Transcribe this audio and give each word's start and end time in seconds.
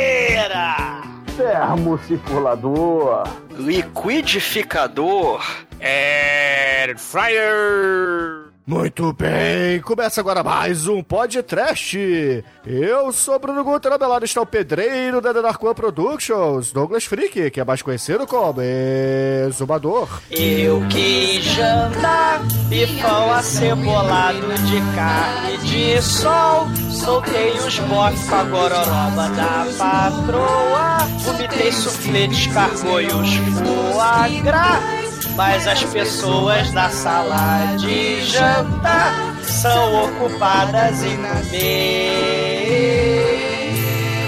Termocirculador. 1.38 3.24
Liquidificador! 3.56 5.40
Air 5.80 6.98
Fryer! 6.98 8.35
Muito 8.66 9.12
bem, 9.12 9.80
começa 9.80 10.20
agora 10.20 10.42
mais 10.42 10.88
um 10.88 11.00
podcast. 11.00 12.44
Eu 12.66 13.12
sou 13.12 13.38
Bruno 13.38 13.62
Guter, 13.62 13.92
lado 13.96 14.24
está 14.24 14.40
o 14.40 14.46
pedreiro 14.46 15.20
da 15.20 15.30
One 15.30 15.72
Productions, 15.72 16.72
Douglas 16.72 17.04
Freak, 17.04 17.52
que 17.52 17.60
é 17.60 17.64
mais 17.64 17.80
conhecido 17.80 18.26
como 18.26 18.60
Exumador. 18.60 20.08
Eu 20.32 20.84
quis 20.88 21.44
jantar 21.44 22.42
bifão 22.68 23.32
acebolado 23.34 24.52
de 24.64 24.96
carne 24.96 25.58
de 25.58 26.02
sol. 26.02 26.66
Soltei 26.90 27.52
os 27.52 27.78
bofs 27.78 28.28
com 28.28 28.34
a 28.34 28.42
gororoba 28.42 29.28
da 29.36 29.66
patroa. 29.78 30.98
Vomitei 31.20 31.70
suflê, 31.70 32.26
descargou 32.26 33.00
e 33.00 33.06
os 33.06 33.36
foie. 33.36 35.05
Mas 35.34 35.66
as 35.66 35.82
pessoas 35.84 36.70
da 36.72 36.88
sala 36.90 37.76
de 37.78 38.24
jantar 38.24 39.36
são 39.42 40.04
ocupadas 40.04 41.02
em 41.02 41.16
comer 41.16 41.56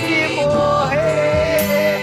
e 0.05 0.34
morrer. 0.36 1.98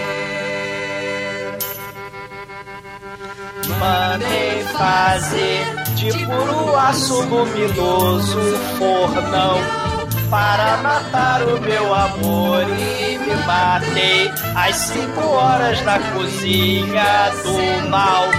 Mandei 3.79 4.63
fazer 4.73 5.65
de 5.95 6.11
puro 6.25 6.75
aço 6.77 7.21
luminoso 7.23 8.39
um 8.39 8.77
fornão 8.77 9.85
para 10.29 10.77
matar 10.77 11.43
o 11.43 11.59
meu 11.61 11.93
amor 11.93 12.63
e 12.63 13.17
me 13.17 13.35
matei 13.45 14.31
às 14.55 14.75
cinco 14.75 15.21
horas 15.21 15.81
na 15.83 15.99
cozinha 15.99 17.31
do 17.43 17.89
mal. 17.89 18.29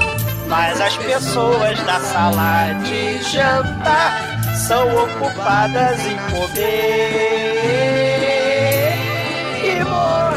Mas 0.49 0.81
as 0.81 0.97
pessoas 0.97 1.79
da 1.83 2.01
sala 2.01 2.73
de 2.85 3.23
jantar 3.23 4.39
são 4.55 4.87
ocupadas 5.05 5.99
em 6.07 6.17
comer 6.31 6.57
e 9.65 9.85
morrer. 9.85 10.36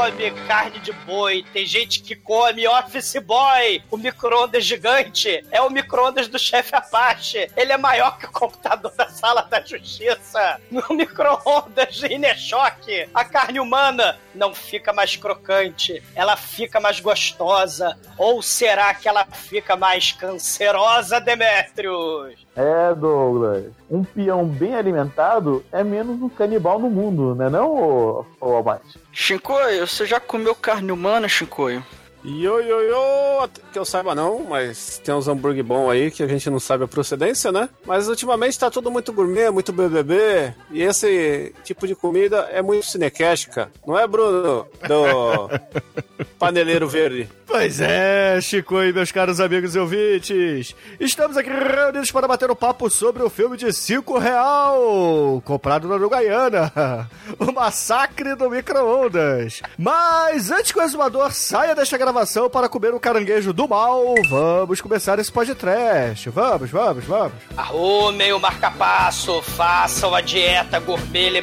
Come 0.00 0.30
carne 0.46 0.78
de 0.78 0.92
boi, 0.92 1.44
tem 1.52 1.66
gente 1.66 2.00
que 2.00 2.16
come 2.16 2.66
office 2.66 3.16
boy, 3.22 3.82
o 3.90 3.98
micro-ondas 3.98 4.64
gigante. 4.64 5.44
É 5.50 5.60
o 5.60 5.68
micro-ondas 5.68 6.26
do 6.26 6.38
chefe 6.38 6.74
Apache. 6.74 7.50
Ele 7.54 7.72
é 7.72 7.76
maior 7.76 8.16
que 8.16 8.24
o 8.24 8.32
computador 8.32 8.90
da 8.92 9.08
sala 9.10 9.42
da 9.42 9.60
justiça. 9.60 10.58
No 10.70 10.96
micro-ondas 10.96 12.00
choque. 12.38 13.08
A 13.12 13.24
carne 13.24 13.60
humana 13.60 14.18
não 14.34 14.54
fica 14.54 14.92
mais 14.92 15.16
crocante, 15.16 16.02
ela 16.14 16.36
fica 16.36 16.80
mais 16.80 17.00
gostosa. 17.00 17.98
Ou 18.16 18.40
será 18.40 18.94
que 18.94 19.08
ela 19.08 19.26
fica 19.26 19.76
mais 19.76 20.12
cancerosa, 20.12 21.20
Demetrius? 21.20 22.46
É, 22.56 22.94
Douglas. 22.94 23.64
Um 23.90 24.02
peão 24.02 24.46
bem 24.46 24.74
alimentado 24.74 25.64
é 25.72 25.82
menos 25.84 26.20
um 26.20 26.28
canibal 26.28 26.78
no 26.78 26.90
mundo, 26.90 27.34
né 27.34 27.48
não, 27.48 27.70
ô, 27.70 28.24
ô 28.40 28.54
Almighty? 28.56 28.98
Shinkoio, 29.12 29.86
você 29.86 30.04
já 30.06 30.18
comeu 30.20 30.54
carne 30.54 30.92
humana, 30.92 31.28
Shinkoio? 31.28 31.84
Yo, 32.22 32.60
yo, 32.60 32.82
yo, 32.82 33.48
que 33.72 33.78
eu 33.78 33.84
saiba 33.84 34.14
não, 34.14 34.44
mas 34.44 35.00
tem 35.02 35.14
uns 35.14 35.26
hambúrguer 35.26 35.64
bom 35.64 35.88
aí 35.88 36.10
que 36.10 36.22
a 36.22 36.26
gente 36.26 36.50
não 36.50 36.60
sabe 36.60 36.84
a 36.84 36.88
procedência, 36.88 37.50
né? 37.50 37.66
Mas 37.86 38.08
ultimamente 38.08 38.58
tá 38.58 38.70
tudo 38.70 38.90
muito 38.90 39.10
gourmet, 39.10 39.48
muito 39.48 39.72
BBB, 39.72 40.52
e 40.70 40.82
esse 40.82 41.54
tipo 41.64 41.86
de 41.86 41.94
comida 41.94 42.46
é 42.52 42.60
muito 42.60 42.84
cinequéstica, 42.84 43.70
não 43.86 43.98
é, 43.98 44.06
Bruno? 44.06 44.66
Do 44.86 45.48
Paneleiro 46.40 46.88
Verde. 46.88 47.28
Pois 47.46 47.80
é, 47.82 48.40
Chico 48.40 48.82
e 48.82 48.94
meus 48.94 49.12
caros 49.12 49.40
amigos 49.40 49.74
e 49.74 49.78
ouvintes. 49.78 50.74
Estamos 50.98 51.36
aqui 51.36 51.50
reunidos 51.50 52.10
para 52.10 52.26
bater 52.26 52.50
um 52.50 52.54
papo 52.54 52.88
sobre 52.88 53.22
o 53.22 53.28
filme 53.28 53.58
de 53.58 53.70
5 53.70 54.18
real, 54.18 55.42
comprado 55.44 55.86
na 55.86 55.96
Uruguaiana. 55.96 56.72
O 57.38 57.52
Massacre 57.52 58.34
do 58.34 58.50
Micro-Ondas. 58.50 59.60
Mas 59.76 60.50
antes 60.50 60.72
que 60.72 60.78
o 60.78 60.82
exumador 60.82 61.32
saia 61.32 61.74
desta 61.74 61.98
gravação 61.98 62.48
para 62.48 62.68
comer 62.68 62.94
o 62.94 63.00
caranguejo 63.00 63.52
do 63.52 63.68
mal, 63.68 64.14
vamos 64.28 64.80
começar 64.80 65.18
esse 65.18 65.30
podcast. 65.30 66.28
Vamos, 66.30 66.70
vamos, 66.70 67.04
vamos. 67.04 67.32
Arrumem 67.56 68.32
o 68.32 68.40
marca-passo, 68.40 69.42
façam 69.42 70.14
a 70.14 70.20
dieta 70.20 70.78
gourmet. 70.80 71.40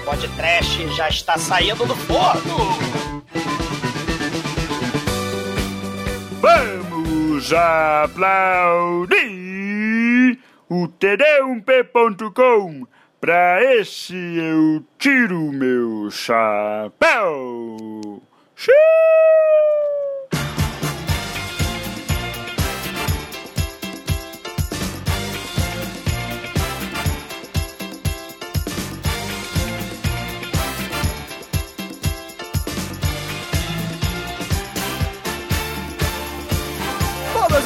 O 0.00 0.04
podcast 0.04 0.88
já 0.96 1.08
está 1.08 1.36
saindo 1.36 1.84
do 1.84 1.94
forno. 1.94 3.07
Vamos 6.40 7.52
aplaudir 7.52 9.18
o 10.68 10.86
td1p.com. 10.86 12.86
Pra 13.20 13.60
esse 13.74 14.14
eu 14.14 14.84
tiro 14.96 15.50
meu 15.52 16.08
chapéu. 16.10 18.22
Xiii! 18.54 19.97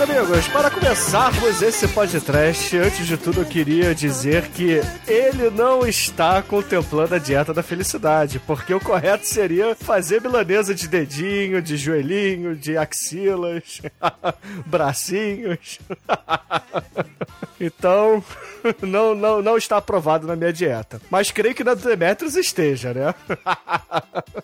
Amigos, 0.03 0.49
para 0.49 0.69
começarmos 0.69 1.63
esse 1.63 1.87
podcast, 1.87 2.77
antes 2.77 3.07
de 3.07 3.17
tudo 3.17 3.43
eu 3.43 3.45
queria 3.45 3.95
dizer 3.95 4.49
que 4.49 4.81
ele 5.07 5.49
não 5.51 5.87
está 5.87 6.43
contemplando 6.43 7.15
a 7.15 7.19
dieta 7.19 7.55
da 7.55 7.63
felicidade, 7.63 8.41
porque 8.41 8.75
o 8.75 8.81
correto 8.81 9.29
seria 9.29 9.77
fazer 9.77 10.21
milanesa 10.21 10.75
de 10.75 10.89
dedinho, 10.89 11.63
de 11.63 11.77
joelhinho, 11.77 12.57
de 12.57 12.77
axilas, 12.77 13.81
bracinhos. 14.67 15.79
então, 17.61 18.25
não, 18.83 19.15
não, 19.15 19.43
não 19.43 19.57
está 19.57 19.77
aprovado 19.77 20.27
na 20.27 20.37
minha 20.37 20.53
dieta. 20.53 21.01
Mas 21.11 21.31
creio 21.31 21.55
que 21.55 21.65
na 21.65 21.75
do 21.75 21.83
Demetrius 21.83 22.37
esteja, 22.37 22.95
né? 22.95 23.15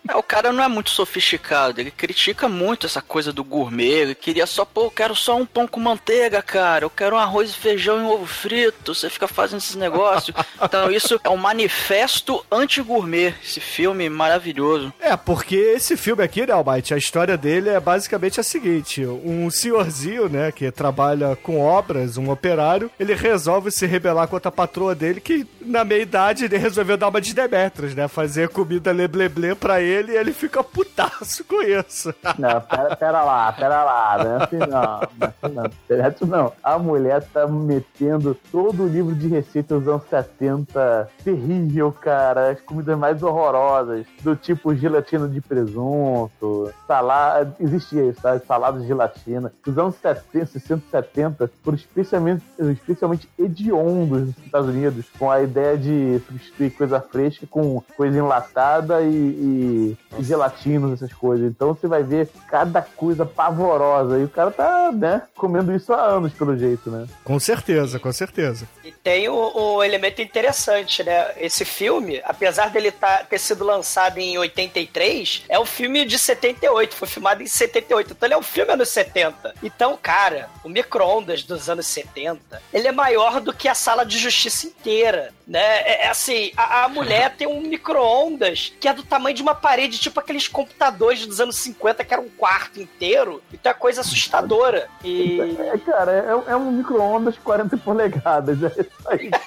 É, 0.08 0.16
o 0.16 0.22
cara 0.22 0.52
não 0.52 0.62
é 0.62 0.68
muito 0.68 0.90
sofisticado, 0.90 1.80
ele 1.80 1.90
critica 1.90 2.48
muito 2.48 2.86
essa 2.86 3.00
coisa 3.00 3.32
do 3.32 3.44
gourmet, 3.44 3.90
ele 3.90 4.14
queria 4.14 4.46
só, 4.46 4.64
pô, 4.64 4.84
eu 4.84 4.90
quero 4.90 5.14
só 5.14 5.36
um 5.36 5.46
pão 5.48 5.66
com 5.66 5.80
manteiga, 5.80 6.42
cara, 6.42 6.84
eu 6.84 6.90
quero 6.90 7.16
um 7.16 7.18
arroz 7.18 7.50
e 7.50 7.54
feijão 7.54 7.98
e 7.98 8.02
um 8.02 8.10
ovo 8.10 8.26
frito, 8.26 8.94
você 8.94 9.10
fica 9.10 9.26
fazendo 9.26 9.58
esses 9.58 9.76
negócios. 9.76 10.36
Então 10.60 10.90
isso 10.90 11.20
é 11.22 11.30
um 11.30 11.36
manifesto 11.36 12.44
anti-gourmet, 12.50 13.32
esse 13.42 13.60
filme 13.60 14.08
maravilhoso. 14.10 14.92
É, 15.00 15.16
porque 15.16 15.54
esse 15.54 15.96
filme 15.96 16.22
aqui, 16.22 16.44
né, 16.46 16.52
Almighty, 16.52 16.92
a 16.92 16.96
história 16.96 17.36
dele 17.36 17.68
é 17.68 17.78
basicamente 17.78 18.40
a 18.40 18.42
seguinte: 18.42 19.06
um 19.06 19.48
senhorzinho, 19.50 20.28
né, 20.28 20.50
que 20.50 20.70
trabalha 20.70 21.36
com 21.36 21.60
obras, 21.60 22.16
um 22.16 22.30
operário, 22.30 22.90
ele 22.98 23.14
resolve 23.14 23.70
se 23.70 23.86
rebelar 23.86 24.26
contra 24.26 24.48
a 24.48 24.52
patroa 24.52 24.94
dele, 24.94 25.20
que 25.20 25.46
na 25.60 25.84
meia 25.84 26.02
idade 26.02 26.44
ele 26.44 26.58
resolveu 26.58 26.96
dar 26.96 27.08
uma 27.08 27.20
de 27.20 27.32
Demetrius, 27.34 27.94
né, 27.94 28.08
fazer 28.08 28.48
comida 28.48 28.90
lebleble 28.90 29.54
pra 29.54 29.80
ele 29.80 30.12
e 30.12 30.16
ele 30.16 30.32
fica 30.32 30.62
putaço 30.64 31.44
com 31.44 31.62
isso. 31.62 32.14
Não, 32.38 32.60
pera, 32.60 32.96
pera 32.96 33.22
lá, 33.22 33.52
pera 33.52 33.84
lá. 33.84 34.24
Não 34.24 34.40
é 34.40 34.44
assim 34.44 34.58
não. 34.58 35.32
Não, 35.42 36.28
não. 36.28 36.52
A 36.62 36.78
mulher 36.78 37.22
tá 37.32 37.46
metendo 37.46 38.36
todo 38.50 38.84
o 38.84 38.88
livro 38.88 39.14
de 39.14 39.28
receitas 39.28 39.78
dos 39.78 39.88
anos 39.88 40.02
70. 40.08 41.08
Terrível, 41.22 41.92
cara. 41.92 42.50
As 42.50 42.60
comidas 42.60 42.98
mais 42.98 43.22
horrorosas. 43.22 44.06
Do 44.22 44.34
tipo 44.34 44.74
gelatina 44.74 45.28
de 45.28 45.40
presunto, 45.40 46.72
salada. 46.86 47.54
Existia 47.60 48.04
isso, 48.04 48.20
tá? 48.20 48.38
Salada 48.40 48.80
de 48.80 48.86
gelatina. 48.86 49.52
Dos 49.64 49.78
anos 49.78 49.94
70, 49.96 50.46
60, 50.46 50.82
70, 50.90 51.50
foram 51.62 51.76
especialmente, 51.76 52.42
especialmente 52.58 53.28
hediondos 53.38 54.26
nos 54.26 54.38
Estados 54.38 54.68
Unidos, 54.68 55.06
com 55.18 55.30
a 55.30 55.42
ideia 55.42 55.76
de 55.76 56.20
substituir 56.26 56.70
coisa 56.70 57.00
fresca 57.00 57.46
com 57.46 57.82
coisa 57.96 58.18
enlatada 58.18 59.02
e, 59.02 59.14
e, 59.14 59.98
e 60.18 60.22
gelatinos, 60.22 60.92
essas 60.92 61.12
coisas. 61.12 61.50
Então 61.50 61.74
você 61.74 61.86
vai 61.86 62.02
ver 62.02 62.28
cada 62.48 62.82
coisa 62.82 63.24
pavorosa. 63.24 64.18
E 64.18 64.24
o 64.24 64.28
cara 64.28 64.50
tá, 64.50 64.92
né, 64.92 65.17
comendo 65.36 65.74
isso 65.74 65.92
há 65.92 66.02
anos, 66.02 66.32
pelo 66.32 66.56
jeito, 66.56 66.90
né? 66.90 67.06
Com 67.24 67.38
certeza, 67.38 67.98
com 67.98 68.12
certeza. 68.12 68.68
E 68.84 68.92
tem 68.92 69.28
o, 69.28 69.34
o 69.34 69.82
elemento 69.82 70.20
interessante, 70.20 71.02
né? 71.02 71.32
Esse 71.36 71.64
filme, 71.64 72.20
apesar 72.24 72.70
dele 72.70 72.90
tá, 72.90 73.24
ter 73.24 73.38
sido 73.38 73.64
lançado 73.64 74.18
em 74.18 74.38
83, 74.38 75.44
é 75.48 75.58
um 75.58 75.64
filme 75.64 76.04
de 76.04 76.18
78, 76.18 76.94
foi 76.94 77.08
filmado 77.08 77.42
em 77.42 77.46
78. 77.46 78.12
Então 78.12 78.26
ele 78.26 78.34
é 78.34 78.38
um 78.38 78.42
filme 78.42 78.72
anos 78.72 78.88
70. 78.88 79.54
Então, 79.62 79.98
cara, 80.00 80.48
o 80.64 80.68
micro-ondas 80.68 81.42
dos 81.42 81.68
anos 81.68 81.86
70, 81.86 82.62
ele 82.72 82.88
é 82.88 82.92
maior 82.92 83.40
do 83.40 83.52
que 83.52 83.68
a 83.68 83.74
sala 83.74 84.04
de 84.04 84.18
justiça 84.18 84.66
inteira, 84.66 85.32
né? 85.48 85.80
É, 85.80 86.04
é 86.04 86.10
assim, 86.10 86.52
a, 86.56 86.84
a 86.84 86.88
mulher 86.88 87.34
tem 87.38 87.48
um 87.48 87.60
micro-ondas 87.62 88.72
que 88.78 88.86
é 88.86 88.92
do 88.92 89.02
tamanho 89.02 89.34
de 89.34 89.42
uma 89.42 89.54
parede, 89.54 89.98
tipo 89.98 90.20
aqueles 90.20 90.46
computadores 90.46 91.26
dos 91.26 91.40
anos 91.40 91.56
50, 91.56 92.04
que 92.04 92.12
era 92.12 92.22
um 92.22 92.28
quarto 92.28 92.80
inteiro. 92.80 93.42
Então 93.52 93.72
é 93.72 93.74
coisa 93.74 94.02
assustadora. 94.02 94.88
E... 95.02 95.40
É, 95.58 95.78
cara, 95.78 96.12
é, 96.12 96.52
é 96.52 96.56
um 96.56 96.70
micro-ondas 96.72 97.34
de 97.34 97.40
40 97.40 97.76
polegadas. 97.78 98.62
É 98.62 98.66
isso 98.80 99.08
aí. 99.08 99.30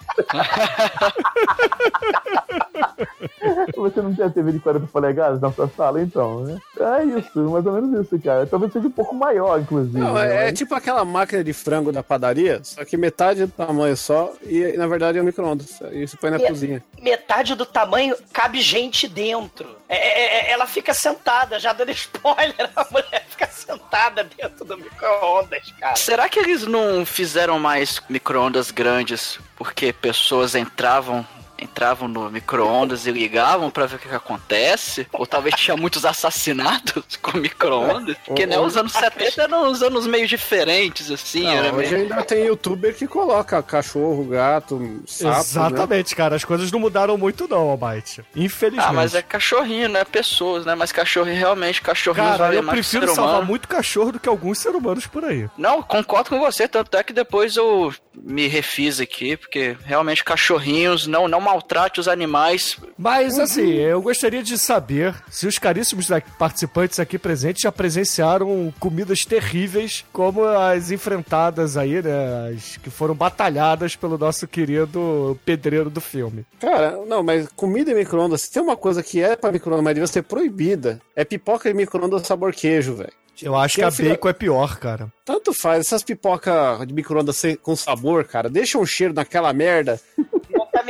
Você 3.75 4.01
não 4.01 4.13
tem 4.13 4.25
a 4.25 4.29
TV 4.29 4.51
de 4.53 4.59
40 4.59 4.87
polegadas 4.87 5.41
na 5.41 5.51
sua 5.51 5.67
sala, 5.69 6.01
então, 6.01 6.41
né? 6.41 6.59
É 6.79 7.03
isso, 7.03 7.39
mais 7.49 7.65
ou 7.65 7.73
menos 7.73 8.05
isso, 8.05 8.19
cara. 8.19 8.45
Talvez 8.45 8.71
seja 8.71 8.87
um 8.87 8.91
pouco 8.91 9.15
maior, 9.15 9.59
inclusive. 9.59 9.97
Não, 9.97 10.13
né? 10.13 10.35
é, 10.35 10.45
Mas- 10.45 10.57
tipo 10.57 10.75
aquela 10.75 11.03
máquina 11.03 11.43
de 11.43 11.53
frango 11.53 11.91
da 11.91 12.03
padaria, 12.03 12.59
só 12.63 12.85
que 12.85 12.95
metade 12.97 13.45
do 13.45 13.51
tamanho 13.51 13.97
só 13.97 14.33
e 14.43 14.73
na 14.77 14.87
verdade 14.87 15.17
é 15.17 15.21
um 15.21 15.25
micro-ondas. 15.25 15.81
E 15.91 16.07
você 16.07 16.17
põe 16.17 16.31
na 16.31 16.39
cozinha. 16.39 16.83
metade 16.99 17.55
do 17.55 17.65
tamanho 17.65 18.15
cabe 18.31 18.61
gente 18.61 19.07
dentro. 19.07 19.77
É, 19.87 19.95
é, 19.95 20.49
é, 20.49 20.51
ela 20.51 20.65
fica 20.65 20.93
sentada, 20.93 21.59
já 21.59 21.73
dando 21.73 21.91
spoiler, 21.91 22.69
a 22.75 22.87
mulher 22.89 23.25
fica 23.29 23.47
sentada 23.47 24.23
dentro 24.23 24.63
do 24.65 24.77
micro-ondas, 24.77 25.71
cara. 25.79 25.95
Será 25.95 26.29
que 26.29 26.39
eles 26.39 26.65
não 26.65 27.05
fizeram 27.05 27.59
mais 27.59 28.01
micro-ondas 28.09 28.71
grandes 28.71 29.39
porque 29.55 29.91
pessoas 29.93 30.55
entravam 30.55 31.25
entravam 31.61 32.07
no 32.07 32.29
micro-ondas 32.29 33.05
e 33.05 33.11
ligavam 33.11 33.69
pra 33.69 33.85
ver 33.85 33.95
o 33.95 33.99
que, 33.99 34.09
que 34.09 34.15
acontece? 34.15 35.07
Ou 35.13 35.25
talvez 35.25 35.55
tinha 35.55 35.77
muitos 35.77 36.05
assassinatos 36.05 37.17
com 37.21 37.37
micro-ondas? 37.37 38.17
Porque 38.25 38.45
né, 38.45 38.59
os 38.59 38.75
anos 38.75 38.91
70 38.91 39.43
eram 39.43 39.69
uns 39.69 39.81
anos 39.81 40.07
meio 40.07 40.27
diferentes, 40.27 41.11
assim. 41.11 41.43
Não, 41.43 41.51
era 41.51 41.73
hoje 41.73 41.93
meio... 41.93 42.03
ainda 42.03 42.23
tem 42.23 42.45
youtuber 42.45 42.95
que 42.95 43.07
coloca 43.07 43.61
cachorro, 43.61 44.23
gato, 44.25 45.03
sapo. 45.05 45.33
Né? 45.33 45.39
Exatamente, 45.39 46.15
cara. 46.15 46.35
As 46.35 46.43
coisas 46.43 46.71
não 46.71 46.79
mudaram 46.79 47.17
muito, 47.17 47.47
não, 47.47 47.69
Almighty. 47.69 48.23
Infelizmente. 48.35 48.89
Ah, 48.89 48.93
mas 48.93 49.13
é 49.13 49.21
cachorrinho, 49.21 49.89
não 49.89 49.99
é 49.99 50.05
pessoas, 50.05 50.65
né? 50.65 50.75
Mas 50.75 50.91
cachorrinho, 50.91 51.37
realmente, 51.37 51.81
cachorrinho 51.81 52.25
Cara, 52.25 52.37
vale 52.37 52.57
eu 52.57 52.63
prefiro 52.63 53.07
ser 53.07 53.15
salvar 53.15 53.35
humano. 53.35 53.47
muito 53.47 53.67
cachorro 53.67 54.11
do 54.13 54.19
que 54.19 54.29
alguns 54.29 54.59
seres 54.59 54.77
humanos 54.77 55.07
por 55.07 55.23
aí. 55.23 55.49
Não, 55.57 55.81
concordo 55.81 56.29
com 56.29 56.39
você, 56.39 56.67
tanto 56.67 56.95
é 56.97 57.03
que 57.03 57.13
depois 57.13 57.55
eu 57.55 57.93
me 58.13 58.47
refiz 58.47 58.99
aqui, 58.99 59.37
porque 59.37 59.77
realmente 59.83 60.23
cachorrinhos, 60.23 61.07
não, 61.07 61.27
não 61.27 61.41
maltrate 61.51 61.99
os 61.99 62.07
animais. 62.07 62.77
Mas, 62.97 63.37
assim, 63.37 63.71
eu 63.73 64.01
gostaria 64.01 64.41
de 64.41 64.57
saber 64.57 65.13
se 65.29 65.45
os 65.45 65.57
caríssimos 65.59 66.07
participantes 66.39 66.99
aqui 66.99 67.17
presentes 67.19 67.61
já 67.63 67.71
presenciaram 67.71 68.73
comidas 68.79 69.25
terríveis, 69.25 70.05
como 70.13 70.45
as 70.45 70.91
enfrentadas 70.91 71.75
aí, 71.77 72.01
né? 72.01 72.53
As 72.55 72.77
que 72.77 72.89
foram 72.89 73.13
batalhadas 73.13 73.95
pelo 73.95 74.17
nosso 74.17 74.47
querido 74.47 75.37
pedreiro 75.45 75.89
do 75.89 75.99
filme. 76.01 76.45
Cara, 76.59 76.97
não, 77.05 77.21
mas 77.21 77.47
comida 77.55 77.91
em 77.91 77.95
micro-ondas, 77.95 78.41
se 78.43 78.51
tem 78.51 78.61
uma 78.61 78.77
coisa 78.77 79.03
que 79.03 79.21
é 79.21 79.35
pra 79.35 79.51
micro-ondas, 79.51 79.83
mas 79.83 79.93
devia 79.93 80.07
ser 80.07 80.23
proibida, 80.23 81.01
é 81.15 81.25
pipoca 81.25 81.69
em 81.69 81.73
micro-ondas 81.73 82.25
sabor 82.25 82.53
queijo, 82.53 82.95
velho. 82.95 83.11
Eu 83.41 83.55
acho 83.55 83.75
que 83.75 83.81
Quem 83.81 83.87
a 83.87 83.91
fica- 83.91 84.09
bacon 84.09 84.29
é 84.29 84.33
pior, 84.33 84.77
cara. 84.77 85.11
Tanto 85.25 85.51
faz, 85.51 85.79
essas 85.79 86.03
pipoca 86.03 86.83
de 86.85 86.93
micro-ondas 86.93 87.41
com 87.63 87.75
sabor, 87.75 88.23
cara, 88.25 88.49
deixa 88.49 88.77
um 88.77 88.85
cheiro 88.85 89.13
naquela 89.13 89.51
merda. 89.51 89.99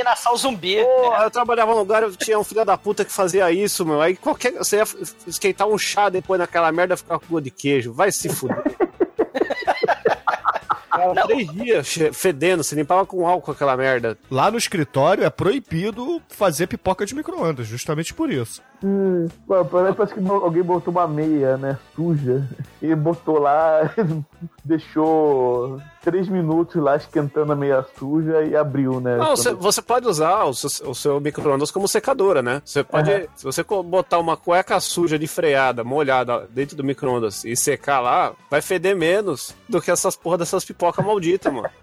Contaminação 0.02 0.36
zumbi. 0.36 0.84
Pô, 0.84 1.12
né? 1.12 1.26
eu 1.26 1.32
trabalhava 1.32 1.72
num 1.72 1.80
lugar, 1.80 2.04
eu 2.04 2.16
tinha 2.16 2.38
um 2.40 2.44
filho 2.44 2.66
da 2.66 2.78
puta 2.78 3.06
que 3.06 3.12
fazia 3.12 3.52
isso, 3.52 3.86
meu. 3.86 4.02
Aí 4.02 4.16
qualquer. 4.16 4.54
Você 4.54 4.78
ia 4.78 4.84
esquentar 5.28 5.68
um 5.68 5.78
chá 5.78 6.10
depois 6.10 6.40
naquela 6.40 6.72
merda 6.72 6.98
ficar 6.98 7.20
com 7.20 7.28
gosto 7.28 7.44
de 7.44 7.52
queijo. 7.52 7.94
Vai 7.94 8.12
se 8.12 8.30
fuder. 8.30 8.62
Cara, 10.90 11.26
três 11.26 11.50
dias 11.54 11.98
fedendo, 12.14 12.64
você 12.64 12.76
limpava 12.76 13.06
com 13.06 13.26
álcool 13.26 13.52
aquela 13.52 13.78
merda. 13.78 14.18
Lá 14.30 14.52
no 14.52 14.58
escritório 14.58 15.24
é 15.24 15.30
proibido 15.30 16.22
fazer 16.28 16.68
pipoca 16.68 17.06
de 17.06 17.16
micro-ondas, 17.16 17.66
justamente 17.66 18.14
por 18.14 18.30
isso. 18.30 18.62
Hum, 18.84 19.28
parece 19.48 20.14
que 20.14 20.30
alguém 20.30 20.62
botou 20.62 20.92
uma 20.92 21.08
meia, 21.08 21.56
né, 21.56 21.80
suja, 21.96 22.46
e 22.82 22.94
botou 22.94 23.40
lá, 23.40 23.90
deixou 24.66 25.82
três 26.02 26.28
minutos 26.28 26.82
lá 26.82 26.96
esquentando 26.96 27.54
a 27.54 27.56
meia 27.56 27.86
suja 27.98 28.44
e 28.44 28.56
abriu, 28.56 29.00
né? 29.00 29.18
Não, 29.18 29.36
você, 29.36 29.54
você 29.54 29.82
pode 29.82 30.08
usar 30.08 30.46
o 30.46 30.54
seu, 30.54 30.90
o 30.90 30.96
seu 30.96 31.20
micro-ondas 31.22 31.72
como 31.72 31.88
secadora, 31.88 32.42
né? 32.42 32.62
Você 32.66 32.84
pode. 32.84 33.12
Aham. 33.12 33.28
Se 33.36 33.44
você 33.44 33.64
botar 33.64 34.20
uma 34.20 34.36
cueca 34.36 34.80
suja 34.80 35.18
de 35.18 35.28
freada, 35.28 35.84
molhada 35.84 36.48
dentro 36.50 36.76
do 36.76 36.84
micro-ondas 36.84 37.46
e 37.46 37.56
secar 37.56 38.00
lá, 38.00 38.34
vai 38.50 38.62
feder 38.62 38.96
menos 38.96 39.56
do 39.70 39.82
que 39.82 39.92
essas 39.92 40.16
porra 40.16 40.40
dessas 40.40 40.66
pipoca 40.66 41.02
maldita, 41.02 41.52
mano. 41.52 41.70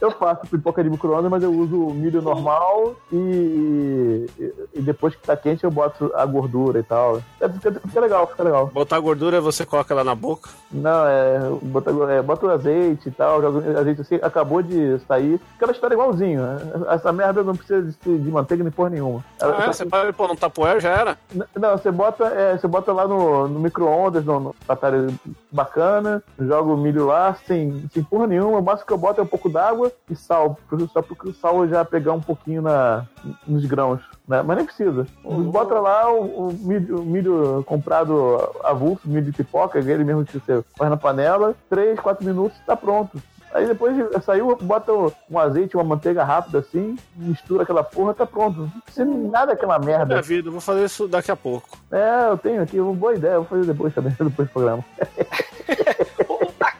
Eu 0.00 0.12
faço 0.34 0.50
pipoca 0.50 0.82
de 0.82 0.90
micro-ondas, 0.90 1.30
mas 1.30 1.42
eu 1.42 1.52
uso 1.52 1.76
milho 1.94 2.20
normal 2.20 2.94
e, 3.12 4.26
e, 4.74 4.80
depois 4.82 5.14
que 5.14 5.22
tá 5.22 5.36
quente 5.36 5.62
eu 5.64 5.70
boto 5.70 6.10
a 6.14 6.24
gordura 6.26 6.78
e 6.80 6.82
tal. 6.82 7.20
É, 7.40 7.48
fica, 7.48 7.72
fica 7.72 8.00
legal, 8.00 8.26
fica 8.26 8.42
legal. 8.42 8.66
Botar 8.72 8.98
gordura, 8.98 9.40
você 9.40 9.64
coloca 9.64 9.92
ela 9.94 10.02
na 10.04 10.14
boca. 10.14 10.50
Não, 10.70 11.06
é. 11.06 11.38
Bota, 11.62 11.90
é, 12.10 12.22
bota 12.22 12.46
o 12.46 12.50
azeite 12.50 13.08
e 13.08 13.12
tal, 13.12 13.40
joga 13.40 13.58
o 13.58 13.78
azeite 13.78 14.00
assim, 14.00 14.16
acabou 14.16 14.62
de 14.62 14.98
sair. 15.06 15.40
Aquela 15.56 15.72
história 15.72 15.94
igualzinho. 15.94 16.42
né? 16.42 16.58
Essa 16.90 17.12
merda 17.12 17.42
não 17.42 17.54
precisa 17.54 17.82
de, 17.82 18.18
de 18.18 18.30
manteiga 18.30 18.62
nem 18.64 18.72
porra 18.72 18.90
nenhuma. 18.90 19.24
Ela- 19.40 19.56
Ah, 19.58 19.64
é, 19.64 19.72
você 19.72 19.84
pode 19.86 20.12
pôr 20.12 20.28
num 20.28 20.36
tapoer, 20.36 20.80
já 20.80 20.90
era. 20.90 21.18
Não, 21.58 21.76
você 21.78 21.90
bota, 21.90 22.24
é, 22.26 22.58
você 22.58 22.66
bota 22.66 22.92
lá 22.92 23.06
no, 23.06 23.46
no 23.48 23.60
micro-ondas, 23.60 24.24
no, 24.24 24.40
no 24.40 24.54
batalha 24.66 25.06
bacana, 25.52 26.22
joga 26.38 26.72
o 26.72 26.76
milho 26.76 27.06
lá, 27.06 27.34
sem, 27.46 27.84
sem 27.92 28.02
porra 28.02 28.26
nenhuma. 28.26 28.58
O 28.58 28.62
máximo 28.62 28.86
que 28.86 28.92
eu 28.92 28.98
boto 28.98 29.20
é 29.20 29.24
um 29.24 29.26
pouco 29.26 29.48
d'água 29.48 29.92
e 30.10 30.15
sal. 30.16 30.58
Só 30.92 31.02
porque 31.02 31.28
o 31.28 31.34
sal 31.34 31.66
já 31.68 31.84
pegar 31.84 32.12
um 32.12 32.20
pouquinho 32.20 32.62
na, 32.62 33.04
nos 33.46 33.64
grãos. 33.64 34.00
Né? 34.26 34.42
Mas 34.42 34.56
nem 34.56 34.66
precisa. 34.66 35.06
Bota 35.24 35.78
lá 35.78 36.10
o, 36.12 36.48
o 36.48 36.52
milho, 36.52 37.00
o 37.00 37.04
milho 37.04 37.62
comprado 37.66 38.38
avulso, 38.64 39.08
milho 39.08 39.22
de 39.22 39.32
pipoca, 39.32 39.78
aquele 39.78 40.02
mesmo 40.04 40.24
que 40.24 40.38
você 40.38 40.62
faz 40.76 40.90
na 40.90 40.96
panela, 40.96 41.54
3, 41.70 41.98
4 42.00 42.24
minutos, 42.24 42.58
tá 42.66 42.76
pronto. 42.76 43.20
Aí 43.54 43.66
depois 43.66 43.96
de- 43.96 44.20
saiu, 44.22 44.54
bota 44.60 44.92
um 45.30 45.38
azeite, 45.38 45.76
uma 45.76 45.84
manteiga 45.84 46.22
rápida 46.24 46.58
assim, 46.58 46.96
mistura 47.16 47.62
aquela 47.62 47.82
porra, 47.82 48.12
tá 48.12 48.26
pronto. 48.26 48.62
Não 48.62 48.80
precisa 48.80 49.06
de 49.06 49.16
nada 49.16 49.46
daquela 49.52 49.78
Minha 49.78 49.98
merda. 49.98 50.20
vida, 50.20 50.48
eu 50.48 50.52
vou 50.52 50.60
fazer 50.60 50.84
isso 50.84 51.08
daqui 51.08 51.30
a 51.30 51.36
pouco. 51.36 51.66
É, 51.90 52.28
eu 52.28 52.36
tenho 52.36 52.60
aqui 52.62 52.78
uma 52.78 52.92
boa 52.92 53.14
ideia, 53.14 53.36
vou 53.36 53.46
fazer 53.46 53.64
depois 53.64 53.94
também, 53.94 54.12
depois 54.18 54.48
do 54.48 54.52
programa. 54.52 54.84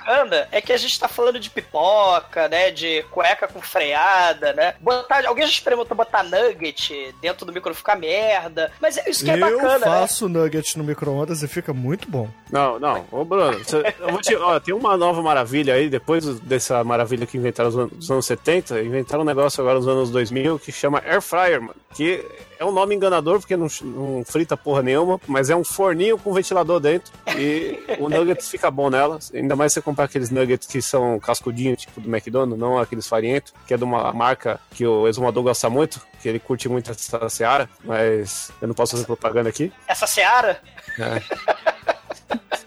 O 0.06 0.10
bacana 0.10 0.46
é 0.52 0.60
que 0.60 0.72
a 0.72 0.76
gente 0.76 0.98
tá 0.98 1.08
falando 1.08 1.38
de 1.40 1.50
pipoca, 1.50 2.48
né? 2.48 2.70
De 2.70 3.02
cueca 3.10 3.48
com 3.48 3.60
freada, 3.60 4.52
né? 4.52 4.75
Botar, 4.80 5.26
alguém 5.26 5.44
já 5.46 5.52
experimentou 5.52 5.96
botar 5.96 6.22
nugget 6.22 7.14
dentro 7.20 7.44
do 7.44 7.52
micro 7.52 7.75
ficar 7.75 7.96
merda. 7.96 8.70
Mas 8.80 8.96
é 8.98 9.08
isso 9.10 9.25
que 9.25 9.30
é 9.30 9.34
eu 9.34 9.40
bacana, 9.40 9.78
né? 9.78 9.84
faço 9.86 10.28
nuggets 10.28 10.76
no 10.76 10.84
micro-ondas 10.84 11.42
e 11.42 11.48
fica 11.48 11.72
muito 11.72 12.08
bom. 12.10 12.28
Não, 12.50 12.78
não. 12.78 13.04
Ô, 13.10 13.25
Bruno, 13.25 13.58
você- 13.58 13.94
eu 13.98 14.10
vou 14.10 14.20
te, 14.20 14.34
ó, 14.36 14.58
tem 14.60 14.75
uma 14.75 14.96
nova 14.96 15.20
maravilha 15.22 15.75
aí, 15.75 15.88
depois 15.88 16.25
dessa 16.40 16.82
maravilha 16.84 17.26
que 17.26 17.36
inventaram 17.36 17.70
nos 17.70 17.78
anos, 17.78 17.92
nos 17.96 18.10
anos 18.10 18.26
70, 18.26 18.80
inventaram 18.82 19.22
um 19.22 19.26
negócio 19.26 19.60
agora 19.60 19.76
nos 19.78 19.88
anos 19.88 20.10
2000 20.10 20.58
que 20.58 20.70
chama 20.70 21.02
Air 21.06 21.20
Fryer, 21.20 21.60
mano. 21.60 21.75
Que 21.94 22.25
é 22.58 22.64
um 22.64 22.72
nome 22.72 22.94
enganador 22.94 23.38
porque 23.38 23.56
não, 23.56 23.68
não 23.82 24.25
frita 24.25 24.56
porra 24.56 24.82
nenhuma, 24.82 25.20
mas 25.26 25.50
é 25.50 25.56
um 25.56 25.64
forninho 25.64 26.18
com 26.18 26.32
ventilador 26.32 26.80
dentro 26.80 27.12
e 27.36 27.78
o 27.98 28.08
nuggets 28.10 28.48
fica 28.48 28.70
bom 28.70 28.90
nela. 28.90 29.18
Ainda 29.32 29.56
mais 29.56 29.72
se 29.72 29.75
você 29.75 29.82
comprar 29.82 30.04
aqueles 30.04 30.30
nuggets 30.30 30.66
que 30.66 30.80
são 30.80 31.18
cascudinhos, 31.18 31.80
tipo 31.82 32.00
do 32.00 32.08
McDonald's, 32.08 32.58
não 32.58 32.78
aqueles 32.78 33.06
farinhentos, 33.06 33.52
que 33.66 33.75
é 33.75 33.76
de 33.76 33.84
uma 33.84 34.12
marca 34.12 34.60
que 34.70 34.86
o 34.86 35.06
exumador 35.06 35.42
gosta 35.42 35.68
muito, 35.70 36.00
que 36.20 36.28
ele 36.28 36.38
curte 36.38 36.68
muito 36.68 36.90
essa 36.90 37.28
seara, 37.28 37.68
mas 37.84 38.50
eu 38.60 38.68
não 38.68 38.75
posso 38.75 38.92
fazer 38.92 39.06
propaganda 39.06 39.48
aqui. 39.48 39.72
Essa 39.86 40.06
seara. 40.06 40.60
É. 40.98 42.56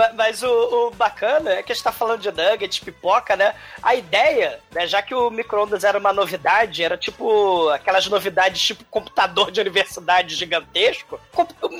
Ma- 0.00 0.12
Mas 0.14 0.42
o, 0.42 0.48
o 0.48 0.90
bacana 0.92 1.50
é 1.50 1.62
que 1.62 1.72
a 1.72 1.74
gente 1.74 1.84
tá 1.84 1.92
falando 1.92 2.20
de 2.20 2.30
nugget, 2.30 2.80
pipoca, 2.82 3.36
né? 3.36 3.54
A 3.82 3.94
ideia, 3.94 4.58
né, 4.72 4.86
já 4.86 5.02
que 5.02 5.14
o 5.14 5.28
micro-ondas 5.30 5.84
era 5.84 5.98
uma 5.98 6.12
novidade, 6.12 6.82
era 6.82 6.96
tipo 6.96 7.68
aquelas 7.68 8.06
novidades 8.06 8.62
tipo 8.62 8.84
computador 8.86 9.50
de 9.50 9.60
universidade 9.60 10.34
gigantesco, 10.34 11.20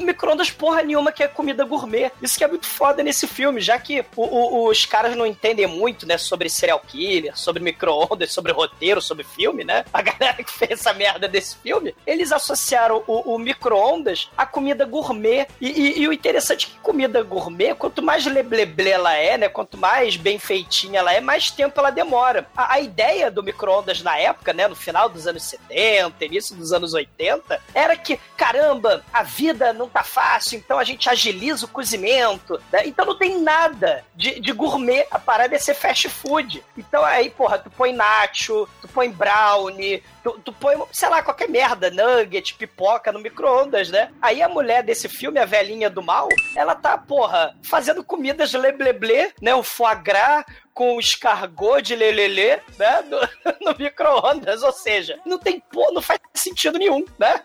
micro-ondas 0.01 0.51
porra 0.51 0.83
nenhuma 0.83 1.13
que 1.13 1.23
é 1.23 1.29
comida 1.29 1.65
gourmet. 1.65 2.11
Isso 2.21 2.37
que 2.37 2.45
é 2.45 2.49
muito 2.49 2.67
foda 2.67 3.03
nesse 3.03 3.27
filme, 3.27 3.61
já 3.61 3.79
que 3.79 4.05
o- 4.17 4.23
o- 4.25 4.69
os 4.69 4.85
caras 4.85 5.17
não 5.17 5.25
entendem 5.27 5.67
muito, 5.67 6.07
né, 6.07 6.19
sobre 6.19 6.49
serial 6.51 6.81
killer, 6.81 7.37
sobre 7.37 7.63
micro-ondas, 7.63 8.33
sobre 8.33 8.53
roteiro, 8.53 9.01
sobre 9.01 9.25
filme, 9.25 9.65
né? 9.65 9.85
A 9.93 10.03
galera 10.03 10.43
que 10.43 10.53
fez 10.53 10.73
essa 10.73 10.93
merda 10.93 11.27
desse 11.29 11.57
filme, 11.57 11.95
eles 12.07 12.33
associaram 12.33 13.03
o, 13.07 13.35
o 13.35 13.39
micro-ondas 13.39 14.29
à 14.37 14.45
comida 14.45 14.85
gourmet. 14.85 15.47
E, 15.61 15.69
e- 15.69 16.01
e 16.03 16.09
o 16.09 16.13
interessante 16.13 16.67
é 16.67 16.71
que 16.71 16.79
comida 16.81 17.23
gourmet, 17.23 17.75
quanto 17.75 18.03
mais 18.03 18.10
lebleble 18.19 18.91
ela 18.91 19.15
é, 19.15 19.37
né? 19.37 19.49
Quanto 19.49 19.77
mais 19.77 20.17
bem 20.17 20.39
feitinha 20.39 21.01
ela 21.01 21.13
é, 21.13 21.21
mais 21.21 21.51
tempo 21.51 21.79
ela 21.79 21.91
demora. 21.91 22.47
A, 22.57 22.75
a 22.75 22.81
ideia 22.81 23.31
do 23.31 23.43
micro-ondas 23.43 24.03
na 24.03 24.17
época, 24.19 24.53
né? 24.53 24.69
No 24.69 24.77
final 24.77 25.09
dos 25.09 25.27
anos 25.27 25.43
70, 25.45 26.25
início 26.25 26.57
dos 26.57 26.73
anos 26.73 26.95
80, 26.95 27.61
era 27.75 27.97
que, 27.97 28.19
caramba, 28.37 29.05
a 29.13 29.23
vida 29.23 29.73
não 29.73 29.89
tá 29.89 30.03
fácil, 30.03 30.59
então 30.59 30.79
a 30.79 30.85
gente 30.85 31.09
agiliza 31.09 31.67
o 31.67 31.69
cozimento, 31.69 32.61
né? 32.73 32.87
Então 32.87 33.05
não 33.05 33.17
tem 33.17 33.41
nada 33.41 34.05
de, 34.15 34.41
de 34.41 34.53
gourmet. 34.53 35.07
A 35.11 35.19
parada 35.19 35.55
é 35.55 35.59
ser 35.59 35.75
fast 35.75 36.09
food. 36.09 36.63
Então 36.77 37.05
aí, 37.05 37.31
porra, 37.31 37.59
tu 37.59 37.71
põe 37.71 37.93
nacho, 37.93 38.69
tu 38.81 38.89
põe 38.89 39.11
brownie, 39.11 40.03
tu, 40.23 40.33
tu 40.45 40.53
põe, 40.53 40.77
sei 40.93 41.09
lá, 41.09 41.23
qualquer 41.23 41.49
merda, 41.49 41.91
nugget, 41.91 42.55
pipoca 42.55 43.13
no 43.13 43.21
micro-ondas, 43.21 43.91
né? 43.91 44.11
Aí 44.21 44.43
a 44.43 44.49
mulher 44.49 44.83
desse 44.83 45.09
filme, 45.09 45.39
a 45.39 45.45
velhinha 45.45 45.91
do 45.91 46.03
mal, 46.03 46.29
ela 46.57 46.75
tá, 46.75 46.97
porra, 46.97 47.55
fazendo 47.63 47.90
comidas 48.07 48.53
lebleble, 48.53 49.33
né? 49.41 49.55
O 49.55 49.63
foie 49.63 49.97
gras 49.97 50.45
com 50.73 50.99
escargot 50.99 51.83
de 51.83 51.95
lelele, 51.95 52.61
né? 52.79 53.03
No, 53.03 53.19
no 53.73 53.79
micro-ondas, 53.79 54.63
ou 54.63 54.73
seja, 54.73 55.19
não 55.27 55.39
tem, 55.39 55.61
pô, 55.73 55.91
não 55.93 56.03
faz 56.03 56.19
sentido 56.35 56.79
nenhum, 56.79 57.05
né? 57.19 57.43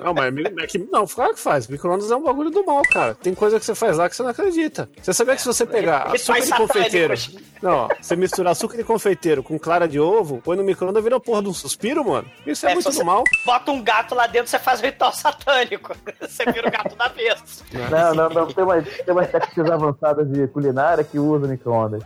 Não, 0.00 0.14
mas 0.14 0.32
é 0.62 0.66
que, 0.66 0.78
não, 0.78 1.06
claro 1.06 1.34
que 1.34 1.40
faz. 1.40 1.68
Micro-ondas 1.68 2.10
é 2.10 2.16
um 2.16 2.22
bagulho 2.22 2.50
do 2.50 2.64
mal, 2.64 2.82
cara. 2.82 3.14
Tem 3.14 3.34
coisa 3.34 3.58
que 3.60 3.66
você 3.66 3.74
faz 3.74 3.96
lá 3.96 4.08
que 4.08 4.16
você 4.16 4.22
não 4.22 4.30
acredita. 4.30 4.88
Você 5.00 5.12
sabia 5.12 5.34
que 5.34 5.42
se 5.42 5.46
você 5.46 5.66
pegar 5.66 6.04
açúcar 6.04 6.14
Rituais 6.16 6.46
de 6.46 6.54
confeiteiro. 6.54 7.14
Não, 7.62 7.72
ó, 7.72 7.88
você 8.00 8.16
misturar 8.16 8.52
açúcar 8.52 8.76
de 8.76 8.84
confeiteiro 8.84 9.42
com 9.42 9.58
clara 9.58 9.86
de 9.86 10.00
ovo, 10.00 10.40
põe 10.42 10.56
no 10.56 10.64
micro-ondas 10.64 11.02
vira 11.02 11.16
a 11.16 11.20
porra 11.20 11.42
de 11.42 11.48
um 11.48 11.54
suspiro, 11.54 12.04
mano. 12.04 12.28
Isso 12.46 12.66
é, 12.66 12.72
É, 12.72 12.74
muito 12.74 12.90
do 12.90 13.04
mal. 13.04 13.22
Bota 13.44 13.70
um 13.70 13.82
gato 13.82 14.14
lá 14.14 14.26
dentro, 14.26 14.48
você 14.48 14.58
faz 14.58 14.80
um 14.80 14.84
ritual 14.84 15.12
satânico. 15.12 15.94
Você 16.20 16.44
vira 16.46 16.68
o 16.68 16.70
gato 16.70 16.96
da 16.96 17.08
vez. 17.08 17.62
Não, 17.90 18.14
não, 18.14 18.28
não. 18.30 18.46
Tem 18.46 18.64
umas, 18.64 18.84
tem 18.84 19.12
umas 19.12 19.30
técnicas 19.30 19.70
avançadas 19.70 20.30
de 20.30 20.46
culinária 20.48 21.04
que 21.04 21.18
usam 21.18 21.48
micro-ondas. 21.48 22.02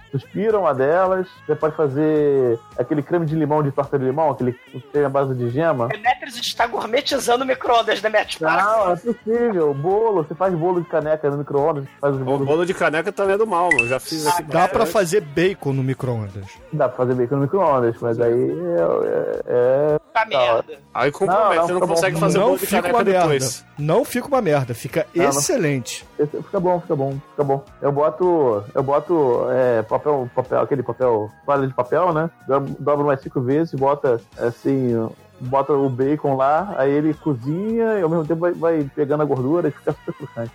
Uma 0.56 0.74
delas, 0.74 1.26
você 1.46 1.54
pode 1.54 1.76
fazer 1.76 2.58
aquele 2.78 3.02
creme 3.02 3.24
de 3.26 3.34
limão 3.34 3.62
de 3.62 3.70
torta 3.70 3.98
de 3.98 4.04
limão, 4.04 4.30
aquele 4.30 4.52
que 4.52 4.80
tem 4.80 5.04
a 5.04 5.08
base 5.08 5.34
de 5.34 5.50
gema. 5.50 5.88
Demetrius 5.88 6.36
está 6.36 6.66
gourmetizando 6.66 7.44
o 7.44 7.46
micro-ondas, 7.46 8.00
né, 8.02 8.08
Matt? 8.08 8.38
Para 8.38 8.62
Não, 8.64 8.92
é 8.92 8.96
possível. 8.96 9.74
Bolo, 9.74 10.22
você 10.24 10.34
faz 10.34 10.54
bolo 10.54 10.80
de 10.80 10.88
caneca 10.88 11.30
no 11.30 11.38
micro-ondas, 11.38 11.84
faz 12.00 12.14
os 12.14 12.20
O 12.20 12.24
bolo 12.44 12.64
de 12.66 12.74
caneca 12.74 13.12
também 13.12 13.34
é 13.34 13.38
do 13.38 13.46
mal, 13.46 13.68
mano. 13.72 13.86
Já 13.86 14.00
fiz 14.00 14.26
aqui. 14.26 14.42
Dá 14.44 14.66
pra 14.66 14.86
fazer 14.86 15.20
bacon 15.20 15.72
no 15.72 15.82
micro-ondas. 15.82 16.44
Dá 16.72 16.88
pra 16.88 16.96
fazer 16.96 17.14
bacon 17.14 17.36
no 17.36 17.42
micro-ondas, 17.42 17.96
mas 18.00 18.20
aí 18.20 18.50
é. 18.50 19.40
é, 19.46 19.98
Tá 20.12 20.24
merda. 20.24 20.78
Aí 20.94 21.12
compromete, 21.12 21.44
Não, 21.48 21.54
não, 21.56 21.66
você 21.66 21.72
não 21.74 21.80
bom. 21.80 21.86
consegue 21.88 22.18
fazer 22.18 22.38
não 22.38 22.46
bolo 22.46 22.58
de 22.58 22.66
caneca 22.66 22.88
uma 22.96 23.04
merda. 23.04 23.20
depois. 23.20 23.64
Não 23.78 24.04
fica 24.04 24.26
uma 24.28 24.40
merda, 24.42 24.74
fica 24.74 25.06
Não, 25.14 25.24
excelente. 25.26 26.06
é- 26.18 26.26
fica 26.26 26.58
bom, 26.58 26.80
fica 26.80 26.96
bom, 26.96 27.18
fica 27.30 27.44
bom. 27.44 27.64
Eu 27.82 27.92
boto. 27.92 28.64
Eu 28.74 28.82
boto 28.82 29.46
é, 29.50 29.82
papel, 29.82 30.28
papel, 30.36 30.60
aquele 30.60 30.82
papel, 30.82 31.30
palha 31.44 31.66
de 31.66 31.74
papel, 31.74 32.12
né? 32.12 32.30
Dobro 32.78 33.06
mais 33.06 33.20
cinco 33.20 33.40
vezes, 33.40 33.74
bota 33.74 34.20
assim. 34.38 35.08
Bota 35.38 35.70
o 35.74 35.90
bacon 35.90 36.34
lá, 36.34 36.74
aí 36.78 36.90
ele 36.90 37.12
cozinha 37.12 37.98
e 37.98 38.02
ao 38.02 38.08
mesmo 38.08 38.26
tempo 38.26 38.40
vai, 38.40 38.52
vai 38.52 38.90
pegando 38.94 39.22
a 39.22 39.26
gordura 39.26 39.68
e 39.68 39.70
fica 39.70 39.92
super 40.06 40.14
crocante. 40.14 40.50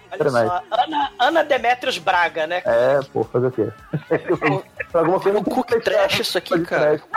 Ana, 0.71 1.11
Ana 1.19 1.43
Demetrius 1.43 1.99
Braga, 1.99 2.47
né? 2.47 2.63
É, 2.65 2.99
pô, 3.13 3.23
fazer 3.23 3.45
o 3.45 3.51
quê? 3.51 3.67
Pra 4.91 5.01
alguma 5.01 5.19
coisa 5.19 5.37
Um 5.37 5.43
cook 5.43 5.69
trash 5.81 6.21
isso 6.21 6.37
aqui, 6.37 6.59
cara. 6.61 6.99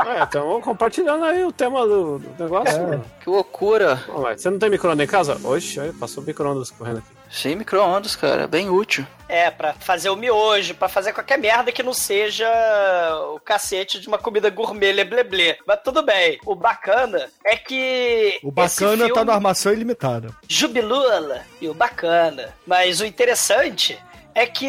É, 0.00 0.22
então 0.22 0.58
compartilhando 0.62 1.22
aí 1.26 1.44
o 1.44 1.52
tema 1.52 1.86
do, 1.86 2.18
do 2.18 2.42
negócio. 2.42 2.80
mano. 2.82 3.04
Que 3.22 3.28
loucura. 3.28 3.96
Você 4.34 4.48
não 4.48 4.58
tem 4.58 4.70
micro-ondas 4.70 5.06
em 5.06 5.10
casa? 5.10 5.36
Oxe, 5.44 5.92
passou 6.00 6.22
o 6.22 6.26
micro-ondas 6.26 6.70
correndo 6.70 6.98
aqui. 6.98 7.19
Sem 7.30 7.54
micro-ondas, 7.54 8.16
cara. 8.16 8.46
Bem 8.46 8.68
útil. 8.68 9.06
É, 9.28 9.48
pra 9.48 9.72
fazer 9.74 10.10
o 10.10 10.16
miojo, 10.16 10.74
pra 10.74 10.88
fazer 10.88 11.12
qualquer 11.12 11.38
merda 11.38 11.70
que 11.70 11.84
não 11.84 11.94
seja 11.94 12.50
o 13.32 13.38
cacete 13.38 14.00
de 14.00 14.08
uma 14.08 14.18
comida 14.18 14.50
gourmet 14.50 14.92
lebleble. 14.92 15.56
Mas 15.64 15.80
tudo 15.84 16.02
bem. 16.02 16.40
O 16.44 16.56
bacana 16.56 17.28
é 17.44 17.56
que. 17.56 18.40
O 18.42 18.50
bacana 18.50 18.96
tá 18.96 19.06
filme 19.06 19.24
no 19.24 19.32
armação 19.32 19.72
ilimitada. 19.72 20.34
Jubilula 20.48 21.42
e 21.60 21.68
o 21.68 21.74
bacana. 21.74 22.52
Mas 22.66 23.00
o 23.00 23.06
interessante 23.06 23.96
é 24.40 24.46
que 24.46 24.66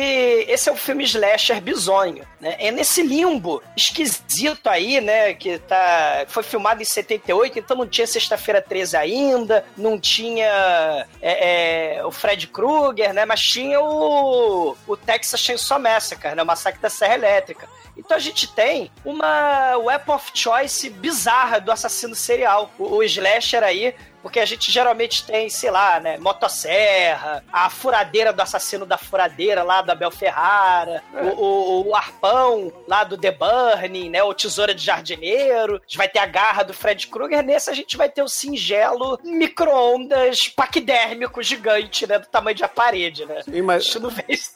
esse 0.50 0.68
é 0.68 0.72
um 0.72 0.76
filme 0.76 1.06
slasher 1.06 1.62
bizonho, 1.62 2.28
né? 2.42 2.58
É 2.60 2.72
nesse 2.72 3.02
limbo 3.02 3.64
esquisito 3.76 4.68
aí, 4.68 5.00
né? 5.00 5.34
Que 5.34 5.60
tá, 5.60 6.26
foi 6.28 6.44
filmado 6.44 6.82
em 6.82 6.86
78, 6.86 7.58
então 7.58 7.78
não 7.78 7.88
tinha 7.88 8.06
Sexta-feira 8.06 8.62
13 8.62 8.98
ainda, 8.98 9.64
não 9.78 9.98
tinha 9.98 11.08
é, 11.22 11.96
é, 12.00 12.06
o 12.06 12.12
Fred 12.12 12.48
Krueger, 12.48 13.14
né? 13.14 13.24
Mas 13.24 13.40
tinha 13.40 13.80
o, 13.80 14.76
o 14.86 14.98
Texas 14.98 15.40
Chainsaw 15.40 15.80
Massacre, 15.80 16.36
né? 16.36 16.44
O 16.44 16.46
Massacre 16.46 16.82
da 16.82 16.90
Serra 16.90 17.16
Elétrica. 17.16 17.70
Então 17.96 18.18
a 18.18 18.20
gente 18.20 18.54
tem 18.54 18.92
uma 19.06 19.78
weapon 19.78 20.16
of 20.16 20.32
choice 20.34 20.90
bizarra 20.90 21.62
do 21.62 21.72
assassino 21.72 22.16
serial. 22.16 22.72
O, 22.78 22.98
o 22.98 23.04
slasher 23.04 23.64
aí 23.64 23.96
porque 24.22 24.40
a 24.40 24.46
gente 24.46 24.72
geralmente 24.72 25.26
tem, 25.26 25.50
sei 25.50 25.72
lá, 25.72 26.00
né, 26.00 26.18
motosserra, 26.18 27.44
a 27.52 27.70
furadeira 27.70 28.32
do 28.32 28.42
assassino 28.42 28.86
da 28.86 28.98
furadeira 28.98 29.64
lá 29.64 29.82
da 29.82 29.94
Abel 29.94 30.12
Ferrara, 30.12 31.04
o, 31.14 31.28
o- 31.44 31.88
o 31.90 31.96
arpão 31.96 32.72
lá 32.88 33.04
do 33.04 33.18
The 33.18 33.32
Burning, 33.32 34.10
né, 34.10 34.22
o 34.24 34.34
tesoura 34.34 34.74
de 34.76 34.84
jardineiro, 34.84 35.76
a 35.76 35.80
gente 35.80 35.98
vai 35.98 36.08
ter 36.08 36.20
a 36.20 36.26
garra 36.26 36.64
do 36.64 36.74
Fred 36.74 37.08
Krueger, 37.08 37.44
nesse 37.44 37.70
a 37.70 37.74
gente 37.74 37.98
vai 37.98 38.10
ter 38.10 38.22
o 38.24 38.28
singelo 38.30 39.20
micro-ondas 39.24 40.48
paquidérmico 40.50 41.42
gigante, 41.42 42.06
né, 42.08 42.20
do 42.20 42.28
tamanho 42.28 42.56
de 42.56 42.64
a 42.64 42.68
parede, 42.70 43.26
né. 43.26 43.42
A 43.48 43.64
mas, 43.64 43.86
gente 43.86 44.00
não 44.00 44.10
vê 44.10 44.26
isso. 44.30 44.52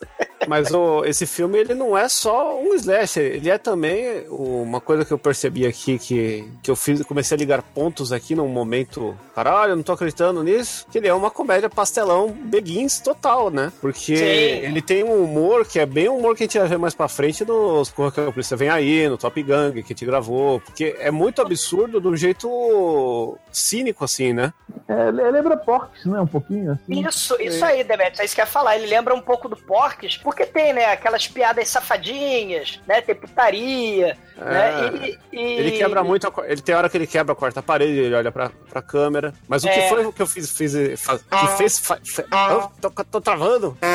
Mas 0.47 0.71
o, 0.71 1.03
esse 1.05 1.25
filme 1.25 1.57
ele 1.57 1.73
não 1.73 1.97
é 1.97 2.07
só 2.09 2.59
um 2.59 2.73
slasher, 2.75 3.23
ele 3.35 3.49
é 3.49 3.57
também 3.57 4.25
uma 4.29 4.79
coisa 4.81 5.05
que 5.05 5.11
eu 5.11 5.17
percebi 5.17 5.65
aqui 5.65 5.97
que, 5.97 6.47
que 6.61 6.69
eu 6.69 6.75
fiz, 6.75 7.01
comecei 7.03 7.35
a 7.35 7.39
ligar 7.39 7.61
pontos 7.61 8.11
aqui 8.11 8.35
num 8.35 8.47
momento, 8.47 9.17
caralho, 9.33 9.71
eu 9.71 9.75
não 9.75 9.83
tô 9.83 9.91
acreditando 9.93 10.43
nisso, 10.43 10.85
que 10.91 10.97
ele 10.97 11.07
é 11.07 11.13
uma 11.13 11.31
comédia 11.31 11.69
pastelão 11.69 12.29
Beguins 12.29 12.99
total, 12.99 13.49
né? 13.49 13.71
Porque 13.81 14.15
Sim. 14.17 14.23
ele 14.23 14.81
tem 14.81 15.03
um 15.03 15.23
humor 15.23 15.65
que 15.65 15.79
é 15.79 15.85
bem 15.85 16.07
o 16.09 16.17
humor 16.17 16.35
que 16.35 16.43
a 16.43 16.45
gente 16.45 16.59
vai 16.59 16.67
ver 16.67 16.77
mais 16.77 16.93
pra 16.93 17.07
frente 17.07 17.43
nos 17.45 17.89
Corra 17.89 18.11
que 18.11 18.19
a 18.21 18.31
Polícia 18.31 18.57
Vem 18.57 18.69
Aí, 18.69 19.07
no 19.07 19.17
Top 19.17 19.41
Gang 19.41 19.73
que 19.73 19.79
a 19.79 19.95
gente 19.95 20.05
gravou, 20.05 20.59
porque 20.59 20.95
é 20.99 21.11
muito 21.11 21.41
absurdo 21.41 21.99
de 22.01 22.07
um 22.07 22.15
jeito 22.15 23.37
cínico 23.51 24.03
assim, 24.03 24.33
né? 24.33 24.53
É, 24.87 25.11
le- 25.11 25.31
lembra 25.31 25.57
Porks, 25.57 26.05
né? 26.05 26.19
Um 26.19 26.27
pouquinho 26.27 26.71
assim. 26.73 27.07
Isso, 27.07 27.41
isso 27.41 27.63
aí, 27.65 27.83
Demetrius, 27.83 28.19
é 28.19 28.25
isso 28.25 28.35
que 28.35 28.41
eu 28.41 28.45
ia 28.45 28.51
falar. 28.51 28.75
Ele 28.77 28.87
lembra 28.87 29.13
um 29.15 29.21
pouco 29.21 29.47
do 29.49 29.55
Porques, 29.55 30.17
porque 30.25 30.45
tem, 30.45 30.73
né, 30.73 30.87
aquelas 30.91 31.27
piadas 31.27 31.69
safadinhas, 31.69 32.81
né, 32.87 32.99
tem 32.99 33.13
putaria, 33.15 34.17
né, 34.35 34.91
e, 35.31 35.37
e- 35.37 35.57
É. 35.57 35.59
Ele 35.59 35.71
quebra 35.77 36.03
muito, 36.03 36.27
a, 36.27 36.33
ele 36.49 36.61
tem 36.61 36.73
hora 36.75 36.89
que 36.89 36.97
ele 36.97 37.05
quebra 37.07 37.31
a 37.33 37.35
quarta 37.35 37.61
parede, 37.61 37.97
ele 37.99 38.15
olha 38.15 38.31
pra, 38.31 38.49
pra 38.69 38.81
câmera. 38.81 39.33
Mas 39.47 39.63
o 39.63 39.67
que 39.69 39.79
É. 39.79 39.87
foi 39.87 40.11
que 40.11 40.21
eu 40.21 40.27
fiz, 40.27 40.49
fiz 40.51 40.73
que 40.73 41.47
fez, 41.57 41.77
fa- 41.79 41.99
fe- 42.03 42.25
Ah, 42.31 42.67
tô, 42.81 42.89
tô 42.89 43.21
travando. 43.21 43.77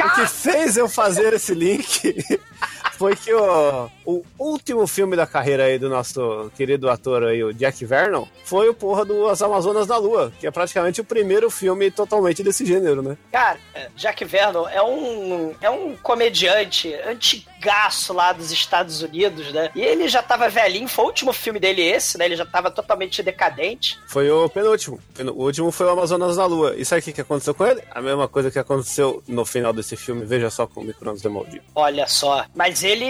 o 0.00 0.14
que 0.14 0.26
fez 0.26 0.76
eu 0.76 0.88
fazer 0.88 1.32
esse 1.34 1.54
link 1.54 2.24
foi 2.98 3.14
que 3.16 3.32
o, 3.32 3.88
o 4.04 4.22
último 4.38 4.86
filme 4.86 5.16
da 5.16 5.26
carreira 5.26 5.64
aí 5.64 5.78
do 5.78 5.88
nosso 5.88 6.50
querido 6.56 6.88
ator 6.90 7.24
aí, 7.24 7.42
o 7.44 7.52
Jack 7.54 7.84
Vernon, 7.84 8.26
foi 8.44 8.68
o 8.68 8.74
porra 8.74 9.04
do 9.04 9.28
As 9.28 9.40
Amazonas 9.42 9.86
da 9.86 9.96
Lua, 9.96 10.32
que 10.38 10.46
é 10.46 10.50
praticamente 10.50 11.00
o 11.00 11.04
primeiro 11.04 11.50
filme 11.50 11.90
totalmente 11.90 12.42
desse 12.42 12.64
gênero, 12.66 13.02
né? 13.02 13.16
Cara, 13.32 13.58
Jack 13.96 14.24
Vernon 14.24 14.67
é 14.72 14.82
um, 14.82 15.54
é 15.60 15.70
um 15.70 15.96
comediante 15.96 16.94
antigaço 17.06 18.12
lá 18.12 18.32
dos 18.32 18.50
Estados 18.52 19.02
Unidos, 19.02 19.52
né? 19.52 19.70
E 19.74 19.80
ele 19.80 20.08
já 20.08 20.22
tava 20.22 20.48
velhinho, 20.48 20.88
foi 20.88 21.04
o 21.04 21.08
último 21.08 21.32
filme 21.32 21.58
dele 21.58 21.82
esse, 21.82 22.18
né? 22.18 22.24
Ele 22.26 22.36
já 22.36 22.46
tava 22.46 22.70
totalmente 22.70 23.22
decadente. 23.22 23.98
Foi 24.06 24.30
o 24.30 24.48
penúltimo. 24.48 25.00
O 25.34 25.44
último 25.44 25.70
foi 25.70 25.86
o 25.86 25.90
Amazonas 25.90 26.36
na 26.36 26.46
Lua. 26.46 26.74
E 26.76 26.84
sabe 26.84 27.00
o 27.00 27.04
que, 27.04 27.12
que 27.12 27.20
aconteceu 27.20 27.54
com 27.54 27.66
ele? 27.66 27.82
A 27.90 28.00
mesma 28.00 28.28
coisa 28.28 28.50
que 28.50 28.58
aconteceu 28.58 29.22
no 29.26 29.44
final 29.44 29.72
desse 29.72 29.96
filme. 29.96 30.24
Veja 30.24 30.50
só 30.50 30.66
com 30.66 30.80
o 30.80 30.84
Micronos 30.84 31.22
de 31.22 31.28
Maldito. 31.28 31.64
Olha 31.74 32.06
só. 32.06 32.44
Mas 32.54 32.82
ele 32.82 33.04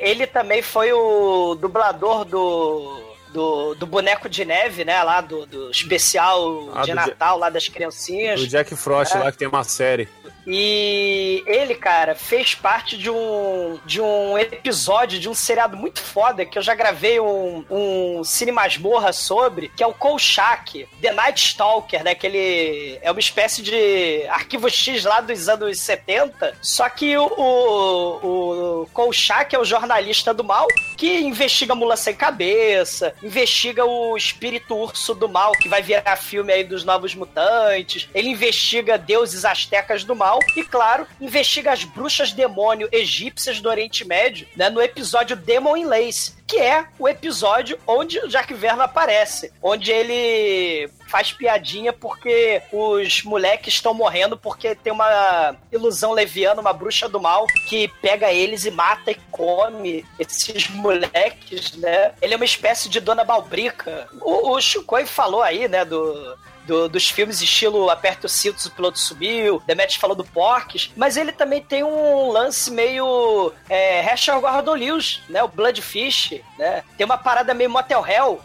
ele 0.00 0.26
também 0.26 0.62
foi 0.62 0.92
o 0.92 1.54
dublador 1.54 2.24
do 2.24 3.15
do, 3.32 3.74
do 3.74 3.86
boneco 3.86 4.28
de 4.28 4.44
neve, 4.44 4.84
né? 4.84 5.02
Lá 5.02 5.20
do, 5.20 5.46
do 5.46 5.70
especial 5.70 6.70
Ah, 6.74 6.82
de 6.82 6.90
do 6.90 6.94
Natal, 6.96 7.38
lá 7.38 7.50
das 7.50 7.68
criancinhas. 7.68 8.40
O 8.40 8.46
Jack 8.46 8.74
Frost 8.76 9.14
É. 9.14 9.18
lá 9.18 9.32
que 9.32 9.38
tem 9.38 9.48
uma 9.48 9.64
série. 9.64 10.08
E 10.48 11.42
ele, 11.44 11.74
cara, 11.74 12.14
fez 12.14 12.54
parte 12.54 12.96
de 12.96 13.10
um, 13.10 13.80
de 13.84 14.00
um 14.00 14.38
episódio 14.38 15.18
de 15.18 15.28
um 15.28 15.34
seriado 15.34 15.76
muito 15.76 16.00
foda 16.00 16.46
que 16.46 16.56
eu 16.56 16.62
já 16.62 16.72
gravei 16.72 17.18
um, 17.18 17.64
um 17.68 18.22
Cine 18.22 18.52
Masmorra 18.52 19.12
sobre, 19.12 19.68
que 19.76 19.82
é 19.82 19.86
o 19.88 19.92
Kolchak, 19.92 20.88
The 21.02 21.12
Night 21.12 21.40
Stalker, 21.48 22.04
né? 22.04 22.14
Que 22.14 22.28
ele 22.28 22.98
é 23.02 23.10
uma 23.10 23.18
espécie 23.18 23.60
de 23.60 24.24
arquivo 24.28 24.70
X 24.70 25.02
lá 25.04 25.20
dos 25.20 25.48
anos 25.48 25.80
70. 25.80 26.56
Só 26.62 26.88
que 26.88 27.16
o, 27.18 27.26
o, 27.26 28.82
o 28.82 28.86
Kolchak 28.92 29.52
é 29.52 29.58
o 29.58 29.64
jornalista 29.64 30.32
do 30.32 30.44
mal 30.44 30.68
que 30.96 31.18
investiga 31.22 31.74
mula 31.74 31.96
sem 31.96 32.14
cabeça, 32.14 33.15
investiga 33.22 33.84
o 33.84 34.16
espírito 34.16 34.74
urso 34.74 35.14
do 35.14 35.28
mal, 35.28 35.52
que 35.52 35.68
vai 35.68 35.82
virar 35.82 36.16
filme 36.16 36.52
aí 36.52 36.64
dos 36.64 36.84
Novos 36.84 37.14
Mutantes. 37.14 38.08
Ele 38.14 38.28
investiga 38.28 38.98
deuses 38.98 39.44
astecas 39.44 40.04
do 40.04 40.14
mal 40.14 40.38
e, 40.56 40.62
claro, 40.62 41.06
investiga 41.20 41.72
as 41.72 41.84
bruxas 41.84 42.32
demônio 42.32 42.88
egípcias 42.92 43.60
do 43.60 43.68
Oriente 43.68 44.04
Médio, 44.06 44.46
né, 44.56 44.70
no 44.70 44.80
episódio 44.80 45.36
Demon 45.36 45.76
in 45.76 45.84
Lace, 45.84 46.35
que 46.46 46.58
é 46.58 46.86
o 46.98 47.08
episódio 47.08 47.78
onde 47.86 48.18
o 48.20 48.28
Jack 48.28 48.54
Verno 48.54 48.82
aparece, 48.82 49.52
onde 49.60 49.90
ele 49.90 50.88
faz 51.08 51.32
piadinha 51.32 51.92
porque 51.92 52.62
os 52.72 53.22
moleques 53.22 53.74
estão 53.74 53.94
morrendo 53.94 54.36
porque 54.36 54.74
tem 54.74 54.92
uma 54.92 55.56
ilusão 55.72 56.12
leviana, 56.12 56.60
uma 56.60 56.72
bruxa 56.72 57.08
do 57.08 57.20
mal 57.20 57.46
que 57.68 57.88
pega 58.00 58.32
eles 58.32 58.64
e 58.64 58.70
mata 58.70 59.10
e 59.10 59.16
come 59.30 60.04
esses 60.18 60.68
moleques, 60.70 61.72
né? 61.76 62.12
Ele 62.20 62.34
é 62.34 62.36
uma 62.36 62.44
espécie 62.44 62.88
de 62.88 63.00
Dona 63.00 63.24
Balbrica. 63.24 64.08
O, 64.20 64.52
o 64.52 64.60
Chukoi 64.60 65.06
falou 65.06 65.42
aí, 65.42 65.68
né, 65.68 65.84
do 65.84 66.36
do- 66.66 66.88
dos 66.88 67.08
filmes 67.08 67.40
estilo 67.40 67.88
Aperta 67.90 68.26
os 68.26 68.32
Cintos, 68.32 68.66
o 68.66 68.70
Piloto 68.70 68.98
Subiu, 68.98 69.62
Demetrius 69.66 70.00
falou 70.00 70.16
do 70.16 70.24
Porques, 70.24 70.90
mas 70.96 71.16
ele 71.16 71.32
também 71.32 71.62
tem 71.62 71.82
um 71.84 72.30
lance 72.30 72.70
meio 72.70 73.52
é, 73.68 74.00
Rachel 74.00 74.40
Gordon 74.40 74.74
Lewis, 74.74 75.20
né, 75.28 75.42
o 75.42 75.48
Bloodfish, 75.48 76.40
né, 76.58 76.82
tem 76.96 77.04
uma 77.04 77.18
parada 77.18 77.52
meio 77.54 77.70
Motel 77.70 78.04
Hell, 78.06 78.40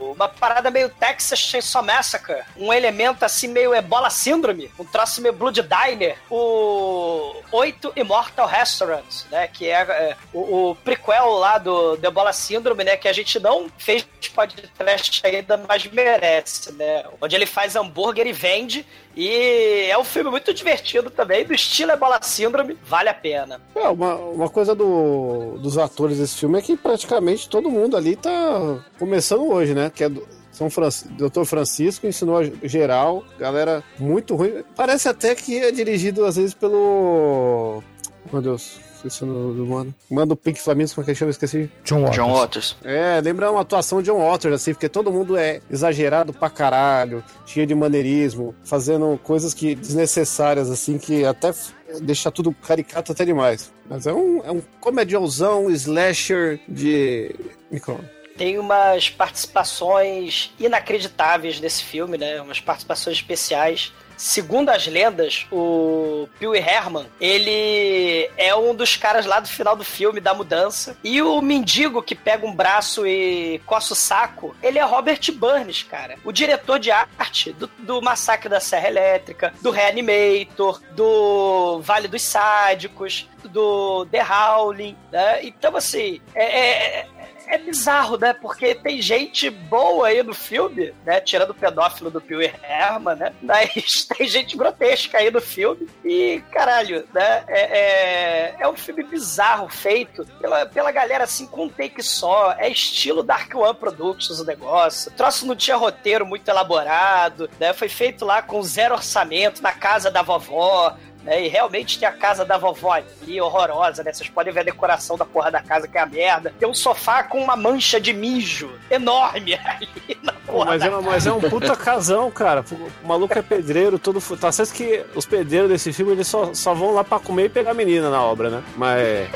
uma 0.00 0.28
parada 0.28 0.70
meio 0.70 0.88
Texas 0.88 1.38
Chainsaw 1.38 1.82
Massacre, 1.82 2.42
um 2.56 2.72
elemento 2.72 3.24
assim 3.24 3.48
meio 3.48 3.74
Ebola 3.74 4.10
Síndrome, 4.10 4.70
um 4.78 4.84
troço 4.84 5.20
meio 5.20 5.34
Blood 5.34 5.62
Diner, 5.62 6.16
o 6.30 7.34
Oito 7.52 7.92
Immortal 7.96 8.46
Restaurants, 8.46 9.26
né, 9.30 9.48
que 9.48 9.66
é, 9.68 9.80
é, 9.82 10.16
o, 10.32 10.70
o 10.70 10.74
prequel 10.76 11.30
lá 11.32 11.58
do, 11.58 11.96
do 11.96 12.06
Ebola 12.06 12.32
Síndrome, 12.32 12.84
né, 12.84 12.96
que 12.96 13.08
a 13.08 13.12
gente 13.12 13.38
não 13.40 13.66
fez 13.78 14.06
podcast 14.34 15.20
ainda, 15.26 15.56
mas 15.68 15.84
merece, 15.86 16.72
né, 16.72 17.04
onde 17.20 17.34
ele 17.34 17.46
faz 17.46 17.65
hambúrguer 17.74 18.26
e 18.26 18.32
vende, 18.32 18.86
e 19.16 19.88
é 19.90 19.98
um 19.98 20.04
filme 20.04 20.30
muito 20.30 20.52
divertido 20.52 21.10
também, 21.10 21.44
do 21.44 21.54
estilo 21.54 21.90
Ebola 21.90 22.20
Síndrome, 22.22 22.76
vale 22.84 23.08
a 23.08 23.14
pena. 23.14 23.60
É, 23.74 23.88
uma, 23.88 24.14
uma 24.14 24.48
coisa 24.48 24.74
do, 24.74 25.58
dos 25.58 25.78
atores 25.78 26.18
desse 26.18 26.36
filme 26.36 26.58
é 26.58 26.62
que 26.62 26.76
praticamente 26.76 27.48
todo 27.48 27.70
mundo 27.70 27.96
ali 27.96 28.14
tá 28.14 28.78
começando 28.98 29.48
hoje, 29.48 29.74
né? 29.74 29.90
Que 29.92 30.04
é 30.04 30.08
do, 30.08 30.26
São 30.52 30.68
Francisco, 30.70 31.08
Dr. 31.14 31.44
Francisco 31.44 32.06
ensinou 32.06 32.40
geral, 32.62 33.24
galera 33.38 33.82
muito 33.98 34.36
ruim. 34.36 34.62
Parece 34.76 35.08
até 35.08 35.34
que 35.34 35.58
é 35.58 35.72
dirigido 35.72 36.24
às 36.24 36.36
vezes 36.36 36.54
pelo. 36.54 37.82
Meu 38.30 38.42
Deus, 38.42 38.80
esqueci 39.06 39.24
o 39.24 39.26
nome 39.26 39.56
do 39.56 39.66
mano. 39.66 39.94
Manda 40.10 40.34
o 40.34 40.36
Pink 40.36 40.60
Flamingos, 40.60 40.92
como 40.94 41.04
é 41.04 41.06
que 41.12 41.14
chama? 41.18 41.30
Esqueci. 41.30 41.70
John 41.84 42.00
Waters. 42.02 42.16
John 42.16 42.32
Waters. 42.34 42.76
É, 42.84 43.20
lembra 43.20 43.50
uma 43.50 43.60
atuação 43.60 44.00
de 44.02 44.10
John 44.10 44.18
Waters, 44.30 44.54
assim, 44.54 44.72
porque 44.72 44.88
todo 44.88 45.12
mundo 45.12 45.36
é 45.36 45.60
exagerado 45.70 46.32
pra 46.32 46.50
caralho, 46.50 47.22
cheio 47.44 47.66
de 47.66 47.74
maneirismo, 47.74 48.54
fazendo 48.64 49.18
coisas 49.22 49.52
que 49.54 49.74
desnecessárias, 49.74 50.70
assim, 50.70 50.98
que 50.98 51.24
até 51.24 51.48
f- 51.48 51.72
deixa 52.00 52.30
tudo 52.30 52.52
caricato 52.52 53.12
até 53.12 53.24
demais. 53.24 53.72
Mas 53.88 54.06
é 54.06 54.12
um, 54.12 54.42
é 54.44 54.50
um 54.50 54.60
comediãozão, 54.80 55.70
slasher 55.70 56.60
de 56.68 57.34
micro. 57.70 57.98
Tem 58.36 58.58
umas 58.58 59.08
participações 59.08 60.52
inacreditáveis 60.60 61.58
nesse 61.60 61.82
filme, 61.82 62.18
né? 62.18 62.40
Umas 62.40 62.60
participações 62.60 63.16
especiais. 63.16 63.92
Segundo 64.16 64.70
as 64.70 64.86
lendas, 64.86 65.46
o 65.52 66.28
Pee 66.38 66.46
Herman, 66.58 67.06
ele 67.20 68.30
é 68.36 68.54
um 68.54 68.74
dos 68.74 68.96
caras 68.96 69.26
lá 69.26 69.40
do 69.40 69.48
final 69.48 69.76
do 69.76 69.84
filme, 69.84 70.20
da 70.20 70.32
mudança. 70.32 70.96
E 71.04 71.20
o 71.20 71.40
mendigo 71.42 72.02
que 72.02 72.14
pega 72.14 72.46
um 72.46 72.54
braço 72.54 73.06
e 73.06 73.60
coça 73.66 73.92
o 73.92 73.96
saco, 73.96 74.56
ele 74.62 74.78
é 74.78 74.82
Robert 74.84 75.20
Burns, 75.34 75.82
cara. 75.82 76.16
O 76.24 76.32
diretor 76.32 76.78
de 76.78 76.90
arte 76.90 77.52
do, 77.52 77.66
do 77.78 78.00
Massacre 78.00 78.48
da 78.48 78.60
Serra 78.60 78.88
Elétrica, 78.88 79.52
do 79.60 79.70
Reanimator, 79.70 80.80
do 80.92 81.80
Vale 81.82 82.08
dos 82.08 82.22
Sádicos, 82.22 83.28
do 83.44 84.06
The 84.06 84.24
Howling, 84.24 84.96
né? 85.12 85.40
Então, 85.44 85.76
assim, 85.76 86.20
é- 86.34 87.00
é, 87.00 87.06
é 87.46 87.58
bizarro, 87.58 88.16
né? 88.18 88.32
Porque 88.32 88.74
tem 88.74 89.00
gente 89.00 89.48
boa 89.50 90.08
aí 90.08 90.22
no 90.22 90.34
filme, 90.34 90.92
né? 91.04 91.20
Tirando 91.20 91.50
o 91.50 91.54
pedófilo 91.54 92.10
do 92.10 92.22
Wee 92.28 92.52
Herman, 92.62 93.16
né? 93.16 93.32
Mas 93.42 94.06
tem 94.16 94.28
gente 94.28 94.56
grotesca 94.56 95.18
aí 95.18 95.30
no 95.30 95.40
filme. 95.40 95.88
E, 96.04 96.42
caralho, 96.50 97.06
né? 97.12 97.44
É, 97.48 97.60
é, 97.60 98.56
é 98.60 98.68
um 98.68 98.76
filme 98.76 99.02
bizarro, 99.02 99.68
feito 99.68 100.26
pela, 100.40 100.66
pela 100.66 100.90
galera, 100.90 101.24
assim, 101.24 101.46
com 101.46 101.64
um 101.64 101.68
take 101.68 102.02
só. 102.02 102.52
É 102.58 102.68
estilo 102.68 103.22
Dark 103.22 103.54
One 103.54 103.74
Productions 103.74 104.40
o 104.40 104.44
negócio. 104.44 105.10
O 105.10 105.14
troço 105.14 105.46
não 105.46 105.56
tinha 105.56 105.76
roteiro 105.76 106.26
muito 106.26 106.48
elaborado, 106.48 107.48
né? 107.58 107.72
Foi 107.72 107.88
feito 107.88 108.24
lá 108.24 108.42
com 108.42 108.62
zero 108.62 108.94
orçamento, 108.94 109.62
na 109.62 109.72
casa 109.72 110.10
da 110.10 110.22
vovó, 110.22 110.96
né? 111.26 111.44
E 111.44 111.48
realmente 111.48 111.98
tem 111.98 112.08
a 112.08 112.12
casa 112.12 112.44
da 112.44 112.56
vovó 112.56 112.92
ali, 112.92 113.40
horrorosa, 113.40 114.04
né? 114.04 114.12
Vocês 114.12 114.30
podem 114.30 114.52
ver 114.52 114.60
a 114.60 114.62
decoração 114.62 115.18
da 115.18 115.24
porra 115.24 115.50
da 115.50 115.60
casa, 115.60 115.88
que 115.88 115.98
é 115.98 116.00
a 116.00 116.06
merda. 116.06 116.54
Tem 116.58 116.68
um 116.68 116.72
sofá 116.72 117.24
com 117.24 117.42
uma 117.42 117.56
mancha 117.56 118.00
de 118.00 118.12
mijo 118.12 118.70
enorme 118.88 119.58
ali 119.66 120.18
na 120.22 120.32
porra 120.32 120.66
mas, 120.66 120.82
é, 120.82 120.90
mas 120.90 121.26
é 121.26 121.32
um 121.32 121.40
puta 121.40 121.74
casão, 121.76 122.30
cara. 122.30 122.64
O 123.02 123.06
maluco 123.06 123.36
é 123.36 123.42
pedreiro, 123.42 123.98
todo. 123.98 124.20
Tá 124.36 124.52
certo 124.52 124.72
que 124.72 125.04
os 125.14 125.26
pedreiros 125.26 125.68
desse 125.68 125.92
filme 125.92 126.12
eles 126.12 126.28
só, 126.28 126.54
só 126.54 126.72
vão 126.72 126.94
lá 126.94 127.02
pra 127.02 127.18
comer 127.18 127.46
e 127.46 127.48
pegar 127.48 127.72
a 127.72 127.74
menina 127.74 128.08
na 128.08 128.22
obra, 128.22 128.48
né? 128.48 128.62
Mas. 128.76 129.28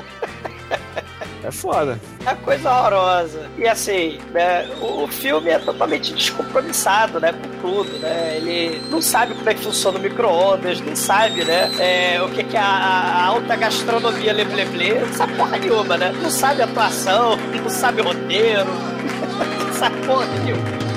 É 1.42 1.50
foda. 1.50 1.98
É 2.26 2.34
coisa 2.34 2.70
horrorosa. 2.70 3.48
E 3.56 3.66
assim, 3.66 4.18
né, 4.32 4.68
o, 4.80 5.04
o 5.04 5.08
filme 5.08 5.48
é 5.48 5.58
totalmente 5.58 6.12
descompromissado, 6.12 7.18
né, 7.18 7.32
com 7.32 7.48
tudo, 7.60 7.98
né? 7.98 8.36
Ele 8.36 8.80
não 8.90 9.00
sabe 9.00 9.34
como 9.34 9.48
é 9.48 9.54
que 9.54 9.62
funciona 9.62 9.98
o 9.98 10.02
micro-ondas, 10.02 10.80
não 10.80 10.94
sabe, 10.94 11.44
né, 11.44 11.70
é, 11.78 12.22
o 12.22 12.28
que, 12.28 12.44
que 12.44 12.56
é 12.56 12.60
a, 12.60 12.64
a 12.64 13.24
alta 13.26 13.56
gastronomia 13.56 14.32
leble 14.32 14.60
não 15.00 15.12
sabe 15.14 15.34
porra 15.34 15.58
nenhuma, 15.58 15.96
né? 15.96 16.12
Não 16.22 16.30
sabe 16.30 16.62
atuação, 16.62 17.36
não 17.36 17.70
sabe 17.70 18.02
roteiro, 18.02 18.68
não 19.66 19.72
sabe 19.72 20.06
porra 20.06 20.26
nenhuma. 20.26 20.90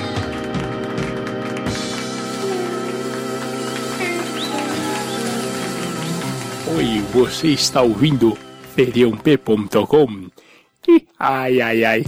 Oi, 6.76 7.04
você 7.12 7.48
está 7.48 7.82
ouvindo 7.82 8.36
feriump.com? 8.74 10.30
Ih, 10.88 11.06
Ai, 11.18 11.60
ai, 11.60 11.84
ai. 11.84 12.04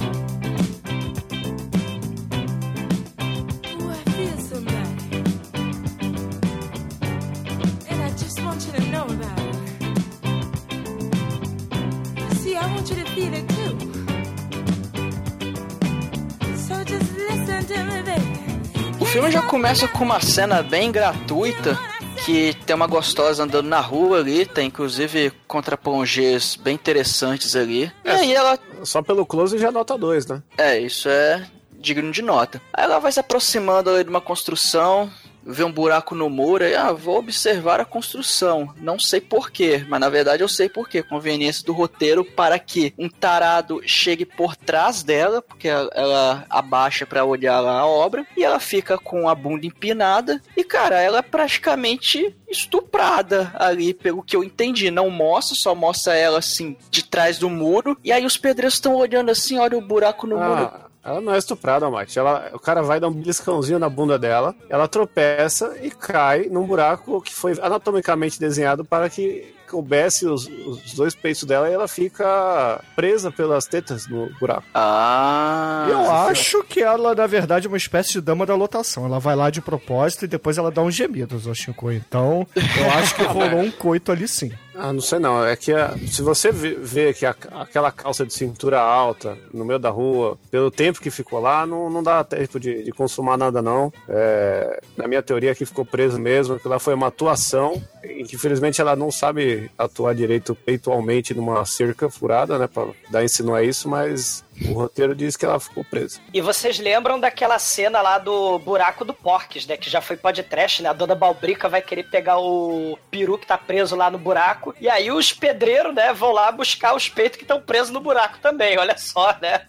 O 19.00 19.05
filme 19.05 19.31
já 19.31 19.42
começa 19.42 19.88
com 19.88 20.05
uma 20.05 20.20
cena 20.20 20.62
bem 20.62 20.90
gratuita, 20.90 21.79
que 22.26 22.52
tem 22.66 22.74
uma 22.74 22.88
gostosa 22.88 23.44
andando 23.44 23.68
na 23.68 23.78
rua 23.78 24.18
ali, 24.18 24.44
tem 24.44 24.66
inclusive 24.66 25.32
contraplongés 25.46 26.56
bem 26.56 26.74
interessantes 26.74 27.54
ali. 27.54 27.92
E 28.04 28.10
aí 28.10 28.34
ela 28.34 28.58
Só 28.82 29.00
pelo 29.00 29.24
close 29.24 29.56
já 29.58 29.70
nota 29.70 29.96
2, 29.96 30.26
né? 30.26 30.42
É, 30.58 30.76
isso 30.76 31.08
é 31.08 31.46
digno 31.78 32.10
de 32.10 32.22
nota. 32.22 32.60
Aí 32.72 32.82
ela 32.82 32.98
vai 32.98 33.12
se 33.12 33.20
aproximando 33.20 33.90
ali 33.90 34.02
de 34.02 34.10
uma 34.10 34.20
construção, 34.20 35.08
vê 35.46 35.62
um 35.62 35.70
buraco 35.70 36.14
no 36.14 36.28
muro 36.28 36.64
e, 36.64 36.74
ah, 36.74 36.92
vou 36.92 37.18
observar 37.18 37.80
a 37.80 37.85
construção. 37.85 38.74
Não 38.76 38.98
sei 38.98 39.20
porquê, 39.20 39.85
mas 39.88 40.00
na 40.00 40.09
verdade 40.09 40.42
eu 40.42 40.48
sei 40.48 40.68
porquê. 40.68 41.02
Conveniência 41.02 41.64
do 41.64 41.72
roteiro 41.72 42.24
para 42.24 42.59
que 42.59 42.92
um 42.98 43.09
tarado 43.09 43.80
chegue 43.87 44.24
por 44.24 44.56
trás 44.56 45.02
dela, 45.02 45.40
porque 45.40 45.68
ela, 45.68 45.90
ela 45.94 46.46
abaixa 46.50 47.06
para 47.06 47.24
olhar 47.24 47.61
lá 47.61 47.80
a 47.80 47.87
obra, 47.87 48.26
e 48.37 48.42
ela 48.42 48.59
fica 48.59 48.98
com 48.98 49.28
a 49.28 49.35
bunda 49.35 49.66
empinada. 49.66 50.42
E, 50.56 50.64
cara, 50.64 51.00
ela 51.00 51.18
é 51.18 51.22
praticamente 51.22 52.35
estuprada 52.48 53.52
ali, 53.54 53.94
pelo 53.94 54.22
que 54.22 54.35
eu 54.35 54.42
entendi. 54.42 54.90
Não 54.90 55.11
mostra, 55.11 55.54
só 55.54 55.74
mostra 55.74 56.14
ela 56.14 56.38
assim, 56.38 56.76
de 56.90 57.04
trás 57.04 57.38
do 57.38 57.48
muro. 57.48 57.96
E 58.02 58.11
aí 58.11 58.24
os 58.24 58.37
pedreiros 58.37 58.74
estão 58.74 58.94
olhando 58.94 59.30
assim, 59.30 59.59
olha 59.59 59.78
o 59.78 59.80
buraco 59.80 60.26
no 60.26 60.38
muro. 60.38 60.86
Ela 61.07 61.21
não 61.21 61.33
é 61.33 61.38
estuprada, 61.38 61.88
Mate. 61.88 62.19
Ela, 62.19 62.51
o 62.53 62.59
cara 62.59 62.83
vai 62.83 62.99
dar 62.99 63.07
um 63.07 63.12
beliscãozinho 63.12 63.79
na 63.79 63.88
bunda 63.88 64.19
dela, 64.19 64.55
ela 64.69 64.88
tropeça 64.88 65.77
e 65.81 65.88
cai 65.88 66.49
num 66.51 66.66
buraco 66.66 67.23
que 67.23 67.33
foi 67.33 67.53
anatomicamente 67.62 68.40
desenhado 68.40 68.85
para 68.85 69.09
que 69.09 69.55
coubesse 69.66 70.27
os, 70.27 70.47
os 70.49 70.95
dois 70.95 71.14
peitos 71.14 71.45
dela 71.45 71.69
e 71.69 71.73
ela 71.73 71.88
fica 71.88 72.81
presa 72.95 73.31
pelas 73.31 73.66
tetas 73.66 74.07
no 74.09 74.31
buraco. 74.40 74.64
Ah. 74.75 75.87
Eu 75.88 76.11
acho 76.11 76.64
que 76.64 76.81
ela, 76.81 77.14
na 77.14 77.27
verdade, 77.27 77.66
é 77.66 77.69
uma 77.69 77.77
espécie 77.77 78.12
de 78.12 78.21
dama 78.21 78.47
da 78.47 78.55
lotação. 78.55 79.05
Ela 79.05 79.19
vai 79.19 79.37
lá 79.37 79.51
de 79.51 79.61
propósito 79.61 80.25
e 80.25 80.29
depois 80.29 80.59
ela 80.59 80.71
dá 80.71 80.83
uns 80.83 80.95
gemidos, 80.95 81.47
ô 81.47 81.55
Chico. 81.55 81.90
Então, 81.92 82.47
eu 82.55 82.90
acho 82.92 83.14
que 83.14 83.23
rolou 83.23 83.61
um 83.61 83.71
coito 83.71 84.11
ali 84.11 84.27
sim. 84.27 84.51
Ah, 84.78 84.92
não 84.92 85.00
sei 85.00 85.18
não. 85.18 85.44
É 85.44 85.56
que 85.56 85.72
a- 85.72 85.96
se 86.06 86.20
você 86.22 86.52
vê, 86.52 87.14
que 87.14 87.24
a- 87.24 87.34
aquela 87.52 87.90
calça 87.90 88.26
de 88.26 88.32
cintura 88.34 88.78
alta 88.80 89.36
no 89.52 89.64
meio 89.64 89.78
da 89.78 89.88
rua, 89.90 90.36
pelo 90.50 90.70
tempo 90.70 91.00
que 91.00 91.10
ficou 91.10 91.40
lá, 91.40 91.64
não, 91.66 91.88
não 91.88 92.02
dá 92.02 92.22
tempo 92.22 92.60
de, 92.60 92.82
de 92.84 92.92
consumar 92.92 93.36
nada 93.38 93.62
não. 93.62 93.92
É, 94.08 94.80
na 94.96 95.08
minha 95.08 95.22
teoria 95.22 95.54
que 95.54 95.64
ficou 95.64 95.84
preso 95.84 96.18
mesmo, 96.18 96.58
que 96.58 96.68
lá 96.68 96.78
foi 96.78 96.94
uma 96.94 97.06
atuação 97.06 97.82
que 98.02 98.34
infelizmente 98.36 98.80
ela 98.80 98.94
não 98.94 99.10
sabe 99.10 99.70
atuar 99.76 100.14
direito 100.14 100.54
peitualmente 100.54 101.34
numa 101.34 101.64
cerca 101.64 102.08
furada, 102.08 102.58
né? 102.58 102.66
Pra 102.66 102.86
dar 103.10 103.24
insinuar 103.24 103.64
isso, 103.64 103.88
mas 103.88 104.44
o 104.64 104.73
roteiro 104.73 105.14
diz 105.14 105.37
que 105.37 105.45
ela 105.45 105.61
ficou 105.61 105.85
presa. 105.85 106.21
E 106.33 106.40
vocês 106.40 106.79
lembram 106.79 107.19
daquela 107.21 107.59
cena 107.59 108.01
lá 108.01 108.19
do 108.19 108.59
buraco 108.59 109.05
do 109.05 109.12
Porques, 109.12 109.66
né? 109.66 109.77
Que 109.77 109.90
já 109.90 110.01
foi 110.01 110.16
podcast, 110.16 110.83
né? 110.83 110.88
A 110.88 110.92
dona 110.92 111.14
Balbrica 111.14 111.69
vai 111.69 111.83
querer 111.83 112.05
pegar 112.05 112.38
o 112.38 112.99
peru 113.11 113.38
que 113.38 113.47
tá 113.47 113.59
preso 113.59 113.95
lá 113.95 114.11
no 114.11 114.19
buraco. 114.19 114.75
E 114.81 114.88
aí 114.88 115.11
os 115.11 115.33
pedreiros, 115.33 115.95
né, 115.95 116.12
vão 116.12 116.33
lá 116.33 116.51
buscar 116.51 116.95
os 116.95 117.09
peitos 117.09 117.37
que 117.37 117.45
estão 117.45 117.61
presos 117.61 117.90
no 117.90 118.01
buraco 118.01 118.38
também. 118.38 118.79
Olha 118.79 118.97
só, 118.97 119.37
né? 119.40 119.66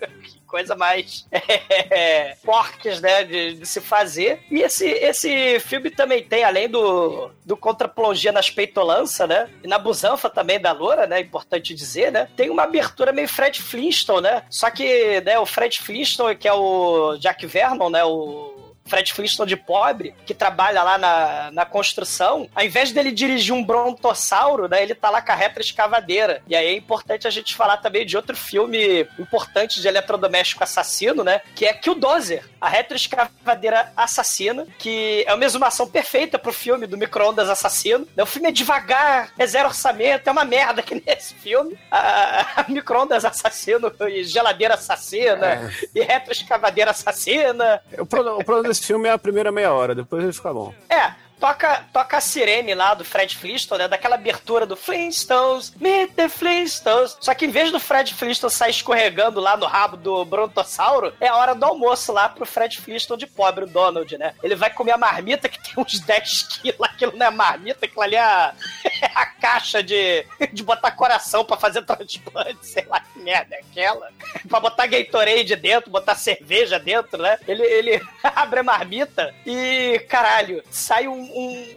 Coisa 0.48 0.76
mais 0.76 1.28
é, 1.32 2.36
porques, 2.44 3.02
né, 3.02 3.24
de, 3.24 3.56
de 3.56 3.66
se 3.66 3.82
fazer. 3.82 4.40
E 4.50 4.62
esse, 4.62 4.88
esse 4.88 5.60
filme 5.60 5.90
também 5.92 6.24
tem, 6.24 6.44
além 6.44 6.70
do, 6.70 7.30
do 7.46 7.58
contraplongia 7.58 8.32
nas 8.32 8.50
peitolanças, 8.50 9.28
né, 9.28 9.50
e 9.64 9.68
na 9.68 9.78
busanfa 9.78 10.30
também 10.30 10.60
da 10.60 10.72
loura, 10.72 11.06
né, 11.06 11.20
importante 11.20 11.74
dizer, 11.74 12.12
né, 12.12 12.30
tem 12.36 12.50
uma 12.50 12.64
abertura 12.64 13.12
meio 13.12 13.28
Fred 13.28 13.62
Flintstone, 13.62 14.22
né, 14.22 14.44
só 14.50 14.70
que, 14.70 15.22
né, 15.22 15.38
o 15.38 15.46
Fred 15.46 15.78
Flintstone, 15.82 16.36
que 16.36 16.48
é 16.48 16.54
o 16.54 17.18
Jack 17.18 17.46
Vernon, 17.46 17.90
né, 17.90 18.04
o 18.04 18.57
Fred 18.88 19.14
Flintstone 19.14 19.50
de 19.50 19.58
pobre, 19.58 20.14
que 20.26 20.34
trabalha 20.34 20.84
lá 20.84 20.98
na, 20.98 21.52
na 21.52 21.66
construção, 21.66 22.50
ao 22.56 22.64
invés 22.64 22.92
dele 22.92 23.12
dirigir 23.12 23.54
um 23.54 23.64
brontossauro, 23.64 24.68
né, 24.68 24.82
ele 24.84 24.96
tá 24.96 25.10
lá 25.10 25.22
com 25.22 25.32
a 25.32 25.36
retroescavadeira. 25.36 26.42
E 26.48 26.56
aí 26.56 26.68
é 26.68 26.76
importante 26.76 27.28
a 27.28 27.32
gente 27.32 27.56
falar 27.56 27.78
também 27.78 28.06
de 28.06 28.16
outro 28.16 28.36
filme 28.36 29.08
importante 29.20 29.82
de 29.82 29.88
eletrodoméstico 29.88 30.64
assassino, 30.64 31.24
né, 31.24 31.42
que 31.56 31.66
é 31.66 31.74
Kill 31.74 31.96
Dozer, 31.96 32.44
a 32.60 32.70
retroescavadeira 32.70 33.92
assassina, 33.96 34.68
que 34.78 35.24
é 35.28 35.34
uma 35.34 35.46
exumação 35.46 35.88
perfeita 35.88 36.40
pro 36.40 36.54
filme 36.54 36.88
do 36.88 36.98
micro-ondas 36.98 37.50
assassino. 37.50 38.08
O 38.18 38.26
filme 38.26 38.50
é 38.50 38.52
devagar, 38.52 39.32
é 39.38 39.46
zero 39.46 39.70
orçamento, 39.70 40.28
é 40.28 40.32
uma 40.32 40.46
merda 40.46 40.82
que 40.82 40.96
nesse 41.06 41.34
filme. 41.36 41.78
A, 41.92 42.62
a 42.62 42.66
micro-ondas 42.68 43.26
assassino 43.26 43.92
e 44.10 44.24
geladeira 44.24 44.74
assassina 44.74 45.72
e 45.94 46.02
retroescavadeira 46.02 46.92
assassina. 46.92 47.82
O 47.98 48.06
problema, 48.06 48.38
o 48.38 48.44
problema 48.44 48.72
desse 48.78 48.86
filme 48.86 49.08
é 49.10 49.12
a 49.12 49.18
primeira 49.18 49.52
meia 49.52 49.72
hora, 49.74 49.96
depois 49.96 50.24
ele 50.24 50.34
fica 50.34 50.54
bom. 50.54 50.74
É, 50.90 51.12
toca, 51.40 51.86
toca 51.94 52.18
a 52.18 52.22
sirene 52.22 52.74
lá 52.74 52.94
do 52.94 53.06
Fred 53.06 53.36
Flintstone, 53.36 53.84
né? 53.84 53.88
Daquela 53.88 54.16
abertura 54.16 54.66
do 54.66 54.76
Flintstones, 54.76 55.74
Meet 55.80 56.14
the 56.14 56.30
Flintstones. 56.30 57.18
Só 57.20 57.34
que 57.34 57.46
em 57.46 57.50
vez 57.50 57.72
do 57.72 57.80
Fred 57.80 58.14
Flintstone 58.14 58.52
sair 58.52 58.72
escorregando 58.72 59.40
lá 59.40 59.56
no 59.56 59.66
rabo 59.66 59.98
do 59.98 60.24
Brontossauro, 60.26 61.14
é 61.20 61.28
a 61.28 61.36
hora 61.36 61.56
do 61.56 61.66
almoço 61.66 62.12
lá 62.12 62.30
pro 62.30 62.46
Fred 62.46 62.78
Flintstone 62.80 63.20
de 63.20 63.28
pobre, 63.28 63.66
o 63.66 63.68
Donald, 63.68 64.18
né? 64.18 64.34
Ele 64.44 64.56
vai 64.56 64.70
comer 64.70 64.92
a 64.92 64.98
marmita 64.98 65.50
que 65.50 65.60
tem 65.62 65.84
uns 65.84 66.00
10 66.00 66.44
quilos, 66.44 66.82
aquilo 66.82 67.16
não 67.16 67.28
é 67.28 67.32
marmita, 67.32 67.86
aquilo 67.86 68.02
ali 68.02 68.16
é 68.16 68.20
a, 68.20 68.54
é 69.02 69.12
a 69.14 69.26
caixa 69.26 69.82
de, 69.84 70.26
de 70.52 70.64
botar 70.64 70.92
coração 70.92 71.44
pra 71.46 71.58
fazer 71.58 71.84
transplante, 71.84 72.66
sei 72.66 72.86
lá 72.86 73.00
que 73.00 73.20
merda 73.20 73.56
é 73.56 73.60
aquela. 73.60 74.10
pra 74.48 74.60
botar 74.60 74.88
Gatorade 74.88 75.56
dentro, 75.56 75.92
botar 75.92 76.16
cerveja 76.16 76.80
dentro, 76.80 77.22
né? 77.22 77.38
Ele, 77.48 77.64
ele 77.64 78.02
abre 78.24 78.60
a 78.60 78.64
marmita 78.64 79.34
e, 79.46 80.00
caralho, 80.10 80.64
sai 80.70 81.08
um, 81.08 81.27
um, 81.34 81.76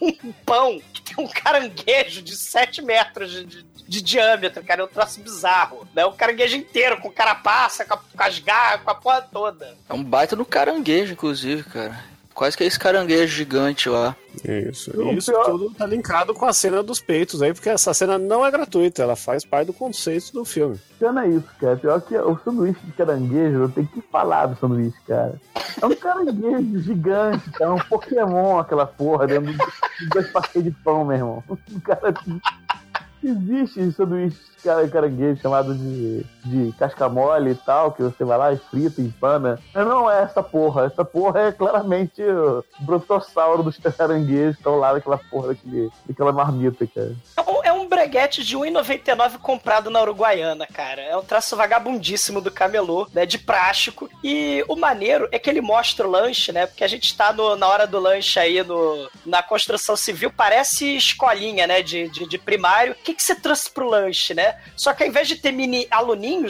um 0.28 0.32
pão 0.44 0.80
que 0.92 1.02
tem 1.02 1.24
um 1.24 1.28
caranguejo 1.28 2.22
de 2.22 2.36
7 2.36 2.82
metros 2.82 3.30
de, 3.30 3.44
de- 3.44 3.70
de 3.90 4.00
diâmetro, 4.02 4.62
cara. 4.62 4.82
É 4.82 4.84
um 4.84 4.88
troço 4.88 5.20
bizarro. 5.20 5.86
Né? 5.94 6.06
Um 6.06 6.12
caranguejo 6.12 6.56
inteiro, 6.56 7.00
com 7.00 7.10
carapaça, 7.10 7.84
com, 7.84 7.94
a- 7.94 7.96
com 7.96 8.22
as 8.22 8.38
garras, 8.38 8.82
com 8.82 8.90
a 8.90 8.94
porra 8.94 9.20
toda. 9.22 9.76
É 9.88 9.92
um 9.92 10.04
baita 10.04 10.36
no 10.36 10.44
caranguejo, 10.44 11.12
inclusive, 11.14 11.64
cara. 11.64 12.04
Quase 12.34 12.56
que 12.56 12.64
é 12.64 12.66
esse 12.66 12.78
caranguejo 12.78 13.34
gigante 13.36 13.88
lá. 13.88 14.16
Isso. 14.44 14.90
O 14.96 15.12
E 15.12 15.16
isso 15.18 15.30
pior- 15.32 15.44
tudo 15.44 15.70
tá 15.74 15.84
linkado 15.86 16.32
com 16.32 16.46
a 16.46 16.52
cena 16.52 16.82
dos 16.82 17.00
peitos 17.00 17.42
aí, 17.42 17.52
porque 17.52 17.68
essa 17.68 17.92
cena 17.92 18.16
não 18.18 18.46
é 18.46 18.50
gratuita, 18.50 19.02
ela 19.02 19.16
faz 19.16 19.44
parte 19.44 19.66
do 19.66 19.72
conceito 19.72 20.32
do 20.32 20.44
filme. 20.44 20.78
Pior 20.98 21.12
não 21.12 21.22
é 21.22 21.28
isso, 21.28 21.48
cara. 21.60 21.76
Pior 21.76 22.00
que 22.00 22.16
o 22.16 22.38
sanduíche 22.44 22.80
de 22.84 22.92
caranguejo, 22.92 23.58
eu 23.58 23.68
tenho 23.68 23.86
que 23.88 24.00
falar 24.10 24.46
do 24.46 24.58
sanduíche, 24.58 24.96
cara. 25.06 25.34
É 25.82 25.86
um 25.86 25.94
caranguejo 25.94 26.78
gigante, 26.80 27.50
cara. 27.50 27.70
É 27.70 27.74
um 27.74 27.78
Pokémon 27.80 28.58
aquela 28.58 28.86
porra 28.86 29.26
dentro 29.26 29.52
de 29.52 30.08
dois 30.12 30.30
pastéis 30.30 30.64
de 30.64 30.70
pão, 30.70 31.04
meu 31.04 31.16
irmão. 31.16 31.44
O 31.50 31.80
cara. 31.80 32.14
Existe 33.22 33.92
sanduíche 33.92 34.36
de 34.56 34.62
cara- 34.64 34.88
caranguejo 34.88 35.42
chamado 35.42 35.74
de, 35.74 36.24
de 36.44 36.72
casca 36.78 37.08
mole 37.08 37.50
e 37.52 37.54
tal, 37.54 37.92
que 37.92 38.02
você 38.02 38.24
vai 38.24 38.38
lá 38.38 38.52
e 38.52 38.56
frita 38.56 39.00
empana. 39.00 39.58
Mas 39.74 39.86
não 39.86 40.10
é 40.10 40.22
essa 40.22 40.42
porra. 40.42 40.84
Essa 40.86 41.04
porra 41.04 41.40
é 41.40 41.52
claramente 41.52 42.22
o 42.22 42.64
brontossauro 42.80 43.62
dos 43.62 43.76
caranguejos 43.78 44.54
que 44.56 44.60
estão 44.60 44.76
lá 44.76 44.92
naquela 44.92 45.18
porra 45.18 45.48
daquele, 45.48 45.90
daquela 46.06 46.32
marmita, 46.32 46.86
cara. 46.86 47.14
É 47.36 47.42
um- 47.42 47.60
É 47.60 47.70
breguete 47.90 48.44
de 48.44 48.56
1,99 48.56 49.38
comprado 49.38 49.90
na 49.90 50.00
Uruguaiana, 50.00 50.64
cara. 50.64 51.02
É 51.02 51.16
um 51.16 51.22
traço 51.24 51.56
vagabundíssimo 51.56 52.40
do 52.40 52.48
camelô, 52.50 53.08
né? 53.12 53.26
De 53.26 53.36
prático. 53.36 54.08
E 54.22 54.64
o 54.68 54.76
maneiro 54.76 55.28
é 55.32 55.38
que 55.40 55.50
ele 55.50 55.60
mostra 55.60 56.06
o 56.06 56.10
lanche, 56.10 56.52
né? 56.52 56.66
Porque 56.66 56.84
a 56.84 56.88
gente 56.88 57.16
tá 57.16 57.32
no- 57.32 57.56
na 57.56 57.66
hora 57.66 57.86
do 57.88 57.98
lanche 57.98 58.38
aí 58.38 58.62
no, 58.62 59.10
na 59.26 59.42
construção 59.42 59.96
civil, 59.96 60.30
parece 60.34 60.96
escolinha, 60.96 61.66
né? 61.66 61.82
De, 61.82 62.08
de, 62.08 62.28
de 62.28 62.38
primário. 62.38 62.92
O 62.92 62.96
que, 62.96 63.12
que 63.12 63.22
você 63.22 63.34
trouxe 63.34 63.68
pro 63.70 63.88
lanche, 63.90 64.34
né? 64.34 64.56
Só 64.76 64.94
que 64.94 65.02
ao 65.02 65.08
invés 65.08 65.26
de 65.26 65.36
ter 65.36 65.50
mini 65.50 65.86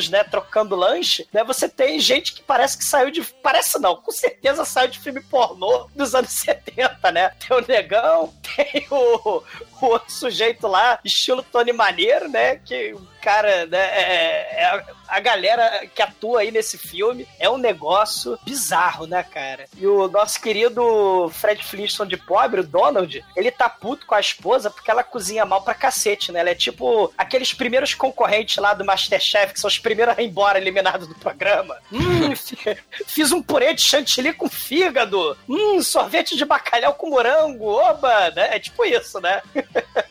né? 0.09 0.25
Trocando 0.25 0.77
lanche, 0.77 1.27
né? 1.33 1.45
Você 1.45 1.69
tem 1.69 1.99
gente 1.99 2.33
que 2.35 2.43
parece 2.43 2.77
que 2.77 2.85
saiu 2.85 3.11
de. 3.11 3.23
Parece 3.23 3.79
não, 3.79 3.97
com 3.97 4.11
certeza 4.11 4.65
saiu 4.65 4.89
de 4.89 4.99
filme 4.99 5.21
pornô 5.23 5.89
dos 5.95 6.15
anos 6.15 6.31
70, 6.41 7.13
né? 7.13 7.31
Tem 7.31 7.57
o 7.57 7.67
negão, 7.67 8.35
tem 8.57 8.87
o, 8.91 9.43
o 9.81 9.87
outro 9.87 10.13
sujeito 10.13 10.67
lá, 10.67 10.99
estilo 11.05 11.43
Tony 11.43 11.73
Maneiro, 11.73 12.29
né? 12.29 12.57
Que 12.57 12.95
cara, 13.21 13.67
né? 13.67 13.79
É, 13.79 14.55
é 14.61 14.65
a, 14.67 14.85
a 15.09 15.21
galera 15.21 15.87
que 15.95 16.03
atua 16.03 16.41
aí 16.41 16.51
nesse 16.51 16.79
filme 16.79 17.27
é 17.39 17.49
um 17.49 17.59
negócio 17.59 18.39
bizarro, 18.45 19.07
né, 19.07 19.23
cara? 19.23 19.67
E 19.77 19.87
o 19.87 20.09
nosso 20.09 20.41
querido 20.41 21.29
Fred 21.35 21.63
Flintstone 21.65 22.09
de 22.11 22.17
pobre, 22.17 22.61
o 22.61 22.67
Donald, 22.67 23.25
ele 23.37 23.51
tá 23.51 23.69
puto 23.69 24.07
com 24.07 24.15
a 24.15 24.21
esposa 24.21 24.71
porque 24.71 24.91
ela 24.91 25.03
cozinha 25.05 25.45
mal 25.45 25.63
pra 25.63 25.75
cacete, 25.75 26.33
né? 26.33 26.41
Ela 26.41 26.51
é 26.51 26.55
tipo 26.55 27.13
aqueles 27.17 27.53
primeiros 27.53 27.95
concorrentes 27.95 28.57
lá 28.57 28.73
do 28.75 28.85
Masterchef, 28.85 29.53
que 29.55 29.61
são 29.61 29.69
os 29.69 29.79
primeiros 29.79 30.17
a 30.17 30.23
ir 30.23 30.27
embora 30.27 30.59
eliminados 30.59 31.07
do 31.09 31.15
programa. 31.15 31.77
Hum, 31.93 32.35
fi- 32.37 32.79
fiz 33.07 33.33
um 33.33 33.43
purê 33.43 33.75
de 33.75 33.83
chantilly 33.87 34.33
com 34.33 34.49
fígado. 34.49 35.37
Hum, 35.49 35.83
sorvete 35.83 36.37
de 36.37 36.45
bacalhau 36.45 36.95
com 36.95 37.11
morango. 37.11 37.67
Oba! 37.67 38.31
Né? 38.31 38.57
É 38.57 38.59
tipo 38.59 38.85
isso, 38.85 39.21
né? 39.21 39.43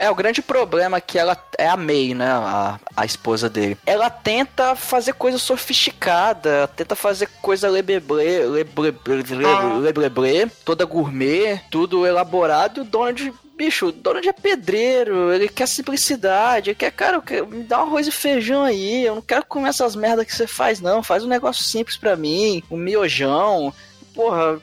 É, 0.00 0.10
o 0.10 0.14
grande 0.14 0.40
problema 0.40 0.96
é 0.96 1.00
que 1.00 1.18
ela 1.18 1.36
é 1.58 1.68
a 1.68 1.76
May, 1.76 2.14
né? 2.14 2.26
A, 2.30 2.80
a 2.96 3.04
esposa 3.04 3.50
dele. 3.50 3.76
Ela 3.84 4.08
tenta 4.08 4.74
fazer 4.74 5.12
coisa 5.12 5.36
sofisticada, 5.36 6.68
tenta 6.74 6.94
fazer 6.94 7.28
coisa 7.42 7.68
lebleble, 7.68 8.16
leble, 8.46 8.94
leble, 9.06 9.78
lebleble, 9.78 10.50
toda 10.64 10.84
gourmet, 10.84 11.60
tudo 11.70 12.06
elaborado. 12.06 12.78
E 12.78 12.80
o 12.80 12.84
Donald, 12.84 13.32
bicho, 13.56 13.88
o 13.88 13.92
Donald 13.92 14.26
é 14.26 14.32
pedreiro, 14.32 15.32
ele 15.32 15.48
quer 15.48 15.68
simplicidade, 15.68 16.70
ele 16.70 16.76
quer, 16.76 16.90
cara, 16.92 17.18
eu 17.18 17.22
quero- 17.22 17.46
me 17.46 17.62
dá 17.64 17.80
um 17.80 17.86
arroz 17.88 18.06
e 18.06 18.10
feijão 18.10 18.62
aí, 18.64 19.04
eu 19.04 19.16
não 19.16 19.22
quero 19.22 19.44
comer 19.44 19.68
essas 19.68 19.94
merdas 19.94 20.24
que 20.26 20.34
você 20.34 20.46
faz, 20.46 20.80
não. 20.80 21.02
Faz 21.02 21.24
um 21.24 21.28
negócio 21.28 21.62
simples 21.62 21.96
pra 21.98 22.16
mim, 22.16 22.62
um 22.70 22.76
miojão. 22.78 23.70
Porra, 24.14 24.58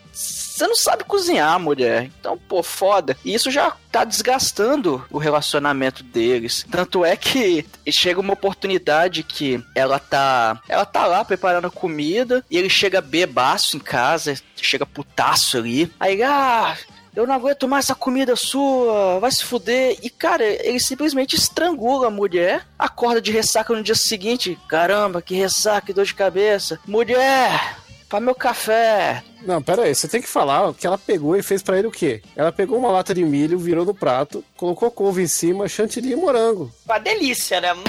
você 0.58 0.68
não 0.68 0.76
sabe 0.76 1.04
cozinhar, 1.04 1.60
mulher. 1.60 2.10
Então, 2.20 2.38
pô, 2.38 2.64
foda. 2.64 3.16
E 3.24 3.34
isso 3.34 3.52
já 3.52 3.74
tá 3.92 4.04
desgastando 4.04 5.06
o 5.12 5.18
relacionamento 5.18 6.04
deles. 6.04 6.66
Tanto 6.70 7.06
é 7.06 7.16
que 7.16 7.66
chega 7.90 8.20
uma 8.20 8.34
oportunidade 8.34 9.24
que 9.24 9.64
ela 9.76 10.00
tá. 10.00 10.60
Ela 10.68 10.86
tá 10.86 11.06
lá 11.06 11.24
preparando 11.24 11.72
comida 11.72 12.44
e 12.50 12.58
ele 12.58 12.70
chega 12.70 13.02
bebaço 13.02 13.78
em 13.78 13.80
casa, 13.80 14.36
chega 14.56 14.86
putaço 14.86 15.58
ali. 15.58 15.92
Aí, 16.00 16.24
ah. 16.24 16.76
eu 17.16 17.28
não 17.28 17.36
aguento 17.36 17.68
mais 17.68 17.86
essa 17.86 17.96
comida 17.96 18.36
sua, 18.36 19.20
vai 19.20 19.32
se 19.32 19.44
fuder. 19.44 19.98
E, 20.02 20.10
cara, 20.10 20.44
ele 20.44 20.80
simplesmente 20.80 21.36
estrangula 21.36 22.08
a 22.08 22.12
mulher, 22.12 22.66
acorda 22.80 23.22
de 23.22 23.32
ressaca 23.32 23.76
no 23.76 23.84
dia 23.84 23.96
seguinte. 23.96 24.58
Caramba, 24.68 25.22
que 25.22 25.36
ressaca, 25.36 25.88
que 25.88 25.94
dor 25.94 26.06
de 26.06 26.16
cabeça. 26.16 26.80
Mulher, 26.88 27.78
pra 28.10 28.20
meu 28.20 28.34
café. 28.34 29.24
Não, 29.42 29.62
pera 29.62 29.84
aí, 29.84 29.94
você 29.96 30.08
tem 30.08 30.22
que 30.22 30.28
falar 30.28 30.74
que 30.74 30.86
ela 30.86 30.98
pegou 30.98 31.36
e 31.36 31.44
fez 31.44 31.62
pra 31.62 31.78
ele 31.78 31.88
o 31.88 31.92
quê? 31.92 32.22
Ela 32.36 32.52
pegou 32.52 32.78
uma 32.78 32.92
lata 32.92 33.14
de 33.14 33.24
milho, 33.24 33.58
virou 33.60 33.86
no 33.86 33.94
prato, 33.94 34.44
colocou 34.56 34.90
couve 34.92 35.22
em 35.22 35.28
cima, 35.28 35.68
chantilly 35.68 36.12
e 36.12 36.16
morango. 36.16 36.72
Uma 36.86 36.98
delícia, 37.00 37.62
né? 37.62 37.74
Hum? 37.74 37.84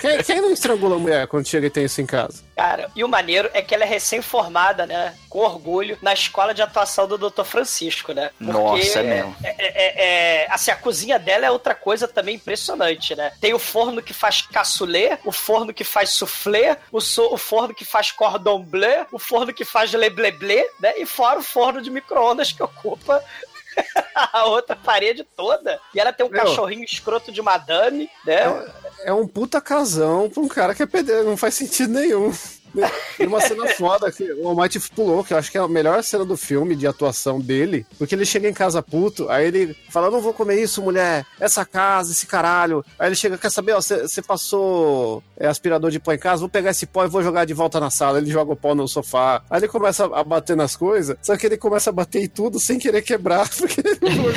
Quem, 0.00 0.22
quem 0.22 0.40
não 0.40 0.50
estrangula 0.50 0.96
a 0.96 0.98
mulher 0.98 1.26
quando 1.26 1.46
chega 1.46 1.66
e 1.66 1.70
tem 1.70 1.84
isso 1.84 2.00
em 2.00 2.06
casa? 2.06 2.42
Cara, 2.56 2.90
e 2.94 3.04
o 3.04 3.08
maneiro 3.08 3.48
é 3.52 3.62
que 3.62 3.74
ela 3.74 3.84
é 3.84 3.86
recém-formada, 3.86 4.86
né? 4.86 5.14
Com 5.28 5.40
orgulho, 5.40 5.98
na 6.02 6.12
escola 6.12 6.52
de 6.54 6.62
atuação 6.62 7.06
do 7.06 7.16
Dr. 7.18 7.44
Francisco, 7.44 8.12
né? 8.12 8.30
Nossa, 8.40 9.00
é 9.00 9.02
mesmo. 9.02 9.36
É, 9.42 9.48
é- 9.58 10.42
é- 10.44 10.46
assim, 10.50 10.70
a 10.70 10.76
cozinha 10.76 11.18
dela 11.18 11.46
é 11.46 11.50
outra 11.50 11.74
coisa 11.74 12.06
também 12.08 12.36
impressionante, 12.36 13.14
né? 13.14 13.32
Tem 13.40 13.54
o 13.54 13.58
forno 13.58 14.02
que 14.02 14.12
faz 14.12 14.42
cassoulet, 14.42 15.18
o 15.24 15.32
forno 15.32 15.72
que 15.72 15.84
faz 15.84 16.10
soufflé, 16.10 16.76
o, 16.90 17.00
so- 17.00 17.32
o 17.32 17.36
forno 17.38 17.74
que 17.74 17.84
faz 17.84 18.10
cordon 18.10 18.62
bleu, 18.62 19.06
o 19.12 19.18
forno 19.18 19.52
que 19.52 19.64
faz 19.64 19.92
le 19.92 20.10
né? 20.80 20.98
E 20.98 21.06
fora 21.06 21.40
o 21.40 21.42
forno 21.42 21.82
de 21.82 21.90
micro-ondas 21.90 22.52
que 22.52 22.62
ocupa 22.62 23.22
a 24.32 24.46
outra 24.46 24.76
parede 24.76 25.24
toda. 25.36 25.80
E 25.94 26.00
ela 26.00 26.12
tem 26.12 26.24
um 26.24 26.30
Meu. 26.30 26.40
cachorrinho 26.42 26.84
escroto 26.84 27.32
de 27.32 27.42
madame, 27.42 28.08
né? 28.24 28.42
É 29.04 29.12
um 29.12 29.26
puta 29.26 29.60
casão 29.60 30.30
pra 30.30 30.42
um 30.42 30.48
cara 30.48 30.74
que 30.74 30.82
é 30.82 30.86
pedreiro, 30.86 31.24
não 31.24 31.36
faz 31.36 31.54
sentido 31.54 31.92
nenhum. 31.92 32.32
Tem 33.16 33.26
uma 33.26 33.40
cena 33.40 33.66
foda 33.74 34.10
que 34.10 34.32
o 34.32 34.48
Almighty 34.48 34.80
pulou, 34.94 35.22
que 35.22 35.32
eu 35.34 35.38
acho 35.38 35.50
que 35.50 35.58
é 35.58 35.60
a 35.60 35.68
melhor 35.68 36.02
cena 36.02 36.24
do 36.24 36.36
filme 36.36 36.74
de 36.74 36.86
atuação 36.86 37.40
dele, 37.40 37.86
porque 37.98 38.14
ele 38.14 38.24
chega 38.24 38.48
em 38.48 38.52
casa 38.52 38.82
puto, 38.82 39.28
aí 39.28 39.46
ele 39.46 39.76
fala: 39.90 40.10
Não 40.10 40.20
vou 40.20 40.32
comer 40.32 40.60
isso, 40.60 40.82
mulher, 40.82 41.26
essa 41.38 41.64
casa, 41.64 42.12
esse 42.12 42.26
caralho. 42.26 42.84
Aí 42.98 43.08
ele 43.08 43.14
chega, 43.16 43.36
quer 43.38 43.50
saber, 43.50 43.72
ó, 43.72 43.80
você 43.80 44.22
passou 44.22 45.22
é, 45.36 45.46
aspirador 45.46 45.90
de 45.90 46.00
pó 46.00 46.12
em 46.12 46.18
casa, 46.18 46.40
vou 46.40 46.48
pegar 46.48 46.70
esse 46.70 46.86
pó 46.86 47.04
e 47.04 47.08
vou 47.08 47.22
jogar 47.22 47.44
de 47.44 47.54
volta 47.54 47.78
na 47.78 47.90
sala. 47.90 48.18
Ele 48.18 48.30
joga 48.30 48.52
o 48.52 48.56
pó 48.56 48.74
no 48.74 48.88
sofá. 48.88 49.42
Aí 49.50 49.60
ele 49.60 49.68
começa 49.68 50.04
a 50.04 50.24
bater 50.24 50.56
nas 50.56 50.76
coisas, 50.76 51.16
só 51.22 51.36
que 51.36 51.46
ele 51.46 51.56
começa 51.56 51.90
a 51.90 51.92
bater 51.92 52.22
em 52.22 52.28
tudo 52.28 52.58
sem 52.58 52.78
querer 52.78 53.02
quebrar, 53.02 53.48
porque 53.56 53.80
ele 53.80 53.98
não. 54.00 54.32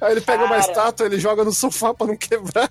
Aí 0.00 0.12
ele 0.12 0.20
pega 0.20 0.44
uma 0.44 0.56
Cara. 0.56 0.60
estátua, 0.60 1.06
ele 1.06 1.18
joga 1.18 1.44
no 1.44 1.52
sofá 1.52 1.92
pra 1.92 2.06
não 2.06 2.16
quebrar. 2.16 2.70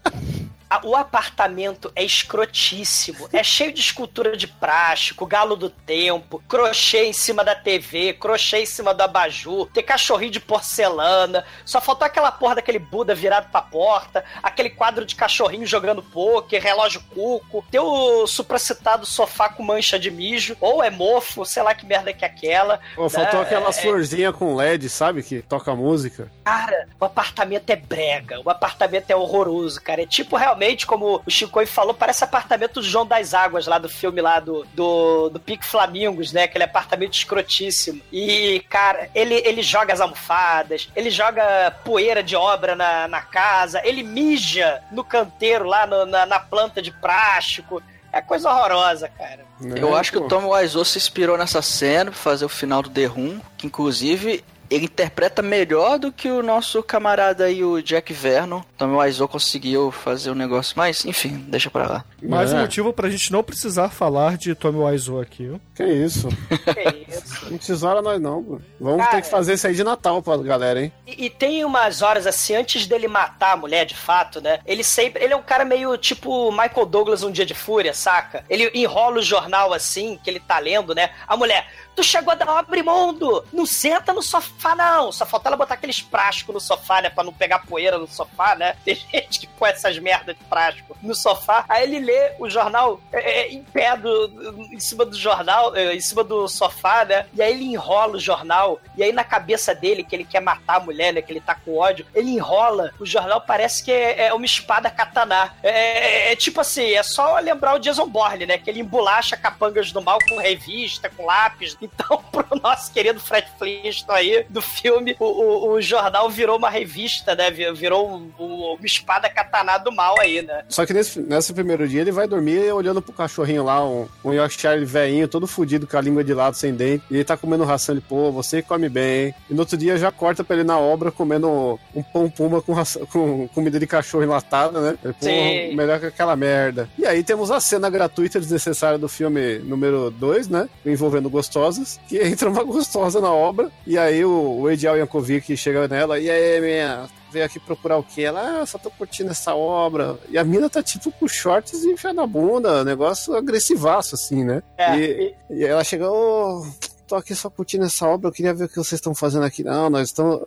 O 0.83 0.95
apartamento 0.95 1.91
é 1.95 2.03
escrotíssimo. 2.03 3.27
É 3.33 3.43
cheio 3.43 3.71
de 3.73 3.79
escultura 3.79 4.35
de 4.35 4.47
plástico, 4.47 5.25
galo 5.25 5.55
do 5.55 5.69
tempo, 5.69 6.41
crochê 6.47 7.05
em 7.05 7.13
cima 7.13 7.43
da 7.43 7.55
TV, 7.55 8.13
crochê 8.13 8.59
em 8.59 8.65
cima 8.65 8.93
do 8.93 9.01
abajur, 9.01 9.67
tem 9.73 9.83
cachorrinho 9.83 10.31
de 10.31 10.39
porcelana. 10.39 11.43
Só 11.65 11.79
faltou 11.81 12.05
aquela 12.05 12.31
porra 12.31 12.55
daquele 12.55 12.79
Buda 12.79 13.13
virado 13.13 13.49
pra 13.51 13.61
porta, 13.61 14.23
aquele 14.41 14.69
quadro 14.69 15.05
de 15.05 15.15
cachorrinho 15.15 15.65
jogando 15.65 16.01
pôquer, 16.01 16.61
relógio 16.61 17.01
cuco, 17.13 17.65
tem 17.69 17.79
o 17.79 18.25
supracitado 18.27 19.05
sofá 19.05 19.49
com 19.49 19.63
mancha 19.63 19.99
de 19.99 20.09
mijo, 20.09 20.55
ou 20.59 20.83
é 20.83 20.89
mofo, 20.89 21.45
sei 21.45 21.63
lá 21.63 21.73
que 21.73 21.85
merda 21.85 22.13
que 22.13 22.25
é 22.25 22.27
aquela. 22.27 22.79
Pô, 22.95 23.09
faltou 23.09 23.39
né? 23.41 23.45
aquelas 23.45 23.77
É- 23.77 23.81
florzinhas 23.81 24.35
com 24.35 24.55
LED, 24.55 24.89
sabe? 24.89 25.23
Que 25.23 25.41
toca 25.41 25.75
música. 25.75 26.31
Cara, 26.43 26.87
o 26.99 27.05
apartamento 27.05 27.69
é 27.69 27.75
brega, 27.75 28.39
o 28.43 28.49
apartamento 28.49 29.09
é 29.09 29.15
horroroso, 29.15 29.81
cara. 29.81 30.01
É 30.01 30.05
tipo 30.05 30.35
realmente, 30.35 30.60
como 30.85 31.21
o 31.25 31.29
Chico 31.31 31.65
falou, 31.65 31.93
parece 31.93 32.23
apartamento 32.23 32.75
do 32.79 32.83
João 32.83 33.05
das 33.05 33.33
Águas 33.33 33.67
lá 33.67 33.77
do 33.77 33.89
filme 33.89 34.21
lá 34.21 34.39
do, 34.39 34.65
do, 34.73 35.29
do 35.29 35.39
Pique 35.39 35.65
Flamingos, 35.65 36.31
né? 36.31 36.43
Aquele 36.43 36.63
apartamento 36.63 37.13
escrotíssimo. 37.13 38.01
E, 38.11 38.63
cara, 38.69 39.09
ele, 39.15 39.35
ele 39.45 39.61
joga 39.61 39.93
as 39.93 40.01
almofadas, 40.01 40.89
ele 40.95 41.09
joga 41.09 41.71
poeira 41.83 42.21
de 42.23 42.35
obra 42.35 42.75
na, 42.75 43.07
na 43.07 43.21
casa, 43.21 43.81
ele 43.83 44.03
mija 44.03 44.81
no 44.91 45.03
canteiro 45.03 45.65
lá 45.65 45.85
no- 45.87 46.05
na, 46.05 46.25
na 46.25 46.39
planta 46.39 46.81
de 46.81 46.91
plástico. 46.91 47.81
É 48.13 48.19
coisa 48.21 48.49
horrorosa, 48.51 49.07
cara. 49.07 49.45
Eu 49.61 49.95
É, 49.95 49.99
acho 49.99 50.11
que 50.11 50.19
pô. 50.19 50.25
o 50.25 50.27
Tom 50.27 50.49
Wiseau 50.49 50.83
se 50.83 50.97
inspirou 50.97 51.37
nessa 51.37 51.61
cena 51.61 52.11
pra 52.11 52.19
fazer 52.19 52.43
o 52.43 52.49
final 52.49 52.81
do 52.81 52.89
The 52.89 53.05
Room, 53.05 53.39
que 53.57 53.67
inclusive 53.67 54.43
ele 54.71 54.85
interpreta 54.85 55.41
melhor 55.41 55.99
do 55.99 56.11
que 56.11 56.29
o 56.29 56.41
nosso 56.41 56.81
camarada 56.81 57.45
aí, 57.45 57.63
o 57.63 57.81
Jack 57.81 58.11
Vernon. 58.13 58.61
Tom 58.77 58.97
Wiseau 58.97 59.27
conseguiu 59.27 59.91
fazer 59.91 60.31
o 60.31 60.35
negócio, 60.35 60.73
mas 60.77 61.05
enfim, 61.05 61.43
deixa 61.47 61.69
pra 61.69 61.87
lá. 61.87 62.05
Mais 62.23 62.51
É. 62.53 62.55
um 62.57 62.61
motivo 62.61 62.93
pra 62.93 63.09
gente 63.09 63.31
não 63.31 63.43
precisar 63.43 63.89
falar 63.89 64.37
de 64.37 64.55
Tommy 64.55 64.79
Wiseau 64.79 65.19
aqui. 65.19 65.43
viu? 65.47 65.61
Que 65.75 65.83
isso? 65.83 66.27
Que 66.29 67.11
isso. 67.11 67.51
Não 67.51 67.57
tesoura 67.57 68.01
nós 68.01 68.21
não, 68.21 68.43
pô. 68.43 68.61
Vamos 68.79 68.99
Cara. 69.05 69.17
ter 69.17 69.21
que 69.23 69.29
fazer 69.29 69.53
isso 69.55 69.67
aí 69.67 69.73
de 69.75 69.83
Natal 69.83 70.21
pra 70.21 70.37
galera, 70.37 70.81
hein? 70.83 70.91
E, 71.05 71.25
e 71.25 71.29
tem 71.29 71.65
umas 71.65 72.01
horas 72.01 72.25
assim, 72.25 72.55
antes 72.55 72.85
dele 72.87 73.07
matar 73.07 73.53
a 73.53 73.57
mulher 73.57 73.85
de 73.85 73.95
fato, 73.95 74.39
né? 74.39 74.59
Ele 74.65 74.83
sempre. 74.83 75.23
Ele 75.23 75.33
é 75.33 75.35
um 75.35 75.41
cara 75.41 75.65
meio 75.65 75.97
tipo 75.97 76.51
Michael 76.51 76.85
Douglas 76.85 77.23
um 77.23 77.31
dia 77.31 77.45
de 77.45 77.53
fúria, 77.53 77.93
saca? 77.93 78.43
Ele 78.49 78.69
enrola 78.73 79.17
o 79.17 79.21
jornal 79.23 79.73
assim, 79.73 80.19
que 80.23 80.29
ele 80.29 80.39
tá 80.39 80.59
lendo, 80.59 80.93
né? 80.95 81.09
A 81.27 81.35
mulher. 81.35 81.67
Tu 81.95 82.03
chegou 82.03 82.35
da 82.35 82.45
obra 82.59 82.79
imundo! 82.79 83.43
Não 83.51 83.65
senta 83.65 84.13
no 84.13 84.21
sofá, 84.23 84.75
não! 84.75 85.11
Só 85.11 85.25
falta 85.25 85.49
ela 85.49 85.57
botar 85.57 85.73
aqueles 85.73 86.01
plásticos 86.01 86.53
no 86.53 86.61
sofá, 86.61 87.01
né? 87.01 87.09
Pra 87.09 87.23
não 87.23 87.33
pegar 87.33 87.59
poeira 87.59 87.97
no 87.97 88.07
sofá, 88.07 88.55
né? 88.55 88.75
Tem 88.85 88.95
gente 88.95 89.39
que 89.41 89.47
põe 89.47 89.69
essas 89.71 89.97
merdas 89.99 90.35
de 90.37 90.43
plástico 90.45 90.95
no 91.01 91.13
sofá. 91.13 91.65
Aí 91.67 91.83
ele 91.83 91.99
lê 91.99 92.33
o 92.39 92.49
jornal 92.49 92.99
é, 93.11 93.41
é, 93.41 93.51
em 93.51 93.61
pé, 93.63 93.95
do, 93.97 94.55
em 94.71 94.79
cima 94.79 95.05
do 95.05 95.17
jornal, 95.17 95.75
é, 95.75 95.93
em 95.95 95.99
cima 95.99 96.23
do 96.23 96.47
sofá, 96.47 97.03
né? 97.03 97.25
E 97.33 97.41
aí 97.41 97.51
ele 97.53 97.65
enrola 97.65 98.15
o 98.15 98.19
jornal. 98.19 98.79
E 98.95 99.03
aí 99.03 99.11
na 99.11 99.23
cabeça 99.23 99.75
dele, 99.75 100.03
que 100.03 100.15
ele 100.15 100.23
quer 100.25 100.39
matar 100.41 100.77
a 100.77 100.79
mulher, 100.79 101.13
né? 101.13 101.21
Que 101.21 101.33
ele 101.33 101.41
tá 101.41 101.55
com 101.55 101.77
ódio, 101.77 102.05
ele 102.15 102.29
enrola. 102.31 102.91
O 102.99 103.05
jornal 103.05 103.41
parece 103.41 103.83
que 103.83 103.91
é, 103.91 104.27
é 104.27 104.33
uma 104.33 104.45
espada 104.45 104.89
katana. 104.89 105.53
É, 105.61 105.69
é- 105.69 106.31
é 106.31 106.35
tipo 106.35 106.61
assim, 106.61 106.93
é 106.93 107.03
só 107.03 107.37
lembrar 107.39 107.75
o 107.75 107.79
Jason 107.79 108.07
Bourne, 108.07 108.45
né? 108.45 108.57
Que 108.57 108.69
ele 108.69 108.79
embolacha 108.79 109.35
capangas 109.35 109.91
do 109.91 110.01
mal 110.01 110.19
com 110.29 110.37
revista, 110.37 111.09
com 111.09 111.25
lápis. 111.25 111.75
Então, 111.81 112.21
pro 112.31 112.45
nosso 112.61 112.91
querido 112.91 113.19
Fred 113.19 113.47
Flintstone 113.57 114.17
aí, 114.19 114.45
do 114.49 114.61
filme, 114.61 115.15
o, 115.19 115.25
o- 115.25 115.71
o 115.73 115.81
jornal 115.81 116.29
virou 116.29 116.57
uma 116.57 116.69
revista, 116.69 117.35
né? 117.35 117.49
Vi- 117.49 117.71
Virou 117.73 118.07
um- 118.09 118.31
um- 118.39 118.73
uma 118.75 118.85
espada 118.85 119.29
katana 119.29 119.77
do 119.77 119.91
mal 119.91 120.15
aí, 120.19 120.41
né? 120.41 120.63
Só 120.69 120.85
que 120.85 120.93
nesse, 120.93 121.19
nesse 121.19 121.53
primeiro 121.53 121.87
dia 121.87 122.01
ele 122.01 122.11
vai 122.11 122.27
dormir 122.27 122.71
olhando 122.71 123.01
pro 123.01 123.13
cachorrinho 123.13 123.63
lá, 123.63 123.83
um, 123.83 124.07
um 124.23 124.33
Yorkshire 124.33 124.83
velhinho, 124.85 125.27
todo 125.27 125.47
fudido, 125.47 125.87
com 125.87 125.97
a 125.97 126.01
língua 126.01 126.23
de 126.23 126.33
lado, 126.33 126.55
sem 126.55 126.73
dente. 126.73 127.03
E 127.09 127.15
ele 127.15 127.23
tá 127.23 127.35
comendo 127.37 127.63
ração. 127.63 127.93
Ele, 127.95 128.03
pô, 128.07 128.31
você 128.31 128.61
come 128.61 128.87
bem. 128.89 129.25
hein? 129.27 129.35
E 129.49 129.53
no 129.53 129.61
outro 129.61 129.77
dia 129.77 129.97
já 129.97 130.11
corta 130.11 130.43
pra 130.43 130.55
ele 130.55 130.63
na 130.65 130.77
obra 130.77 131.11
comendo 131.11 131.79
um 131.95 132.03
pão 132.03 132.29
puma 132.29 132.61
com, 132.61 132.73
ração- 132.73 133.05
com 133.11 133.47
comida 133.49 133.79
de 133.79 133.87
cachorro 133.87 134.23
enlatada, 134.23 134.79
né? 134.79 134.97
Ele, 135.03 135.13
pô, 135.13 135.25
Sim. 135.25 135.75
melhor 135.75 135.99
que 135.99 136.05
aquela 136.07 136.35
merda. 136.35 136.89
E 136.97 137.05
aí 137.05 137.23
temos 137.23 137.49
a 137.51 137.59
cena 137.59 137.89
gratuita 137.89 138.39
desnecessária 138.39 138.97
do 138.97 139.07
filme 139.09 139.59
número 139.59 140.11
2, 140.11 140.47
né? 140.47 140.69
Envolvendo 140.85 141.29
gostosas. 141.71 141.99
Que 142.07 142.19
entra 142.19 142.49
uma 142.49 142.63
gostosa 142.63 143.21
na 143.21 143.31
obra. 143.31 143.71
E 143.85 143.97
aí 143.97 144.23
o, 144.23 144.59
o 144.59 144.69
Edial 144.69 144.97
Yankovic 144.97 145.55
chega 145.55 145.87
nela. 145.87 146.19
E 146.19 146.29
aí, 146.29 146.61
minha 146.61 147.09
veio 147.31 147.45
aqui 147.45 147.59
procurar 147.59 147.97
o 147.97 148.03
quê? 148.03 148.23
Ela, 148.23 148.61
ah, 148.61 148.65
só 148.65 148.77
tô 148.77 148.91
curtindo 148.91 149.31
essa 149.31 149.55
obra. 149.55 150.19
E 150.29 150.37
a 150.37 150.43
mina 150.43 150.69
tá 150.69 150.83
tipo 150.83 151.11
com 151.13 151.27
shorts 151.27 151.83
e 151.83 151.91
enfiando 151.91 152.17
na 152.17 152.27
bunda, 152.27 152.83
negócio 152.83 153.33
agressivaço, 153.35 154.15
assim, 154.15 154.43
né? 154.43 154.61
É, 154.77 154.97
E, 154.97 155.35
e 155.49 155.63
ela 155.63 155.83
chega, 155.83 156.11
ô. 156.11 156.61
Tô 157.11 157.17
aqui 157.17 157.35
só 157.35 157.49
curtindo 157.49 157.83
essa 157.83 158.07
obra, 158.07 158.29
eu 158.29 158.31
queria 158.31 158.53
ver 158.53 158.63
o 158.63 158.69
que 158.69 158.77
vocês 158.77 158.93
estão 158.93 159.13
fazendo 159.13 159.43
aqui. 159.43 159.65
Não, 159.65 159.89
nós 159.89 160.07
estamos. 160.07 160.41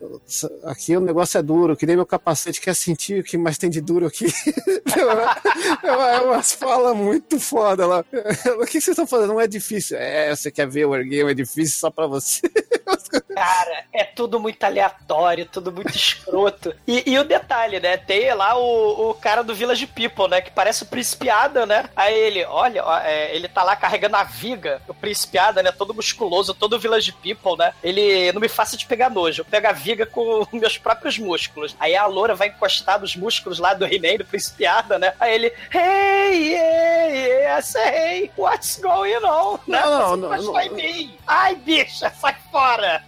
Aqui 0.65 0.97
o 0.97 1.01
negócio 1.01 1.37
é 1.37 1.43
duro, 1.43 1.77
que 1.77 1.85
nem 1.85 1.95
meu 1.95 2.07
capacete 2.07 2.59
quer 2.59 2.75
sentir 2.75 3.21
o 3.21 3.23
que 3.23 3.37
mais 3.37 3.59
tem 3.59 3.69
de 3.69 3.83
duro 3.83 4.07
aqui. 4.07 4.25
é, 5.85 5.93
uma, 5.93 6.23
umas 6.23 6.53
falas 6.53 6.97
muito 6.97 7.39
foda 7.39 7.87
lá. 7.87 8.03
O 8.59 8.65
que 8.65 8.81
vocês 8.81 8.89
estão 8.89 9.07
fazendo? 9.07 9.35
Não 9.35 9.41
é 9.41 9.47
difícil. 9.47 9.99
É, 9.99 10.35
você 10.35 10.51
quer 10.51 10.67
ver 10.67 10.87
o 10.87 10.91
Wargame, 10.91 11.33
é 11.33 11.35
difícil 11.35 11.79
só 11.79 11.91
pra 11.91 12.07
você. 12.07 12.41
Cara, 13.35 13.85
é 13.93 14.05
tudo 14.05 14.39
muito 14.39 14.63
aleatório, 14.63 15.47
tudo 15.47 15.73
muito 15.73 15.95
escroto. 15.95 16.75
E, 16.87 17.11
e 17.11 17.19
o 17.19 17.25
detalhe, 17.25 17.81
né? 17.81 17.97
Tem 17.97 18.33
lá 18.33 18.57
o, 18.57 19.11
o 19.11 19.15
cara 19.15 19.43
do 19.43 19.55
Village 19.55 19.87
People, 19.89 20.29
né? 20.29 20.41
Que 20.41 20.51
parece 20.51 20.85
o 20.85 20.87
Príncipe 20.87 21.29
Adam, 21.29 21.67
né? 21.67 21.89
Aí 21.97 22.15
ele, 22.15 22.45
olha, 22.45 22.85
ó, 22.85 22.99
é, 23.01 23.35
ele 23.35 23.49
tá 23.49 23.63
lá 23.63 23.75
carregando 23.75 24.17
a 24.17 24.23
viga, 24.23 24.81
o 24.87 24.95
Príncipe 24.95 25.37
Adam, 25.37 25.65
né? 25.65 25.73
Todo 25.73 25.95
musculoso, 25.95 26.54
todo 26.55 26.79
Village 26.79 27.13
People, 27.13 27.57
né? 27.59 27.73
Ele 27.83 28.33
não 28.33 28.41
me 28.41 28.49
faça 28.49 28.77
de 28.77 28.87
pegar 28.87 29.11
nojo. 29.11 29.41
Eu 29.41 29.45
pego 29.45 29.67
a 29.67 29.73
viga 29.73 30.07
com 30.07 30.47
meus 30.53 30.79
próprios 30.79 31.19
músculos. 31.19 31.77
Aí 31.79 31.97
a 31.97 32.07
loura 32.07 32.35
vai 32.35 32.49
encostar 32.49 33.01
nos 33.01 33.17
músculos 33.17 33.59
lá 33.59 33.75
do 33.75 33.85
He-Man, 33.87 34.19
do 34.19 34.25
Príncipe 34.25 34.67
Adam, 34.67 34.99
né? 34.99 35.13
Aí 35.21 35.35
ele, 35.35 35.53
hey, 35.73 36.55
hey, 36.55 37.57
yes, 37.57 37.75
hey, 37.75 38.31
what's 38.37 38.79
going 38.81 39.25
on? 39.25 39.59
Né? 39.67 39.81
Não, 39.81 40.11
Você 40.11 40.17
não, 40.17 40.53
não. 40.53 40.61
em 40.61 40.71
mim. 40.75 41.15
Ai, 41.27 41.55
bicha, 41.57 42.13
sai 42.21 42.37
fora! 42.51 43.03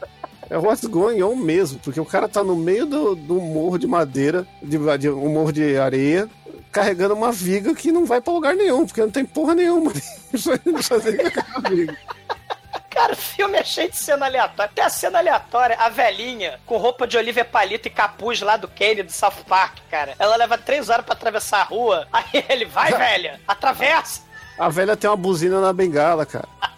É 0.49 0.57
what's 0.57 0.85
going 0.85 1.23
on 1.23 1.35
mesmo, 1.35 1.81
porque 1.81 2.01
o 2.01 2.05
cara 2.05 2.29
tá 2.29 2.45
no 2.45 2.55
meio 2.55 2.87
do, 2.87 3.17
do 3.17 3.35
morro 3.41 3.79
de 3.79 3.87
madeira, 3.87 4.47
de, 4.63 4.79
de 4.99 5.11
um 5.11 5.29
morro 5.29 5.53
de 5.53 5.77
areia, 5.77 6.29
carregando 6.71 7.15
uma 7.15 7.33
viga 7.33 7.75
que 7.75 7.91
não 7.91 8.05
vai 8.05 8.21
pra 8.21 8.33
lugar 8.33 8.55
nenhum, 8.55 8.87
porque 8.87 9.01
não 9.01 9.11
tem 9.11 9.25
porra 9.25 9.55
nenhuma 9.55 9.93
ele 10.67 10.83
fazer 10.83 11.17
com 11.17 11.27
aquela 11.41 11.69
viga. 11.69 11.97
Cara, 12.97 13.13
o 13.13 13.17
filme 13.17 13.59
é 13.59 13.63
cheio 13.63 13.91
de 13.91 13.97
cena 13.99 14.25
aleatória. 14.25 14.73
Tem 14.75 14.83
a 14.83 14.89
cena 14.89 15.19
aleatória, 15.19 15.77
a 15.79 15.91
velhinha, 15.91 16.59
com 16.65 16.79
roupa 16.79 17.07
de 17.07 17.19
Olivia 17.19 17.45
Palito 17.45 17.89
e 17.89 17.91
capuz 17.91 18.41
lá 18.41 18.57
do 18.57 18.67
Kenny 18.67 19.03
do 19.03 19.13
South 19.13 19.45
Park, 19.47 19.77
cara. 19.91 20.15
Ela 20.19 20.35
leva 20.37 20.57
três 20.57 20.89
horas 20.89 21.05
pra 21.05 21.13
atravessar 21.13 21.61
a 21.61 21.65
rua. 21.65 22.09
Aí 22.11 22.43
ele, 22.49 22.65
vai, 22.65 22.91
velha, 22.93 23.39
atravessa. 23.47 24.23
A 24.59 24.71
velha 24.71 24.97
tem 24.97 25.11
uma 25.11 25.17
buzina 25.17 25.61
na 25.61 25.75
bengala, 25.75 26.25
cara. 26.25 26.49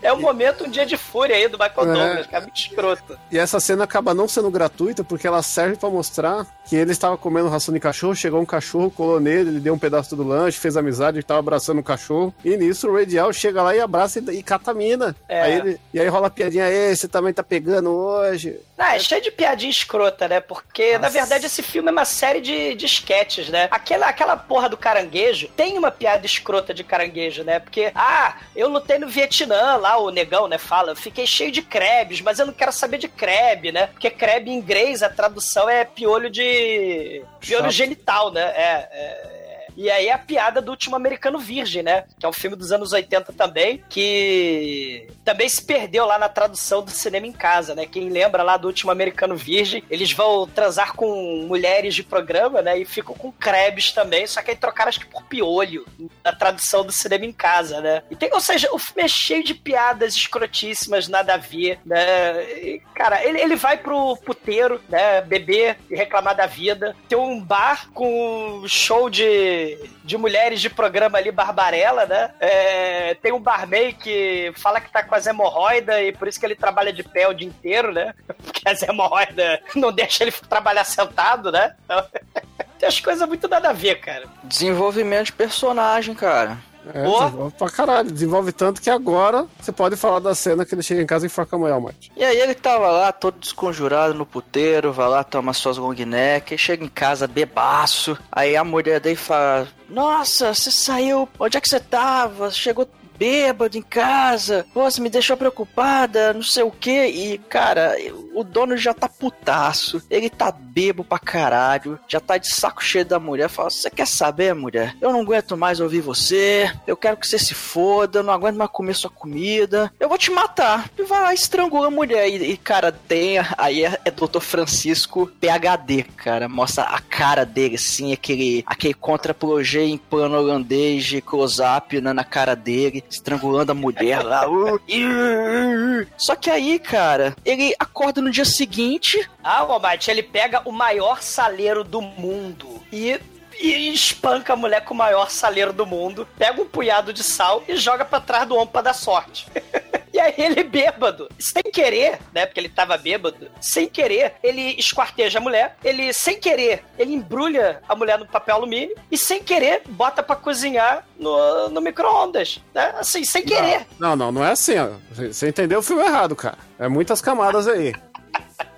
É 0.00 0.12
o 0.12 0.20
momento, 0.20 0.64
um 0.64 0.68
dia 0.70 0.86
de 0.86 0.96
fúria 0.96 1.36
aí 1.36 1.48
do 1.48 1.58
Michael 1.58 1.90
É. 1.90 1.92
Douglas, 1.94 2.26
que 2.26 2.34
é 2.36 2.40
muito 2.40 2.56
escroto. 2.56 3.18
E 3.30 3.38
essa 3.38 3.58
cena 3.60 3.84
acaba 3.84 4.14
não 4.14 4.28
sendo 4.28 4.50
gratuita 4.50 5.02
porque 5.04 5.26
ela 5.26 5.42
serve 5.42 5.76
pra 5.76 5.88
mostrar 5.90 6.46
que 6.66 6.76
ele 6.76 6.92
estava 6.92 7.16
comendo 7.16 7.48
ração 7.48 7.72
de 7.74 7.80
cachorro, 7.80 8.14
chegou 8.14 8.40
um 8.40 8.46
cachorro, 8.46 8.90
colou 8.90 9.20
nele, 9.20 9.50
ele 9.50 9.60
deu 9.60 9.74
um 9.74 9.78
pedaço 9.78 10.14
do 10.16 10.22
lanche, 10.22 10.58
fez 10.58 10.76
amizade, 10.76 11.16
ele 11.18 11.22
tava 11.24 11.40
abraçando 11.40 11.78
o 11.80 11.82
cachorro. 11.84 12.34
E 12.44 12.56
nisso 12.56 12.88
o 12.88 12.94
Radial 12.96 13.32
chega 13.32 13.62
lá 13.62 13.74
e 13.74 13.80
abraça 13.80 14.18
e, 14.20 14.38
e 14.38 14.42
cata 14.42 14.70
a 14.70 14.74
mina. 14.74 15.14
É. 15.28 15.42
Aí 15.42 15.52
ele- 15.58 15.80
e 15.92 16.00
aí 16.00 16.08
rola 16.08 16.28
a 16.28 16.30
piadinha, 16.30 16.68
ei, 16.68 16.94
você 16.94 17.08
também 17.08 17.32
tá 17.32 17.42
pegando 17.42 17.90
hoje. 17.90 18.58
Ah, 18.78 18.96
é 18.96 18.98
cheio 18.98 19.22
de 19.22 19.30
piadinha 19.30 19.70
escrota, 19.70 20.26
né? 20.26 20.40
Porque, 20.40 20.98
na 20.98 21.08
verdade, 21.08 21.46
esse 21.46 21.62
filme 21.62 21.88
é 21.88 21.92
uma 21.92 22.04
série 22.04 22.40
de, 22.40 22.74
de 22.74 22.86
sketches, 22.86 23.48
né? 23.48 23.68
Aquela, 23.70 24.06
aquela 24.08 24.36
porra 24.36 24.68
do 24.68 24.76
caranguejo 24.76 25.48
tem 25.56 25.78
uma 25.78 25.90
piada 25.90 26.26
escrota 26.26 26.74
de 26.74 26.82
caranguejo, 26.82 27.44
né? 27.44 27.60
Porque, 27.60 27.92
ah, 27.94 28.34
eu 28.56 28.68
lutei 28.68 28.98
no 28.98 29.08
Vietnã, 29.08 29.71
lá 29.76 29.98
o 29.98 30.10
negão, 30.10 30.48
né? 30.48 30.58
Fala, 30.58 30.94
fiquei 30.94 31.26
cheio 31.26 31.50
de 31.50 31.62
crebes, 31.62 32.20
mas 32.20 32.38
eu 32.38 32.46
não 32.46 32.52
quero 32.52 32.72
saber 32.72 32.98
de 32.98 33.08
crebe, 33.08 33.72
né? 33.72 33.86
Porque 33.88 34.10
crebe 34.10 34.50
em 34.50 34.54
inglês, 34.54 35.02
a 35.02 35.08
tradução 35.08 35.68
é 35.68 35.84
piolho 35.84 36.30
de. 36.30 37.22
piolho 37.40 37.64
Chato. 37.64 37.72
genital, 37.72 38.32
né? 38.32 38.42
É. 38.56 38.88
é... 38.90 39.41
E 39.76 39.90
aí 39.90 40.10
a 40.10 40.18
piada 40.18 40.60
do 40.60 40.70
último 40.70 40.96
americano 40.96 41.38
virgem, 41.38 41.82
né? 41.82 42.04
Que 42.18 42.26
é 42.26 42.28
um 42.28 42.32
filme 42.32 42.56
dos 42.56 42.72
anos 42.72 42.92
80 42.92 43.32
também, 43.32 43.82
que 43.88 45.08
também 45.24 45.48
se 45.48 45.62
perdeu 45.62 46.04
lá 46.06 46.18
na 46.18 46.28
tradução 46.28 46.82
do 46.82 46.90
cinema 46.90 47.26
em 47.26 47.32
casa, 47.32 47.74
né? 47.74 47.86
Quem 47.86 48.08
lembra 48.08 48.42
lá 48.42 48.56
do 48.56 48.66
último 48.66 48.90
americano 48.90 49.36
virgem, 49.36 49.82
eles 49.90 50.12
vão 50.12 50.46
transar 50.46 50.94
com 50.94 51.44
mulheres 51.46 51.94
de 51.94 52.02
programa, 52.02 52.62
né? 52.62 52.78
E 52.78 52.84
ficam 52.84 53.14
com 53.14 53.32
crebes 53.32 53.92
também, 53.92 54.26
só 54.26 54.42
que 54.42 54.50
aí 54.50 54.56
trocaram 54.56 54.88
acho 54.88 55.00
que 55.00 55.06
por 55.06 55.24
piolho 55.24 55.86
na 56.24 56.32
tradução 56.32 56.84
do 56.84 56.92
cinema 56.92 57.24
em 57.24 57.32
casa, 57.32 57.80
né? 57.80 58.02
E 58.10 58.16
tem, 58.16 58.32
ou 58.32 58.40
seja, 58.40 58.68
o 58.72 58.78
filme 58.78 59.02
é 59.02 59.08
cheio 59.08 59.44
de 59.44 59.54
piadas 59.54 60.14
escrotíssimas, 60.14 61.08
nada 61.08 61.34
a 61.34 61.38
ver, 61.38 61.78
né? 61.84 62.42
E, 62.44 62.82
cara, 62.94 63.24
ele, 63.24 63.40
ele 63.40 63.56
vai 63.56 63.76
pro 63.76 64.16
puteiro, 64.18 64.80
né? 64.88 65.20
Beber 65.20 65.78
e 65.90 65.94
reclamar 65.94 66.36
da 66.36 66.46
vida. 66.46 66.96
Tem 67.08 67.18
um 67.18 67.40
bar 67.40 67.90
com 67.92 68.64
show 68.66 69.08
de, 69.08 69.71
de 70.04 70.16
mulheres 70.16 70.60
de 70.60 70.70
programa 70.70 71.18
ali, 71.18 71.30
Barbarella, 71.30 72.06
né? 72.06 72.30
É, 72.40 73.14
tem 73.14 73.32
um 73.32 73.40
barman 73.40 73.92
que 73.92 74.52
fala 74.56 74.80
que 74.80 74.90
tá 74.90 75.02
com 75.02 75.14
as 75.14 75.26
hemorroida 75.26 76.02
e 76.02 76.12
por 76.12 76.28
isso 76.28 76.38
que 76.38 76.46
ele 76.46 76.54
trabalha 76.54 76.92
de 76.92 77.02
pé 77.02 77.28
o 77.28 77.34
dia 77.34 77.46
inteiro, 77.46 77.92
né? 77.92 78.14
Porque 78.42 78.68
as 78.68 78.82
hemorroida 78.82 79.60
não 79.74 79.92
deixa 79.92 80.24
ele 80.24 80.32
trabalhar 80.32 80.84
sentado, 80.84 81.52
né? 81.52 81.74
Então, 81.84 82.04
tem 82.78 82.88
as 82.88 83.00
coisas 83.00 83.26
muito 83.28 83.48
nada 83.48 83.70
a 83.70 83.72
ver, 83.72 84.00
cara. 84.00 84.26
Desenvolvimento 84.44 85.26
de 85.26 85.32
personagem, 85.32 86.14
cara. 86.14 86.58
É, 86.92 87.04
Pô. 87.04 87.20
desenvolve 87.24 87.54
pra 87.56 87.70
caralho. 87.70 88.10
Desenvolve 88.10 88.52
tanto 88.52 88.80
que 88.80 88.90
agora 88.90 89.46
você 89.60 89.70
pode 89.72 89.96
falar 89.96 90.18
da 90.18 90.34
cena 90.34 90.64
que 90.64 90.74
ele 90.74 90.82
chega 90.82 91.00
em 91.02 91.06
casa 91.06 91.24
e 91.24 91.28
enforca 91.28 91.56
a 91.56 91.58
mulher, 91.58 91.80
mate. 91.80 92.10
E 92.16 92.24
aí 92.24 92.38
ele 92.38 92.54
tava 92.54 92.90
lá, 92.90 93.12
todo 93.12 93.38
desconjurado 93.38 94.14
no 94.14 94.26
puteiro, 94.26 94.92
vai 94.92 95.08
lá, 95.08 95.22
toma 95.22 95.52
suas 95.52 95.76
long 95.76 95.92
neck, 95.94 96.56
chega 96.58 96.84
em 96.84 96.88
casa 96.88 97.26
bebaço. 97.26 98.18
Aí 98.30 98.56
a 98.56 98.64
mulher 98.64 99.00
dele 99.00 99.16
fala: 99.16 99.68
Nossa, 99.88 100.54
você 100.54 100.70
saiu, 100.70 101.28
onde 101.38 101.56
é 101.56 101.60
que 101.60 101.68
você 101.68 101.80
tava? 101.80 102.50
Chegou 102.50 102.88
bêbado 103.18 103.76
em 103.76 103.82
casa, 103.82 104.66
você 104.74 105.00
me 105.00 105.10
deixou 105.10 105.36
preocupada, 105.36 106.32
não 106.32 106.42
sei 106.42 106.62
o 106.62 106.70
que. 106.70 107.06
E, 107.06 107.38
cara, 107.38 107.96
o 108.34 108.42
dono 108.42 108.76
já 108.76 108.94
tá 108.94 109.08
putaço, 109.08 110.02
ele 110.10 110.30
tá 110.30 110.50
bebo 110.50 111.04
pra 111.04 111.18
caralho, 111.18 111.98
já 112.08 112.20
tá 112.20 112.38
de 112.38 112.54
saco 112.54 112.82
cheio 112.82 113.04
da 113.04 113.18
mulher. 113.18 113.48
Fala: 113.48 113.70
Você 113.70 113.90
quer 113.90 114.06
saber, 114.06 114.54
mulher? 114.54 114.96
Eu 115.00 115.12
não 115.12 115.20
aguento 115.20 115.56
mais 115.56 115.80
ouvir 115.80 116.00
você, 116.00 116.72
eu 116.86 116.96
quero 116.96 117.16
que 117.16 117.26
você 117.26 117.38
se 117.38 117.54
foda, 117.54 118.18
eu 118.18 118.22
não 118.22 118.32
aguento 118.32 118.56
mais 118.56 118.70
comer 118.70 118.94
sua 118.94 119.10
comida, 119.10 119.92
eu 120.00 120.08
vou 120.08 120.18
te 120.18 120.30
matar. 120.30 120.90
E 120.98 121.02
vai 121.04 121.22
lá 121.22 121.34
estrangula 121.34 121.88
a 121.88 121.90
mulher. 121.90 122.28
E, 122.28 122.52
e, 122.52 122.56
cara, 122.56 122.92
tem. 122.92 123.38
Aí 123.58 123.84
é, 123.84 123.98
é 124.04 124.10
Dr. 124.10 124.40
Francisco 124.40 125.30
PHD, 125.40 126.04
cara. 126.16 126.48
Mostra 126.48 126.84
a 126.84 127.00
cara 127.00 127.44
dele, 127.44 127.76
assim, 127.76 128.12
aquele, 128.12 128.64
aquele 128.66 128.94
contra-plongé 128.94 129.82
em 129.84 129.98
plano 129.98 130.36
holandês 130.36 131.04
de 131.04 131.20
close-up 131.20 132.00
né, 132.00 132.12
na 132.12 132.24
cara 132.24 132.54
dele, 132.54 133.01
estrangulando 133.10 133.72
a 133.72 133.74
mulher 133.74 134.22
lá. 134.22 134.48
Uh, 134.48 134.74
uh, 134.74 134.76
uh. 134.76 136.06
Só 136.16 136.34
que 136.34 136.50
aí, 136.50 136.78
cara, 136.78 137.34
ele 137.44 137.74
acorda 137.78 138.20
no 138.20 138.30
dia 138.30 138.44
seguinte. 138.44 139.28
Ah, 139.42 139.60
Almighty, 139.60 140.10
ele 140.10 140.22
pega 140.22 140.62
o 140.64 140.72
maior 140.72 141.22
saleiro 141.22 141.84
do 141.84 142.00
mundo 142.00 142.82
e 142.92 143.20
e 143.62 143.92
espanca 143.92 144.52
a 144.52 144.56
mulher 144.56 144.84
com 144.84 144.92
o 144.92 144.96
maior 144.96 145.30
saleiro 145.30 145.72
do 145.72 145.86
mundo, 145.86 146.26
pega 146.36 146.60
um 146.60 146.66
punhado 146.66 147.12
de 147.12 147.22
sal 147.22 147.62
e 147.68 147.76
joga 147.76 148.04
pra 148.04 148.20
trás 148.20 148.46
do 148.46 148.56
ombro 148.56 148.72
pra 148.72 148.82
dar 148.82 148.94
sorte. 148.94 149.46
E 150.12 150.20
aí 150.20 150.34
ele 150.36 150.62
bêbado, 150.62 151.26
sem 151.38 151.62
querer, 151.62 152.18
né? 152.34 152.44
Porque 152.44 152.60
ele 152.60 152.68
tava 152.68 152.98
bêbado, 152.98 153.50
sem 153.62 153.88
querer, 153.88 154.34
ele 154.42 154.78
esquarteja 154.78 155.38
a 155.38 155.40
mulher, 155.40 155.76
ele, 155.82 156.12
sem 156.12 156.38
querer, 156.38 156.84
ele 156.98 157.14
embrulha 157.14 157.80
a 157.88 157.96
mulher 157.96 158.18
no 158.18 158.26
papel 158.26 158.56
alumínio 158.56 158.94
e, 159.10 159.16
sem 159.16 159.42
querer, 159.42 159.80
bota 159.88 160.22
pra 160.22 160.36
cozinhar 160.36 161.06
no, 161.18 161.70
no 161.70 161.80
micro-ondas, 161.80 162.60
né? 162.74 162.94
Assim, 162.98 163.24
sem 163.24 163.42
querer. 163.42 163.86
Não, 163.98 164.14
não, 164.14 164.30
não 164.30 164.44
é 164.44 164.50
assim, 164.50 164.74
ó. 164.78 164.90
Você 165.12 165.48
entendeu 165.48 165.78
o 165.78 165.82
filme 165.82 166.02
errado, 166.02 166.36
cara. 166.36 166.58
É 166.78 166.88
muitas 166.88 167.22
camadas 167.22 167.66
aí. 167.66 167.94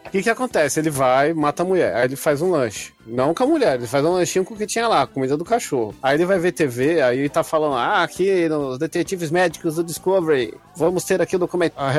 O 0.07 0.11
que 0.11 0.23
que 0.23 0.31
acontece? 0.31 0.79
Ele 0.79 0.91
vai, 0.91 1.35
mata 1.35 1.65
a 1.65 1.67
mulher, 1.67 1.97
aí 1.97 2.05
ele 2.05 2.15
faz 2.15 2.41
um 2.41 2.53
lanche. 2.53 2.94
Não 3.07 3.35
com 3.35 3.45
a 3.45 3.47
mulher, 3.47 3.77
ele 3.77 3.87
faz 3.87 4.05
um 4.05 4.13
lanchinho 4.13 4.45
com 4.45 4.55
o 4.55 4.57
que 4.57 4.67
tinha 4.67 4.89
lá, 4.89 5.07
comida 5.07 5.37
do 5.37 5.45
cachorro. 5.45 5.95
Aí 6.03 6.17
ele 6.17 6.27
vai 6.27 6.39
ver 6.39 6.53
TV, 6.53 7.01
aí 7.03 7.19
ele 7.19 7.29
tá 7.29 7.43
falando, 7.43 7.75
ah, 7.75 8.03
aqui 8.03 8.49
nos 8.49 8.79
Detetives 8.79 9.31
Médicos 9.31 9.77
do 9.77 9.85
Discovery, 9.85 10.55
vamos 10.77 11.05
ter 11.05 11.21
aqui 11.21 11.37
o 11.37 11.39
documento, 11.39 11.75
a, 11.77 11.91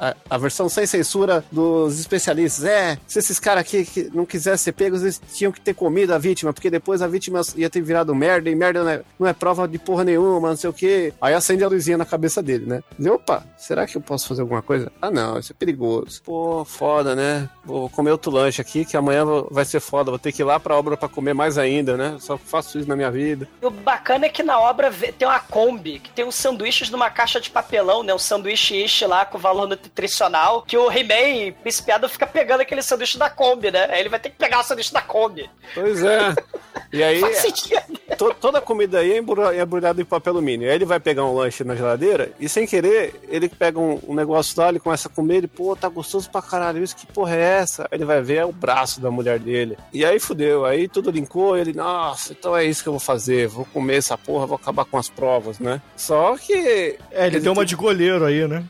a, 0.00 0.16
a 0.28 0.38
versão 0.38 0.68
sem 0.68 0.86
censura 0.86 1.44
dos 1.50 1.98
especialistas. 1.98 2.64
É, 2.64 2.98
se 3.06 3.18
esses 3.18 3.38
caras 3.38 3.62
aqui 3.62 3.84
que 3.84 4.10
não 4.14 4.24
quisessem 4.24 4.64
ser 4.64 4.72
pegos, 4.72 5.02
eles 5.02 5.20
tinham 5.32 5.52
que 5.52 5.60
ter 5.60 5.74
comido 5.74 6.12
a 6.12 6.18
vítima, 6.18 6.52
porque 6.52 6.70
depois 6.70 7.02
a 7.02 7.06
vítima 7.06 7.40
ia 7.56 7.70
ter 7.70 7.80
virado 7.80 8.14
merda, 8.14 8.50
e 8.50 8.54
merda 8.54 8.82
não 8.82 8.90
é, 8.90 9.02
não 9.18 9.26
é 9.26 9.32
prova 9.32 9.68
de 9.68 9.78
porra 9.78 10.04
nenhuma, 10.04 10.48
não 10.48 10.56
sei 10.56 10.70
o 10.70 10.72
que. 10.72 11.12
Aí 11.20 11.34
acende 11.34 11.64
a 11.64 11.68
luzinha 11.68 11.98
na 11.98 12.04
cabeça 12.04 12.42
dele, 12.42 12.66
né? 12.66 12.82
E, 12.98 13.08
opa, 13.08 13.44
será 13.56 13.86
que 13.86 13.96
eu 13.96 14.00
posso 14.00 14.28
fazer 14.28 14.42
alguma 14.42 14.62
coisa? 14.62 14.90
Ah, 15.00 15.10
não, 15.10 15.38
isso 15.38 15.52
é 15.52 15.54
perigoso. 15.54 16.22
Pô, 16.22 16.64
foda, 16.64 17.14
né? 17.14 17.48
Vou 17.64 17.88
comer 17.90 18.10
outro 18.10 18.32
lanche 18.32 18.60
aqui, 18.60 18.84
que 18.84 18.96
amanhã 18.96 19.24
vai 19.50 19.64
ser 19.64 19.80
foda, 19.80 20.10
vou 20.10 20.18
ter 20.18 20.32
que 20.32 20.42
ir 20.42 20.44
lá 20.44 20.53
pra 20.60 20.76
obra 20.76 20.96
pra 20.96 21.08
comer 21.08 21.34
mais 21.34 21.58
ainda, 21.58 21.96
né? 21.96 22.16
Só 22.20 22.36
faço 22.36 22.78
isso 22.78 22.88
na 22.88 22.96
minha 22.96 23.10
vida. 23.10 23.48
E 23.60 23.66
o 23.66 23.70
bacana 23.70 24.26
é 24.26 24.28
que 24.28 24.42
na 24.42 24.58
obra 24.58 24.92
tem 25.18 25.26
uma 25.26 25.40
Kombi, 25.40 25.98
que 25.98 26.10
tem 26.10 26.24
uns 26.24 26.34
sanduíches 26.34 26.90
numa 26.90 27.10
caixa 27.10 27.40
de 27.40 27.50
papelão, 27.50 28.02
né? 28.02 28.14
Um 28.14 28.18
sanduíche 28.18 28.76
ish 28.84 29.02
lá 29.02 29.24
com 29.24 29.38
valor 29.38 29.68
nutricional, 29.68 30.62
que 30.62 30.76
o 30.76 30.90
He-Man, 30.90 31.52
principiado, 31.62 32.08
fica 32.08 32.26
pegando 32.26 32.60
aquele 32.60 32.82
sanduíche 32.82 33.18
da 33.18 33.30
Kombi, 33.30 33.70
né? 33.70 33.86
Aí 33.90 34.00
ele 34.00 34.08
vai 34.08 34.20
ter 34.20 34.30
que 34.30 34.36
pegar 34.36 34.60
o 34.60 34.62
sanduíche 34.62 34.92
da 34.92 35.02
Kombi. 35.02 35.48
Pois 35.74 36.02
é. 36.02 36.34
E 36.92 37.02
aí, 37.02 37.20
Faz 37.24 37.36
sentido. 37.38 37.82
To- 38.18 38.34
toda 38.40 38.58
a 38.58 38.60
comida 38.60 38.98
aí 38.98 39.12
é 39.12 39.16
é 39.16 39.62
embrulhada 39.62 40.00
em 40.00 40.04
papel 40.04 40.32
alumínio. 40.34 40.68
Aí 40.68 40.74
ele 40.74 40.84
vai 40.84 41.00
pegar 41.00 41.24
um 41.24 41.34
lanche 41.34 41.64
na 41.64 41.74
geladeira 41.74 42.32
e, 42.38 42.48
sem 42.48 42.66
querer, 42.66 43.14
ele 43.28 43.48
pega 43.48 43.78
um, 43.78 43.98
um 44.06 44.14
negócio 44.14 44.60
lá, 44.60 44.68
ele 44.68 44.78
começa 44.78 45.08
a 45.08 45.10
comer, 45.10 45.36
ele, 45.36 45.46
pô, 45.48 45.74
tá 45.74 45.88
gostoso 45.88 46.30
pra 46.30 46.42
caralho 46.42 46.82
isso, 46.82 46.96
que 46.96 47.06
porra 47.06 47.34
é 47.36 47.40
essa? 47.40 47.82
Aí 47.84 47.96
ele 47.98 48.04
vai 48.04 48.20
ver, 48.22 48.36
é 48.36 48.44
o 48.44 48.52
braço 48.52 49.00
da 49.00 49.10
mulher 49.10 49.38
dele. 49.38 49.76
E 49.92 50.04
aí 50.04 50.18
fudeu, 50.20 50.64
aí 50.64 50.88
tudo 50.88 51.10
linkou, 51.10 51.56
ele, 51.56 51.72
nossa, 51.72 52.32
então 52.32 52.56
é 52.56 52.64
isso 52.64 52.82
que 52.82 52.88
eu 52.88 52.92
vou 52.92 53.00
fazer, 53.00 53.48
vou 53.48 53.64
comer 53.66 53.96
essa 53.96 54.16
porra, 54.18 54.46
vou 54.46 54.56
acabar 54.56 54.84
com 54.84 54.98
as 54.98 55.08
provas, 55.08 55.58
né? 55.58 55.80
Só 55.96 56.36
que. 56.36 56.96
É, 57.10 57.26
ele 57.26 57.40
deu 57.40 57.52
uma 57.52 57.64
de 57.64 57.74
goleiro 57.76 58.24
aí, 58.24 58.46
né? 58.46 58.64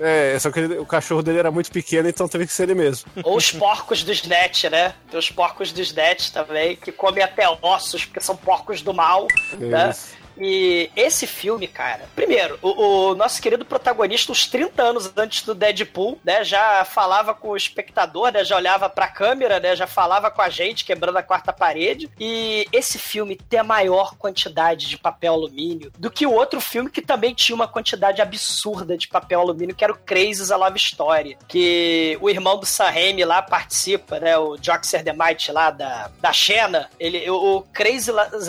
É, 0.00 0.38
só 0.38 0.50
que 0.50 0.60
ele- 0.60 0.78
o 0.78 0.86
cachorro 0.86 1.22
dele 1.22 1.38
era 1.38 1.50
muito 1.50 1.70
pequeno, 1.70 2.08
então 2.08 2.26
teve 2.28 2.46
que 2.46 2.52
ser 2.52 2.64
ele 2.64 2.74
mesmo. 2.74 3.10
Ou 3.22 3.36
os 3.36 3.52
porcos 3.52 4.02
do 4.02 4.12
Snatch, 4.12 4.64
né? 4.64 4.94
Tem 5.10 5.18
os 5.18 5.30
porcos 5.30 5.72
do 5.72 5.80
Snatch 5.80 6.30
também, 6.30 6.76
que 6.76 6.90
comem 6.90 7.22
até 7.22 7.44
ossos, 7.62 8.04
porque 8.04 8.20
são 8.20 8.36
porcos 8.36 8.82
do 8.82 8.92
mal, 8.94 9.26
né? 9.58 9.90
Isso. 9.90 10.23
E 10.36 10.90
esse 10.96 11.26
filme, 11.26 11.66
cara, 11.66 12.08
primeiro, 12.14 12.58
o, 12.60 13.10
o 13.10 13.14
nosso 13.14 13.40
querido 13.40 13.64
protagonista, 13.64 14.32
uns 14.32 14.46
30 14.46 14.82
anos 14.82 15.12
antes 15.16 15.42
do 15.42 15.54
Deadpool, 15.54 16.18
né, 16.24 16.44
já 16.44 16.84
falava 16.84 17.34
com 17.34 17.50
o 17.50 17.56
espectador, 17.56 18.32
né, 18.32 18.44
já 18.44 18.56
olhava 18.56 18.88
pra 18.88 19.08
câmera, 19.08 19.60
né, 19.60 19.76
já 19.76 19.86
falava 19.86 20.30
com 20.30 20.42
a 20.42 20.48
gente, 20.48 20.84
quebrando 20.84 21.16
a 21.16 21.22
quarta 21.22 21.52
parede. 21.52 22.10
E 22.18 22.66
esse 22.72 22.98
filme 22.98 23.36
tem 23.36 23.60
a 23.60 23.64
maior 23.64 24.16
quantidade 24.16 24.88
de 24.88 24.98
papel 24.98 25.34
alumínio 25.34 25.92
do 25.98 26.10
que 26.10 26.26
o 26.26 26.32
outro 26.32 26.60
filme 26.60 26.90
que 26.90 27.02
também 27.02 27.34
tinha 27.34 27.54
uma 27.54 27.68
quantidade 27.68 28.20
absurda 28.20 28.96
de 28.96 29.08
papel 29.08 29.40
alumínio, 29.40 29.74
que 29.74 29.84
era 29.84 29.92
o 29.92 29.98
Crazy 29.98 30.52
a 30.52 30.56
Love 30.56 30.76
Story, 30.76 31.38
que 31.48 32.18
o 32.20 32.28
irmão 32.28 32.58
do 32.58 32.66
Sam 32.66 32.90
Raimi 32.90 33.24
lá 33.24 33.40
participa, 33.40 34.18
né, 34.18 34.36
o 34.36 34.56
Joxer 34.60 35.02
Demite 35.02 35.52
lá 35.52 35.70
da, 35.70 36.10
da 36.20 36.32
Xena, 36.32 36.90
ele, 36.98 37.28
o, 37.30 37.58
o 37.58 37.64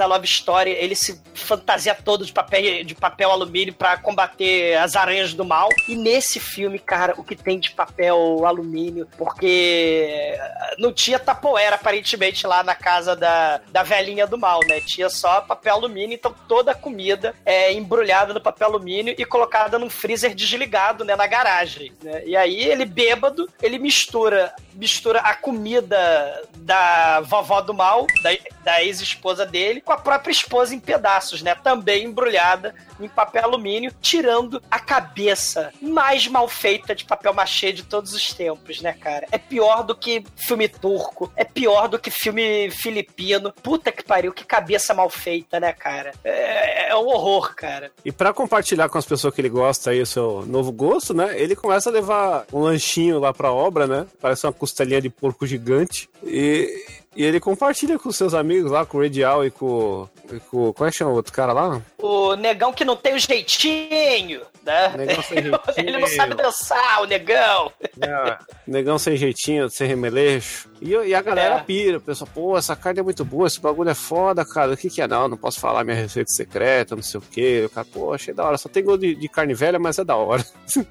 a 0.02 0.06
Love 0.06 0.26
Story, 0.26 0.72
ele 0.72 0.96
se 0.96 1.22
fantasia 1.34 1.75
fantasia 1.76 1.96
toda 1.96 2.26
de 2.26 2.32
papel, 2.32 2.84
de 2.84 2.96
papel 2.96 3.32
alumínio 3.32 3.74
pra 3.74 3.98
combater 3.98 4.78
as 4.78 4.96
aranhas 4.96 5.34
do 5.34 5.44
mal. 5.44 5.70
E 5.88 5.96
nesse 5.96 6.40
filme, 6.40 6.80
cara, 6.80 7.14
o 7.18 7.24
que 7.24 7.36
tem 7.36 7.60
de 7.60 7.72
papel 7.72 8.46
alumínio, 8.46 9.08
porque 9.18 10.38
não 10.78 10.94
tinha 10.94 11.20
tapoeira, 11.20 11.76
aparentemente, 11.76 12.48
lá 12.48 12.64
na 12.64 12.76
casa 12.76 13.16
da, 13.16 13.60
da 13.70 13.84
velhinha 13.84 14.26
do 14.26 14.38
mal, 14.38 14.62
né? 14.68 14.80
Tinha 14.80 15.10
só 15.10 15.42
papel 15.42 15.76
alumínio, 15.76 16.16
então 16.16 16.34
toda 16.48 16.72
a 16.72 16.76
comida 16.76 17.36
é 17.46 17.74
embrulhada 17.74 18.34
no 18.34 18.42
papel 18.42 18.68
alumínio 18.68 19.14
e 19.18 19.26
colocada 19.26 19.78
num 19.78 19.90
freezer 19.90 20.34
desligado, 20.34 21.04
né, 21.04 21.16
na 21.16 21.28
garagem. 21.28 21.92
né? 22.02 22.24
E 22.26 22.36
aí 22.36 22.64
ele 22.64 22.86
bêbado, 22.86 23.50
ele 23.62 23.78
mistura 23.78 24.54
mistura 24.76 25.20
a 25.22 25.34
comida 25.34 26.44
da 26.58 27.22
vovó 27.22 27.62
do 27.62 27.74
mal, 27.74 28.06
da, 28.22 28.30
da 28.64 28.84
ex-esposa 28.84 29.46
dele, 29.46 29.82
com 29.82 29.92
a 29.92 29.98
própria 29.98 30.32
esposa 30.32 30.76
em 30.76 30.80
pedaços, 30.80 31.42
né? 31.42 31.56
Também 31.66 32.04
embrulhada 32.06 32.76
em 33.00 33.10
papel 33.10 33.44
alumínio, 33.44 33.92
tirando 34.00 34.62
a 34.70 34.78
cabeça 34.80 35.74
mais 35.82 36.28
mal 36.28 36.48
feita 36.48 36.94
de 36.94 37.04
papel 37.04 37.34
machê 37.34 37.72
de 37.72 37.82
todos 37.82 38.14
os 38.14 38.32
tempos, 38.32 38.84
né, 38.84 38.94
cara? 38.94 39.26
É 39.32 39.40
pior 39.40 39.82
do 39.82 39.96
que 39.96 40.24
filme 40.36 40.68
turco, 40.70 41.32
é 41.36 41.44
pior 41.44 41.88
do 41.88 41.98
que 41.98 42.12
filme 42.12 42.70
filipino. 42.70 43.52
Puta 43.64 43.92
que 43.92 44.04
pariu, 44.04 44.32
que 44.32 44.46
cabeça 44.46 44.94
mal 44.94 45.10
feita, 45.10 45.60
né, 45.60 45.74
cara? 45.74 46.14
É, 46.24 46.90
é 46.92 46.96
um 46.96 47.08
horror, 47.08 47.56
cara. 47.56 47.92
E 48.06 48.12
pra 48.12 48.32
compartilhar 48.32 48.88
com 48.88 49.00
as 49.00 49.06
pessoas 49.06 49.34
que 49.34 49.42
ele 49.42 49.50
gosta 49.50 49.90
aí 49.90 50.00
o 50.00 50.06
seu 50.06 50.46
novo 50.46 50.72
gosto, 50.72 51.16
né? 51.16 51.34
Ele 51.36 51.56
começa 51.56 51.90
a 51.90 51.94
levar 51.94 52.46
um 52.54 52.60
lanchinho 52.60 53.18
lá 53.18 53.34
pra 53.34 53.52
obra, 53.52 53.88
né? 53.88 54.06
Parece 54.22 54.46
uma 54.46 54.54
costelinha 54.54 55.02
de 55.02 55.10
porco 55.10 55.48
gigante. 55.48 56.08
E, 56.24 56.86
e 57.16 57.24
ele 57.24 57.40
compartilha 57.40 57.98
com 57.98 58.12
seus 58.12 58.34
amigos 58.34 58.72
lá, 58.72 58.86
com 58.86 58.98
o 58.98 59.02
Redial 59.02 59.46
e 59.46 59.52
com, 59.52 60.08
e 60.32 60.40
com. 60.40 60.74
Como 60.74 60.88
é 60.88 60.92
que 60.92 60.98
chama 60.98 61.12
o 61.12 61.16
outro 61.16 61.32
cara 61.32 61.54
lá? 61.54 61.82
O 61.98 62.36
negão 62.36 62.74
que 62.74 62.84
não 62.84 62.96
tem 62.96 63.16
o 63.16 63.20
jeitinho, 63.20 64.42
né? 64.64 64.94
Negão 64.98 65.24
sem 65.24 65.38
Ele 65.40 65.50
não 65.50 65.60
jeitinho. 65.76 66.08
sabe 66.10 66.36
dançar, 66.36 67.02
o 67.02 67.06
negão. 67.06 67.72
É, 68.02 68.38
negão 68.68 68.98
sem 69.00 69.16
jeitinho, 69.16 69.70
sem 69.70 69.88
remeleixo. 69.88 70.70
E, 70.82 70.92
e 70.92 71.16
a 71.16 71.22
galera 71.22 71.56
É. 71.56 71.60
pira, 71.62 71.98
o 71.98 72.02
pessoal, 72.02 72.30
pô, 72.34 72.58
essa 72.58 72.76
carne 72.76 73.00
é 73.00 73.04
muito 73.04 73.24
boa, 73.24 73.48
esse 73.48 73.60
bagulho 73.60 73.90
é 73.90 73.96
foda, 73.96 74.44
cara. 74.46 74.74
O 74.74 74.78
que 74.78 74.90
que 74.90 75.02
é? 75.02 75.08
Não, 75.08 75.28
não 75.28 75.38
posso 75.38 75.60
falar 75.60 75.84
minha 75.84 75.96
receita 75.96 76.30
secreta, 76.32 76.96
não 76.96 77.04
sei 77.04 77.20
o 77.20 77.24
quê. 77.24 77.64
O 77.66 77.70
cara, 77.70 77.88
pô, 77.92 78.14
achei 78.14 78.34
da 78.34 78.44
hora. 78.44 78.58
Só 78.58 78.68
tem 78.70 78.84
gosto 78.84 79.02
de, 79.02 79.16
de 79.16 79.30
carne 79.30 79.54
velha, 79.54 79.80
mas 79.80 79.98
é 80.00 80.04
da 80.04 80.16
hora. 80.16 80.46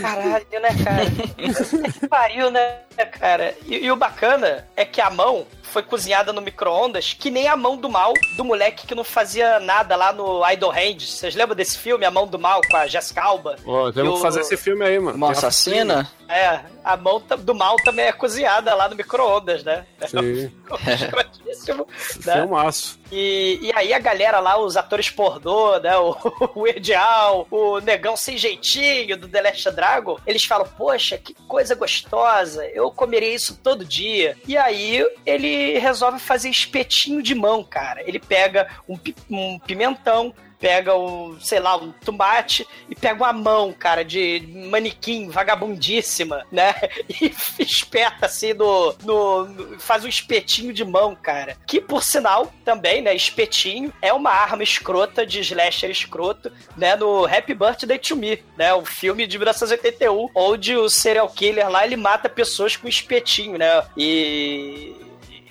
Caralho, 0.00 0.46
né, 0.60 0.68
cara? 0.84 1.90
que 1.92 2.08
pariu, 2.08 2.50
né, 2.50 2.78
cara? 3.18 3.54
E, 3.66 3.84
e 3.84 3.90
o 3.90 3.96
bacana 3.96 4.66
é 4.76 4.84
que 4.84 5.00
a 5.00 5.10
mão 5.10 5.46
foi 5.62 5.82
cozinhada 5.82 6.32
no 6.32 6.40
micro-ondas, 6.40 7.14
que 7.14 7.30
nem 7.30 7.48
a 7.48 7.56
mão 7.56 7.76
do 7.76 7.88
mal 7.88 8.12
do 8.36 8.44
moleque 8.44 8.86
que 8.86 8.94
não 8.94 9.02
fazia 9.02 9.58
nada 9.58 9.96
lá 9.96 10.12
no 10.12 10.48
Idle 10.48 10.70
Hand. 10.70 11.00
Vocês 11.00 11.34
lembram 11.34 11.56
desse 11.56 11.76
filme, 11.76 12.04
A 12.04 12.10
Mão 12.12 12.28
do 12.28 12.38
Mal, 12.38 12.60
com 12.70 12.76
a 12.76 12.86
Jessica 12.86 13.22
Alba? 13.24 13.56
Ó, 13.66 13.90
temos 13.90 14.10
E 14.10 14.12
que 14.12 14.18
o- 14.18 14.22
fazer 14.22 14.40
esse 14.42 14.56
filme 14.56 14.84
aí, 14.84 14.98
mano. 15.00 15.16
Uma 15.16 15.32
assassina? 15.32 16.08
É, 16.28 16.60
a 16.84 16.96
mão 16.96 17.20
do 17.38 17.54
mal 17.54 17.76
também 17.84 18.06
é 18.06 18.12
cozinhada 18.12 18.74
lá 18.74 18.88
no 18.88 18.94
micro-ondas, 19.24 19.64
né? 19.64 19.86
Sim, 20.06 20.52
Escrotíssimo, 20.92 21.86
né? 22.24 22.34
filmaço. 22.34 22.98
E, 23.10 23.58
e 23.62 23.72
aí 23.74 23.92
a 23.92 23.98
galera 23.98 24.40
lá, 24.40 24.58
os 24.58 24.76
atores 24.76 25.10
pornô, 25.10 25.78
né? 25.78 25.96
O, 25.96 26.16
o 26.54 26.60
Weird 26.60 26.94
Al, 26.94 27.46
o 27.50 27.80
negão 27.80 28.16
sem 28.16 28.36
jeitinho 28.36 29.16
do 29.16 29.28
The 29.28 29.42
Last 29.42 29.70
Dragon, 29.70 30.18
eles 30.26 30.44
falam, 30.44 30.66
poxa, 30.76 31.16
que 31.18 31.34
coisa 31.46 31.74
gostosa, 31.74 32.66
eu 32.68 32.90
comeria 32.90 33.34
isso 33.34 33.58
todo 33.62 33.84
dia. 33.84 34.36
E 34.46 34.56
aí 34.56 35.04
ele 35.24 35.78
resolve 35.78 36.18
fazer 36.18 36.48
espetinho 36.48 37.22
de 37.22 37.34
mão, 37.34 37.64
cara. 37.64 38.02
Ele 38.06 38.18
pega 38.18 38.68
um, 38.88 38.98
um 39.30 39.58
pimentão, 39.58 40.34
pega 40.60 40.96
um, 40.96 41.38
sei 41.40 41.60
lá, 41.60 41.76
um 41.76 41.92
tomate 41.92 42.66
e 42.88 42.94
pega 42.94 43.14
uma 43.22 43.32
mão, 43.32 43.72
cara, 43.72 44.04
de 44.04 44.42
manequim 44.70 45.28
vagabundíssima, 45.28 46.44
né? 46.50 46.74
E 47.20 47.32
espeta 47.62 48.26
assim 48.26 48.52
no, 48.54 48.94
no, 49.04 49.44
no- 49.46 49.80
faz 49.80 50.04
um 50.04 50.08
espetinho 50.08 50.72
de 50.72 50.84
mão, 50.84 51.14
cara. 51.14 51.56
Que 51.66 51.80
por 51.80 52.02
sinal, 52.02 52.52
também, 52.64 53.02
né, 53.02 53.14
espetinho 53.14 53.92
é 54.02 54.12
uma 54.12 54.30
arma 54.30 54.62
escrota 54.62 55.26
de 55.26 55.40
slasher 55.40 55.90
escroto, 55.90 56.50
né, 56.76 56.96
no 56.96 57.24
Happy 57.26 57.54
Birthday 57.54 57.98
to 57.98 58.16
Me, 58.16 58.42
né, 58.56 58.72
o 58.74 58.84
filme 58.84 59.26
de 59.26 59.38
1981, 59.38 60.28
onde 60.34 60.76
o 60.76 60.88
serial 60.88 61.28
killer 61.28 61.68
lá, 61.68 61.84
ele 61.84 61.96
mata 61.96 62.28
pessoas 62.28 62.76
com 62.76 62.88
espetinho, 62.88 63.58
né? 63.58 63.84
E 63.96 64.94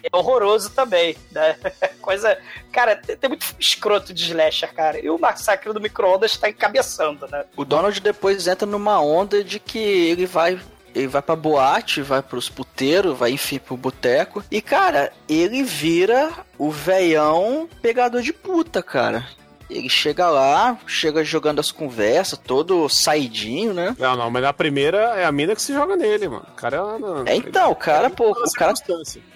é 0.03 0.15
horroroso 0.15 0.69
também, 0.71 1.15
né? 1.31 1.55
Coisa. 2.01 2.37
Cara, 2.71 2.95
tem 2.95 3.29
muito 3.29 3.55
escroto 3.57 4.13
de 4.13 4.23
slasher, 4.25 4.73
cara. 4.73 4.99
E 4.99 5.09
o 5.09 5.17
massacre 5.17 5.71
do 5.71 5.79
micro-ondas 5.79 6.35
tá 6.37 6.49
encabeçando, 6.49 7.27
né? 7.27 7.45
O 7.55 7.63
Donald 7.63 7.99
depois 8.01 8.47
entra 8.47 8.65
numa 8.67 8.99
onda 8.99 9.43
de 9.43 9.59
que 9.59 9.79
ele 9.79 10.25
vai. 10.25 10.59
Ele 10.95 11.07
vai 11.07 11.23
pra 11.23 11.35
boate, 11.35 12.03
vai 12.03 12.21
pros 12.21 12.49
puteiros, 12.49 13.17
vai 13.17 13.31
enfim 13.31 13.57
pro 13.57 13.75
boteco. 13.75 14.43
E, 14.51 14.61
cara, 14.61 15.11
ele 15.27 15.63
vira 15.63 16.31
o 16.55 16.69
veião 16.69 17.67
pegador 17.81 18.21
de 18.21 18.31
puta, 18.31 18.83
cara. 18.83 19.27
Ele 19.73 19.89
chega 19.89 20.29
lá, 20.29 20.77
chega 20.85 21.23
jogando 21.23 21.59
as 21.59 21.71
conversas, 21.71 22.39
todo 22.39 22.87
saidinho, 22.87 23.73
né? 23.73 23.95
Não, 23.97 24.15
não, 24.15 24.29
mas 24.29 24.43
na 24.43 24.53
primeira 24.53 24.97
é 25.15 25.25
a 25.25 25.31
mina 25.31 25.55
que 25.55 25.61
se 25.61 25.73
joga 25.73 25.95
nele, 25.95 26.27
mano. 26.27 26.45
O 26.51 26.55
cara 26.55 26.77
é. 27.25 27.31
É, 27.31 27.35
então, 27.35 27.71
o 27.71 27.75
cara, 27.75 28.09
pô, 28.09 28.31
o 28.31 28.51
cara, 28.53 28.73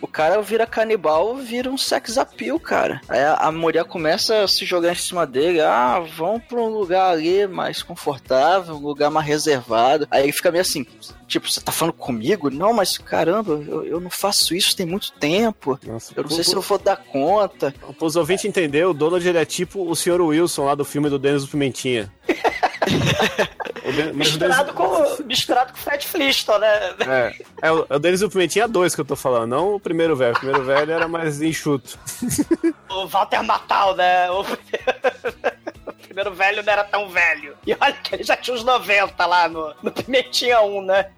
o 0.01 0.07
cara 0.07 0.41
vira 0.41 0.65
canibal, 0.65 1.35
vira 1.35 1.69
um 1.69 1.77
sex 1.77 2.17
appeal, 2.17 2.59
cara. 2.59 3.01
Aí 3.09 3.19
a, 3.19 3.33
a 3.35 3.51
mulher 3.51 3.85
começa 3.85 4.43
a 4.43 4.47
se 4.47 4.65
jogar 4.65 4.91
em 4.91 4.95
cima 4.95 5.25
dele, 5.25 5.61
ah, 5.61 5.99
vamos 6.15 6.43
pra 6.43 6.59
um 6.59 6.69
lugar 6.69 7.11
ali 7.11 7.47
mais 7.47 7.81
confortável, 7.81 8.75
um 8.75 8.81
lugar 8.81 9.09
mais 9.09 9.25
reservado. 9.25 10.07
Aí 10.11 10.23
ele 10.23 10.31
fica 10.31 10.51
meio 10.51 10.61
assim, 10.61 10.85
tipo, 11.27 11.49
você 11.51 11.59
tá 11.61 11.71
falando 11.71 11.93
comigo? 11.93 12.49
Não, 12.49 12.73
mas 12.73 12.97
caramba, 12.97 13.53
eu, 13.67 13.85
eu 13.85 13.99
não 13.99 14.09
faço 14.09 14.55
isso 14.55 14.75
tem 14.75 14.85
muito 14.85 15.11
tempo. 15.13 15.77
Nossa, 15.85 16.13
Eu 16.15 16.23
não 16.23 16.29
sei 16.29 16.43
se 16.43 16.53
eu 16.55 16.61
vou 16.61 16.77
dar 16.77 16.95
conta. 16.97 17.73
Para 17.97 18.05
os 18.07 18.15
ouvintes 18.15 18.45
entender, 18.45 18.85
o 18.85 18.93
Donald 18.93 19.27
ele 19.27 19.37
é 19.37 19.45
tipo 19.45 19.89
o 19.89 19.95
Sr. 19.95 20.21
Wilson 20.21 20.65
lá 20.65 20.75
do 20.75 20.85
filme 20.85 21.09
do 21.09 21.19
Denis 21.19 21.43
do 21.43 21.47
Pimentinha. 21.49 22.11
Denis- 23.87 24.15
Misturado 24.15 24.73
com, 24.73 25.23
misturado 25.23 25.71
com 25.71 25.77
Fred 25.79 26.05
Flintstone, 26.05 26.59
né? 26.61 26.95
É, 27.07 27.67
é 27.67 27.71
o, 27.71 27.85
é 27.89 27.95
o 27.95 27.99
Denis 27.99 28.19
do 28.19 28.29
Pimentinha 28.29 28.67
2 28.67 28.93
que 28.95 29.01
eu 29.01 29.05
tô 29.05 29.15
falando, 29.15 29.49
não 29.49 29.75
o 29.75 29.79
primeiro 29.79 30.15
velho. 30.15 30.33
O 30.35 30.39
primeiro 30.39 30.63
velho 30.63 30.91
era 30.91 31.07
mais 31.07 31.41
enxuto. 31.41 31.97
O 32.89 33.07
Walter 33.07 33.41
Matal, 33.43 33.95
né? 33.95 34.29
O... 34.31 34.41
o 34.41 34.47
primeiro 36.17 36.33
velho 36.33 36.63
não 36.63 36.73
era 36.73 36.83
tão 36.83 37.07
velho. 37.09 37.55
E 37.65 37.73
olha 37.79 37.93
que 37.93 38.15
ele 38.15 38.23
já 38.23 38.35
tinha 38.35 38.55
uns 38.55 38.63
90 38.63 39.25
lá 39.25 39.47
no, 39.47 39.75
no 39.83 39.91
Pimentinha 39.91 40.61
1, 40.61 40.81
né? 40.81 41.11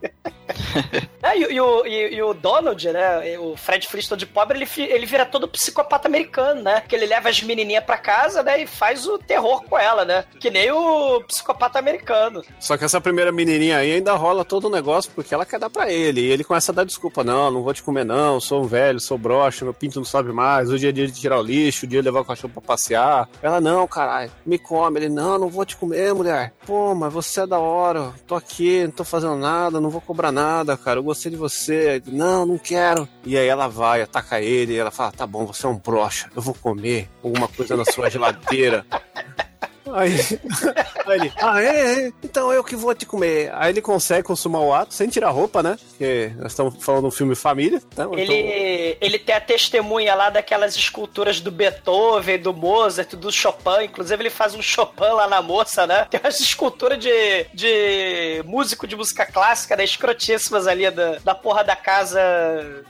É, 1.21 1.37
e, 1.37 1.53
e 1.53 1.59
o, 1.61 1.85
e, 1.85 2.15
e 2.15 2.23
o 2.23 2.33
Donald, 2.33 2.91
né? 2.91 3.37
O 3.39 3.55
Fred 3.57 3.85
Flintstone 3.85 4.19
de 4.19 4.25
pobre, 4.25 4.57
ele, 4.57 4.69
ele 4.89 5.05
vira 5.05 5.25
todo 5.25 5.49
psicopata 5.49 6.07
americano, 6.07 6.61
né? 6.61 6.81
Que 6.87 6.95
ele 6.95 7.05
leva 7.05 7.27
as 7.27 7.43
menininhas 7.43 7.83
pra 7.83 7.97
casa, 7.97 8.41
né? 8.41 8.61
E 8.61 8.65
faz 8.67 9.05
o 9.05 9.17
terror 9.17 9.63
com 9.63 9.77
ela, 9.77 10.05
né? 10.05 10.23
Que 10.39 10.49
nem 10.49 10.71
o 10.71 11.21
psicopata 11.27 11.77
americano. 11.77 12.41
Só 12.57 12.77
que 12.77 12.85
essa 12.85 13.01
primeira 13.01 13.33
menininha 13.33 13.79
aí 13.79 13.91
ainda 13.91 14.13
rola 14.13 14.45
todo 14.45 14.65
o 14.65 14.69
negócio 14.69 15.11
porque 15.13 15.33
ela 15.33 15.45
quer 15.45 15.59
dar 15.59 15.69
pra 15.69 15.91
ele. 15.91 16.21
E 16.21 16.31
ele 16.31 16.43
começa 16.43 16.71
a 16.71 16.75
dar 16.75 16.85
desculpa: 16.85 17.21
não, 17.21 17.51
não 17.51 17.63
vou 17.63 17.73
te 17.73 17.83
comer, 17.83 18.05
não. 18.05 18.39
Sou 18.39 18.61
um 18.63 18.67
velho, 18.67 18.99
sou 18.99 19.17
broxa, 19.17 19.65
meu 19.65 19.73
pinto 19.73 19.99
não 19.99 20.05
sobe 20.05 20.31
mais. 20.31 20.69
Hoje 20.69 20.87
é 20.87 20.91
dia 20.91 21.05
de 21.05 21.13
tirar 21.19 21.39
o 21.39 21.43
lixo, 21.43 21.85
dia 21.85 22.01
de 22.01 22.05
levar 22.05 22.21
o 22.21 22.25
cachorro 22.25 22.53
pra 22.53 22.61
passear. 22.61 23.27
Ela, 23.41 23.59
não, 23.59 23.85
caralho, 23.87 24.31
me 24.45 24.57
come. 24.57 24.99
Ele, 24.99 25.09
não, 25.09 25.37
não 25.37 25.49
vou 25.49 25.65
te 25.65 25.75
comer, 25.75 26.13
mulher. 26.13 26.53
Pô, 26.65 26.95
mas 26.95 27.11
você 27.11 27.41
é 27.41 27.47
da 27.47 27.59
hora. 27.59 28.13
Tô 28.25 28.35
aqui, 28.35 28.83
não 28.85 28.91
tô 28.91 29.03
fazendo 29.03 29.35
nada, 29.35 29.81
não 29.81 29.89
vou 29.89 29.99
cobrar 29.99 30.31
nada, 30.31 30.38
cara. 30.83 30.99
Eu 30.99 31.03
gostei 31.03 31.31
de 31.31 31.37
você. 31.37 32.01
Ele, 32.05 32.17
não, 32.17 32.45
não 32.45 32.57
quero. 32.57 33.07
E 33.25 33.37
aí 33.37 33.47
ela 33.47 33.67
vai, 33.67 34.01
ataca 34.01 34.41
ele. 34.41 34.73
E 34.73 34.77
ela 34.77 34.91
fala: 34.91 35.11
tá 35.11 35.27
bom, 35.27 35.45
você 35.45 35.65
é 35.65 35.69
um 35.69 35.77
broxa. 35.77 36.29
Eu 36.35 36.41
vou 36.41 36.53
comer 36.53 37.09
alguma 37.23 37.47
coisa 37.47 37.75
na 37.75 37.85
sua 37.85 38.09
geladeira. 38.09 38.85
Aí, 39.93 40.13
aí 41.07 41.19
ele, 41.19 41.33
ah, 41.41 41.61
é, 41.61 42.05
é, 42.07 42.11
então 42.23 42.51
eu 42.51 42.63
que 42.63 42.75
vou 42.75 42.93
te 42.95 43.05
comer. 43.05 43.51
Aí 43.53 43.71
ele 43.71 43.81
consegue 43.81 44.23
consumar 44.23 44.59
o 44.61 44.73
ato 44.73 44.93
sem 44.93 45.07
tirar 45.09 45.29
roupa, 45.29 45.61
né? 45.63 45.77
Porque 45.89 46.31
nós 46.37 46.51
estamos 46.51 46.75
falando 46.83 47.01
de 47.03 47.07
um 47.07 47.11
filme 47.11 47.35
família. 47.35 47.81
Então, 47.91 48.13
então- 48.17 48.35
Ele, 48.35 48.97
ele 49.01 49.19
tem 49.19 49.35
a 49.35 49.41
testemunha 49.41 50.13
lá 50.15 50.29
daquelas 50.29 50.75
esculturas 50.75 51.39
do 51.39 51.51
Beethoven, 51.51 52.39
do 52.39 52.53
Mozart, 52.53 53.15
do 53.15 53.31
Chopin. 53.31 53.83
Inclusive, 53.85 54.21
ele 54.21 54.29
faz 54.29 54.53
um 54.55 54.61
Chopin 54.61 55.03
lá 55.13 55.27
na 55.27 55.41
moça, 55.41 55.85
né? 55.87 56.07
Tem 56.09 56.19
umas 56.23 56.39
esculturas 56.39 56.99
de, 56.99 57.45
de 57.53 58.43
músico 58.45 58.85
de 58.87 58.95
música 58.95 59.25
clássica, 59.25 59.75
né? 59.75 59.83
Escrotíssimas 59.83 60.67
ali 60.67 60.89
da, 60.91 61.17
da 61.23 61.35
porra 61.35 61.63
da 61.63 61.75
casa 61.75 62.19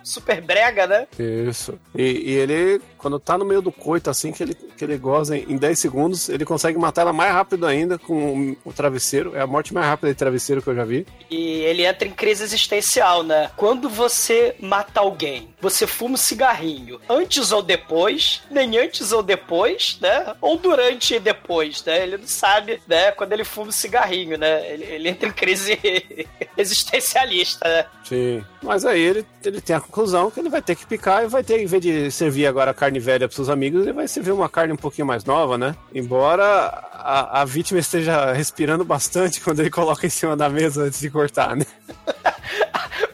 super 0.04 0.41
brega, 0.41 0.88
né? 0.88 1.08
Isso. 1.18 1.80
E, 1.95 2.32
e 2.32 2.34
ele, 2.36 2.82
quando 2.97 3.20
tá 3.20 3.38
no 3.38 3.45
meio 3.45 3.62
do 3.62 3.72
coito, 3.72 4.10
assim, 4.10 4.32
que 4.32 4.43
ele, 4.43 4.56
que 4.56 4.84
ele 4.84 4.97
goza 4.97 5.38
em, 5.38 5.45
em 5.54 5.58
10 5.58 5.80
segundos, 5.80 6.30
ele 6.30 6.45
consegue 6.45 6.78
matar 6.78 6.89
matar 6.90 7.04
ela 7.04 7.14
mais 7.14 7.32
rápido 7.32 7.66
ainda 7.66 7.98
com 7.98 8.56
o 8.66 8.74
travesseiro. 8.74 9.36
É 9.36 9.42
a 9.42 9.48
morte 9.48 9.74
mais 9.74 9.86
rápida 9.86 10.10
de 10.10 10.18
travesseiro 10.18 10.62
que 10.62 10.70
eu 10.70 10.76
já 10.76 10.84
vi. 10.84 11.06
E 11.30 11.62
ele 11.62 11.86
entra 11.86 12.08
em 12.08 12.12
crise 12.12 12.44
existencial, 12.44 13.24
né? 13.24 13.52
Quando 13.56 13.88
você 13.88 14.56
mata 14.60 15.00
alguém, 15.00 15.50
você 15.62 15.86
fuma 15.86 16.16
um 16.16 16.18
cigarrinho 16.18 17.00
antes 17.08 17.52
ou 17.52 17.62
depois, 17.62 18.42
nem 18.50 18.78
antes 18.78 19.12
ou 19.12 19.22
depois, 19.22 19.98
né? 20.02 20.34
Ou 20.42 20.58
durante 20.58 21.16
e 21.16 21.20
depois, 21.20 21.84
né? 21.86 22.04
Ele 22.04 22.18
não 22.18 22.28
sabe, 22.28 22.82
né? 22.88 23.12
Quando 23.12 23.34
ele 23.34 23.44
fuma 23.44 23.68
um 23.68 23.72
cigarrinho, 23.72 24.38
né? 24.38 24.72
Ele, 24.72 24.84
ele 24.86 25.10
entra 25.10 25.30
em 25.30 25.32
crise 25.32 25.78
existencialista, 26.58 27.68
né? 27.68 27.86
Sim. 28.10 28.43
Mas 28.64 28.86
aí 28.86 28.99
ele, 28.99 29.26
ele 29.45 29.62
tem 29.62 29.76
a 29.76 29.80
conclusão 29.80 30.32
que 30.32 30.39
ele 30.39 30.49
vai 30.49 30.64
ter 30.64 30.76
que 30.76 30.84
picar 30.84 31.24
e 31.24 31.28
vai 31.28 31.43
ter, 31.43 31.62
em 31.62 31.68
vez 31.68 31.80
de 31.80 32.10
servir 32.10 32.47
agora 32.47 32.74
carne 32.74 32.99
velha 32.99 33.28
pros 33.28 33.36
seus 33.36 33.49
amigos, 33.49 33.84
ele 33.84 33.93
vai 33.93 34.07
servir 34.07 34.32
uma 34.32 34.49
carne 34.49 34.74
um 34.74 34.78
pouquinho 34.78 35.05
mais 35.05 35.24
nova, 35.24 35.60
né? 35.60 35.76
Embora 35.93 36.43
a, 36.91 37.41
a 37.41 37.45
vítima 37.45 37.80
esteja 37.80 38.34
respirando 38.34 38.84
bastante 38.84 39.39
quando 39.45 39.60
ele 39.60 39.70
coloca 39.70 40.07
em 40.07 40.10
cima 40.10 40.36
da 40.36 40.49
mesa 40.49 40.86
antes 40.86 40.99
de 40.99 41.10
cortar, 41.12 41.55
né? 41.55 41.66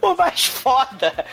O 0.01 0.15
mais 0.15 0.45
foda 0.45 1.25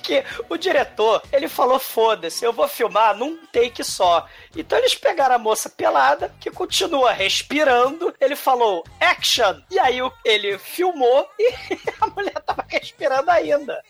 que 0.00 0.24
o 0.48 0.56
diretor, 0.56 1.22
ele 1.32 1.48
falou, 1.48 1.78
foda-se, 1.78 2.44
eu 2.44 2.52
vou 2.52 2.68
filmar 2.68 3.16
num 3.16 3.36
take 3.52 3.84
só. 3.84 4.26
Então 4.56 4.78
eles 4.78 4.94
pegaram 4.94 5.34
a 5.34 5.38
moça 5.38 5.68
pelada, 5.68 6.32
que 6.40 6.50
continua 6.50 7.12
respirando, 7.12 8.14
ele 8.20 8.36
falou, 8.36 8.84
action! 9.00 9.60
E 9.70 9.78
aí 9.78 9.98
ele 10.24 10.58
filmou 10.58 11.26
e 11.38 11.52
a 12.00 12.06
mulher 12.08 12.40
tava 12.44 12.64
respirando 12.68 13.30
ainda. 13.30 13.82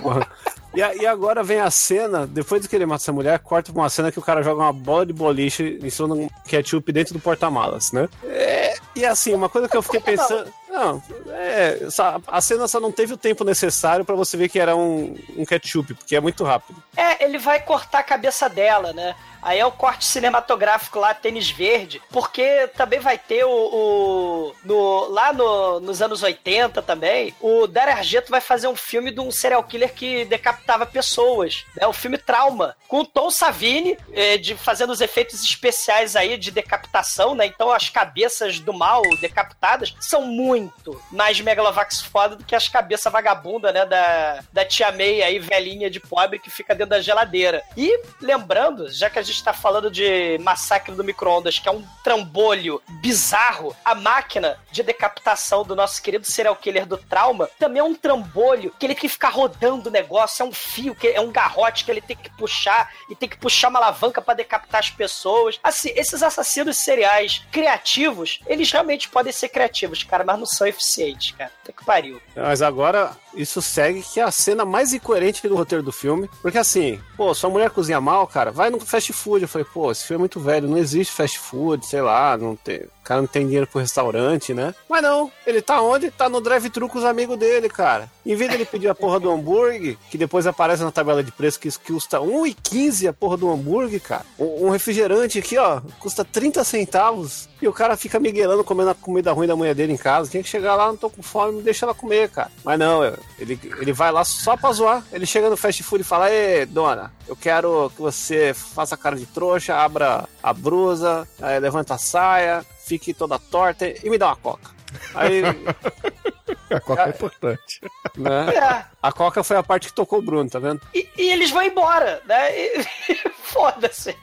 Porra. 0.00 0.28
E, 0.74 0.80
e 0.80 1.06
agora 1.06 1.42
vem 1.44 1.60
a 1.60 1.70
cena, 1.70 2.26
depois 2.26 2.66
que 2.66 2.74
ele 2.74 2.84
mata 2.84 3.00
essa 3.00 3.12
mulher, 3.12 3.38
corta 3.38 3.72
pra 3.72 3.82
uma 3.82 3.88
cena 3.88 4.10
que 4.10 4.18
o 4.18 4.22
cara 4.22 4.42
joga 4.42 4.60
uma 4.60 4.72
bola 4.72 5.06
de 5.06 5.12
boliche 5.12 5.78
em 5.80 5.88
cima 5.88 6.08
de 6.08 6.22
um 6.22 6.28
ketchup 6.48 6.90
dentro 6.90 7.14
do 7.14 7.20
porta-malas, 7.20 7.92
né? 7.92 8.08
É, 8.24 8.74
e 8.96 9.04
assim, 9.04 9.32
uma 9.34 9.48
coisa 9.48 9.68
que 9.68 9.76
eu 9.76 9.82
fiquei 9.82 10.00
pensando. 10.00 10.52
Não, 10.74 11.00
é, 11.30 11.78
a 12.26 12.40
cena 12.40 12.66
só 12.66 12.80
não 12.80 12.90
teve 12.90 13.12
o 13.14 13.16
tempo 13.16 13.44
necessário 13.44 14.04
pra 14.04 14.16
você 14.16 14.36
ver 14.36 14.48
que 14.48 14.58
era 14.58 14.74
um, 14.74 15.16
um 15.36 15.44
ketchup, 15.44 15.94
porque 15.94 16.16
é 16.16 16.20
muito 16.20 16.42
rápido. 16.42 16.82
É, 16.96 17.24
ele 17.24 17.38
vai 17.38 17.60
cortar 17.60 18.00
a 18.00 18.02
cabeça 18.02 18.48
dela, 18.48 18.92
né? 18.92 19.14
Aí 19.40 19.58
é 19.58 19.66
o 19.66 19.70
corte 19.70 20.06
cinematográfico 20.06 20.98
lá, 20.98 21.12
tênis 21.12 21.50
verde, 21.50 22.00
porque 22.10 22.66
também 22.76 22.98
vai 22.98 23.18
ter 23.18 23.44
o. 23.44 23.50
o- 23.50 24.54
no, 24.64 25.06
lá 25.10 25.32
no- 25.34 25.80
nos 25.80 26.00
anos 26.00 26.22
80 26.22 26.80
também, 26.80 27.34
o 27.40 27.66
Dario 27.66 27.92
Argento 27.92 28.30
vai 28.30 28.40
fazer 28.40 28.68
um 28.68 28.74
filme 28.74 29.10
de 29.10 29.20
um 29.20 29.30
serial 29.30 29.62
killer 29.62 29.92
que 29.92 30.24
decapitava 30.24 30.86
pessoas. 30.86 31.64
Né? 31.76 31.86
O 31.86 31.92
filme 31.92 32.16
Trauma, 32.16 32.74
com 32.88 33.00
o 33.00 33.06
Tom 33.06 33.30
Savini 33.30 33.98
eh, 34.14 34.38
de, 34.38 34.54
fazendo 34.56 34.90
os 34.90 35.02
efeitos 35.02 35.44
especiais 35.44 36.16
aí 36.16 36.38
de 36.38 36.50
decapitação, 36.50 37.34
né? 37.34 37.44
Então 37.44 37.70
as 37.70 37.90
cabeças 37.90 38.58
do 38.58 38.72
mal 38.72 39.02
decapitadas 39.20 39.94
são 40.00 40.22
muito 40.22 40.63
mais 41.10 41.40
megalovax 41.40 42.02
foda 42.02 42.36
do 42.36 42.44
que 42.44 42.54
as 42.54 42.68
cabeças 42.68 43.12
vagabunda, 43.12 43.72
né? 43.72 43.86
Da, 43.86 44.42
da 44.52 44.64
tia 44.64 44.90
May 44.92 45.22
aí, 45.22 45.38
velhinha 45.38 45.90
de 45.90 46.00
pobre 46.00 46.38
que 46.38 46.50
fica 46.50 46.74
dentro 46.74 46.90
da 46.90 47.00
geladeira. 47.00 47.62
E 47.76 48.00
lembrando, 48.20 48.90
já 48.90 49.08
que 49.10 49.18
a 49.18 49.22
gente 49.22 49.42
tá 49.42 49.52
falando 49.52 49.90
de 49.90 50.38
massacre 50.38 50.94
do 50.94 51.04
micro-ondas, 51.04 51.58
que 51.58 51.68
é 51.68 51.72
um 51.72 51.84
trambolho 52.02 52.82
bizarro, 53.00 53.74
a 53.84 53.94
máquina 53.94 54.58
de 54.70 54.82
decapitação 54.82 55.64
do 55.64 55.76
nosso 55.76 56.02
querido 56.02 56.26
serial 56.26 56.56
killer 56.56 56.86
do 56.86 56.96
trauma 56.96 57.48
também 57.58 57.80
é 57.80 57.84
um 57.84 57.94
trambolho 57.94 58.74
que 58.78 58.86
ele 58.86 58.94
tem 58.94 59.02
que 59.02 59.08
ficar 59.08 59.28
rodando 59.28 59.88
o 59.88 59.92
negócio, 59.92 60.42
é 60.42 60.46
um 60.46 60.52
fio, 60.52 60.94
que 60.94 61.08
é 61.08 61.20
um 61.20 61.30
garrote 61.30 61.84
que 61.84 61.90
ele 61.90 62.00
tem 62.00 62.16
que 62.16 62.30
puxar 62.30 62.90
e 63.08 63.14
tem 63.14 63.28
que 63.28 63.36
puxar 63.36 63.68
uma 63.68 63.78
alavanca 63.78 64.20
pra 64.20 64.34
decapitar 64.34 64.80
as 64.80 64.90
pessoas. 64.90 65.58
Assim, 65.62 65.90
esses 65.94 66.22
assassinos 66.22 66.76
seriais 66.76 67.44
criativos, 67.50 68.40
eles 68.46 68.70
realmente 68.70 69.08
podem 69.08 69.32
ser 69.32 69.48
criativos, 69.48 70.02
cara, 70.02 70.24
mas 70.24 70.38
não 70.38 70.46
são 70.54 70.66
eficientes, 70.66 71.32
cara. 71.32 71.50
Puta 71.60 71.72
que 71.72 71.84
pariu. 71.84 72.20
Mas 72.34 72.62
agora 72.62 73.16
isso 73.36 73.60
segue 73.60 74.02
que 74.02 74.20
é 74.20 74.22
a 74.22 74.30
cena 74.30 74.64
mais 74.64 74.92
incoerente 74.92 75.46
do 75.48 75.56
roteiro 75.56 75.82
do 75.82 75.92
filme. 75.92 76.28
Porque 76.42 76.58
assim, 76.58 77.00
pô, 77.16 77.34
sua 77.34 77.50
mulher 77.50 77.70
cozinha 77.70 78.00
mal, 78.00 78.26
cara, 78.26 78.50
vai 78.50 78.70
no 78.70 78.80
fast 78.80 79.12
food. 79.12 79.42
Eu 79.42 79.48
falei, 79.48 79.66
pô, 79.72 79.90
esse 79.90 80.04
filme 80.04 80.20
é 80.20 80.24
muito 80.24 80.40
velho, 80.40 80.68
não 80.68 80.78
existe 80.78 81.12
fast 81.12 81.38
food, 81.38 81.86
sei 81.86 82.00
lá, 82.00 82.36
não 82.36 82.56
tem. 82.56 82.82
O 83.04 83.04
cara 83.04 83.20
não 83.20 83.28
tem 83.28 83.44
dinheiro 83.44 83.66
pro 83.66 83.80
restaurante, 83.80 84.54
né? 84.54 84.74
Mas 84.88 85.02
não, 85.02 85.30
ele 85.46 85.60
tá 85.60 85.82
onde? 85.82 86.10
Tá 86.10 86.26
no 86.26 86.40
drive-thru 86.40 86.88
com 86.88 86.98
os 86.98 87.04
amigos 87.04 87.38
dele, 87.38 87.68
cara. 87.68 88.10
Em 88.24 88.34
vez 88.34 88.50
dele 88.50 88.64
pedir 88.64 88.88
a 88.88 88.94
porra 88.94 89.20
do 89.20 89.30
hambúrguer, 89.30 89.98
que 90.10 90.16
depois 90.16 90.46
aparece 90.46 90.82
na 90.82 90.90
tabela 90.90 91.22
de 91.22 91.30
preço 91.30 91.60
que 91.60 91.68
isso 91.68 91.78
custa 91.86 92.18
1,15 92.18 93.06
a 93.06 93.12
porra 93.12 93.36
do 93.36 93.50
hambúrguer, 93.50 94.00
cara. 94.00 94.24
Um, 94.38 94.70
refrigerante 94.70 95.38
aqui, 95.38 95.58
ó, 95.58 95.82
custa 96.00 96.24
30 96.24 96.64
centavos. 96.64 97.46
E 97.60 97.68
o 97.68 97.74
cara 97.74 97.94
fica 97.94 98.18
miguelando 98.18 98.64
comendo 98.64 98.90
a 98.90 98.94
comida 98.94 99.32
ruim 99.32 99.46
da 99.46 99.54
mulher 99.54 99.74
dele 99.74 99.92
em 99.92 99.98
casa. 99.98 100.30
Tinha 100.30 100.42
que 100.42 100.48
chegar 100.48 100.74
lá, 100.74 100.86
não 100.86 100.96
tô 100.96 101.10
com 101.10 101.22
fome, 101.22 101.60
deixa 101.60 101.84
ela 101.84 101.94
comer, 101.94 102.30
cara. 102.30 102.50
Mas 102.64 102.78
não, 102.78 103.04
ele, 103.38 103.58
ele 103.80 103.92
vai 103.92 104.10
lá 104.12 104.24
só 104.24 104.56
pra 104.56 104.72
zoar. 104.72 105.02
Ele 105.12 105.26
chega 105.26 105.50
no 105.50 105.56
fast 105.56 105.82
food 105.82 106.02
e 106.02 106.04
fala: 106.06 106.30
Ê, 106.30 106.64
dona, 106.66 107.12
eu 107.26 107.34
quero 107.36 107.90
que 107.94 108.00
você 108.02 108.52
faça 108.54 108.96
cara 108.96 109.16
de 109.16 109.26
trouxa, 109.26 109.74
abra 109.74 110.28
a 110.42 110.52
brusa, 110.52 111.26
aí 111.42 111.58
levanta 111.58 111.94
a 111.94 111.98
saia, 111.98 112.64
fique 112.86 113.12
toda 113.14 113.38
torta 113.38 113.86
e 113.86 114.08
me 114.10 114.18
dá 114.18 114.26
uma 114.28 114.36
coca. 114.36 114.70
Aí, 115.14 115.42
A 116.70 116.80
coca 116.80 117.04
é 117.06 117.08
importante. 117.10 117.80
né? 118.16 118.46
É. 118.54 118.84
A 119.02 119.12
coca 119.12 119.42
foi 119.44 119.56
a 119.56 119.62
parte 119.62 119.88
que 119.88 119.94
tocou 119.94 120.18
o 120.20 120.22
Bruno, 120.22 120.48
tá 120.48 120.58
vendo? 120.58 120.80
E, 120.94 121.08
e 121.16 121.30
eles 121.30 121.50
vão 121.50 121.62
embora, 121.62 122.22
né? 122.26 122.56
E- 122.56 122.84
Foda-se. 123.42 124.16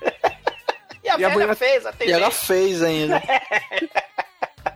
E 1.04 1.10
a 1.10 1.18
E 1.18 1.26
a 1.26 1.30
mulher- 1.30 1.56
fez, 1.56 1.84
E 1.84 1.88
atendente. 1.88 2.12
ela 2.14 2.32
fez 2.32 2.82
ainda. 2.82 3.22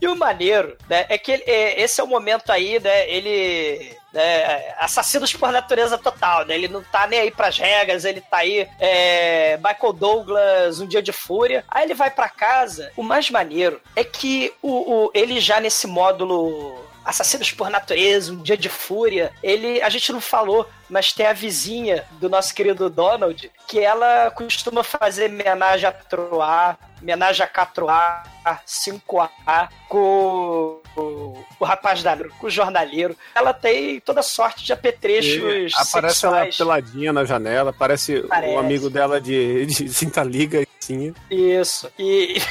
E 0.01 0.07
o 0.07 0.15
maneiro, 0.15 0.75
né, 0.89 1.05
é 1.09 1.17
que 1.17 1.31
ele- 1.31 1.43
é, 1.45 1.81
esse 1.81 2.01
é 2.01 2.03
o 2.03 2.07
momento 2.07 2.51
aí, 2.51 2.79
né, 2.79 3.09
ele... 3.09 3.95
né, 4.15 4.73
assassinos 4.79 5.33
por 5.33 5.51
natureza 5.51 5.97
total, 5.97 6.45
né? 6.45 6.55
Ele 6.55 6.67
não 6.69 6.81
tá 6.81 7.05
nem 7.05 7.19
aí 7.19 7.29
pras 7.31 7.57
regras, 7.59 8.05
ele 8.05 8.21
tá 8.21 8.37
aí, 8.37 8.67
é, 8.79 9.57
Michael 9.57 9.93
Douglas, 9.93 10.79
Um 10.79 10.87
Dia 10.87 11.01
de 11.03 11.11
Fúria. 11.11 11.63
Aí 11.67 11.83
ele 11.83 11.93
vai 11.93 12.09
pra 12.09 12.29
casa. 12.29 12.91
O 12.95 13.03
mais 13.03 13.29
maneiro 13.29 13.79
é 13.95 14.03
que 14.03 14.53
o, 14.61 14.69
o- 15.05 15.11
ele 15.13 15.39
já 15.39 15.59
nesse 15.59 15.85
módulo 15.85 16.83
Assassinos 17.05 17.51
por 17.51 17.69
Natureza, 17.69 18.33
Um 18.33 18.41
Dia 18.41 18.57
de 18.57 18.67
Fúria, 18.67 19.31
ele, 19.43 19.79
a 19.81 19.89
gente 19.89 20.11
não 20.11 20.19
falou, 20.19 20.67
mas 20.89 21.13
tem 21.13 21.27
a 21.27 21.33
vizinha 21.33 22.03
do 22.19 22.27
nosso 22.27 22.53
querido 22.53 22.89
Donald, 22.89 23.51
que 23.67 23.79
ela 23.79 24.31
costuma 24.31 24.83
fazer 24.83 25.29
homenagem 25.29 25.87
a 25.87 25.91
Troar, 25.91 26.79
homenagem 27.01 27.45
a 27.45 27.47
4A, 27.47 28.23
5A, 28.65 29.69
com 29.87 30.81
o, 30.97 31.43
o 31.59 31.65
rapaz 31.65 32.01
da 32.01 32.17
com 32.17 32.47
o 32.47 32.49
jornaleiro. 32.49 33.15
Ela 33.35 33.53
tem 33.53 33.99
toda 33.99 34.23
sorte 34.23 34.65
de 34.65 34.73
apetrechos 34.73 35.73
aparece 35.75 36.25
ela 36.25 36.45
sexuais. 36.45 36.57
peladinha 36.57 37.13
na 37.13 37.23
janela, 37.23 37.71
parece, 37.71 38.21
Parece. 38.21 38.55
o 38.55 38.59
amigo 38.59 38.89
dela 38.89 39.21
de, 39.21 39.65
de 39.67 39.89
cinta 39.89 40.23
liga, 40.23 40.65
assim. 40.81 41.13
Isso. 41.29 41.91
E. 41.99 42.41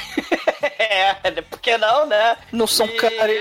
é, 0.95 1.41
por 1.41 1.59
que 1.59 1.77
não, 1.77 2.05
né? 2.05 2.37
Não 2.51 2.67
são 2.67 2.85
E 2.85 2.91
caras. 2.91 3.35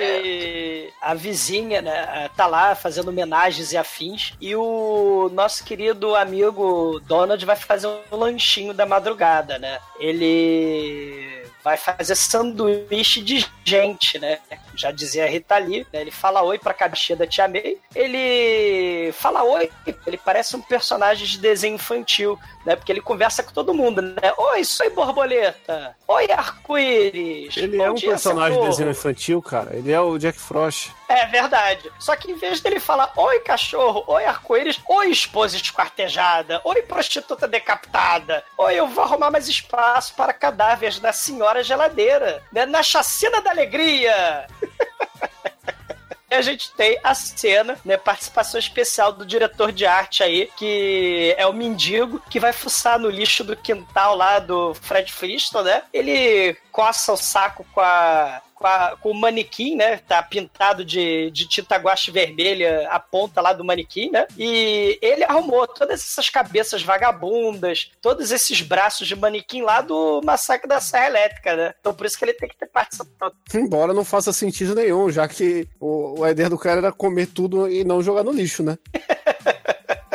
A 1.01 1.15
vizinha, 1.15 1.83
né, 1.83 2.31
tá 2.37 2.47
lá 2.47 2.75
fazendo 2.75 3.09
homenagens 3.09 3.73
e 3.73 3.77
afins. 3.77 4.33
E 4.41 4.55
o 4.57 5.31
nosso 5.33 5.65
querido 5.65 6.15
amigo 6.17 7.01
Donald 7.07 7.45
vai 7.45 7.57
fazer 7.57 7.87
um 7.87 8.17
lanchinho 8.17 8.75
da 8.75 8.87
madrugada, 8.87 9.59
né? 9.59 9.79
Ele 9.99 11.45
vai 11.63 11.79
fazer 11.79 12.15
sanduíche 12.15 13.23
de 13.23 13.47
gente, 13.65 14.19
né? 14.19 14.39
Já 14.77 14.91
dizia 14.91 15.25
a 15.25 15.29
Rita 15.29 15.57
Lee, 15.57 15.87
né? 15.91 16.03
Ele 16.03 16.11
fala 16.11 16.43
oi 16.43 16.59
pra 16.59 16.75
caixinha 16.75 17.17
da 17.17 17.27
Tia 17.27 17.49
May. 17.49 17.79
Ele 17.95 19.11
fala 19.13 19.43
oi, 19.43 19.71
ele 20.07 20.19
parece 20.19 20.55
um 20.57 20.61
personagem 20.61 21.27
de 21.27 21.39
desenho 21.39 21.77
infantil, 21.77 22.39
né? 22.67 22.77
Porque 22.77 22.93
ele 22.93 23.01
conversa 23.01 23.43
com 23.43 23.51
todo 23.51 23.73
mundo, 23.73 24.03
né? 24.03 24.33
Oi, 24.37 24.63
sou 24.65 24.91
borboleta. 24.91 25.97
Oi, 26.07 26.31
arco-íris. 26.31 27.57
Ele 27.57 27.79
Bom 27.79 27.85
é 27.85 27.91
um 27.91 27.95
dia, 27.95 28.11
personagem 28.11 28.61
de 28.61 28.69
desenho 28.69 28.91
infantil, 28.91 29.41
cara. 29.41 29.75
Ele 29.75 29.91
é 29.91 29.99
o 29.99 30.19
Jack 30.19 30.39
Frost. 30.39 30.91
É 31.09 31.25
verdade. 31.27 31.91
Só 31.99 32.15
que 32.15 32.31
em 32.31 32.35
vez 32.35 32.61
dele 32.61 32.79
falar 32.79 33.11
oi 33.17 33.41
cachorro, 33.41 34.05
oi 34.07 34.25
arco-íris, 34.27 34.79
oi 34.87 35.11
esposa 35.11 35.57
esquartejada, 35.57 36.61
oi 36.65 36.83
prostituta 36.83 37.49
decapitada, 37.49 38.45
oi 38.59 38.75
eu 38.75 38.87
vou 38.87 39.03
arrumar 39.03 39.31
mais 39.31 39.49
espaço 39.49 40.15
para 40.15 40.35
cadáveres 40.35 40.99
da 40.99 41.13
senhora 41.13 41.63
geladeira, 41.63 42.43
né? 42.53 42.67
Na 42.67 42.83
chacina 42.83 43.41
da 43.41 43.51
alegria. 43.51 44.47
A 46.37 46.43
gente 46.43 46.73
tem 46.73 46.99
a 47.03 47.15
cena, 47.15 47.79
né? 47.85 47.97
Participação 47.97 48.59
especial 48.59 49.13
do 49.13 49.25
diretor 49.25 49.73
de 49.73 49.87
arte 49.87 50.23
aí, 50.23 50.51
que 50.57 51.35
é 51.37 51.47
o 51.47 51.53
mendigo, 51.53 52.23
que 52.29 52.41
vai 52.41 52.53
fuçar 52.53 52.99
no 52.99 53.09
lixo 53.09 53.45
do 53.45 53.57
quintal 53.57 54.17
lá 54.17 54.39
do 54.39 54.75
Fred 54.75 55.13
Flintstone, 55.13 55.69
né? 55.69 55.83
Ele 55.93 56.57
coça 56.73 57.13
o 57.13 57.17
saco 57.17 57.65
com 57.73 57.81
a, 57.81 58.43
com, 58.65 58.69
a- 58.69 58.97
com 58.99 59.11
o 59.11 59.15
manequim, 59.15 59.77
né? 59.77 59.99
Tá 59.99 60.23
pintado 60.23 60.83
de, 60.85 61.31
de 61.31 61.47
tinta 61.47 61.77
guache 61.77 62.11
vermelha 62.11 62.89
a 62.91 62.99
ponta 62.99 63.43
lá 63.43 63.53
do 63.53 63.63
manequim, 63.63 64.11
né? 64.11 64.27
E 64.39 64.99
ele 65.03 65.23
arrumou 65.23 65.67
todas 65.69 66.01
essas 66.01 66.31
cabeças 66.31 66.83
vagabundas, 66.83 67.91
todos 68.01 68.31
esses 68.33 68.63
braços 68.63 69.07
de 69.07 69.15
manequim 69.15 69.61
lá 69.61 69.83
do 69.83 70.23
massacre 70.25 70.67
da 70.67 70.81
Serra 70.81 71.09
Elétrica, 71.09 71.55
né? 71.55 71.75
Então 71.79 71.93
por 71.93 72.07
isso 72.07 72.17
que 72.19 72.25
ele 72.25 72.33
tem 72.33 72.49
que 72.49 72.57
ter 72.57 72.67
participado. 72.67 73.35
Embora 73.55 73.93
não 73.93 74.05
faça 74.05 74.33
sentido 74.33 74.75
nenhum, 74.75 75.11
já 75.11 75.29
que 75.29 75.69
o, 75.79 76.25
a 76.25 76.31
ideia 76.31 76.49
do 76.49 76.57
cara 76.59 76.79
era 76.79 76.93
comer 76.93 77.27
tudo 77.27 77.69
e 77.71 77.85
não 77.85 78.03
jogar 78.03 78.23
no 78.25 78.33
lixo, 78.33 78.63
né? 78.63 78.79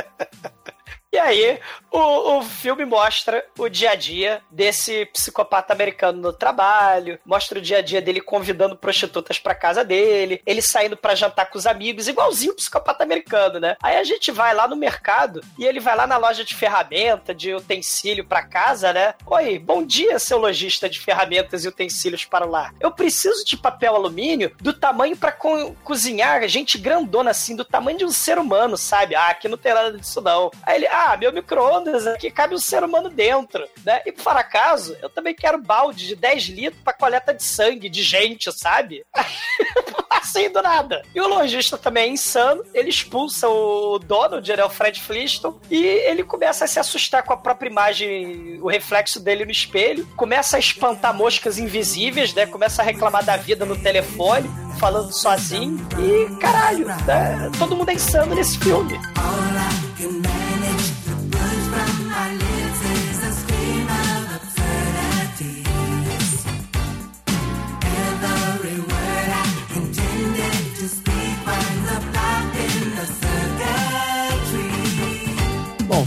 Aí, 1.20 1.60
o, 1.92 2.38
o 2.38 2.42
filme 2.44 2.86
mostra 2.86 3.46
o 3.58 3.68
dia 3.68 3.92
a 3.92 3.96
dia 3.96 4.42
desse 4.50 5.06
psicopata 5.08 5.74
americano 5.74 6.22
no 6.22 6.34
trabalho, 6.34 7.20
mostra 7.26 7.60
o 7.60 7.62
dia 7.62 7.80
a 7.80 7.82
dia 7.82 8.02
dele 8.02 8.22
convidando 8.22 8.76
prostitutas 8.76 9.40
pra 9.40 9.56
casa 9.56 9.84
dele, 9.84 10.42
ele 10.46 10.62
saindo 10.62 10.96
pra 10.96 11.16
jantar 11.16 11.50
com 11.50 11.58
os 11.58 11.66
amigos, 11.66 12.08
igualzinho 12.08 12.54
o 12.54 12.56
psicopata 12.56 13.04
americano, 13.04 13.60
né? 13.60 13.76
Aí 13.82 13.98
a 13.98 14.04
gente 14.04 14.32
vai 14.32 14.54
lá 14.54 14.68
no 14.68 14.76
mercado 14.76 15.42
e 15.58 15.66
ele 15.66 15.80
vai 15.80 15.96
lá 15.96 16.06
na 16.06 16.18
loja 16.18 16.44
de 16.44 16.56
ferramenta, 16.56 17.34
de 17.34 17.54
utensílio 17.54 18.26
pra 18.26 18.44
casa, 18.44 18.94
né? 18.94 19.14
Oi, 19.26 19.60
bom 19.60 19.86
dia, 19.86 20.20
seu 20.20 20.38
lojista 20.38 20.90
de 20.90 21.00
ferramentas 21.00 21.66
e 21.66 21.68
utensílios 21.68 22.26
para 22.26 22.46
o 22.46 22.50
lar. 22.50 22.74
Eu 22.80 22.92
preciso 22.92 23.44
de 23.46 23.58
papel 23.58 23.96
alumínio 23.96 24.52
do 24.62 24.74
tamanho 24.74 25.18
pra 25.18 25.32
co 25.32 25.76
cozinhar, 25.84 26.48
gente 26.48 26.78
grandona 26.78 27.32
assim, 27.32 27.56
do 27.56 27.66
tamanho 27.66 27.98
de 27.98 28.06
um 28.06 28.12
ser 28.12 28.38
humano, 28.38 28.78
sabe? 28.78 29.16
Ah, 29.16 29.28
aqui 29.28 29.48
não 29.48 29.58
tem 29.58 29.74
nada 29.74 29.98
disso 29.98 30.22
não. 30.22 30.52
Aí 30.64 30.78
ele, 30.78 30.88
ah, 30.88 31.09
meu 31.18 31.32
micro-ondas 31.32 32.08
aqui 32.08 32.32
cabe 32.32 32.56
um 32.56 32.60
ser 32.60 32.84
humano 32.84 33.10
dentro, 33.10 33.68
né? 33.84 34.02
E 34.06 34.12
por 34.12 34.36
acaso, 34.36 34.96
eu 35.02 35.10
também 35.10 35.34
quero 35.34 35.62
balde 35.62 36.08
de 36.08 36.16
10 36.16 36.44
litros 36.46 36.84
pra 36.84 36.94
coleta 36.94 37.34
de 37.34 37.44
sangue 37.44 37.90
de 37.90 38.04
gente, 38.04 38.52
sabe? 38.52 39.06
assim 40.10 40.50
do 40.50 40.62
nada. 40.62 41.02
E 41.14 41.20
o 41.20 41.28
lojista 41.28 41.78
também 41.78 42.04
é 42.04 42.08
insano, 42.10 42.64
ele 42.74 42.90
expulsa 42.90 43.48
o 43.48 43.98
dono, 44.00 44.42
né, 44.42 44.64
o 44.64 44.70
Fred 44.70 45.02
Flintstone, 45.02 45.56
e 45.70 45.84
ele 45.84 46.24
começa 46.24 46.66
a 46.66 46.68
se 46.68 46.80
assustar 46.80 47.24
com 47.24 47.34
a 47.34 47.38
própria 47.38 47.70
imagem, 47.70 48.60
o 48.62 48.68
reflexo 48.68 49.20
dele 49.20 49.46
no 49.46 49.52
espelho, 49.52 50.06
começa 50.16 50.58
a 50.58 50.60
espantar 50.60 51.14
moscas 51.14 51.58
invisíveis, 51.58 52.34
né? 52.34 52.46
Começa 52.46 52.82
a 52.82 52.86
reclamar 52.86 53.24
da 53.24 53.38
vida 53.38 53.66
no 53.66 53.78
telefone, 53.78 54.50
falando 54.80 55.12
sozinho, 55.12 55.78
e 55.98 56.40
caralho, 56.40 56.88
né? 56.88 57.52
todo 57.58 57.76
mundo 57.76 57.90
é 57.90 57.94
insano 57.94 58.36
nesse 58.36 58.58
filme. 58.60 58.98
Bom, 59.16 60.39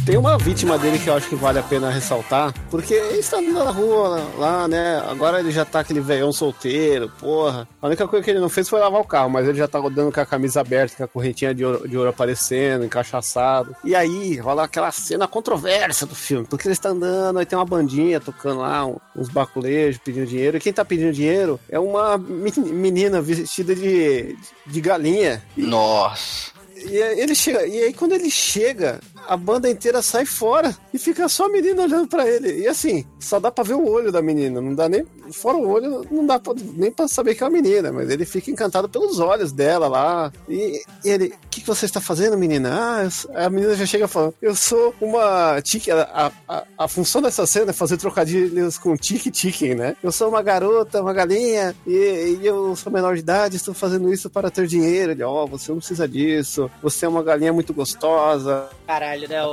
tem 0.05 0.17
uma 0.17 0.37
vítima 0.37 0.77
dele 0.79 0.99
que 0.99 1.09
eu 1.09 1.15
acho 1.15 1.29
que 1.29 1.37
vale 1.37 1.61
a 1.61 1.63
pena 1.63 1.89
ressaltar, 1.91 2.53
porque 2.71 2.93
ele 2.93 3.19
está 3.19 3.39
andando 3.39 3.65
na 3.65 3.71
rua 3.71 4.27
lá, 4.37 4.67
né? 4.67 5.01
Agora 5.09 5.39
ele 5.39 5.53
já 5.53 5.65
tá 5.65 5.81
aquele 5.81 6.01
velhão 6.01 6.33
solteiro, 6.33 7.09
porra. 7.21 7.69
A 7.81 7.87
única 7.87 8.09
coisa 8.09 8.25
que 8.25 8.31
ele 8.31 8.41
não 8.41 8.49
fez 8.49 8.69
foi 8.69 8.81
lavar 8.81 9.01
o 9.01 9.07
carro, 9.07 9.31
mas 9.31 9.47
ele 9.47 9.59
já 9.59 9.69
tá 9.69 9.79
rodando 9.79 10.11
com 10.11 10.21
a 10.21 10.27
camisa 10.27 10.61
aberta, 10.61 10.97
com 10.97 11.05
a 11.05 11.09
correntinha 11.09 11.55
de 11.55 11.65
ouro, 11.65 11.89
de 11.89 11.97
ouro 11.97 12.11
aparecendo, 12.11 12.85
encaixaçado. 12.85 13.77
E 13.85 13.95
aí 13.95 14.37
rola 14.39 14.65
aquela 14.65 14.91
cena 14.91 15.29
controversa 15.29 16.05
do 16.05 16.15
filme, 16.17 16.47
porque 16.51 16.67
ele 16.67 16.75
está 16.75 16.89
andando, 16.89 17.39
aí 17.39 17.47
tem 17.47 17.57
uma 17.57 17.65
bandinha 17.65 18.19
tocando 18.19 18.61
lá, 18.61 18.85
uns 19.17 19.29
baculejos 19.29 20.01
pedindo 20.05 20.27
dinheiro. 20.27 20.57
E 20.57 20.61
quem 20.61 20.73
tá 20.73 20.85
pedindo 20.85 21.13
dinheiro 21.13 21.61
é 21.69 21.79
uma 21.79 22.19
meni- 22.19 22.73
menina 22.73 23.23
vestida 23.23 23.73
de, 23.75 24.37
de 24.67 24.81
galinha. 24.81 25.43
Nossa. 25.57 26.51
E 26.85 26.97
ele 26.97 27.33
chega, 27.33 27.65
e 27.65 27.85
aí 27.85 27.93
quando 27.95 28.11
ele 28.11 28.29
chega, 28.29 28.99
a 29.29 29.37
banda 29.37 29.69
inteira 29.69 30.03
sai 30.03 30.25
fora 30.25 30.77
e 30.93 30.99
fica 30.99 31.29
só 31.29 31.47
a 31.47 31.49
menina 31.49 31.83
olhando 31.83 32.09
pra 32.09 32.29
ele. 32.29 32.61
E 32.61 32.69
assim, 32.69 33.05
só 33.19 33.39
dá 33.39 33.51
pra 33.51 33.65
ver 33.65 33.75
o 33.75 33.89
olho 33.89 34.13
da 34.13 34.23
menina, 34.23 34.61
não 34.61 34.75
dá 34.75 34.89
nem 34.89 35.05
fora 35.33 35.57
o 35.57 35.69
olho, 35.69 36.07
não 36.11 36.27
dá 36.27 36.39
pra, 36.39 36.55
nem 36.75 36.91
pra 36.91 37.09
saber 37.09 37.35
que 37.35 37.43
é 37.43 37.47
uma 37.47 37.53
menina, 37.53 37.93
mas 37.93 38.11
ele 38.11 38.25
fica 38.25 38.51
encantado 38.51 38.89
pelos 38.89 39.19
olhos 39.19 39.53
dela 39.53 39.89
lá. 39.89 40.33
E, 40.49 40.83
e 41.05 41.09
ele, 41.09 41.27
o 41.45 41.49
que, 41.49 41.61
que 41.61 41.67
você 41.67 41.87
está 41.87 42.01
fazendo, 42.01 42.37
menina? 42.37 42.71
Ah, 42.73 43.05
eu 43.05 43.11
sou-" 43.11 43.33
a 43.37 43.51
menina 43.51 43.75
já 43.75 43.87
chega 43.87 44.09
falando, 44.09 44.35
eu 44.43 44.55
sou 44.55 44.95
uma 45.01 45.61
tique, 45.63 45.91
a, 45.91 46.33
a, 46.49 46.65
a 46.79 46.89
função 46.89 47.23
dessa 47.23 47.47
cena 47.47 47.71
é 47.71 47.75
fazer 47.75 47.97
trocadilhos 47.97 48.79
com 48.79 48.97
tique-tique, 48.97 49.75
né? 49.75 49.97
Eu 50.03 50.13
sou 50.13 50.29
uma 50.29 50.43
garota, 50.43 51.01
uma 51.01 51.13
galinha, 51.13 51.75
e, 51.87 52.39
e 52.41 52.47
eu 52.47 52.75
sou 52.77 52.93
menor 52.93 53.15
de 53.15 53.21
idade, 53.21 53.57
estou 53.57 53.75
fazendo 53.75 54.13
isso 54.13 54.29
para 54.29 54.51
ter 54.51 54.67
dinheiro. 54.67 55.13
Ele, 55.13 55.23
ó, 55.23 55.47
você 55.47 55.71
não 55.71 55.79
precisa 55.79 56.07
disso, 56.07 56.71
você 56.83 57.07
é 57.07 57.09
uma 57.09 57.23
galinha 57.23 57.53
muito 57.53 57.73
gostosa. 57.73 58.69
Caralho, 58.87 59.12
né? 59.29 59.43
O, 59.45 59.53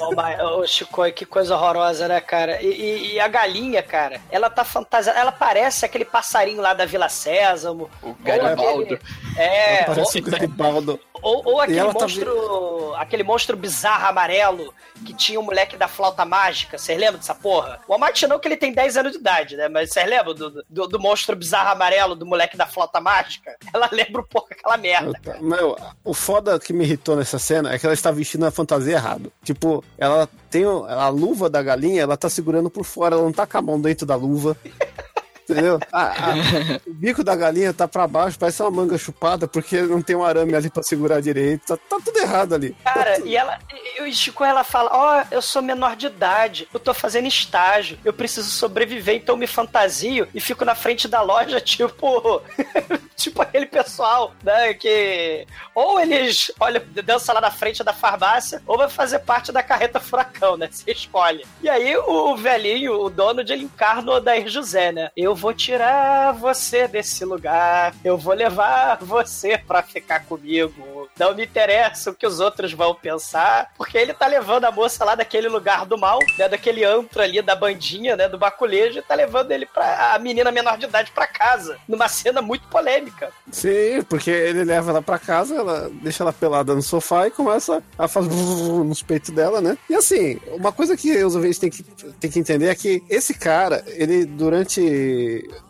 o, 0.00 0.60
o 0.60 0.66
Chico, 0.66 1.10
que 1.12 1.24
coisa 1.26 1.54
horrorosa, 1.56 2.08
né, 2.08 2.20
cara? 2.20 2.60
E, 2.62 2.66
e- 2.66 3.12
e 3.14 3.20
a 3.20 3.28
galinha, 3.28 3.82
cara, 3.82 4.20
ela 4.30 4.48
tá 4.50 4.64
fantasiada. 4.64 5.18
Ela 5.18 5.32
parece 5.32 5.84
aquele 5.84 6.04
passarinho 6.04 6.60
lá 6.60 6.72
da 6.74 6.84
Vila 6.86 7.08
Sésamo. 7.08 7.90
O 8.02 8.14
Garibaldo. 8.14 8.82
aquele- 8.94 9.00
É, 9.36 9.84
Parece 9.84 10.18
o 10.18 10.22
Garibaldo. 10.22 11.00
Ou, 11.22 11.42
ou 11.44 11.60
aquele 11.60 11.80
tá 11.80 11.92
monstro. 11.92 12.94
aquele 12.96 13.22
monstro 13.22 13.56
bizarro 13.56 14.06
amarelo 14.06 14.74
que 15.06 15.14
tinha 15.14 15.38
o 15.38 15.42
moleque 15.42 15.76
da 15.76 15.88
flauta 15.88 16.24
mágica. 16.24 16.76
Vocês 16.76 16.98
lembram 16.98 17.18
dessa 17.18 17.34
porra? 17.34 17.80
O 17.86 17.92
Almighty 17.92 18.26
não 18.26 18.38
que 18.38 18.48
ele 18.48 18.56
tem 18.56 18.72
10 18.72 18.96
anos 18.96 19.12
de 19.12 19.18
idade, 19.18 19.56
né? 19.56 19.68
Mas 19.68 19.90
vocês 19.90 20.08
lembram 20.08 20.34
do, 20.34 20.64
do, 20.68 20.88
do 20.88 21.00
monstro 21.00 21.36
bizarro 21.36 21.70
amarelo 21.70 22.14
do 22.14 22.26
moleque 22.26 22.56
da 22.56 22.66
flauta 22.66 23.00
mágica? 23.00 23.56
Ela 23.72 23.88
lembra 23.90 24.20
um 24.20 24.26
pouco 24.26 24.48
aquela 24.50 24.76
merda. 24.76 25.18
Meu, 25.40 25.76
o 26.04 26.12
foda 26.12 26.58
que 26.58 26.72
me 26.72 26.84
irritou 26.84 27.16
nessa 27.16 27.38
cena 27.38 27.72
é 27.72 27.78
que 27.78 27.86
ela 27.86 27.94
está 27.94 28.10
vestindo 28.10 28.44
a 28.44 28.50
fantasia 28.50 28.94
errado. 28.94 29.32
Tipo, 29.44 29.84
ela 29.96 30.28
tem 30.50 30.64
a 30.64 31.08
luva 31.08 31.48
da 31.48 31.62
galinha, 31.62 32.02
ela 32.02 32.16
tá 32.16 32.28
segurando 32.28 32.68
por 32.68 32.84
fora, 32.84 33.14
ela 33.14 33.24
não 33.24 33.32
tá 33.32 33.46
com 33.46 33.58
a 33.58 33.62
mão 33.62 33.80
dentro 33.80 34.04
da 34.04 34.16
luva. 34.16 34.56
Entendeu? 35.52 35.78
A- 35.92 36.06
a- 36.08 36.34
o 36.86 36.92
bico 36.94 37.22
da 37.24 37.34
galinha 37.36 37.72
tá 37.72 37.86
pra 37.86 38.06
baixo, 38.06 38.38
parece 38.38 38.62
uma 38.62 38.70
manga 38.70 38.96
chupada, 38.98 39.46
porque 39.46 39.80
não 39.82 40.02
tem 40.02 40.16
um 40.16 40.24
arame 40.24 40.54
ali 40.54 40.70
pra 40.70 40.82
segurar 40.82 41.20
direito. 41.20 41.66
Tá, 41.66 41.76
tá 41.76 41.98
tudo 42.04 42.16
errado 42.18 42.54
ali. 42.54 42.76
Cara, 42.84 43.20
e 43.24 43.36
ela, 43.36 43.58
e 43.98 44.02
o 44.02 44.12
Chico, 44.12 44.44
ela 44.44 44.64
fala: 44.64 44.90
Ó, 44.92 45.24
eu 45.30 45.42
sou 45.42 45.62
menor 45.62 45.96
de 45.96 46.06
idade, 46.06 46.68
eu 46.72 46.80
tô 46.80 46.92
fazendo 46.94 47.26
estágio, 47.28 47.98
eu 48.04 48.12
preciso 48.12 48.50
sobreviver, 48.50 49.16
então 49.16 49.36
me 49.36 49.46
fantasio 49.46 50.26
e 50.34 50.40
fico 50.40 50.64
na 50.64 50.74
frente 50.74 51.06
da 51.08 51.20
loja, 51.22 51.60
tipo. 51.62 52.42
tipo 53.16 53.40
aquele 53.42 53.66
pessoal, 53.66 54.32
né? 54.42 54.74
Que. 54.74 55.46
Ou 55.74 56.00
eles, 56.00 56.50
olha, 56.58 56.80
dança 57.04 57.32
lá 57.32 57.40
na 57.40 57.50
frente 57.50 57.82
da 57.84 57.92
farmácia, 57.92 58.62
ou 58.66 58.76
vai 58.76 58.88
fazer 58.88 59.20
parte 59.20 59.52
da 59.52 59.62
carreta 59.62 60.00
furacão, 60.00 60.56
né? 60.56 60.68
Você 60.70 60.90
escolhe. 60.90 61.44
E 61.62 61.68
aí 61.68 61.96
o 61.96 62.36
velhinho, 62.36 63.00
o 63.00 63.10
dono, 63.10 63.40
ele 63.40 63.64
encarna 63.64 64.10
o 64.12 64.14
Odair 64.16 64.48
José, 64.48 64.92
né? 64.92 65.10
Eu 65.16 65.34
vou 65.42 65.52
tirar 65.52 66.30
você 66.34 66.86
desse 66.86 67.24
lugar, 67.24 67.92
eu 68.04 68.16
vou 68.16 68.32
levar 68.32 68.98
você 69.00 69.58
pra 69.58 69.82
ficar 69.82 70.24
comigo. 70.24 71.10
Não 71.18 71.34
me 71.34 71.44
interessa 71.44 72.10
o 72.10 72.14
que 72.14 72.24
os 72.24 72.38
outros 72.38 72.72
vão 72.72 72.94
pensar, 72.94 73.72
porque 73.76 73.98
ele 73.98 74.14
tá 74.14 74.28
levando 74.28 74.66
a 74.66 74.70
moça 74.70 75.04
lá 75.04 75.16
daquele 75.16 75.48
lugar 75.48 75.84
do 75.84 75.98
mal, 75.98 76.20
né? 76.38 76.48
Daquele 76.48 76.84
antro 76.84 77.20
ali 77.20 77.42
da 77.42 77.56
bandinha, 77.56 78.14
né? 78.14 78.28
Do 78.28 78.38
baculejo, 78.38 79.00
e 79.00 79.02
tá 79.02 79.16
levando 79.16 79.50
ele 79.50 79.66
pra. 79.66 80.14
a 80.14 80.18
menina 80.20 80.52
menor 80.52 80.78
de 80.78 80.84
idade 80.84 81.10
pra 81.10 81.26
casa. 81.26 81.76
Numa 81.88 82.08
cena 82.08 82.40
muito 82.40 82.68
polêmica. 82.68 83.32
Sim, 83.50 84.00
porque 84.08 84.30
ele 84.30 84.62
leva 84.62 84.92
ela 84.92 85.02
pra 85.02 85.18
casa, 85.18 85.56
ela 85.56 85.90
deixa 86.02 86.22
ela 86.22 86.32
pelada 86.32 86.72
no 86.72 86.82
sofá 86.82 87.26
e 87.26 87.32
começa 87.32 87.82
a 87.98 88.06
fazer 88.06 88.30
nos 88.84 89.02
peitos 89.02 89.30
dela, 89.30 89.60
né? 89.60 89.76
E 89.90 89.94
assim, 89.96 90.40
uma 90.52 90.70
coisa 90.70 90.96
que 90.96 91.12
os 91.24 91.34
ouvintes 91.34 91.58
têm 91.58 91.68
que, 91.68 91.82
têm 91.82 92.30
que 92.30 92.38
entender 92.38 92.68
é 92.68 92.74
que 92.76 93.02
esse 93.10 93.34
cara, 93.34 93.84
ele 93.88 94.24
durante 94.24 94.92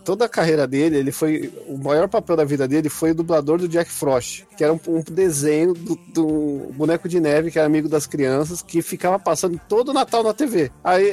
toda 0.04 0.24
a 0.24 0.28
carreira 0.28 0.66
dele, 0.66 0.96
ele 0.96 1.12
foi. 1.12 1.52
O 1.66 1.76
maior 1.78 2.08
papel 2.08 2.36
da 2.36 2.44
vida 2.44 2.66
dele 2.68 2.88
foi 2.88 3.10
o 3.10 3.14
dublador 3.14 3.58
do 3.58 3.68
Jack 3.68 3.90
Frost, 3.90 4.44
que 4.56 4.64
era 4.64 4.72
um, 4.72 4.80
um 4.88 5.00
desenho 5.02 5.74
do, 5.74 5.96
do 6.08 6.72
boneco 6.74 7.08
de 7.08 7.20
neve, 7.20 7.50
que 7.50 7.58
era 7.58 7.66
amigo 7.66 7.88
das 7.88 8.06
crianças, 8.06 8.62
que 8.62 8.82
ficava 8.82 9.18
passando 9.18 9.60
todo 9.68 9.90
o 9.90 9.92
Natal 9.92 10.22
na 10.22 10.32
TV. 10.34 10.70
Aí, 10.82 11.10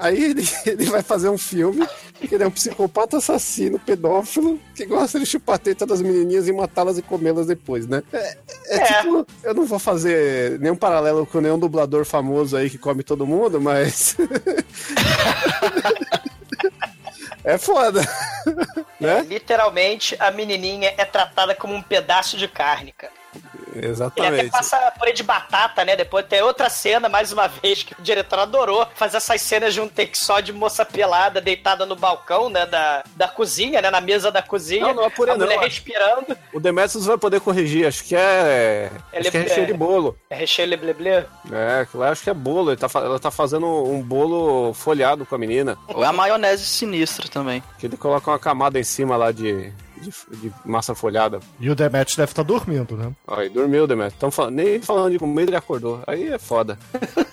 aí 0.00 0.24
ele, 0.24 0.48
ele 0.66 0.84
vai 0.86 1.02
fazer 1.02 1.28
um 1.28 1.38
filme 1.38 1.86
que 2.20 2.34
ele 2.34 2.44
é 2.44 2.46
um 2.46 2.50
psicopata 2.52 3.16
assassino, 3.16 3.78
pedófilo, 3.80 4.58
que 4.74 4.86
gosta 4.86 5.18
de 5.18 5.26
chupar 5.26 5.56
a 5.56 5.58
teta 5.58 5.84
das 5.84 6.00
menininhas 6.00 6.46
e 6.46 6.52
matá-las 6.52 6.96
e 6.98 7.02
comê-las 7.02 7.46
depois, 7.46 7.86
né? 7.86 8.02
É, 8.12 8.36
é 8.68 8.76
É. 8.76 8.84
tipo, 8.84 9.26
eu 9.42 9.54
não 9.54 9.64
vou 9.64 9.78
fazer 9.78 10.58
nenhum 10.60 10.76
paralelo 10.76 11.26
com 11.26 11.40
nenhum 11.40 11.58
dublador 11.58 12.04
famoso 12.04 12.56
aí 12.56 12.70
que 12.70 12.78
come 12.78 13.02
todo 13.02 13.26
mundo, 13.26 13.60
mas. 13.60 14.16
é 17.44 17.58
foda. 17.58 18.00
né? 19.00 19.22
Literalmente, 19.22 20.16
a 20.18 20.30
menininha 20.30 20.94
é 20.96 21.04
tratada 21.04 21.54
como 21.54 21.74
um 21.74 21.82
pedaço 21.82 22.36
de 22.36 22.48
carne, 22.48 22.92
cara. 22.92 23.21
Ele 23.74 23.86
até 23.86 23.88
Exatamente. 23.88 24.50
passa 24.50 24.92
purê 24.98 25.12
de 25.12 25.22
batata, 25.22 25.84
né? 25.84 25.96
Depois 25.96 26.26
tem 26.26 26.42
outra 26.42 26.68
cena, 26.68 27.08
mais 27.08 27.32
uma 27.32 27.48
vez, 27.48 27.82
que 27.82 27.94
o 27.98 28.02
diretor 28.02 28.38
adorou. 28.40 28.86
Fazer 28.94 29.16
essas 29.16 29.40
cenas 29.40 29.72
de 29.72 29.80
um 29.80 29.88
take 29.88 30.16
só 30.16 30.40
de 30.40 30.52
moça 30.52 30.84
pelada 30.84 31.40
deitada 31.40 31.86
no 31.86 31.96
balcão, 31.96 32.50
né? 32.50 32.66
Da, 32.66 33.02
da 33.16 33.28
cozinha, 33.28 33.80
né? 33.80 33.90
Na 33.90 34.00
mesa 34.00 34.30
da 34.30 34.42
cozinha. 34.42 34.86
Não, 34.88 34.94
não 34.94 35.04
é 35.04 35.10
purê, 35.10 35.32
a 35.32 35.36
mulher 35.36 35.56
não. 35.56 35.62
respirando. 35.64 36.36
O 36.52 36.60
Demetrius 36.60 37.06
vai 37.06 37.16
poder 37.16 37.40
corrigir, 37.40 37.86
acho 37.86 38.04
que 38.04 38.14
é. 38.14 38.90
Ele 39.12 39.20
acho 39.20 39.30
que 39.30 39.36
é 39.36 39.40
é- 39.40 39.44
recheio 39.44 39.66
de 39.66 39.74
bolo. 39.74 40.18
É 40.28 40.34
recheio 40.34 40.68
lebleble. 40.68 41.26
É, 41.50 41.80
aquilo 41.80 42.02
lá 42.02 42.10
acho 42.10 42.22
que 42.22 42.30
é 42.30 42.34
bolo. 42.34 42.70
Ele 42.70 42.76
tá, 42.76 42.88
ela 42.94 43.18
tá 43.18 43.30
fazendo 43.30 43.66
um 43.66 44.02
bolo 44.02 44.74
folhado 44.74 45.24
com 45.24 45.34
a 45.34 45.38
menina. 45.38 45.78
Ou 45.88 46.04
é 46.04 46.06
a 46.06 46.12
maionese 46.12 46.64
sinistra 46.64 47.28
também. 47.28 47.62
Que 47.78 47.86
ele 47.86 47.96
coloca 47.96 48.30
uma 48.30 48.38
camada 48.38 48.78
em 48.78 48.84
cima 48.84 49.16
lá 49.16 49.32
de, 49.32 49.72
de, 50.02 50.10
de 50.36 50.52
massa 50.64 50.94
folhada. 50.94 51.40
E 51.58 51.70
o 51.70 51.74
Demet 51.74 52.16
deve 52.16 52.32
estar 52.32 52.42
dormindo, 52.42 52.96
né? 52.96 53.12
Aí 53.26 53.48
dormiu, 53.48 53.86
Demetrius. 53.86 54.18
Tão 54.18 54.30
falando, 54.30 54.54
nem 54.54 54.80
falando 54.80 55.12
de 55.12 55.18
comida 55.18 55.50
ele 55.50 55.56
acordou. 55.56 56.02
Aí 56.06 56.28
é 56.28 56.38
foda. 56.38 56.78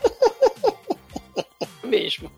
mesmo. 1.90 2.32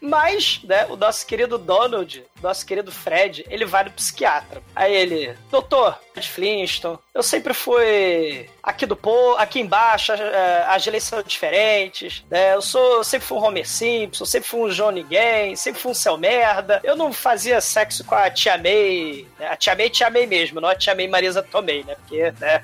Mas, 0.00 0.60
né, 0.62 0.86
o 0.86 0.96
nosso 0.96 1.26
querido 1.26 1.58
Donald, 1.58 2.24
nosso 2.44 2.64
querido 2.64 2.92
Fred, 2.92 3.44
ele 3.48 3.64
vai 3.64 3.84
no 3.84 3.90
psiquiatra. 3.90 4.62
Aí 4.74 4.94
ele, 4.94 5.36
doutor, 5.50 5.98
Fred 6.12 6.28
Flintstone, 6.28 6.98
eu 7.12 7.22
sempre 7.22 7.52
fui 7.52 8.48
aqui 8.62 8.86
do 8.86 8.96
pô, 8.96 9.34
aqui 9.36 9.60
embaixo, 9.60 10.12
eh, 10.12 10.64
as 10.68 10.86
leis 10.86 11.04
são 11.04 11.22
diferentes, 11.22 12.24
né? 12.30 12.54
Eu 12.54 12.62
sou, 12.62 12.98
eu 12.98 13.04
sempre 13.04 13.26
fui 13.26 13.38
um 13.38 13.44
Homer 13.44 13.68
Simpson, 13.68 14.24
sempre 14.24 14.48
fui 14.48 14.60
um 14.60 14.70
João 14.70 14.90
Ninguém, 14.90 15.56
sempre 15.56 15.80
fui 15.80 15.92
um 15.92 15.94
céu 15.94 16.16
merda. 16.16 16.80
Eu 16.84 16.96
não 16.96 17.12
fazia 17.12 17.60
sexo 17.60 18.04
com 18.04 18.14
a 18.14 18.30
tia 18.30 18.56
May, 18.56 19.26
né? 19.38 19.48
a 19.48 19.56
tia 19.56 19.74
May, 19.74 19.90
tia 19.90 20.10
May 20.10 20.26
mesmo, 20.26 20.60
não 20.60 20.68
a 20.68 20.74
tia 20.74 20.94
May 20.94 21.08
Marisa 21.08 21.42
Tomei, 21.42 21.82
né? 21.84 21.94
Porque, 21.96 22.32
né? 22.40 22.62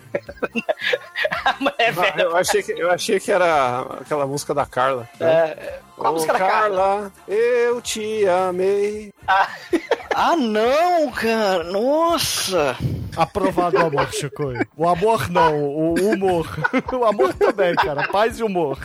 a 1.45 1.57
mulher 1.59 1.93
velha. 1.93 2.23
Eu 2.23 2.37
achei, 2.37 2.63
que, 2.63 2.73
eu 2.73 2.91
achei 2.91 3.19
que 3.19 3.33
era 3.33 3.81
aquela 4.01 4.27
música 4.27 4.55
da 4.55 4.67
Carla. 4.67 5.09
né? 5.19 5.31
É, 5.31 5.81
qual 5.97 6.13
a 6.13 6.13
música 6.13 6.33
da 6.33 6.39
Carla? 6.39 7.13
eu 7.29 7.81
te 7.83 8.27
amei. 8.27 9.13
Ah, 9.29 9.49
não, 10.37 11.11
cara. 11.11 11.65
Nossa. 11.65 12.77
Aprovado 13.17 13.77
o 13.77 13.87
amor, 13.87 14.13
Chico. 14.13 14.53
O 14.77 14.89
amor 14.89 15.29
não, 15.31 15.63
o 15.63 15.95
humor. 15.95 16.49
O 16.93 17.05
amor 17.05 17.35
também, 17.35 17.75
cara. 17.75 18.09
Paz 18.09 18.39
e 18.39 18.43
humor. 18.43 18.79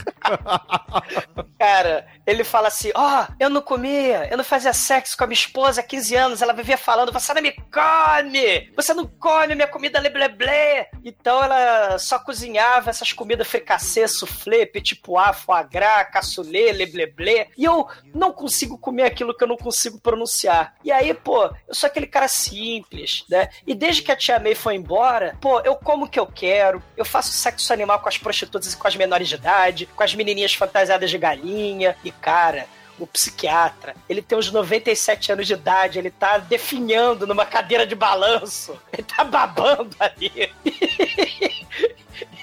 Cara, 1.59 2.05
ele 2.25 2.43
fala 2.43 2.67
assim: 2.67 2.91
Ó, 2.95 3.27
eu 3.39 3.49
não 3.49 3.61
comia, 3.61 4.27
eu 4.29 4.37
não 4.37 4.43
fazia 4.43 4.73
sexo 4.73 5.17
com 5.17 5.23
a 5.23 5.27
minha 5.27 5.35
esposa 5.35 5.81
há 5.81 5.83
15 5.83 6.15
anos. 6.15 6.41
Ela 6.41 6.53
vivia 6.53 6.77
falando: 6.77 7.11
Você 7.11 7.33
não 7.33 7.41
me 7.41 7.51
come! 7.51 8.71
Você 8.75 8.93
não 8.93 9.05
come 9.05 9.55
minha 9.55 9.67
comida 9.67 9.99
lebleble! 9.99 10.87
Então 11.03 11.43
ela 11.43 11.97
só 11.99 12.17
cozinhava 12.19 12.89
essas 12.89 13.11
comidas 13.11 13.47
fricassê, 13.47 14.07
soufflé, 14.07 14.65
petit 14.65 14.95
pois, 14.95 15.37
foie 15.37 15.63
gras, 15.69 16.09
cassoulet, 16.11 16.71
lebleble. 16.71 17.47
E 17.57 17.63
eu 17.63 17.87
não 18.13 18.31
consigo 18.31 18.77
comer 18.77 19.03
aquilo 19.03 19.35
que 19.35 19.43
eu 19.43 19.47
não 19.47 19.57
consigo 19.57 19.99
pronunciar. 19.99 20.75
E 20.83 20.91
aí, 20.91 21.13
pô, 21.13 21.45
eu 21.67 21.73
sou 21.73 21.87
aquele 21.87 22.07
cara 22.07 22.27
simples, 22.27 23.23
né? 23.29 23.49
E 23.67 23.75
desde 23.75 24.01
que 24.01 24.11
a 24.11 24.15
tia 24.15 24.39
May 24.39 24.55
foi 24.55 24.75
embora, 24.75 25.37
pô, 25.39 25.59
eu 25.61 25.75
como 25.75 26.05
o 26.05 26.09
que 26.09 26.19
eu 26.19 26.25
quero, 26.25 26.81
eu 26.97 27.05
faço 27.05 27.31
sexo 27.31 27.71
animal 27.71 27.99
com 27.99 28.09
as 28.09 28.17
prostitutas 28.17 28.73
e 28.73 28.77
com 28.77 28.87
as 28.87 28.95
menores 28.95 29.29
de 29.29 29.35
idade, 29.35 29.85
com 29.85 30.03
as 30.03 30.15
menininhas 30.15 30.53
fantasiadas 30.53 31.09
de 31.09 31.17
galinha. 31.17 31.95
E, 32.03 32.14
cara, 32.15 32.67
o 32.97 33.05
psiquiatra, 33.05 33.95
ele 34.07 34.21
tem 34.21 34.37
uns 34.37 34.51
97 34.51 35.31
anos 35.31 35.47
de 35.47 35.53
idade, 35.53 35.99
ele 35.99 36.09
tá 36.09 36.37
definhando 36.37 37.27
numa 37.27 37.45
cadeira 37.45 37.85
de 37.85 37.95
balanço, 37.95 38.79
ele 38.93 39.03
tá 39.03 39.23
babando 39.23 39.95
ali. 39.99 40.53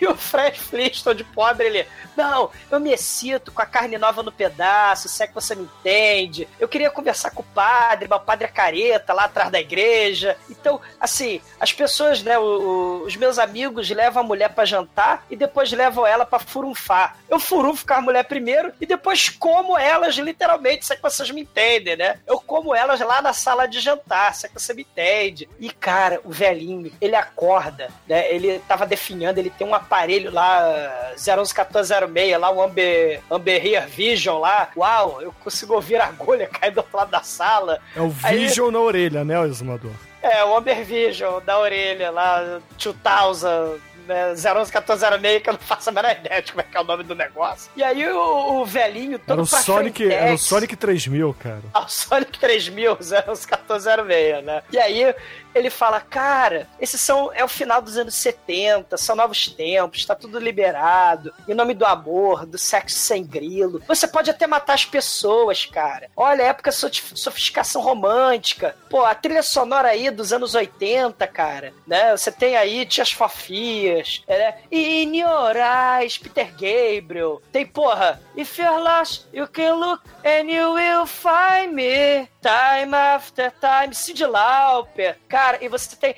E 0.03 0.07
o 0.09 0.16
Fred 0.16 0.59
Flintstone 0.59 1.16
de 1.18 1.22
pobre, 1.22 1.64
ele, 1.64 1.86
não, 2.16 2.50
eu 2.68 2.80
me 2.80 2.90
excito 2.92 3.53
com 3.53 3.62
a 3.62 3.66
carne 3.66 3.96
nova 3.96 4.20
no 4.20 4.32
pedaço, 4.32 5.09
se 5.09 5.22
é 5.22 5.28
que 5.28 5.32
você 5.34 5.55
me 5.55 5.62
entende. 5.62 6.48
Eu 6.59 6.66
queria 6.66 6.90
conversar 6.90 7.30
com 7.30 7.40
o 7.42 7.46
padre, 7.55 8.09
mas 8.11 8.20
o 8.20 8.24
padre 8.24 8.46
é 8.46 8.50
careta 8.50 9.12
lá 9.12 9.26
atrás 9.26 9.48
da 9.53 9.61
igreja. 9.61 10.36
Então, 10.50 10.80
assim, 10.98 11.40
as 11.61 11.72
pessoas, 11.72 12.20
né, 12.20 12.36
o- 12.36 12.42
o- 12.42 13.03
os 13.05 13.14
meus 13.14 13.38
amigos 13.38 13.88
levam 13.90 14.24
a 14.24 14.26
mulher 14.26 14.48
pra 14.53 14.64
jantar 14.64 15.24
e 15.30 15.36
depois 15.36 15.70
levam 15.70 16.05
ela 16.05 16.26
pra 16.26 16.40
furunfar. 16.40 17.16
Eu 17.28 17.38
furunfo 17.38 17.86
com 17.86 17.94
a 17.94 18.00
mulher 18.00 18.24
primeiro 18.24 18.72
e 18.80 18.86
depois 18.86 19.28
como 19.28 19.78
elas, 19.78 20.16
literalmente, 20.16 20.84
se 20.84 20.92
é 20.94 20.96
que 20.96 21.03
vocês 21.03 21.30
me 21.30 21.42
entendem, 21.42 21.96
né? 21.96 22.18
Eu 22.26 22.40
como 22.40 22.74
elas 22.74 22.98
lá 22.98 23.22
na 23.22 23.32
sala 23.32 23.66
de 23.68 23.78
jantar, 23.78 24.34
se 24.34 24.46
é 24.46 24.48
que 24.48 24.61
você 24.61 24.74
me 24.74 24.82
entende. 24.82 25.48
E, 25.61 25.70
cara, 25.70 26.20
o 26.24 26.30
velhinho, 26.32 26.92
ele 27.00 27.14
acorda, 27.14 27.88
né? 28.09 28.28
Ele 28.34 28.59
tava 28.66 28.84
definhando, 28.84 29.38
ele 29.38 29.50
tem 29.50 29.64
um 29.64 29.74
aparelho 29.93 30.32
lá, 30.32 31.12
0111406, 31.16 32.38
lá, 32.38 32.51
o 32.51 32.62
Amber, 32.62 33.20
Amber 33.30 33.66
Hear 33.66 33.86
Vision 33.88 34.38
lá. 34.40 34.70
Uau, 34.76 35.20
eu 35.20 35.32
consigo 35.45 35.74
ouvir 35.74 35.97
a 36.01 36.07
agulha 36.07 36.47
cair 36.53 36.70
do 36.72 36.78
outro 36.78 36.97
lado 36.97 37.11
da 37.11 37.22
sala. 37.22 37.78
É 37.95 38.01
o 38.01 38.12
Aí- 38.22 38.38
Vision 38.38 38.70
na 38.72 38.80
orelha, 38.80 39.24
né, 39.24 39.38
o 39.38 39.45
exumador? 39.45 39.93
É, 40.22 40.43
o 40.45 40.57
Amber 40.57 40.82
Vision 40.84 41.40
da 41.45 41.59
orelha 41.59 42.11
lá, 42.11 42.61
2000, 42.78 43.80
né, 44.07 44.32
0111406, 44.34 45.40
que 45.43 45.49
eu 45.51 45.53
não 45.55 45.61
faço 45.61 45.88
a 45.90 45.93
menor 45.93 46.12
ideia 46.12 46.40
de 46.40 46.53
como 46.53 46.61
é 46.61 46.64
que 46.64 46.76
é 46.76 46.80
o 46.80 46.84
nome 46.84 47.03
do 47.05 47.14
negócio. 47.14 47.70
E 47.76 47.82
aí 47.82 48.07
o, 48.09 48.61
o 48.61 48.64
velhinho 48.64 49.18
todo 49.18 49.32
Era 49.32 49.43
o 49.43 49.47
Sonic, 49.47 50.05
era 50.05 50.12
o 50.14 50.18
frentex. 50.18 50.43
Sonic 50.43 50.76
3000, 50.76 51.34
cara. 51.34 51.61
Ah, 51.74 51.80
o 51.84 51.88
Sonic 51.88 52.38
3000, 52.38 52.97
01406, 52.97 54.45
né? 54.45 54.62
E 54.72 54.78
aí 54.78 55.14
ele 55.55 55.70
fala, 55.70 56.00
cara, 56.00 56.68
esses 56.80 57.00
são 57.00 57.30
é 57.34 57.42
o 57.44 57.48
final 57.48 57.80
dos 57.82 57.96
anos 57.96 58.14
70, 58.14 58.96
são 58.96 59.14
novos 59.16 59.46
tempos, 59.48 60.05
tá 60.05 60.14
tudo 60.14 60.38
liberado, 60.38 61.32
em 61.48 61.55
nome 61.55 61.74
do 61.74 61.84
amor, 61.84 62.46
do 62.46 62.59
sexo 62.59 62.96
sem 62.98 63.24
grilo. 63.24 63.82
Você 63.86 64.07
pode 64.07 64.30
até 64.30 64.46
matar 64.46 64.74
as 64.74 64.84
pessoas, 64.84 65.66
cara. 65.66 66.11
Olha, 66.16 66.42
época 66.42 66.70
de 66.70 66.76
sof- 66.76 67.12
sofisticação 67.16 67.80
romântica. 67.82 68.76
Pô, 68.88 69.05
a 69.05 69.14
trilha 69.14 69.42
sonora 69.42 69.88
aí 69.88 70.11
dos 70.11 70.32
anos 70.32 70.55
80, 70.55 71.26
cara, 71.26 71.72
né? 71.86 72.16
Você 72.16 72.30
tem 72.32 72.57
aí 72.57 72.84
Tias 72.86 73.12
Fofias, 73.12 74.22
né? 74.28 74.55
In 74.70 75.16
Your 75.20 75.55
Eyes, 75.57 76.18
Peter 76.18 76.50
Gabriel. 76.53 77.42
Tem, 77.53 77.66
porra, 77.66 78.20
If 78.36 78.59
you're 78.59 78.78
lost, 78.82 79.26
you 79.32 79.46
can 79.46 79.74
look 79.74 80.03
and 80.24 80.50
you 80.50 80.72
will 80.72 81.07
find 81.07 81.72
me. 81.74 82.28
Time 82.43 82.95
after 82.95 83.53
time, 83.53 83.95
Cyndi 83.95 84.26
Lauper. 84.26 85.16
Cara, 85.28 85.59
e 85.64 85.68
você 85.68 85.95
tem... 85.97 86.16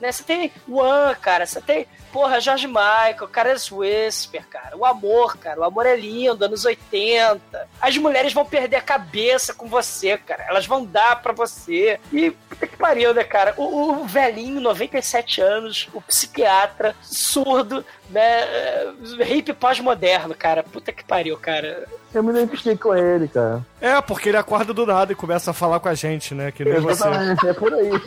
Né? 0.00 0.12
Você 0.12 0.22
tem 0.22 0.52
One, 0.68 1.16
cara. 1.16 1.46
Você 1.46 1.60
tem... 1.60 1.86
Porra, 2.12 2.40
George 2.40 2.66
Michael, 2.66 3.28
Caras 3.30 3.70
Whisper, 3.70 4.42
cara. 4.48 4.74
O 4.76 4.84
amor, 4.84 5.36
cara. 5.36 5.60
O 5.60 5.64
amor 5.64 5.84
é 5.84 5.94
lindo, 5.94 6.42
anos 6.42 6.64
80. 6.64 7.68
As 7.78 7.98
mulheres 7.98 8.32
vão 8.32 8.46
perder 8.46 8.76
a 8.76 8.80
cabeça 8.80 9.52
com 9.52 9.68
você, 9.68 10.16
cara. 10.16 10.44
Elas 10.48 10.66
vão 10.66 10.84
dar 10.86 11.20
pra 11.20 11.34
você. 11.34 12.00
E 12.10 12.30
puta 12.30 12.66
que 12.66 12.76
pariu, 12.78 13.12
né, 13.12 13.24
cara? 13.24 13.52
O, 13.58 13.90
o 13.92 14.04
velhinho, 14.06 14.58
97 14.58 15.42
anos, 15.42 15.88
o 15.92 16.00
psiquiatra, 16.00 16.96
surdo, 17.02 17.84
né? 18.08 18.40
eh, 18.40 18.92
Hippie 19.28 19.52
pós-moderno, 19.52 20.34
cara. 20.34 20.62
Puta 20.62 20.87
que 20.92 21.04
pariu, 21.04 21.36
cara. 21.36 21.86
Eu 22.14 22.22
me 22.22 22.30
identifiquei 22.30 22.76
com 22.76 22.94
ele, 22.94 23.28
cara. 23.28 23.64
É, 23.80 24.00
porque 24.00 24.28
ele 24.30 24.38
acorda 24.38 24.72
do 24.72 24.86
nada 24.86 25.12
e 25.12 25.16
começa 25.16 25.50
a 25.50 25.54
falar 25.54 25.80
com 25.80 25.88
a 25.88 25.94
gente, 25.94 26.34
né? 26.34 26.50
Que 26.50 26.64
nem 26.64 26.80
você. 26.80 27.04
É 27.46 27.52
por 27.52 27.72
aí. 27.74 27.90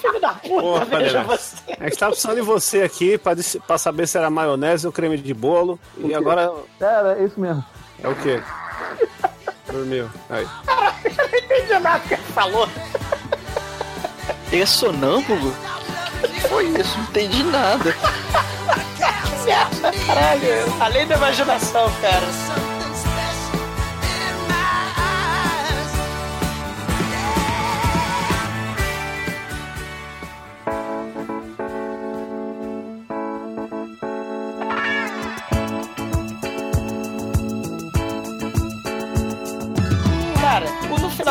Filho 0.00 0.20
da 0.20 0.28
puta, 0.34 0.60
Porra, 0.60 0.84
veja 0.84 1.22
você. 1.24 1.56
A 1.80 1.84
gente 1.84 1.98
tava 1.98 2.12
precisando 2.12 2.36
de 2.36 2.42
você 2.42 2.82
aqui 2.82 3.18
pra, 3.18 3.34
pra 3.66 3.78
saber 3.78 4.06
se 4.06 4.16
era 4.16 4.30
maionese 4.30 4.86
ou 4.86 4.92
creme 4.92 5.16
de 5.18 5.34
bolo. 5.34 5.78
E 5.98 6.14
agora 6.14 6.52
Cara, 6.78 7.18
é 7.18 7.24
isso 7.24 7.40
mesmo. 7.40 7.64
é 8.02 8.08
o 8.08 8.14
quê? 8.14 8.40
Dormiu. 9.70 10.08
Aí. 10.30 10.46
Eu 11.04 11.10
não 11.30 11.38
entendi 11.38 11.78
nada 11.80 11.98
que 12.00 12.14
ele 12.14 12.22
falou. 12.22 12.68
É 14.52 14.64
sonâmbulo? 14.64 15.54
O 16.22 16.28
que 16.28 16.40
foi 16.42 16.64
isso? 16.66 16.96
Não 16.96 17.04
entendi 17.04 17.42
nada. 17.44 17.94
Caralho, 20.06 20.76
além 20.80 21.06
da 21.06 21.16
imaginação, 21.16 21.90
cara. 22.00 22.47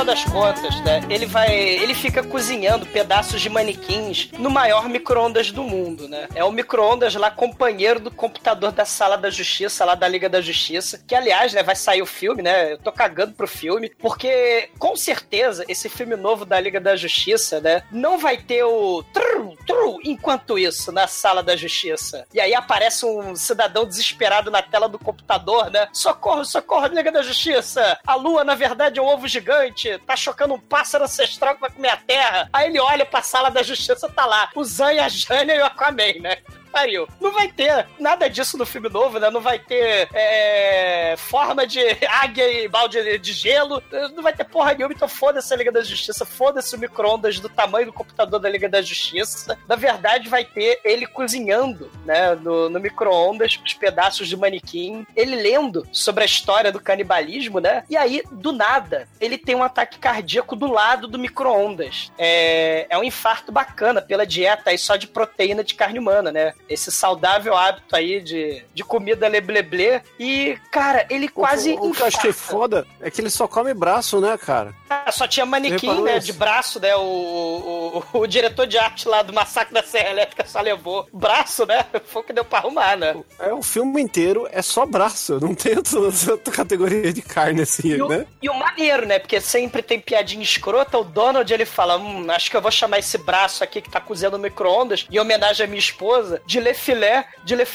Das 0.07 0.23
contas, 0.23 0.79
né, 0.85 1.01
ele 1.09 1.25
vai. 1.25 1.53
Ele 1.53 1.93
fica 1.93 2.23
cozinhando 2.23 2.85
pedaços 2.85 3.41
de 3.41 3.49
manequins 3.49 4.29
no 4.39 4.49
maior 4.49 4.87
micro-ondas 4.87 5.51
do 5.51 5.61
mundo, 5.61 6.07
né? 6.07 6.29
É 6.33 6.45
o 6.45 6.51
micro-ondas 6.51 7.13
lá, 7.15 7.29
companheiro 7.29 7.99
do 7.99 8.09
computador 8.09 8.71
da 8.71 8.85
sala 8.85 9.17
da 9.17 9.29
justiça, 9.29 9.83
lá 9.83 9.95
da 9.95 10.07
Liga 10.07 10.29
da 10.29 10.39
Justiça. 10.39 11.03
Que, 11.05 11.13
aliás, 11.13 11.51
né, 11.51 11.61
vai 11.61 11.75
sair 11.75 12.01
o 12.01 12.05
filme, 12.05 12.41
né? 12.41 12.71
Eu 12.71 12.77
tô 12.77 12.89
cagando 12.89 13.33
pro 13.33 13.47
filme, 13.47 13.91
porque 13.99 14.69
com 14.79 14.95
certeza 14.95 15.65
esse 15.67 15.89
filme 15.89 16.15
novo 16.15 16.45
da 16.45 16.57
Liga 16.57 16.79
da 16.79 16.95
Justiça, 16.95 17.59
né, 17.59 17.83
não 17.91 18.17
vai 18.17 18.37
ter 18.37 18.63
o 18.63 19.03
tru, 19.11 19.57
tru, 19.67 19.99
enquanto 20.05 20.57
isso 20.57 20.89
na 20.89 21.05
sala 21.05 21.43
da 21.43 21.57
justiça. 21.57 22.25
E 22.33 22.39
aí 22.39 22.55
aparece 22.55 23.05
um 23.05 23.35
cidadão 23.35 23.85
desesperado 23.85 24.49
na 24.49 24.61
tela 24.61 24.87
do 24.87 24.97
computador, 24.97 25.69
né? 25.69 25.89
Socorro, 25.91 26.45
socorro, 26.45 26.87
Liga 26.87 27.11
da 27.11 27.21
Justiça! 27.21 27.99
A 28.07 28.15
lua, 28.15 28.45
na 28.45 28.55
verdade, 28.55 28.99
é 28.99 29.03
um 29.03 29.07
ovo 29.07 29.27
gigante, 29.27 29.96
tá 30.05 30.15
chocando 30.15 30.53
um 30.53 30.59
pássaro 30.59 31.03
ancestral 31.03 31.55
que 31.55 31.61
vai 31.61 31.69
comer 31.69 31.89
a 31.89 31.97
terra. 31.97 32.49
Aí 32.53 32.67
ele 32.69 32.79
olha 32.79 33.05
pra 33.05 33.21
sala 33.21 33.49
da 33.49 33.63
justiça, 33.63 34.09
tá 34.09 34.25
lá, 34.25 34.49
o 34.55 34.63
Zan, 34.63 35.01
a 35.01 35.09
Jânia 35.09 35.55
e 35.55 35.61
o 35.61 35.65
Aquaman, 35.65 36.19
né? 36.21 36.37
Pariu. 36.71 37.07
Não 37.19 37.31
vai 37.31 37.47
ter 37.47 37.87
nada 37.99 38.29
disso 38.29 38.57
no 38.57 38.65
filme 38.65 38.89
novo, 38.89 39.19
né? 39.19 39.29
Não 39.29 39.41
vai 39.41 39.59
ter 39.59 40.07
é, 40.13 41.15
forma 41.17 41.65
de 41.65 41.79
águia 42.07 42.63
e 42.63 42.67
balde 42.67 43.17
de 43.17 43.33
gelo. 43.33 43.81
Não 44.13 44.23
vai 44.23 44.33
ter 44.33 44.43
porra 44.43 44.73
nenhuma. 44.73 44.93
Então 44.93 45.07
foda-se 45.07 45.53
a 45.53 45.57
Liga 45.57 45.71
da 45.71 45.83
Justiça. 45.83 46.25
Foda-se 46.25 46.75
o 46.75 46.79
micro-ondas 46.79 47.39
do 47.39 47.49
tamanho 47.49 47.87
do 47.87 47.93
computador 47.93 48.39
da 48.39 48.49
Liga 48.49 48.69
da 48.69 48.81
Justiça. 48.81 49.57
Na 49.67 49.75
verdade, 49.75 50.29
vai 50.29 50.45
ter 50.45 50.79
ele 50.83 51.05
cozinhando, 51.05 51.91
né? 52.05 52.35
No, 52.35 52.69
no 52.69 52.79
micro-ondas, 52.79 53.59
os 53.63 53.73
pedaços 53.73 54.27
de 54.27 54.37
manequim. 54.37 55.05
Ele 55.15 55.35
lendo 55.35 55.87
sobre 55.91 56.23
a 56.23 56.25
história 56.25 56.71
do 56.71 56.79
canibalismo, 56.79 57.59
né? 57.59 57.83
E 57.89 57.97
aí, 57.97 58.21
do 58.31 58.51
nada, 58.51 59.07
ele 59.19 59.37
tem 59.37 59.55
um 59.55 59.63
ataque 59.63 59.99
cardíaco 59.99 60.55
do 60.55 60.67
lado 60.67 61.07
do 61.07 61.19
micro-ondas. 61.19 62.11
É, 62.17 62.87
é 62.89 62.97
um 62.97 63.03
infarto 63.03 63.51
bacana 63.51 64.01
pela 64.01 64.25
dieta 64.25 64.69
aí 64.69 64.77
só 64.77 64.95
de 64.95 65.07
proteína 65.07 65.63
de 65.63 65.75
carne 65.75 65.99
humana, 65.99 66.31
né? 66.31 66.53
Esse 66.69 66.91
saudável 66.91 67.55
hábito 67.55 67.95
aí 67.95 68.21
de, 68.21 68.63
de 68.73 68.83
comida 68.83 69.27
lebleble. 69.27 70.01
E, 70.19 70.57
cara, 70.71 71.05
ele 71.09 71.27
quase. 71.27 71.73
O, 71.73 71.87
o 71.89 71.91
que 71.91 72.01
eu 72.01 72.07
achei 72.07 72.31
foda 72.31 72.85
é 73.01 73.09
que 73.09 73.21
ele 73.21 73.29
só 73.29 73.47
come 73.47 73.73
braço, 73.73 74.19
né, 74.19 74.37
cara? 74.37 74.73
Ah, 74.89 75.11
só 75.11 75.27
tinha 75.27 75.45
manequim, 75.45 76.01
né? 76.01 76.17
isso? 76.17 76.27
De 76.27 76.33
braço, 76.33 76.79
né? 76.79 76.95
O, 76.95 77.01
o, 78.13 78.19
o- 78.19 78.27
diretor 78.27 78.65
de 78.67 78.77
arte 78.77 79.07
lá 79.07 79.21
do 79.21 79.33
Massacre 79.33 79.73
da 79.73 79.83
Serra 79.83 80.09
Elétrica 80.09 80.45
só 80.45 80.61
levou 80.61 81.07
braço, 81.13 81.65
né? 81.65 81.85
Foi 82.05 82.21
o 82.21 82.25
que 82.25 82.33
deu 82.33 82.45
pra 82.45 82.59
arrumar, 82.59 82.95
né? 82.97 83.15
É 83.39 83.53
o 83.53 83.61
filme 83.61 84.01
inteiro, 84.01 84.47
é 84.51 84.61
só 84.61 84.85
braço. 84.85 85.39
Não 85.41 85.53
tem 85.55 85.75
outra, 85.77 86.51
categoria 86.51 87.11
de 87.13 87.21
carne 87.21 87.61
assim, 87.61 87.89
E 87.89 88.01
o, 88.01 88.07
né? 88.07 88.25
e 88.41 88.49
o 88.49 88.53
maneiro, 88.53 89.05
né? 89.05 89.19
Porque 89.19 89.39
sempre 89.41 89.81
tem 89.81 89.99
piadinha 89.99 90.43
escrota. 90.43 90.97
O 90.97 91.03
Donald, 91.03 91.51
ele 91.53 91.65
fala, 91.65 91.97
hum, 91.97 92.25
acho 92.29 92.49
que 92.49 92.57
eu 92.57 92.61
vou 92.61 92.71
chamar 92.71 92.99
esse 92.99 93.17
braço 93.17 93.63
aqui 93.63 93.81
que 93.81 93.89
tá 93.89 93.99
cozinhando 93.99 94.37
no 94.37 94.43
micro-ondas, 94.43 95.05
em 95.11 95.19
homenagem 95.19 95.65
à 95.65 95.67
minha 95.67 95.79
esposa, 95.79 96.41
de 96.45 96.56
le 96.59 96.73
filé, 96.73 97.23
de 97.43 97.55
le. 97.55 97.65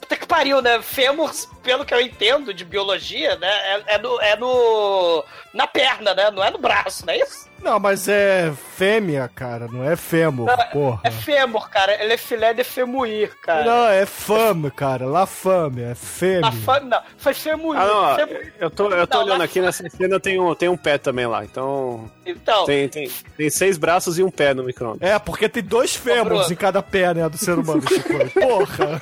Puta 0.00 0.16
que 0.16 0.26
pariu, 0.26 0.60
né? 0.62 0.80
Fêmur, 0.82 1.30
pelo 1.62 1.84
que 1.84 1.94
eu 1.94 2.00
entendo 2.00 2.54
de 2.54 2.64
biologia, 2.64 3.36
né? 3.36 3.48
É, 3.48 3.94
é 3.94 3.98
no... 3.98 4.20
É 4.20 4.36
no... 4.36 5.24
Na 5.52 5.66
perna, 5.66 6.14
né? 6.14 6.30
Não 6.30 6.44
é 6.44 6.50
no 6.50 6.58
braço, 6.58 7.04
não 7.06 7.12
é 7.12 7.18
isso? 7.18 7.48
Não, 7.66 7.80
mas 7.80 8.06
é 8.06 8.52
fêmea, 8.76 9.28
cara, 9.34 9.66
não 9.66 9.82
é 9.82 9.96
fêmur, 9.96 10.46
Não, 10.46 10.56
porra. 10.68 11.00
É 11.02 11.10
fêmur, 11.10 11.68
cara. 11.68 12.00
Ele 12.00 12.12
é 12.12 12.16
filé 12.16 12.54
de 12.54 12.62
femuir, 12.62 13.36
cara. 13.42 13.64
Não, 13.64 13.88
é 13.88 14.06
fame, 14.06 14.70
cara, 14.70 15.04
la 15.04 15.26
fame, 15.26 15.82
é 15.82 15.94
fêmea. 15.96 16.52
Fa... 16.52 16.78
Não, 16.78 17.00
foi 17.18 17.34
femuir. 17.34 17.80
Ah, 17.80 17.86
não, 17.86 18.14
Femuir. 18.14 18.54
eu 18.60 18.70
tô, 18.70 18.88
eu 18.90 19.04
tô 19.04 19.18
Não, 19.18 19.24
olhando 19.24 19.42
aqui 19.42 19.60
nessa 19.60 19.82
cena, 19.90 20.20
tem 20.20 20.38
um, 20.40 20.54
tem 20.54 20.68
um 20.68 20.76
pé 20.76 20.96
também 20.96 21.26
lá. 21.26 21.44
Então, 21.44 22.08
Então, 22.24 22.64
tem, 22.66 22.88
tem, 22.88 23.10
tem 23.36 23.50
seis 23.50 23.76
braços 23.76 24.16
e 24.16 24.22
um 24.22 24.30
pé 24.30 24.54
no 24.54 24.62
micro 24.62 24.96
É, 25.00 25.18
porque 25.18 25.48
tem 25.48 25.64
dois 25.64 25.96
fêmurs 25.96 26.48
em 26.48 26.54
cada 26.54 26.80
pé, 26.80 27.14
né, 27.14 27.28
do 27.28 27.36
ser 27.36 27.58
humano, 27.58 27.82
Chico. 27.88 28.12
Porra. 28.30 29.00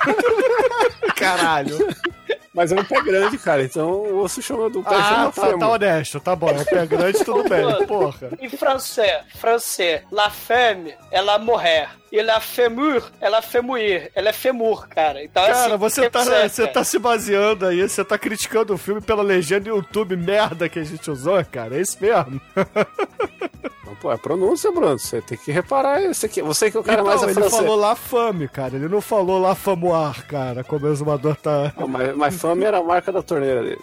Caralho. 1.15 1.77
Mas 2.55 2.71
é 2.71 2.79
um 2.79 2.83
pé 2.85 3.01
grande, 3.01 3.37
cara. 3.37 3.61
Então 3.63 3.89
o 3.89 4.19
osso 4.23 4.41
chama 4.41 4.69
do 4.69 4.81
pé 4.81 4.95
Ah, 4.95 5.03
chama 5.03 5.31
tá, 5.31 5.41
fêmur. 5.43 5.59
tá 5.59 5.69
honesto, 5.69 6.19
tá 6.21 6.35
bom. 6.35 6.49
É 6.49 6.63
pé 6.63 6.85
grande, 6.87 7.23
tudo 7.23 7.47
bem. 7.49 7.85
Porra. 7.85 8.29
em 8.39 8.49
francês, 8.49 9.21
francês, 9.35 10.01
la 10.11 10.29
femme, 10.29 10.95
ela 11.11 11.37
morrer. 11.37 11.89
E 12.17 12.21
la 12.21 12.39
femur, 12.39 13.03
ela 13.19 13.41
femuir. 13.41 14.09
Ela 14.15 14.29
é 14.29 14.33
femur, 14.33 14.87
cara. 14.87 15.21
Então, 15.23 15.43
Cara, 15.45 15.65
assim, 15.65 15.77
você 15.77 16.09
tá, 16.09 16.23
você- 16.23 16.49
você 16.49 16.67
tá 16.67 16.83
se 16.83 16.97
baseando 16.97 17.65
aí, 17.65 17.81
você 17.81 18.05
tá 18.05 18.17
criticando 18.17 18.73
o 18.73 18.77
filme 18.77 19.01
pela 19.01 19.21
legenda 19.21 19.65
do 19.65 19.75
YouTube 19.75 20.15
merda 20.15 20.69
que 20.69 20.79
a 20.79 20.83
gente 20.83 21.11
usou, 21.11 21.43
cara. 21.45 21.75
É 21.77 21.81
isso 21.81 21.97
mesmo. 21.99 22.39
Não, 23.85 23.93
pô, 23.95 24.11
é 24.11 24.17
pronúncia, 24.17 24.71
Bruno. 24.71 24.97
Você 24.97 25.21
tem 25.21 25.37
que 25.37 25.51
reparar 25.51 26.01
isso 26.01 26.25
aqui. 26.25 26.41
Você 26.41 26.71
que 26.71 26.77
é 26.77 26.79
o 26.79 26.83
cara 26.83 27.01
Então, 27.01 27.05
mais 27.07 27.21
é 27.21 27.25
ele 27.25 27.33
francês. 27.35 27.55
falou 27.61 27.75
lá 27.75 27.95
fame, 27.95 28.47
cara. 28.47 28.75
Ele 28.75 28.87
não 28.87 28.99
falou 28.99 29.39
lá 29.39 29.53
famoar, 29.53 30.25
cara, 30.25 30.63
como 30.63 30.87
o 30.87 30.91
exumador 30.91 31.35
tá. 31.35 31.71
Não, 31.77 31.87
mas, 31.87 32.15
mas 32.15 32.35
fame 32.35 32.63
era 32.63 32.79
a 32.79 32.83
marca 32.83 33.11
da 33.11 33.21
torneira 33.21 33.61
dele. 33.61 33.79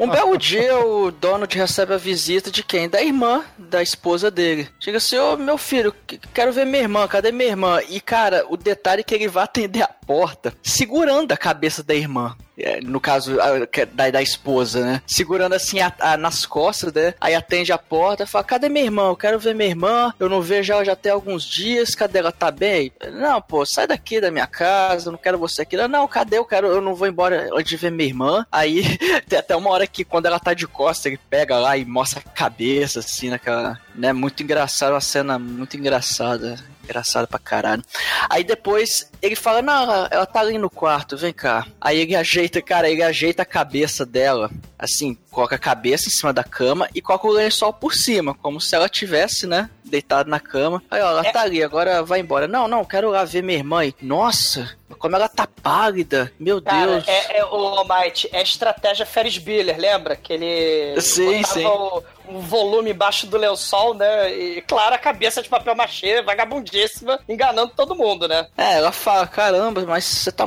Um 0.00 0.08
belo 0.08 0.36
dia, 0.36 0.76
o 0.84 1.12
Donald 1.12 1.56
recebe 1.56 1.94
a 1.94 1.96
visita 1.96 2.50
de 2.50 2.64
quem? 2.64 2.88
Da 2.88 3.00
irmã 3.02 3.44
da 3.56 3.80
esposa 3.82 4.30
dele. 4.32 4.68
Chega 4.80 4.98
assim, 4.98 5.16
ô 5.16 5.36
meu 5.36 5.56
filho, 5.56 5.94
que- 6.06 6.18
quero 6.34 6.52
ver 6.52 6.64
minha 6.66 6.82
irmã, 6.82 7.06
cadê 7.06 7.30
minha 7.30 7.49
irmã? 7.50 7.80
E 7.88 8.00
cara, 8.00 8.44
o 8.48 8.56
detalhe 8.56 9.00
é 9.00 9.04
que 9.04 9.14
ele 9.14 9.28
vai 9.28 9.44
atender 9.44 9.82
a 9.82 9.88
porta 9.88 10.52
segurando 10.62 11.32
a 11.32 11.36
cabeça 11.36 11.82
da 11.82 11.94
irmã. 11.94 12.34
É, 12.58 12.78
No 12.82 13.00
caso 13.00 13.38
é 13.40 13.86
da, 13.86 14.10
da 14.10 14.20
esposa, 14.22 14.84
né? 14.84 15.02
Segurando 15.06 15.54
assim 15.54 15.80
a- 15.80 15.92
a- 15.98 16.16
nas 16.18 16.44
costas, 16.44 16.92
né? 16.92 17.14
Aí 17.18 17.34
atende 17.34 17.72
a 17.72 17.78
porta 17.78 18.24
e 18.24 18.26
fala: 18.26 18.44
Cadê 18.44 18.68
minha 18.68 18.84
irmã? 18.84 19.08
Eu 19.08 19.16
quero 19.16 19.38
ver 19.38 19.54
minha 19.54 19.68
irmã. 19.70 20.12
Eu 20.20 20.28
não 20.28 20.42
vejo 20.42 20.70
ela 20.72 20.84
já 20.84 20.94
tem 20.94 21.10
alguns 21.10 21.44
dias. 21.44 21.94
Cadê 21.94 22.18
ela? 22.18 22.30
Tá 22.30 22.50
bem? 22.50 22.92
Não, 23.14 23.40
pô, 23.40 23.64
sai 23.64 23.86
daqui 23.86 24.20
da 24.20 24.30
minha 24.30 24.46
casa. 24.46 25.08
Eu 25.08 25.12
não 25.12 25.18
quero 25.18 25.38
você 25.38 25.62
aqui. 25.62 25.74
Não, 25.88 26.06
cadê? 26.06 26.36
Eu 26.36 26.44
quero. 26.44 26.66
Eu 26.66 26.82
não 26.82 26.94
vou 26.94 27.08
embora 27.08 27.48
antes 27.54 27.70
de 27.70 27.76
ver 27.78 27.90
minha 27.90 28.08
irmã. 28.08 28.44
Aí 28.52 28.82
tem 29.26 29.38
até 29.38 29.56
uma 29.56 29.70
hora 29.70 29.86
que 29.86 30.04
quando 30.04 30.26
ela 30.26 30.38
tá 30.38 30.52
de 30.52 30.66
costas, 30.66 31.06
ele 31.06 31.20
pega 31.30 31.56
lá 31.56 31.78
e 31.78 31.84
mostra 31.86 32.20
a 32.20 32.30
cabeça, 32.30 32.98
assim, 32.98 33.30
naquela. 33.30 33.80
Né? 33.94 34.12
Muito 34.12 34.42
engraçado, 34.42 34.92
uma 34.92 35.00
cena 35.00 35.38
muito 35.38 35.78
engraçada. 35.78 36.56
Engraçado 36.90 37.28
pra 37.28 37.38
caralho. 37.38 37.84
Aí 38.28 38.42
depois 38.42 39.08
ele 39.22 39.36
fala: 39.36 39.62
Não, 39.62 40.08
ela, 40.10 40.26
tá 40.26 40.40
ali 40.40 40.58
no 40.58 40.68
quarto, 40.68 41.16
vem 41.16 41.32
cá. 41.32 41.64
Aí 41.80 42.00
ele 42.00 42.16
ajeita, 42.16 42.60
cara, 42.60 42.90
ele 42.90 43.00
ajeita 43.02 43.42
a 43.42 43.46
cabeça 43.46 44.04
dela, 44.04 44.50
assim, 44.76 45.16
coloca 45.30 45.54
a 45.54 45.58
cabeça 45.58 46.08
em 46.08 46.10
cima 46.10 46.32
da 46.32 46.42
cama 46.42 46.88
e 46.92 47.00
coloca 47.00 47.28
o 47.28 47.32
lençol 47.32 47.72
por 47.72 47.94
cima, 47.94 48.34
como 48.34 48.60
se 48.60 48.74
ela 48.74 48.88
tivesse, 48.88 49.46
né, 49.46 49.70
deitado 49.84 50.28
na 50.28 50.40
cama. 50.40 50.82
Aí, 50.90 51.00
ó, 51.00 51.10
ela 51.10 51.24
tá 51.32 51.42
ali, 51.42 51.62
agora 51.62 52.02
vai 52.02 52.18
embora. 52.18 52.48
Não, 52.48 52.66
não, 52.66 52.84
quero 52.84 53.10
lá 53.10 53.24
ver 53.24 53.42
minha 53.42 53.58
irmã. 53.58 53.84
E, 53.84 53.94
Nossa, 54.02 54.76
como 54.98 55.14
ela 55.14 55.28
tá 55.28 55.46
pálida, 55.62 56.32
meu 56.40 56.60
Cara, 56.60 56.94
Deus. 56.94 57.06
é, 57.06 57.38
é, 57.38 57.44
o 57.44 57.54
Almighty, 57.54 58.28
é 58.32 58.42
estratégia 58.42 59.06
Ferris 59.06 59.38
Bueller, 59.38 59.78
lembra? 59.78 60.16
Que 60.16 60.32
ele 60.32 61.00
Sim, 61.00 61.36
botava 61.36 61.54
sim. 61.54 61.64
O, 61.66 62.02
um 62.30 62.40
volume 62.40 62.90
embaixo 62.90 63.26
do 63.26 63.36
lençol, 63.36 63.94
né? 63.94 64.32
E, 64.32 64.62
claro, 64.62 64.94
a 64.94 64.98
cabeça 64.98 65.42
de 65.42 65.48
papel 65.48 65.74
machê, 65.74 66.22
vagabundíssima, 66.22 67.20
enganando 67.28 67.72
todo 67.76 67.94
mundo, 67.94 68.28
né? 68.28 68.46
É, 68.56 68.74
ela 68.74 68.92
fala, 68.92 69.26
caramba, 69.26 69.84
mas 69.86 70.04
você 70.04 70.32
tá, 70.32 70.46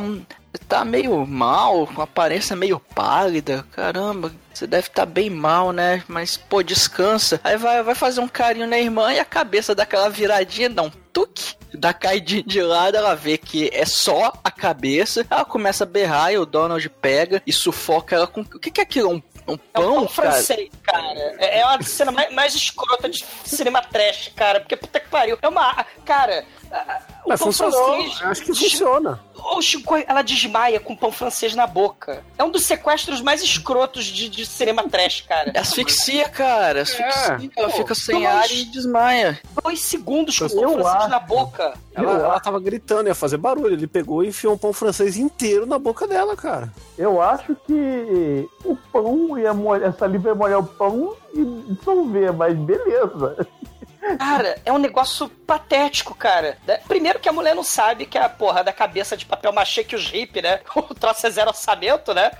tá 0.67 0.85
meio 0.85 1.25
mal, 1.25 1.87
com 1.87 2.01
aparência 2.01 2.55
meio 2.55 2.79
pálida, 2.79 3.65
caramba, 3.71 4.31
você 4.53 4.67
deve 4.67 4.87
estar 4.87 5.05
bem 5.05 5.29
mal, 5.29 5.71
né? 5.71 6.03
Mas, 6.07 6.37
pô, 6.37 6.61
descansa. 6.61 7.41
Aí 7.43 7.57
vai, 7.57 7.81
vai 7.81 7.95
fazer 7.95 8.21
um 8.21 8.27
carinho 8.27 8.67
na 8.67 8.77
irmã 8.77 9.11
e 9.11 9.19
a 9.19 9.25
cabeça 9.25 9.73
dá 9.73 9.83
aquela 9.83 10.09
viradinha, 10.09 10.69
dá 10.69 10.83
um 10.83 10.91
tuque, 11.11 11.55
dá 11.73 11.93
caidinha 11.93 12.43
de 12.43 12.61
lado, 12.61 12.97
ela 12.97 13.15
vê 13.15 13.37
que 13.37 13.69
é 13.73 13.85
só 13.85 14.33
a 14.43 14.51
cabeça, 14.51 15.25
ela 15.29 15.45
começa 15.45 15.83
a 15.83 15.87
berrar 15.87 16.33
e 16.33 16.37
o 16.37 16.45
Donald 16.45 16.87
pega 16.89 17.41
e 17.45 17.53
sufoca 17.53 18.15
ela 18.15 18.27
com... 18.27 18.41
O 18.41 18.59
que 18.59 18.71
que 18.71 18.81
é 18.81 18.83
aquilo? 18.83 19.11
Um, 19.11 19.21
um 19.47 19.53
É 19.53 19.53
um 19.53 19.57
pão, 19.57 19.83
pão 19.83 19.95
cara? 20.07 20.31
francês, 20.31 20.69
cara. 20.83 21.35
É, 21.39 21.59
é 21.59 21.65
uma 21.65 21.81
cena 21.83 22.11
mais, 22.11 22.33
mais 22.33 22.55
escrota 22.55 23.09
de 23.09 23.25
cinema 23.45 23.81
trash, 23.81 24.31
cara. 24.35 24.59
Porque 24.59 24.75
puta 24.75 24.99
que 24.99 25.09
pariu. 25.09 25.37
É 25.41 25.47
uma. 25.47 25.85
Cara. 26.05 26.45
a- 26.71 27.01
O 27.25 27.29
Mas 27.29 27.39
pão 27.39 27.51
funcionou. 27.51 27.95
francês. 27.95 28.21
Acho 28.21 28.41
que 28.43 28.53
funciona. 28.53 29.19
Chico, 29.61 29.95
ela 30.07 30.21
desmaia 30.21 30.79
com 30.79 30.95
pão 30.95 31.11
francês 31.11 31.55
na 31.55 31.65
boca. 31.65 32.23
É 32.37 32.43
um 32.43 32.49
dos 32.49 32.63
sequestros 32.65 33.21
mais 33.21 33.41
escrotos 33.41 34.05
de, 34.05 34.27
de 34.29 34.45
cinema 34.45 34.87
trash, 34.89 35.21
cara. 35.21 35.51
É 35.53 35.59
asfixia, 35.59 36.27
cara, 36.29 36.81
asfixia. 36.81 37.49
ela 37.55 37.69
Pô, 37.69 37.77
fica 37.77 37.95
sem 37.95 38.25
ar 38.25 38.49
e 38.51 38.65
desmaia. 38.65 39.39
Dois 39.63 39.81
segundos 39.81 40.37
com 40.39 40.49
pão 40.49 40.73
francês 40.73 41.09
na 41.09 41.19
boca. 41.19 41.73
Ela, 41.93 42.11
ela 42.13 42.39
tava 42.39 42.59
gritando, 42.59 43.07
ia 43.07 43.15
fazer 43.15 43.37
barulho. 43.37 43.73
Ele 43.73 43.87
pegou 43.87 44.23
e 44.23 44.27
enfiou 44.29 44.53
um 44.53 44.57
pão 44.57 44.73
francês 44.73 45.17
inteiro 45.17 45.65
na 45.65 45.79
boca 45.79 46.07
dela, 46.07 46.35
cara. 46.35 46.71
Eu 46.97 47.21
acho 47.21 47.55
que 47.67 48.49
o 48.65 48.75
pão 48.91 49.37
ia 49.37 49.53
molhar, 49.53 49.89
a 49.89 49.93
saliva 49.93 50.29
ia 50.29 50.35
molhar 50.35 50.59
o 50.59 50.63
pão 50.65 51.15
e 51.33 51.43
dissolver, 51.73 52.33
mas 52.33 52.57
beleza. 52.57 53.47
Cara, 54.17 54.59
é 54.65 54.71
um 54.71 54.77
negócio 54.77 55.29
patético, 55.29 56.13
cara. 56.13 56.57
Primeiro 56.87 57.19
que 57.19 57.29
a 57.29 57.33
mulher 57.33 57.55
não 57.55 57.63
sabe 57.63 58.05
que 58.05 58.17
a 58.17 58.27
porra 58.27 58.63
da 58.63 58.73
cabeça 58.73 59.15
de 59.15 59.25
papel 59.25 59.53
machê 59.53 59.83
que 59.83 59.95
os 59.95 60.09
hippie, 60.09 60.41
né? 60.41 60.59
O 60.75 60.93
troço 60.93 61.25
é 61.25 61.29
zero 61.29 61.49
orçamento, 61.49 62.13
né? 62.13 62.31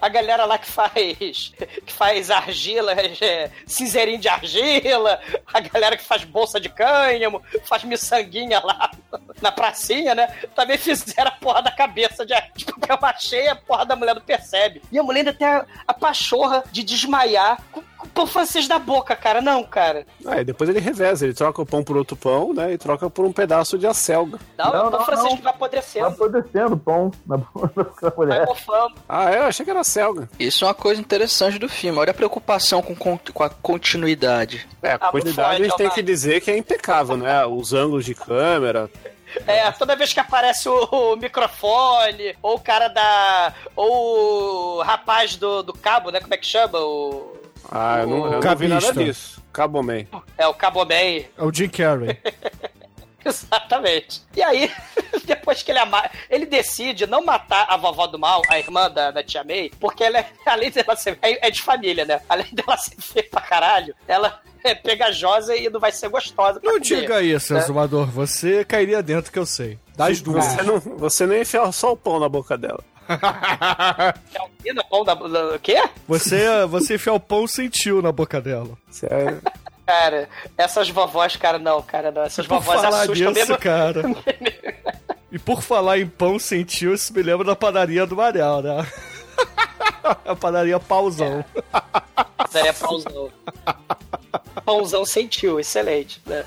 A 0.00 0.08
galera 0.08 0.44
lá 0.44 0.58
que 0.58 0.70
faz 0.70 1.52
que 1.86 1.92
faz 1.92 2.30
argila, 2.30 2.92
é, 2.92 3.50
cinzeirinho 3.66 4.18
de 4.18 4.28
argila, 4.28 5.20
a 5.52 5.60
galera 5.60 5.96
que 5.96 6.04
faz 6.04 6.24
bolsa 6.24 6.60
de 6.60 6.68
cânhamo, 6.68 7.42
faz 7.64 7.82
miçanguinha 7.84 8.60
lá 8.62 8.90
na 9.40 9.50
pracinha, 9.50 10.14
né? 10.14 10.26
Também 10.54 10.76
fizeram 10.76 11.30
a 11.30 11.34
porra 11.34 11.62
da 11.62 11.70
cabeça 11.70 12.26
de, 12.26 12.34
de 12.54 12.66
papel 12.66 12.98
machê 13.00 13.44
e 13.44 13.48
a 13.48 13.56
porra 13.56 13.86
da 13.86 13.96
mulher 13.96 14.14
não 14.14 14.22
percebe. 14.22 14.82
E 14.92 14.98
a 14.98 15.02
mulher 15.02 15.20
ainda 15.20 15.32
tem 15.32 15.46
a, 15.46 15.64
a 15.86 15.94
pachorra 15.94 16.62
de 16.70 16.82
desmaiar 16.82 17.62
com 17.72 17.82
o 18.02 18.08
pão 18.08 18.26
francês 18.26 18.66
da 18.68 18.78
boca, 18.78 19.14
cara. 19.16 19.40
Não, 19.40 19.62
cara. 19.64 20.06
Aí 20.26 20.44
depois 20.44 20.68
ele 20.70 20.80
reveza, 20.80 21.24
ele 21.24 21.34
troca 21.34 21.60
o 21.62 21.66
pão 21.66 21.82
por 21.82 21.96
outro 21.96 22.16
pão, 22.16 22.52
né? 22.52 22.72
E 22.72 22.78
troca 22.78 23.08
por 23.10 23.24
um 23.24 23.32
pedaço 23.32 23.78
de 23.78 23.86
acelga. 23.86 24.38
Não, 24.58 24.66
é 24.68 24.72
Não, 24.72 24.86
o 24.86 24.90
pão 24.90 24.98
não, 25.00 25.06
francês 25.06 25.28
não. 25.30 25.36
que 25.36 25.42
vai 25.42 25.52
Tá 25.52 25.56
apodrecendo. 25.56 26.06
apodrecendo 26.06 26.74
o 26.74 26.78
pão 26.78 27.10
na 27.26 27.36
boca 27.36 27.70
da 28.02 28.08
Vai 28.10 28.12
mulher. 28.16 28.46
mofando. 28.46 28.94
Ah, 29.08 29.30
é? 29.30 29.38
Eu 29.38 29.44
achei 29.44 29.64
que 29.64 29.70
era 29.70 29.80
acelga. 29.80 30.28
Isso 30.38 30.64
é 30.64 30.68
uma 30.68 30.74
coisa 30.74 31.00
interessante 31.00 31.58
do 31.58 31.68
filme. 31.68 31.98
Olha 31.98 32.10
a 32.10 32.14
preocupação 32.14 32.80
com, 32.82 32.94
con- 32.94 33.18
com 33.32 33.42
a 33.42 33.50
continuidade. 33.50 34.66
É, 34.82 34.92
a 34.92 34.94
Ah, 34.94 34.98
quantidade 35.10 35.60
a 35.62 35.64
gente 35.64 35.76
tem 35.76 35.86
Omar. 35.86 35.94
que 35.94 36.02
dizer 36.02 36.40
que 36.40 36.50
é 36.50 36.56
impecável, 36.56 37.16
né? 37.16 37.44
Os 37.46 37.72
ângulos 37.72 38.04
de 38.04 38.14
câmera. 38.14 38.90
É, 39.46 39.70
toda 39.72 39.94
vez 39.94 40.12
que 40.12 40.18
aparece 40.18 40.68
o, 40.68 40.74
o 41.12 41.16
microfone, 41.16 42.36
ou 42.42 42.56
o 42.56 42.60
cara 42.60 42.88
da. 42.88 43.54
Ou 43.76 44.78
o 44.78 44.82
rapaz 44.82 45.36
do, 45.36 45.62
do 45.62 45.72
cabo, 45.72 46.10
né? 46.10 46.20
Como 46.20 46.34
é 46.34 46.36
que 46.36 46.46
chama? 46.46 46.78
O. 46.80 47.36
Ah, 47.70 48.00
eu 48.00 48.06
não, 48.06 48.32
eu 48.32 48.40
não 48.40 48.56
vi 48.56 48.68
nada 48.68 48.92
disso. 48.92 49.42
Cabo 49.52 49.82
Man. 49.82 50.04
É, 50.38 50.46
o 50.46 50.54
Cabo 50.54 50.84
Man. 50.84 50.94
É 50.94 51.28
o 51.38 51.52
Jim 51.52 51.68
Carrey. 51.68 52.16
Exatamente. 53.24 54.22
E 54.34 54.42
aí, 54.42 54.70
depois 55.24 55.62
que 55.62 55.70
ele 55.70 55.78
ama... 55.78 56.08
ele 56.28 56.46
decide 56.46 57.06
não 57.06 57.24
matar 57.24 57.66
a 57.68 57.76
vovó 57.76 58.06
do 58.06 58.18
mal, 58.18 58.42
a 58.48 58.58
irmã 58.58 58.90
da, 58.90 59.10
da 59.10 59.22
tia 59.22 59.44
May, 59.44 59.70
porque 59.78 60.04
ela, 60.04 60.18
é- 60.18 60.30
além 60.46 60.70
dela 60.70 60.96
ser. 60.96 61.18
É 61.20 61.48
é 61.48 61.50
de 61.50 61.62
família, 61.62 62.04
né? 62.04 62.20
Além 62.28 62.46
dela 62.52 62.76
ser 62.76 62.96
feia 62.98 63.28
pra 63.30 63.40
caralho, 63.42 63.94
ela 64.08 64.40
é 64.64 64.74
pegajosa 64.74 65.54
e 65.56 65.68
não 65.68 65.80
vai 65.80 65.92
ser 65.92 66.08
gostosa 66.08 66.60
pra 66.60 66.70
Não 66.72 66.78
comer. 66.80 67.00
diga 67.00 67.22
isso, 67.22 67.52
né? 67.54 67.60
Exumador. 67.60 68.06
Você 68.10 68.64
cairia 68.64 69.02
dentro, 69.02 69.30
que 69.32 69.38
eu 69.38 69.46
sei. 69.46 69.78
Das 69.96 70.20
duas. 70.20 70.44
Você 70.44 70.62
não, 70.62 70.78
você 70.80 71.26
nem 71.26 71.42
enfia 71.42 71.70
só 71.72 71.92
o 71.92 71.96
pão 71.96 72.18
na 72.18 72.28
boca 72.28 72.56
dela. 72.56 72.82
Calvina, 73.18 74.84
pão 74.88 75.04
da. 75.04 75.14
da- 75.14 75.54
O 75.54 75.58
quê? 75.58 75.82
Você, 76.06 76.66
você 76.66 76.94
enfiar 76.94 77.14
o 77.14 77.20
pão 77.20 77.46
sentiu 77.46 78.00
na 78.02 78.12
boca 78.12 78.40
dela. 78.40 78.70
É- 79.04 79.60
Cara, 79.86 80.28
essas 80.56 80.88
vovós, 80.88 81.34
cara, 81.34 81.58
não, 81.58 81.82
cara, 81.82 82.12
não. 82.12 82.22
Essas 82.22 82.46
vovós 82.46 82.80
falar 82.80 83.02
assustam 83.02 83.32
disso, 83.32 83.48
mesmo. 83.48 83.58
cara. 83.58 84.02
E 85.32 85.38
por 85.38 85.62
falar 85.62 85.98
em 86.00 86.08
pão 86.08 86.40
sentiu, 86.40 86.92
isso 86.92 87.12
me 87.14 87.22
lembra 87.22 87.46
da 87.46 87.54
padaria 87.54 88.04
do 88.04 88.16
Marial, 88.16 88.62
né? 88.62 88.84
A 90.24 90.34
padaria 90.36 90.78
pauzão. 90.78 91.44
Daria 92.52 92.72
pãozão. 92.72 93.30
Pãozão 94.64 95.04
sentiu, 95.04 95.60
excelente, 95.60 96.20
né? 96.26 96.44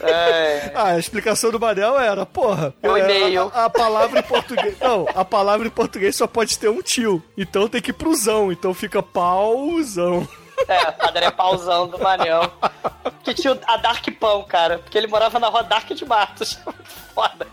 É, 0.00 0.72
Ah, 0.74 0.88
a 0.90 0.98
explicação 0.98 1.50
do 1.50 1.58
Manel 1.58 1.98
era, 1.98 2.24
porra. 2.24 2.72
É 2.82 2.90
um 2.90 2.96
é, 2.96 3.00
e-mail. 3.00 3.50
A, 3.54 3.64
a 3.64 3.70
palavra 3.70 4.20
em 4.20 4.22
português. 4.22 4.76
Não, 4.80 5.06
a 5.14 5.24
palavra 5.24 5.66
em 5.66 5.70
português 5.70 6.16
só 6.16 6.26
pode 6.26 6.58
ter 6.58 6.68
um 6.68 6.82
tio. 6.82 7.22
Então 7.36 7.68
tem 7.68 7.80
que 7.82 7.90
ir 7.90 7.94
prozão. 7.94 8.52
Então 8.52 8.72
fica 8.72 9.02
pauzão. 9.02 10.26
é, 10.68 10.90
padaria 10.92 11.32
pauzão 11.32 11.88
do 11.88 11.98
Manel. 11.98 12.50
Que 13.22 13.34
tinha 13.34 13.58
a 13.66 13.76
Dark 13.76 14.06
Pão, 14.20 14.44
cara. 14.44 14.78
Porque 14.78 14.96
ele 14.96 15.06
morava 15.08 15.38
na 15.38 15.48
rua 15.48 15.62
Dark 15.62 15.90
de 15.90 16.04
Matos. 16.04 16.58
Foda. 17.14 17.46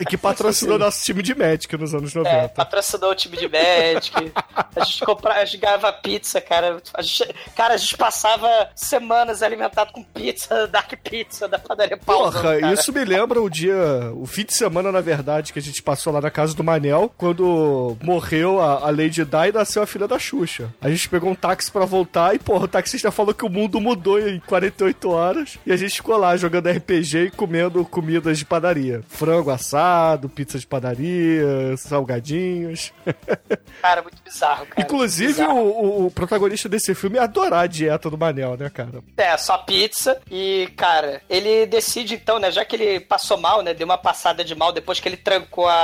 E 0.00 0.04
que 0.04 0.16
patrocinou 0.16 0.78
nosso 0.78 1.02
time 1.04 1.22
de 1.22 1.34
Magic 1.34 1.76
nos 1.76 1.94
anos 1.94 2.14
É, 2.14 2.18
90. 2.18 2.48
patrocinou 2.50 3.10
o 3.10 3.14
time 3.14 3.36
de 3.36 3.48
Magic. 3.48 4.32
A 4.76 4.84
gente 4.84 5.04
comprava, 5.04 5.40
a 5.40 5.44
gente 5.44 5.58
ganhava 5.58 5.92
pizza, 5.92 6.40
cara. 6.40 6.80
A 6.94 7.02
gente, 7.02 7.34
cara, 7.56 7.74
a 7.74 7.76
gente 7.76 7.96
passava 7.96 8.48
semanas 8.74 9.42
alimentado 9.42 9.92
com 9.92 10.02
pizza, 10.02 10.66
Dark 10.68 10.92
Pizza 11.02 11.48
da 11.48 11.58
padaria 11.58 11.96
pauzão. 11.96 12.32
Porra, 12.42 12.58
cara. 12.60 12.72
isso 12.72 12.92
me 12.92 13.04
lembra 13.04 13.40
o 13.42 13.50
dia, 13.50 13.74
o 14.14 14.26
fim 14.26 14.44
de 14.44 14.54
semana, 14.54 14.92
na 14.92 15.00
verdade, 15.00 15.52
que 15.52 15.58
a 15.58 15.62
gente 15.62 15.82
passou 15.82 16.12
lá 16.12 16.20
na 16.20 16.30
casa 16.30 16.54
do 16.54 16.62
Manel, 16.62 17.12
quando 17.16 17.96
morreu 18.02 18.60
a, 18.60 18.86
a 18.86 18.90
Lady 18.90 19.24
Di 19.24 19.48
e 19.48 19.52
nasceu 19.52 19.82
a 19.82 19.86
filha 19.86 20.06
da 20.06 20.18
Xuxa. 20.18 20.72
A 20.80 20.88
gente 20.88 21.08
pegou 21.08 21.30
um 21.30 21.34
táxi 21.34 21.70
pra 21.72 21.84
voltar 21.84 22.34
e, 22.34 22.38
porra, 22.38 22.64
o 22.64 22.68
taxista 22.68 23.10
falou 23.10 23.34
que 23.34 23.44
o 23.44 23.48
mundo 23.50 23.80
mudou 23.80 24.18
em 24.20 24.38
48 24.40 25.10
horas 25.10 25.58
e 25.66 25.72
a 25.72 25.76
gente 25.76 25.94
ficou 25.96 26.16
lá 26.16 26.36
jogando 26.36 26.68
RPG 26.70 27.18
e 27.18 27.30
comendo 27.30 27.84
comidas 27.84 28.38
de 28.38 28.44
padaria. 28.44 29.00
Frango 29.08 29.50
assado, 29.50 29.87
pizza 30.34 30.58
de 30.58 30.66
padaria, 30.66 31.76
salgadinhos. 31.76 32.92
Cara, 33.82 34.02
muito 34.02 34.20
bizarro, 34.22 34.66
cara. 34.66 34.80
Inclusive, 34.82 35.28
Bizarro. 35.34 35.58
o, 35.60 36.06
o- 36.06 36.10
protagonista 36.10 36.68
desse 36.68 36.94
filme 36.96 37.16
adorar 37.18 37.60
a 37.64 37.66
dieta 37.66 38.10
do 38.10 38.18
Manel, 38.18 38.56
né, 38.56 38.68
cara? 38.68 39.00
É, 39.16 39.36
só 39.36 39.56
pizza. 39.58 40.20
E, 40.30 40.68
cara, 40.76 41.22
ele 41.30 41.64
decide 41.66 42.14
então, 42.14 42.40
né? 42.40 42.50
Já 42.50 42.64
que 42.64 42.74
ele 42.74 42.98
passou 43.00 43.36
mal, 43.36 43.62
né? 43.62 43.72
Deu 43.74 43.84
uma 43.84 43.96
passada 43.98 44.42
de 44.44 44.54
mal 44.54 44.72
depois 44.72 44.98
que 44.98 45.08
ele 45.08 45.16
trancou 45.16 45.68
a, 45.68 45.74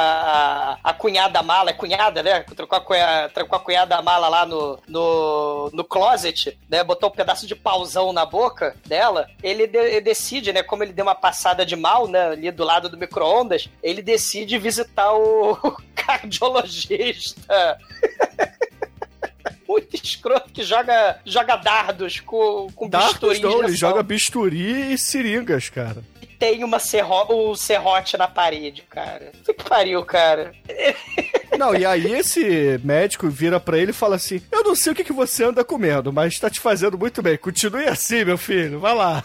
a, 0.82 0.90
a 0.90 0.92
cunhada 0.92 1.40
mala. 1.42 1.70
É 1.70 1.72
cunhada, 1.72 2.20
né? 2.22 2.40
Trancou 2.40 2.78
a, 2.78 2.80
cunha, 2.80 3.30
trancou 3.32 3.56
a 3.56 3.60
cunhada 3.60 4.02
mala 4.02 4.28
lá 4.28 4.44
no, 4.44 4.78
no, 4.88 5.70
no 5.72 5.84
closet, 5.84 6.58
né? 6.68 6.82
Botou 6.82 7.08
um 7.10 7.12
pedaço 7.12 7.46
de 7.46 7.54
pauzão 7.54 8.12
na 8.12 8.26
boca 8.26 8.74
dela. 8.86 9.28
Ele, 9.42 9.68
de- 9.68 9.78
ele 9.78 10.00
decide, 10.00 10.52
né? 10.52 10.64
Como 10.64 10.82
ele 10.82 10.92
deu 10.92 11.04
uma 11.04 11.14
passada 11.14 11.64
de 11.64 11.76
mal, 11.76 12.08
né? 12.08 12.26
Ali 12.30 12.50
do 12.50 12.64
lado 12.64 12.88
do 12.88 12.98
micro-ondas, 12.98 13.68
ele 13.94 14.02
decide 14.02 14.58
visitar 14.58 15.12
o 15.14 15.56
cardiologista. 15.94 17.78
Muito 19.66 19.96
escroto 19.96 20.52
que 20.52 20.62
joga, 20.62 21.18
joga 21.24 21.56
dardos 21.56 22.20
com, 22.20 22.68
com 22.74 22.88
Dardos 22.88 23.14
bisturi. 23.14 23.40
não, 23.40 23.64
ele 23.64 23.74
joga 23.74 24.02
bisturi 24.02 24.92
e 24.92 24.98
seringas, 24.98 25.68
cara. 25.70 26.04
E 26.20 26.26
tem 26.26 26.62
uma 26.62 26.78
serro 26.78 27.50
um 27.50 27.54
serrote 27.56 28.16
na 28.16 28.28
parede, 28.28 28.82
cara. 28.82 29.32
Que 29.44 29.52
pariu, 29.54 30.04
cara. 30.04 30.54
Não, 31.58 31.74
e 31.74 31.84
aí 31.84 32.12
esse 32.12 32.80
médico 32.82 33.28
vira 33.28 33.60
pra 33.60 33.78
ele 33.78 33.90
e 33.90 33.94
fala 33.94 34.16
assim: 34.16 34.42
Eu 34.50 34.62
não 34.62 34.74
sei 34.74 34.92
o 34.92 34.94
que, 34.94 35.04
que 35.04 35.12
você 35.12 35.44
anda 35.44 35.64
comendo, 35.64 36.12
mas 36.12 36.38
tá 36.38 36.50
te 36.50 36.60
fazendo 36.60 36.98
muito 36.98 37.22
bem. 37.22 37.36
Continue 37.36 37.86
assim, 37.86 38.24
meu 38.24 38.38
filho, 38.38 38.80
vai 38.80 38.94
lá. 38.94 39.24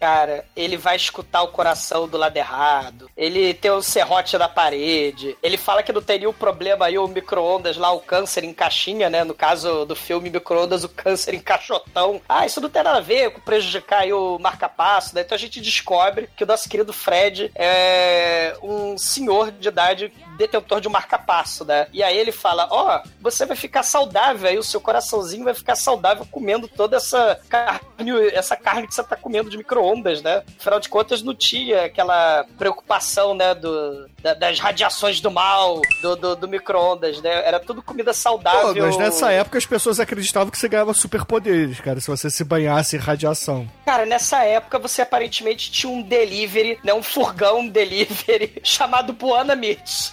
Cara, 0.00 0.46
ele 0.56 0.78
vai 0.78 0.96
escutar 0.96 1.42
o 1.42 1.48
coração 1.48 2.08
do 2.08 2.16
lado 2.16 2.34
errado. 2.34 3.10
Ele 3.14 3.52
tem 3.52 3.70
um 3.70 3.82
serrote 3.82 4.38
na 4.38 4.48
parede. 4.48 5.36
Ele 5.42 5.58
fala 5.58 5.82
que 5.82 5.92
não 5.92 6.00
teria 6.00 6.28
o 6.28 6.32
problema 6.32 6.86
aí, 6.86 6.96
o 6.96 7.06
micro-ondas 7.06 7.76
lá, 7.76 7.92
o 7.92 8.00
câncer 8.00 8.42
em 8.42 8.54
caixinha, 8.54 9.10
né? 9.10 9.24
No 9.24 9.34
caso 9.34 9.84
do 9.84 9.94
filme 9.94 10.30
Micro-ondas, 10.30 10.84
o 10.84 10.88
câncer 10.88 11.34
em 11.34 11.40
caixotão. 11.40 12.18
Ah, 12.26 12.46
isso 12.46 12.62
não 12.62 12.70
tem 12.70 12.82
nada 12.82 12.96
a 12.96 13.02
ver 13.02 13.30
com 13.30 13.42
prejudicar 13.42 14.00
aí 14.00 14.12
o 14.12 14.38
marca-passo, 14.38 15.14
né? 15.14 15.20
Então 15.20 15.36
a 15.36 15.38
gente 15.38 15.60
descobre 15.60 16.30
que 16.34 16.44
o 16.44 16.46
nosso 16.46 16.66
querido 16.66 16.94
Fred 16.94 17.50
é 17.54 18.56
um 18.62 18.96
senhor 18.96 19.52
de 19.52 19.68
idade 19.68 20.10
detentor 20.40 20.80
de 20.80 20.88
um 20.88 20.90
marca-passo, 20.90 21.64
né? 21.64 21.86
E 21.92 22.02
aí 22.02 22.16
ele 22.18 22.32
fala: 22.32 22.66
Ó, 22.70 23.00
você 23.20 23.46
vai 23.46 23.56
ficar 23.56 23.82
saudável, 23.82 24.48
aí 24.48 24.58
o 24.58 24.62
seu 24.62 24.80
coraçãozinho 24.80 25.44
vai 25.44 25.54
ficar 25.54 25.76
saudável 25.76 26.26
comendo 26.30 26.66
toda 26.66 26.96
essa 26.96 27.38
carne, 27.48 28.28
essa 28.32 28.56
carne 28.56 28.86
que 28.88 28.94
você 28.94 29.02
tá 29.04 29.16
comendo 29.16 29.48
de 29.50 29.56
micro-ondas, 29.56 30.22
né? 30.22 30.42
Afinal 30.58 30.80
de 30.80 30.88
contas, 30.88 31.22
não 31.22 31.34
tinha 31.34 31.84
aquela 31.84 32.44
preocupação, 32.58 33.34
né, 33.34 33.54
do, 33.54 34.08
da- 34.22 34.34
das 34.34 34.58
radiações 34.58 35.20
do 35.20 35.30
mal, 35.30 35.80
do, 36.02 36.16
do, 36.16 36.36
do 36.36 36.48
micro-ondas, 36.48 37.20
né? 37.20 37.46
Era 37.46 37.60
tudo 37.60 37.82
comida 37.82 38.10
Pô, 38.10 38.14
saudável. 38.14 38.84
mas 38.86 38.96
nessa 38.96 39.30
época 39.30 39.58
as 39.58 39.66
pessoas 39.66 40.00
acreditavam 40.00 40.50
que 40.50 40.58
você 40.58 40.68
ganhava 40.68 40.94
superpoderes, 40.94 41.80
cara, 41.80 42.00
se 42.00 42.06
você 42.08 42.30
se 42.30 42.42
banhasse 42.44 42.96
em 42.96 42.98
radiação. 42.98 43.68
Cara, 43.84 44.06
nessa 44.06 44.42
época 44.44 44.78
você 44.78 45.02
aparentemente 45.02 45.70
tinha 45.70 45.92
um 45.92 46.02
delivery, 46.02 46.78
né? 46.82 46.94
Um 46.94 47.02
furgão 47.02 47.66
delivery 47.68 48.54
chamado 48.64 49.12
Buana 49.12 49.54
Meat. 49.54 50.12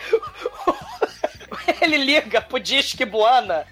Ele 1.80 1.96
liga 1.98 2.40
pro 2.40 2.58
Disque 2.60 3.04
Buana 3.04 3.66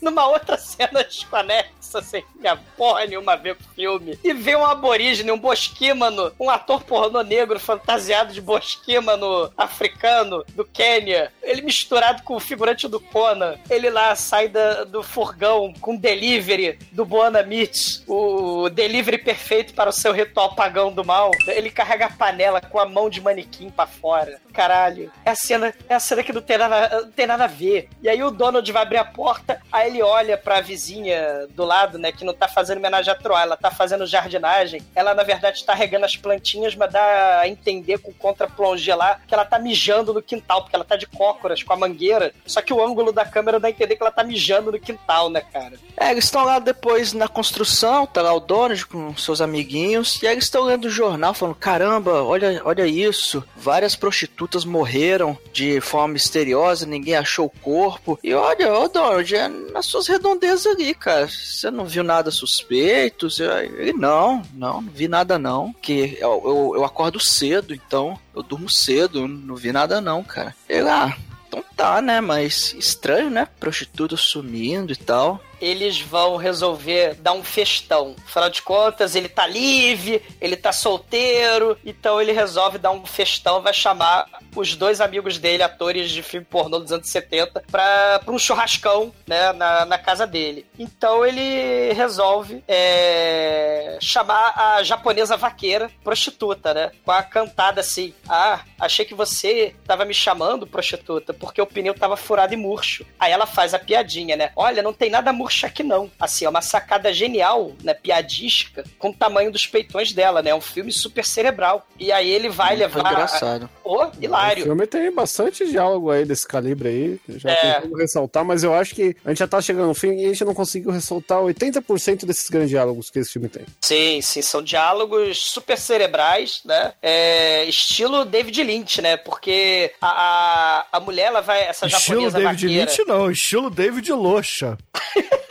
numa 0.00 0.26
outra 0.26 0.56
cena 0.56 1.04
desconexa, 1.04 2.00
sem 2.00 2.24
minha 2.36 2.56
porra 2.56 3.04
nenhuma 3.04 3.34
a 3.34 3.36
ver 3.36 3.54
com 3.54 3.62
o 3.64 3.74
filme, 3.74 4.18
e 4.24 4.32
vê 4.32 4.56
um 4.56 4.64
aborígene, 4.64 5.30
um 5.30 5.38
bosquímano, 5.38 6.32
um 6.40 6.48
ator 6.48 6.82
pornô 6.82 7.20
negro 7.22 7.60
fantasiado 7.60 8.32
de 8.32 8.40
bosquímano 8.40 9.52
africano 9.58 10.42
do 10.54 10.64
Quênia, 10.64 11.30
ele 11.42 11.60
misturado 11.60 12.22
com 12.22 12.34
o 12.34 12.40
figurante 12.40 12.88
do 12.88 12.98
Conan, 12.98 13.58
ele 13.68 13.90
lá 13.90 14.16
sai 14.16 14.48
da- 14.48 14.84
do 14.84 15.02
furgão 15.02 15.74
com 15.78 15.94
delivery 15.96 16.78
do 16.90 17.04
Buana 17.04 17.42
Meat, 17.42 18.04
o 18.08 18.70
delivery 18.70 19.18
perfeito 19.18 19.74
para 19.74 19.90
o 19.90 19.92
seu 19.92 20.12
ritual 20.12 20.54
pagão 20.54 20.90
do 20.92 21.04
mal. 21.04 21.30
Ele 21.46 21.70
carrega 21.70 22.06
a 22.06 22.10
panela 22.10 22.58
com 22.58 22.78
a 22.78 22.86
mão 22.86 23.10
de 23.10 23.20
manequim 23.20 23.68
pra 23.68 23.86
fora. 23.86 24.40
Caralho, 24.54 25.10
é 25.24 25.30
a 25.30 25.34
cena, 25.34 25.74
é 25.88 25.94
a 25.96 26.00
cena 26.00 26.22
que 26.22 26.32
não 26.32 26.40
tem 26.40 26.56
nada, 26.56 27.00
não 27.02 27.10
tem 27.10 27.26
nada 27.26 27.44
a 27.44 27.48
ver. 27.48 27.88
E 28.00 28.08
aí 28.08 28.22
o 28.22 28.30
Donald 28.30 28.70
vai 28.70 28.82
abrir 28.82 28.98
a 28.98 29.04
porta, 29.04 29.60
aí 29.70 29.90
ele 29.90 30.00
olha 30.00 30.38
pra 30.38 30.60
vizinha 30.60 31.48
do 31.50 31.64
lado, 31.64 31.98
né, 31.98 32.12
que 32.12 32.24
não 32.24 32.32
tá 32.32 32.46
fazendo 32.46 32.78
homenagem 32.78 33.12
a 33.12 33.16
Troá, 33.16 33.42
ela 33.42 33.56
tá 33.56 33.72
fazendo 33.72 34.06
jardinagem. 34.06 34.80
Ela, 34.94 35.12
na 35.12 35.24
verdade, 35.24 35.64
tá 35.64 35.74
regando 35.74 36.04
as 36.04 36.16
plantinhas, 36.16 36.76
mas 36.76 36.92
dá 36.92 37.40
a 37.40 37.48
entender 37.48 37.98
com 37.98 38.12
contra-plongé 38.12 38.94
lá 38.94 39.18
que 39.26 39.34
ela 39.34 39.44
tá 39.44 39.58
mijando 39.58 40.14
no 40.14 40.22
quintal, 40.22 40.62
porque 40.62 40.76
ela 40.76 40.84
tá 40.84 40.94
de 40.94 41.06
cócoras 41.08 41.64
com 41.64 41.72
a 41.72 41.76
mangueira. 41.76 42.32
Só 42.46 42.62
que 42.62 42.72
o 42.72 42.84
ângulo 42.84 43.10
da 43.10 43.24
câmera 43.24 43.58
dá 43.58 43.66
a 43.66 43.70
entender 43.72 43.96
que 43.96 44.02
ela 44.04 44.12
tá 44.12 44.22
mijando 44.22 44.70
no 44.70 44.78
quintal, 44.78 45.30
né, 45.30 45.40
cara? 45.40 45.74
É, 45.96 46.12
eles 46.12 46.26
estão 46.26 46.44
lá 46.44 46.60
depois 46.60 47.12
na 47.12 47.26
construção, 47.26 48.06
tá 48.06 48.22
lá 48.22 48.32
o 48.32 48.38
Donald 48.38 48.86
com 48.86 49.16
seus 49.16 49.40
amiguinhos, 49.40 50.22
e 50.22 50.28
aí 50.28 50.34
eles 50.34 50.44
estão 50.44 50.62
lendo 50.62 50.84
o 50.84 50.90
jornal 50.90 51.34
falando: 51.34 51.56
caramba, 51.56 52.22
olha, 52.22 52.62
olha 52.64 52.86
isso, 52.86 53.42
várias 53.56 53.96
prostitutas 53.96 54.43
morreram 54.64 55.36
de 55.52 55.80
forma 55.80 56.14
misteriosa, 56.14 56.84
ninguém 56.86 57.14
achou 57.16 57.46
o 57.46 57.60
corpo. 57.62 58.18
E 58.22 58.34
olha, 58.34 58.72
ô 58.74 58.88
Donald, 58.88 59.34
é 59.34 59.48
nas 59.48 59.86
suas 59.86 60.06
redondezas 60.06 60.66
ali, 60.66 60.94
cara. 60.94 61.28
Você 61.28 61.70
não 61.70 61.84
viu 61.86 62.02
nada 62.04 62.30
suspeito? 62.30 63.30
Você- 63.30 63.44
Ele, 63.44 63.92
não, 63.92 64.42
não, 64.54 64.80
não 64.82 64.90
vi 64.92 65.08
nada 65.08 65.38
não. 65.38 65.72
Que 65.80 66.16
eu, 66.20 66.42
eu, 66.44 66.72
eu 66.76 66.84
acordo 66.84 67.18
cedo, 67.18 67.74
então 67.74 68.18
eu 68.34 68.42
durmo 68.42 68.70
cedo, 68.70 69.26
não 69.28 69.54
vi 69.56 69.72
nada 69.72 70.00
não, 70.00 70.22
cara. 70.22 70.54
Ele, 70.68 70.88
ah, 70.88 71.16
então 71.48 71.64
tá, 71.76 72.00
né? 72.02 72.20
Mas 72.20 72.74
estranho, 72.74 73.30
né? 73.30 73.48
Prostituta 73.60 74.16
sumindo 74.16 74.92
e 74.92 74.96
tal. 74.96 75.40
Eles 75.64 76.00
vão 76.00 76.36
resolver 76.36 77.14
dar 77.14 77.32
um 77.32 77.42
festão. 77.42 78.14
Afinal 78.26 78.50
de 78.50 78.60
contas, 78.60 79.14
ele 79.14 79.28
tá 79.28 79.46
livre, 79.46 80.22
ele 80.40 80.56
tá 80.56 80.72
solteiro, 80.72 81.78
então 81.84 82.20
ele 82.20 82.32
resolve 82.32 82.78
dar 82.78 82.90
um 82.90 83.06
festão, 83.06 83.62
vai 83.62 83.72
chamar 83.72 84.26
os 84.54 84.76
dois 84.76 85.00
amigos 85.00 85.38
dele, 85.38 85.62
atores 85.62 86.10
de 86.10 86.22
filme 86.22 86.46
pornô 86.48 86.78
dos 86.78 86.92
anos 86.92 87.08
70, 87.08 87.64
pra, 87.70 88.20
pra 88.24 88.34
um 88.34 88.38
churrascão, 88.38 89.12
né, 89.26 89.52
na, 89.52 89.84
na 89.86 89.98
casa 89.98 90.26
dele. 90.26 90.66
Então 90.78 91.24
ele 91.24 91.92
resolve 91.92 92.62
é, 92.68 93.98
chamar 94.00 94.52
a 94.56 94.82
japonesa 94.82 95.36
vaqueira, 95.36 95.90
prostituta, 96.02 96.74
né, 96.74 96.92
com 97.04 97.10
a 97.10 97.22
cantada 97.22 97.80
assim, 97.80 98.12
ah, 98.28 98.60
achei 98.78 99.04
que 99.04 99.14
você 99.14 99.74
tava 99.86 100.04
me 100.04 100.14
chamando, 100.14 100.66
prostituta, 100.66 101.32
porque 101.32 101.60
o 101.60 101.66
pneu 101.66 101.94
tava 101.94 102.16
furado 102.16 102.52
e 102.52 102.56
murcho. 102.56 103.06
Aí 103.18 103.32
ela 103.32 103.46
faz 103.46 103.72
a 103.72 103.78
piadinha, 103.78 104.36
né, 104.36 104.52
olha, 104.54 104.82
não 104.82 104.92
tem 104.92 105.10
nada 105.10 105.32
murcho 105.32 105.53
aqui 105.64 105.82
não. 105.82 106.10
Assim, 106.18 106.44
é 106.44 106.48
uma 106.48 106.62
sacada 106.62 107.12
genial, 107.12 107.72
né, 107.82 107.94
piadística, 107.94 108.84
com 108.98 109.10
o 109.10 109.14
tamanho 109.14 109.50
dos 109.52 109.66
peitões 109.66 110.12
dela, 110.12 110.42
né, 110.42 110.50
é 110.50 110.54
um 110.54 110.60
filme 110.60 110.92
super 110.92 111.24
cerebral. 111.24 111.86
E 111.98 112.10
aí 112.12 112.30
ele 112.30 112.48
vai 112.48 112.68
Foi 112.70 112.76
levar... 112.76 113.12
engraçado. 113.12 113.68
Ô, 113.82 114.04
O 114.04 114.10
hilário. 114.20 114.64
filme 114.64 114.86
tem 114.86 115.12
bastante 115.12 115.66
diálogo 115.68 116.10
aí 116.10 116.24
desse 116.24 116.46
calibre 116.46 116.88
aí. 116.88 117.20
Já 117.38 117.50
É. 117.50 117.72
tem 117.72 117.80
como 117.82 117.96
ressaltar, 117.96 118.44
mas 118.44 118.64
eu 118.64 118.74
acho 118.74 118.94
que 118.94 119.16
a 119.24 119.28
gente 119.30 119.38
já 119.38 119.46
tá 119.48 119.60
chegando 119.60 119.88
no 119.88 119.94
fim 119.94 120.12
e 120.12 120.24
a 120.24 120.28
gente 120.28 120.44
não 120.44 120.54
conseguiu 120.54 120.90
ressaltar 120.90 121.38
80% 121.40 122.24
desses 122.24 122.48
grandes 122.48 122.70
diálogos 122.70 123.10
que 123.10 123.18
esse 123.18 123.32
filme 123.32 123.48
tem. 123.48 123.64
Sim, 123.80 124.20
sim, 124.22 124.42
são 124.42 124.62
diálogos 124.62 125.38
super 125.38 125.76
cerebrais, 125.78 126.60
né? 126.64 126.92
É, 127.02 127.64
estilo 127.64 128.24
David 128.24 128.62
Lynch, 128.62 129.00
né? 129.02 129.16
Porque 129.16 129.92
a, 130.00 130.08
a, 130.08 130.86
a 130.92 131.00
mulher, 131.00 131.26
ela 131.26 131.40
vai, 131.40 131.62
essa 131.62 131.86
Estilo 131.86 132.20
japonesa 132.22 132.38
David 132.38 132.62
vaqueira... 132.66 132.84
Lynch, 132.90 133.04
não. 133.06 133.30
Estilo 133.30 133.70
David 133.70 134.12
Locha. 134.12 134.78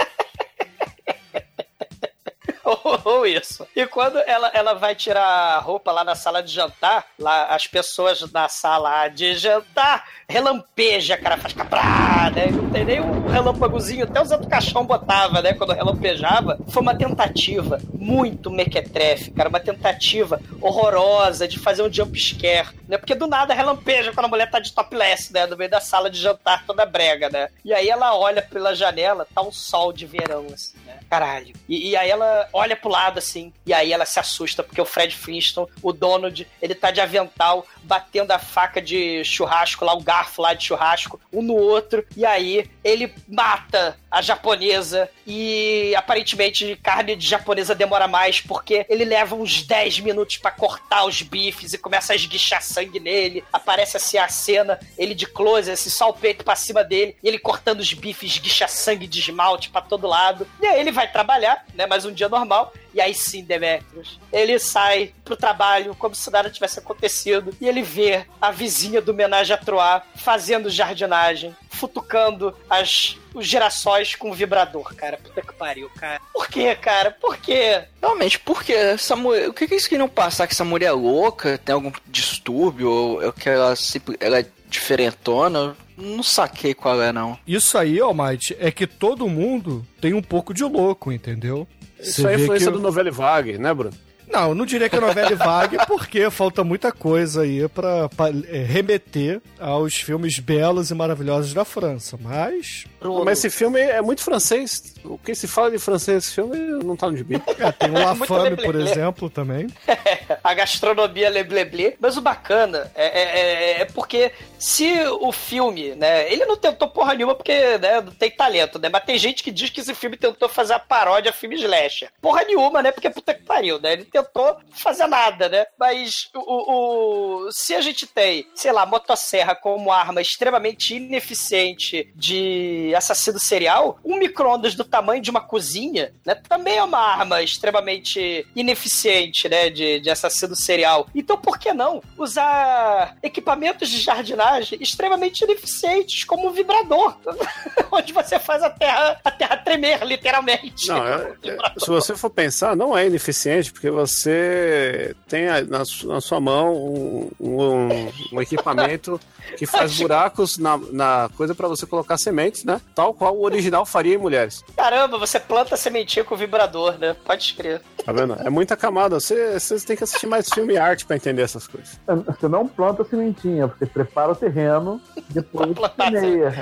Ou 3.04 3.26
isso. 3.26 3.68
E 3.76 3.86
quando 3.86 4.18
ela, 4.20 4.50
ela 4.54 4.74
vai 4.74 4.96
tirar 4.96 5.24
a 5.24 5.60
roupa 5.60 5.92
lá 5.92 6.04
na 6.04 6.16
sala 6.16 6.42
de 6.42 6.52
jantar, 6.52 7.06
lá 7.20 7.48
as 7.48 7.68
pessoas 7.68 8.32
na 8.32 8.48
sala 8.48 9.08
de 9.10 9.36
jantar 9.36 10.06
relampeja, 10.28 11.18
cara, 11.18 11.38
faz 11.38 11.54
cabrá, 11.54 12.32
né? 12.34 12.48
Não 12.48 12.70
tem 12.70 12.86
nem 12.86 13.02
um 13.02 13.28
relâmpagozinho, 13.28 14.06
até 14.06 14.22
o 14.22 14.26
Zé 14.26 14.38
do 14.38 14.48
Caixão 14.48 14.86
botava, 14.86 15.42
né? 15.42 15.54
Quando 15.54 15.74
relampejava. 15.74 16.58
Foi 16.70 16.82
uma 16.82 16.96
tentativa 16.96 17.80
muito 17.94 18.50
mequetrefe, 18.50 19.32
cara, 19.32 19.50
uma 19.50 19.60
tentativa 19.60 20.42
horrorosa 20.62 21.48
de 21.48 21.60
fazer 21.60 21.84
um 21.84 21.92
jump 21.92 22.18
scare, 22.20 22.70
né? 22.88 22.98
Porque 22.98 23.16
do 23.16 23.28
nada 23.28 23.54
relampeja 23.54 24.14
quando 24.14 24.26
a 24.26 24.30
mulher 24.30 24.50
tá 24.50 24.60
de 24.60 24.72
topless, 24.72 25.32
né? 25.34 25.46
No 25.46 25.58
meio 25.58 25.70
da 25.70 25.82
sala 25.82 26.10
de 26.10 26.20
jantar 26.20 26.66
toda 26.66 26.86
brega, 26.86 27.30
né? 27.30 27.50
E 27.64 27.74
aí 27.74 27.90
ela 27.90 28.16
olha 28.16 28.42
pela 28.42 28.74
janela, 28.74 29.28
tá 29.34 29.42
um 29.42 29.52
sol 29.52 29.92
de 29.92 30.06
verão, 30.06 30.46
assim? 30.54 30.83
Caralho. 31.14 31.54
E, 31.70 31.92
e 31.92 31.96
aí 31.96 32.10
ela 32.10 32.50
olha 32.52 32.76
pro 32.76 32.90
lado, 32.90 33.20
assim, 33.20 33.54
e 33.68 33.72
aí 33.72 33.94
ela 33.94 34.04
se 34.04 34.20
assusta, 34.20 34.64
porque 34.64 34.82
o 34.82 34.86
Fred 34.86 35.16
Flintstone, 35.16 35.68
o 35.80 35.94
Donald, 35.94 36.48
ele 36.60 36.74
tá 36.74 36.90
de 36.90 37.00
avental, 37.00 37.68
batendo 37.84 38.32
a 38.32 38.40
faca 38.40 38.82
de 38.82 39.24
churrasco 39.24 39.86
lá, 39.86 39.94
o 39.94 40.02
garfo 40.02 40.42
lá 40.42 40.56
de 40.56 40.66
churrasco, 40.66 41.22
um 41.32 41.44
no 41.44 41.54
outro, 41.54 42.04
e 42.18 42.26
aí 42.26 42.68
ele 42.84 43.14
mata 43.28 43.96
a 44.14 44.22
japonesa 44.22 45.10
e 45.26 45.96
aparentemente 45.96 46.80
carne 46.84 47.16
de 47.16 47.28
japonesa 47.28 47.74
demora 47.74 48.08
mais 48.08 48.40
porque 48.40 48.86
ele 48.88 49.04
leva 49.04 49.34
uns 49.34 49.64
10 49.64 50.02
minutos 50.02 50.38
pra 50.38 50.52
cortar 50.52 51.04
os 51.06 51.24
bifes 51.24 51.74
e 51.74 51.80
começa 51.80 52.14
a 52.14 52.16
esguichar 52.16 52.62
sangue 52.62 53.00
nele. 53.00 53.44
Aparece 53.52 53.98
assim 53.98 54.20
a 54.20 54.30
cena, 54.30 54.80
ele 55.00 55.16
de 55.16 55.26
close, 55.26 55.72
assim, 55.72 55.90
só 55.90 56.10
o 56.10 56.14
peito 56.14 56.46
pra 56.46 56.56
cima 56.56 56.84
dele, 56.84 57.16
e 57.24 57.28
ele 57.28 57.40
cortando 57.40 57.80
os 57.80 57.92
bifes, 57.92 58.34
esguicha 58.34 58.68
sangue 58.68 59.08
de 59.08 59.20
esmalte 59.20 59.72
pra 59.72 59.82
todo 59.82 60.06
lado. 60.06 60.48
E 60.62 60.68
aí 60.68 60.80
ele 60.80 60.92
vai 60.92 61.12
trabalhar, 61.12 61.66
né, 61.74 61.88
mais 61.88 62.06
um 62.06 62.14
dia 62.14 62.30
normal, 62.30 62.72
e 62.94 63.02
aí 63.02 63.14
sim, 63.14 63.44
Demetrius, 63.44 64.20
ele 64.32 64.60
sai 64.60 65.14
pro 65.26 65.36
trabalho 65.36 65.96
como 65.96 66.14
se 66.14 66.30
nada 66.30 66.50
tivesse 66.50 66.80
acontecido 66.80 67.56
e 67.60 67.68
ele 67.68 67.82
vê 67.82 68.26
a 68.42 68.52
vizinha 68.52 69.02
do 69.02 69.12
homenagem 69.12 69.56
a 69.56 69.58
Troá 69.58 70.04
fazendo 70.16 70.70
jardinagem, 70.70 71.56
futucando 71.70 72.56
as, 72.70 73.18
os 73.34 73.48
girassóis 73.48 74.16
com 74.16 74.32
vibrador, 74.34 74.94
cara. 74.96 75.18
Puta 75.18 75.42
que 75.42 75.54
pariu, 75.54 75.90
cara. 75.90 76.22
Por 76.32 76.48
quê, 76.48 76.76
cara? 76.76 77.12
Por 77.12 77.38
quê? 77.38 77.84
Realmente, 78.02 78.40
por 78.40 78.64
quê? 78.64 78.74
Essa 78.74 79.16
mulher, 79.16 79.50
o 79.50 79.54
que, 79.54 79.68
que 79.68 79.74
eles 79.74 79.88
queriam 79.88 80.08
passar? 80.08 80.48
Que 80.48 80.54
essa 80.54 80.66
mulher 80.66 80.88
é 80.88 80.92
louca? 80.92 81.58
Tem 81.58 81.74
algum 81.74 81.92
distúrbio? 82.08 82.90
Ou 82.90 83.24
é 83.24 83.32
que 83.32 83.50
ela, 83.50 83.76
sempre, 83.76 84.16
ela 84.20 84.40
é 84.40 84.46
diferentona? 84.70 85.76
Não 85.98 86.24
saquei 86.24 86.74
qual 86.74 87.02
é, 87.02 87.12
não. 87.12 87.38
Isso 87.46 87.78
aí, 87.78 88.00
Almighty, 88.00 88.56
é 88.60 88.72
que 88.72 88.88
todo 88.88 89.30
mundo 89.30 89.86
tem 90.02 90.14
um 90.14 90.22
pouco 90.22 90.54
de 90.54 90.64
louco, 90.64 91.12
entendeu? 91.12 91.68
Isso 92.04 92.28
é 92.28 92.36
influência 92.36 92.72
do 92.72 92.80
novela 92.80 93.12
Vague, 93.12 93.58
né, 93.58 93.74
Bruno? 93.74 93.94
Não, 94.34 94.50
eu 94.50 94.56
não 94.56 94.66
diria 94.66 94.90
que 94.90 94.96
é 94.96 95.00
novela 95.00 95.36
vague, 95.36 95.78
porque 95.86 96.30
falta 96.32 96.64
muita 96.64 96.92
coisa 96.92 97.42
aí 97.42 97.68
pra, 97.70 98.10
pra, 98.10 98.30
é, 98.48 98.64
remeter 98.64 99.42
aos 99.60 99.96
filmes 99.96 100.40
belos 100.40 100.90
e 100.90 100.96
maravilhosos 100.96 101.54
da 101.54 101.64
França. 101.64 102.18
Mas 102.20 102.86
Mas 103.26 103.40
esse 103.40 103.50
filme 103.50 103.80
é 103.80 104.02
muito 104.02 104.24
francês. 104.24 104.93
O 105.06 105.18
que 105.18 105.36
se 105.36 105.48
fala 105.48 105.72
de 105.72 105.80
francês 105.80 106.16
nesse 106.16 106.34
filme 106.36 106.58
não 106.84 106.96
tá 106.96 107.10
no 107.10 107.18
gibi. 107.18 107.36
é, 107.60 107.72
tem 107.72 107.90
o 107.90 107.94
La 107.94 108.16
Fame, 108.26 108.56
por 108.58 108.76
exemplo, 108.76 109.30
também. 109.30 109.68
a 110.44 110.54
gastronomia 110.54 111.30
lebleble. 111.30 111.96
Mas 112.00 112.18
o 112.18 112.22
bacana 112.22 112.92
é, 112.96 113.06
é- 113.06 113.40
é- 113.40 113.82
é 113.82 113.86
porque 113.86 114.32
se 114.58 114.94
o 115.20 115.32
filme, 115.32 115.94
né, 115.96 116.32
ele 116.32 116.46
não 116.46 116.56
tentou 116.58 116.88
porra 116.88 117.14
nenhuma 117.14 117.36
porque, 117.36 117.78
né, 117.80 118.00
não 118.02 118.12
tem 118.14 118.32
talento, 118.32 118.80
né, 118.80 118.88
mas 118.90 119.04
tem 119.04 119.18
gente 119.18 119.44
que 119.44 119.52
diz 119.52 119.70
que 119.70 119.82
esse 119.82 119.94
filme 119.94 120.16
tentou 120.16 120.48
fazer 120.48 120.74
a 120.74 120.80
paródia 120.80 121.34
filme 121.34 121.56
slasher. 121.56 122.10
Porra 122.22 122.44
nenhuma, 122.46 122.82
né, 122.82 122.92
porque 122.92 123.10
puta 123.10 123.34
que 123.34 123.44
pariu, 123.44 123.80
né, 123.82 123.94
ele 123.94 124.06
tentou 124.06 124.56
fazer 124.72 125.06
nada, 125.08 125.50
né, 125.50 125.66
mas 125.78 126.30
o, 126.34 126.40
o- 126.40 127.46
o- 127.48 127.52
se 127.52 127.74
a 127.76 127.82
gente 127.82 128.08
tem, 128.08 128.48
sei 128.56 128.72
lá, 128.72 128.86
motosserra 128.86 129.54
como 129.54 129.92
arma 129.92 130.22
extremamente 130.22 130.96
ineficiente 130.96 132.12
de 132.16 132.94
assassino 132.96 133.40
serial, 133.40 134.00
um 134.04 134.18
micro-ondas 134.18 134.76
do 134.76 134.86
tamanho 134.94 135.24
de 135.24 135.32
uma 135.32 135.42
cozinha, 135.42 136.14
né, 136.24 136.36
também 136.48 136.78
é 136.78 136.84
uma 136.84 137.00
arma 137.00 137.42
extremamente 137.42 138.46
ineficiente, 138.56 139.50
né, 139.50 139.72
de, 139.72 140.00
de 140.00 140.10
assassino 140.12 140.56
serial. 140.56 141.08
Então, 141.16 141.36
por 141.36 141.58
que 141.58 141.74
não 141.74 142.00
usar 142.16 143.18
equipamentos 143.24 143.90
de 143.90 144.00
jardinagem 144.00 144.78
extremamente 144.80 145.44
ineficientes, 145.44 146.24
como 146.24 146.48
um 146.48 146.52
vibrador, 146.52 147.16
onde 147.92 148.14
você 148.14 148.38
faz 148.40 148.62
a 148.62 148.70
terra, 148.70 149.20
a 149.24 149.32
terra 149.32 149.58
tremer, 149.58 150.04
literalmente. 150.06 150.88
Não, 150.90 151.08
é- 151.08 151.34
é- 151.44 151.80
se 151.80 151.88
você 151.88 152.16
for 152.16 152.30
pensar, 152.30 152.76
não 152.76 152.96
é 152.96 153.08
ineficiente, 153.08 153.72
porque 153.74 153.90
você 153.90 155.16
tem 155.28 155.46
na, 155.68 155.84
na 156.06 156.22
sua 156.22 156.40
mão 156.40 156.72
um, 156.76 157.32
um- 157.40 158.12
um 158.34 158.42
equipamento 158.42 159.20
que 159.58 159.66
faz 159.66 159.96
buracos 159.98 160.58
na, 160.60 160.78
na 160.92 161.30
coisa 161.36 161.56
pra 161.56 161.68
você 161.68 161.86
colocar 161.88 162.18
sementes, 162.18 162.64
né? 162.64 162.80
Tal 162.94 163.14
qual 163.14 163.36
o 163.36 163.44
original 163.44 163.86
faria 163.86 164.16
em 164.16 164.18
mulheres. 164.18 164.64
Caramba, 164.84 165.18
você 165.18 165.40
planta 165.40 165.78
sementinha 165.78 166.26
com 166.26 166.36
vibrador, 166.36 166.98
né? 167.00 167.16
Pode 167.24 167.42
escrever. 167.42 167.82
Tá 168.06 168.12
vendo? 168.12 168.34
É 168.34 168.50
muita 168.50 168.76
camada. 168.76 169.18
Você, 169.18 169.58
você 169.58 169.80
tem 169.80 169.96
que 169.96 170.04
assistir 170.04 170.28
mais 170.28 170.50
filme 170.50 170.74
e 170.74 170.78
arte 170.78 171.06
pra 171.06 171.16
entender 171.16 171.42
essas 171.42 171.66
coisas. 171.68 171.98
Você 172.06 172.50
não 172.50 172.68
planta 172.68 173.02
sementinha, 173.06 173.68
você 173.68 173.86
prepara 173.86 174.34
o 174.34 174.36
terreno, 174.36 175.00
depois 175.30 175.72
Pra 175.72 175.88
plantar 175.88 176.12
semeia. 176.12 176.54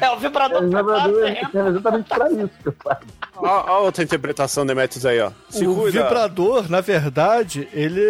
É. 0.00 0.04
É, 0.06 0.10
o 0.10 0.16
vibrador 0.18 0.64
É, 0.64 0.68
prepara 0.68 1.08
o 1.08 1.20
terreno. 1.20 1.50
é 1.54 1.68
exatamente 1.68 2.08
pra 2.08 2.30
isso 2.32 2.50
que 2.60 2.68
eu 2.68 2.74
faço. 2.82 3.00
Ó, 3.36 3.64
ó 3.68 3.82
outra 3.84 4.02
interpretação 4.02 4.64
de 4.64 4.74
Demetrius 4.74 5.06
aí, 5.06 5.20
ó. 5.20 5.30
Se 5.48 5.64
o 5.64 5.76
cuida. 5.76 6.02
vibrador, 6.02 6.68
na 6.68 6.80
verdade, 6.80 7.68
ele 7.72 8.02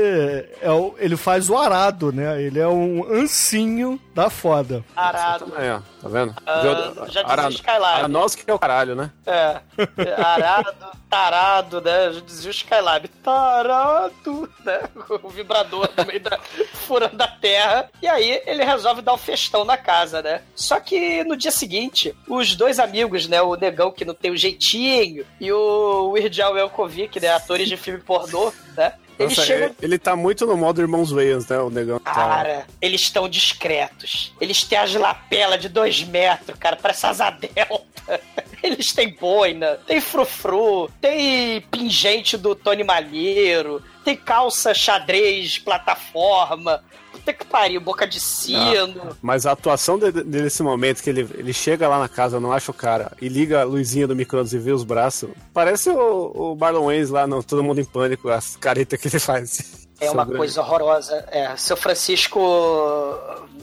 é 0.62 0.70
o- 0.72 0.94
ele 0.96 1.18
faz 1.18 1.50
o 1.50 1.58
arado, 1.58 2.10
né? 2.10 2.40
Ele 2.40 2.58
é 2.58 2.66
um 2.68 3.04
ancinho 3.12 4.00
Tá 4.14 4.28
foda. 4.28 4.84
Arado. 4.96 5.52
Aí, 5.56 5.70
ó, 5.70 5.78
tá 6.02 6.08
vendo? 6.08 6.34
Viu? 6.62 7.06
já. 7.08 7.22
Aranowski 7.24 8.44
que 8.44 8.50
é 8.50 8.54
o 8.54 8.58
caralho, 8.58 8.96
né? 8.96 9.12
É. 9.24 9.57
Arado, 10.16 10.86
tarado, 11.08 11.80
né? 11.80 12.12
Já 12.12 12.20
dizia 12.20 12.50
o 12.50 12.54
Skylab. 12.54 13.08
Tarado, 13.22 14.50
né? 14.64 14.80
O 15.22 15.28
vibrador 15.28 15.90
no 15.96 16.06
meio 16.06 16.20
da 16.20 16.38
furando 16.72 17.22
a 17.22 17.28
terra. 17.28 17.90
E 18.00 18.06
aí 18.06 18.42
ele 18.46 18.64
resolve 18.64 19.02
dar 19.02 19.14
um 19.14 19.18
festão 19.18 19.64
na 19.64 19.76
casa, 19.76 20.22
né? 20.22 20.42
Só 20.54 20.78
que 20.80 21.24
no 21.24 21.36
dia 21.36 21.50
seguinte, 21.50 22.14
os 22.28 22.54
dois 22.54 22.78
amigos, 22.78 23.26
né? 23.26 23.40
O 23.42 23.56
negão 23.56 23.90
que 23.90 24.04
não 24.04 24.14
tem 24.14 24.30
o 24.30 24.36
jeitinho 24.36 25.26
e 25.40 25.52
o 25.52 26.10
Weird 26.10 26.40
Al 26.42 26.56
Elkovic, 26.56 27.20
né? 27.20 27.28
Atores 27.28 27.68
de 27.68 27.76
filme 27.76 28.00
pornô, 28.00 28.52
né? 28.76 28.92
Nossa, 29.18 29.52
ele, 29.52 29.74
ele 29.82 29.98
tá 29.98 30.14
muito 30.14 30.46
no 30.46 30.56
modo 30.56 30.80
Irmãos 30.80 31.10
Wayans, 31.10 31.46
né? 31.48 31.58
O 31.58 31.70
negão. 31.70 31.98
Tá. 31.98 32.12
Cara, 32.12 32.66
eles 32.80 33.02
estão 33.02 33.28
discretos. 33.28 34.32
Eles 34.40 34.62
têm 34.64 34.78
as 34.78 34.94
lapelas 34.94 35.60
de 35.60 35.68
dois 35.68 36.02
metros, 36.04 36.58
cara, 36.58 36.76
parece 36.76 37.06
asa 37.06 37.30
delta. 37.32 38.20
Eles 38.62 38.92
têm 38.92 39.14
boina, 39.14 39.78
tem 39.86 40.00
frufru, 40.00 40.90
tem 41.00 41.60
pingente 41.62 42.36
do 42.36 42.54
Tony 42.54 42.82
Malheiro, 42.82 43.82
tem 44.04 44.16
calça 44.16 44.72
xadrez, 44.74 45.58
plataforma. 45.58 46.82
Puta 47.28 47.32
que 47.32 47.44
pariu, 47.44 47.80
boca 47.80 48.06
de 48.06 48.18
sino. 48.18 49.16
Mas 49.20 49.44
a 49.44 49.52
atuação 49.52 49.98
dele 49.98 50.22
nesse 50.24 50.62
momento, 50.62 51.02
que 51.02 51.10
ele, 51.10 51.28
ele 51.34 51.52
chega 51.52 51.86
lá 51.88 51.98
na 51.98 52.08
casa, 52.08 52.40
não 52.40 52.52
acha 52.52 52.70
o 52.70 52.74
cara, 52.74 53.12
e 53.20 53.28
liga 53.28 53.60
a 53.60 53.64
luzinha 53.64 54.06
do 54.06 54.16
micro-ondas 54.16 54.52
e 54.52 54.58
vê 54.58 54.72
os 54.72 54.84
braços, 54.84 55.30
parece 55.52 55.90
o, 55.90 56.52
o 56.52 56.56
Marlon 56.56 56.86
Wayans 56.86 57.10
lá 57.10 57.26
no 57.26 57.42
Todo 57.42 57.62
Mundo 57.62 57.80
em 57.80 57.84
Pânico, 57.84 58.30
as 58.30 58.56
caretas 58.56 58.98
que 59.00 59.08
ele 59.08 59.18
faz. 59.18 59.86
É 60.00 60.10
uma 60.10 60.22
Sobre- 60.22 60.38
coisa 60.38 60.60
horrorosa. 60.62 61.24
É, 61.30 61.56
seu 61.56 61.76
Francisco 61.76 62.40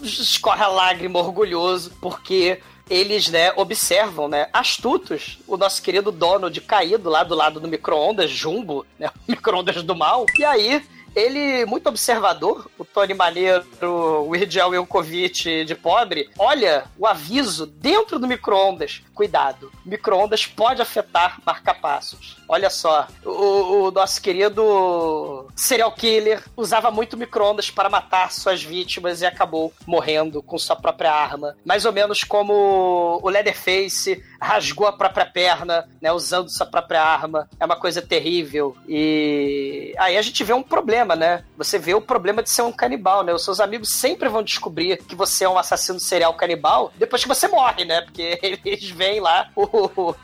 escorre 0.02 0.62
a 0.62 0.68
lágrima 0.68 1.18
orgulhoso, 1.18 1.92
porque 2.00 2.60
eles, 2.88 3.28
né, 3.28 3.52
observam, 3.56 4.28
né, 4.28 4.48
astutos, 4.52 5.38
o 5.48 5.56
nosso 5.56 5.82
querido 5.82 6.12
Donald 6.12 6.60
caído 6.60 7.10
lá 7.10 7.24
do 7.24 7.34
lado 7.34 7.58
do 7.58 7.66
micro-ondas, 7.66 8.30
Jumbo, 8.30 8.86
né, 8.98 9.08
o 9.08 9.12
micro-ondas 9.32 9.82
do 9.82 9.96
mal. 9.96 10.24
E 10.38 10.44
aí, 10.44 10.82
ele, 11.16 11.64
muito 11.64 11.88
observador, 11.88 12.70
o 12.78 12.84
Tony 12.84 13.14
Maneiro, 13.14 13.64
o 13.82 14.28
Weird 14.28 14.60
Al 14.60 14.74
Yankovic 14.74 15.64
de 15.64 15.74
pobre, 15.74 16.28
olha 16.38 16.84
o 16.98 17.06
aviso 17.06 17.64
dentro 17.66 18.18
do 18.18 18.26
micro-ondas. 18.26 19.02
Cuidado, 19.14 19.72
micro-ondas 19.84 20.46
pode 20.46 20.82
afetar 20.82 21.40
marca-passos. 21.44 22.36
Olha 22.46 22.68
só, 22.68 23.08
o, 23.24 23.86
o 23.86 23.90
nosso 23.90 24.20
querido 24.20 25.48
serial 25.56 25.90
killer 25.92 26.44
usava 26.56 26.90
muito 26.90 27.16
micro-ondas 27.16 27.70
para 27.70 27.88
matar 27.88 28.30
suas 28.30 28.62
vítimas 28.62 29.22
e 29.22 29.26
acabou 29.26 29.72
morrendo 29.86 30.42
com 30.42 30.58
sua 30.58 30.76
própria 30.76 31.12
arma. 31.12 31.56
Mais 31.64 31.86
ou 31.86 31.92
menos 31.92 32.22
como 32.22 33.20
o 33.22 33.28
Leatherface 33.30 34.22
rasgou 34.40 34.86
a 34.86 34.92
própria 34.92 35.24
perna, 35.24 35.88
né, 36.00 36.12
usando 36.12 36.50
sua 36.50 36.66
própria 36.66 37.02
arma. 37.02 37.48
É 37.58 37.64
uma 37.64 37.76
coisa 37.76 38.02
terrível. 38.02 38.76
E 38.86 39.94
aí 39.98 40.16
a 40.16 40.22
gente 40.22 40.44
vê 40.44 40.52
um 40.52 40.62
problema, 40.62 41.05
né? 41.14 41.44
Você 41.56 41.78
vê 41.78 41.94
o 41.94 42.00
problema 42.00 42.42
de 42.42 42.50
ser 42.50 42.62
um 42.62 42.72
canibal, 42.72 43.22
né? 43.22 43.32
Os 43.32 43.44
seus 43.44 43.60
amigos 43.60 43.90
sempre 43.90 44.28
vão 44.28 44.42
descobrir 44.42 44.96
que 45.04 45.14
você 45.14 45.44
é 45.44 45.48
um 45.48 45.58
assassino 45.58 46.00
serial 46.00 46.34
canibal 46.34 46.92
depois 46.96 47.22
que 47.22 47.28
você 47.28 47.46
morre, 47.46 47.84
né? 47.84 48.00
Porque 48.00 48.38
eles 48.64 48.88
veem 48.90 49.20
lá 49.20 49.48
o- 49.54 50.14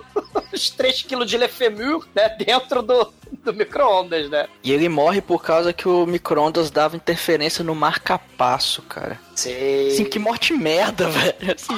os 0.53 0.71
3 0.71 1.03
quilos 1.03 1.29
de 1.31 1.37
lefemur, 1.37 2.07
né, 2.15 2.29
dentro 2.31 2.83
do, 2.83 3.13
do 3.45 3.53
micro-ondas, 3.55 4.29
né? 4.31 4.49
E 4.65 4.73
ele 4.73 4.89
morre 4.89 5.21
por 5.21 5.43
causa 5.43 5.73
que 5.73 5.87
o 5.89 6.07
micro-ondas 6.07 6.71
dava 6.71 6.97
interferência 6.97 7.63
no 7.65 7.75
marca-passo, 7.75 8.83
cara. 8.83 9.19
Sei. 9.35 9.89
Assim, 9.93 10.05
que 10.05 10.19
morte 10.19 10.53
merda, 10.53 11.09
velho. 11.11 11.35
Assim, 11.57 11.75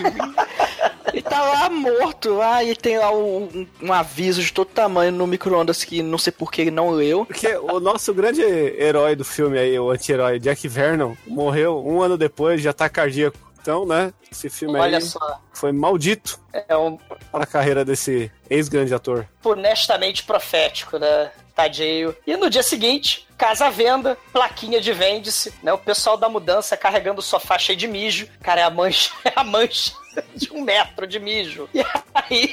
ele 1.12 1.22
tá 1.22 1.40
lá 1.40 1.70
morto, 1.70 2.40
ah, 2.40 2.64
e 2.64 2.74
tem 2.74 2.98
lá 2.98 3.12
um, 3.12 3.44
um- 3.44 3.66
um 3.82 3.93
aviso 3.93 4.43
de 4.43 4.52
todo 4.52 4.66
tamanho 4.68 5.12
no 5.12 5.26
micro-ondas 5.26 5.85
que 5.85 6.02
não 6.02 6.18
sei 6.18 6.32
por 6.32 6.51
que 6.51 6.62
ele 6.62 6.70
não 6.70 6.90
leu. 6.90 7.24
Porque 7.26 7.55
o 7.56 7.78
nosso 7.81 8.12
grande 8.12 8.43
herói 8.43 9.14
do 9.14 9.24
filme 9.24 9.59
aí, 9.59 9.78
o 9.78 9.90
anti-herói 9.90 10.39
Jack 10.39 10.66
Vernon, 10.66 11.14
morreu 11.26 11.82
um 11.86 12.02
ano 12.02 12.18
depois 12.18 12.60
de 12.60 12.68
ataque 12.68 12.97
cardíaco. 12.97 13.39
Então, 13.60 13.86
né, 13.86 14.12
esse 14.31 14.51
filme 14.51 14.78
Olha 14.78 14.98
aí 14.98 15.02
só, 15.02 15.40
foi 15.55 15.72
maldito 15.72 16.39
é 16.68 16.76
um 16.76 16.98
para 17.32 17.44
a 17.44 17.47
carreira 17.47 17.82
desse 17.82 18.31
ex-grande 18.51 18.93
ator. 18.93 19.26
honestamente 19.43 20.22
profético, 20.22 20.98
né? 20.98 21.31
Tadinho. 21.55 22.14
E 22.26 22.36
no 22.36 22.51
dia 22.51 22.62
seguinte, 22.62 23.26
casa 23.39 23.66
à 23.66 23.70
venda, 23.70 24.18
plaquinha 24.32 24.81
de 24.81 24.93
vende-se, 24.93 25.55
né? 25.62 25.72
O 25.72 25.78
pessoal 25.78 26.16
da 26.16 26.28
mudança 26.28 26.76
carregando 26.76 27.20
o 27.20 27.22
sofá 27.22 27.59
cheio 27.59 27.78
de 27.78 27.86
mijo. 27.86 28.28
Cara, 28.43 28.60
é 28.60 28.64
a 28.64 28.70
mancha, 28.70 29.12
é 29.24 29.32
a 29.36 29.44
mancha 29.44 29.93
de 30.35 30.52
um 30.52 30.62
metro 30.62 31.06
de 31.06 31.18
mijo. 31.18 31.68
E 31.74 31.85
aí. 32.14 32.52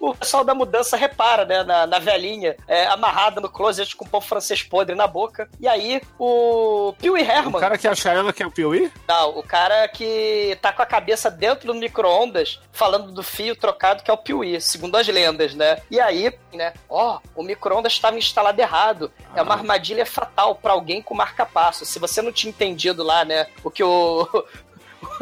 O 0.00 0.14
pessoal 0.14 0.42
da 0.42 0.54
mudança 0.54 0.96
repara, 0.96 1.44
né, 1.44 1.62
na, 1.62 1.86
na 1.86 1.98
velhinha, 1.98 2.56
é, 2.66 2.86
amarrada 2.86 3.40
no 3.40 3.48
closet 3.48 3.94
com 3.94 4.04
pão 4.04 4.20
francês 4.20 4.62
podre 4.62 4.96
na 4.96 5.06
boca. 5.06 5.48
E 5.60 5.68
aí, 5.68 6.00
o 6.18 6.92
Pee 6.98 7.20
Herman... 7.20 7.56
O 7.56 7.60
cara 7.60 7.78
que 7.78 7.86
acha 7.86 8.10
ela 8.10 8.32
que 8.32 8.42
é 8.42 8.46
o 8.46 8.50
Piuí? 8.50 8.90
Não, 9.06 9.38
o 9.38 9.42
cara 9.42 9.86
que 9.88 10.58
tá 10.60 10.72
com 10.72 10.82
a 10.82 10.86
cabeça 10.86 11.30
dentro 11.30 11.68
do 11.68 11.74
micro-ondas, 11.74 12.60
falando 12.72 13.12
do 13.12 13.22
fio 13.22 13.54
trocado, 13.54 14.02
que 14.02 14.10
é 14.10 14.14
o 14.14 14.18
Piuí, 14.18 14.60
segundo 14.60 14.96
as 14.96 15.06
lendas, 15.06 15.54
né? 15.54 15.80
E 15.90 16.00
aí, 16.00 16.36
né? 16.52 16.72
Ó, 16.88 17.20
o 17.36 17.42
micro-ondas 17.42 17.92
estava 17.92 18.18
instalado 18.18 18.60
errado. 18.60 19.12
É 19.36 19.42
uma 19.42 19.54
armadilha 19.54 20.04
fatal 20.04 20.54
pra 20.56 20.72
alguém 20.72 21.00
com 21.00 21.14
marca-passo. 21.14 21.86
Se 21.86 21.98
você 21.98 22.20
não 22.20 22.32
tinha 22.32 22.50
entendido 22.50 23.02
lá, 23.02 23.24
né? 23.24 23.46
O 23.62 23.70
que 23.70 23.84
o. 23.84 24.28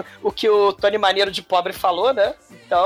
O 0.23 0.31
que 0.33 0.49
o 0.49 0.73
Tony 0.73 0.99
Maneiro 0.99 1.31
de 1.31 1.43
Pobre 1.43 1.73
falou, 1.73 2.13
né? 2.13 2.35
Então, 2.67 2.85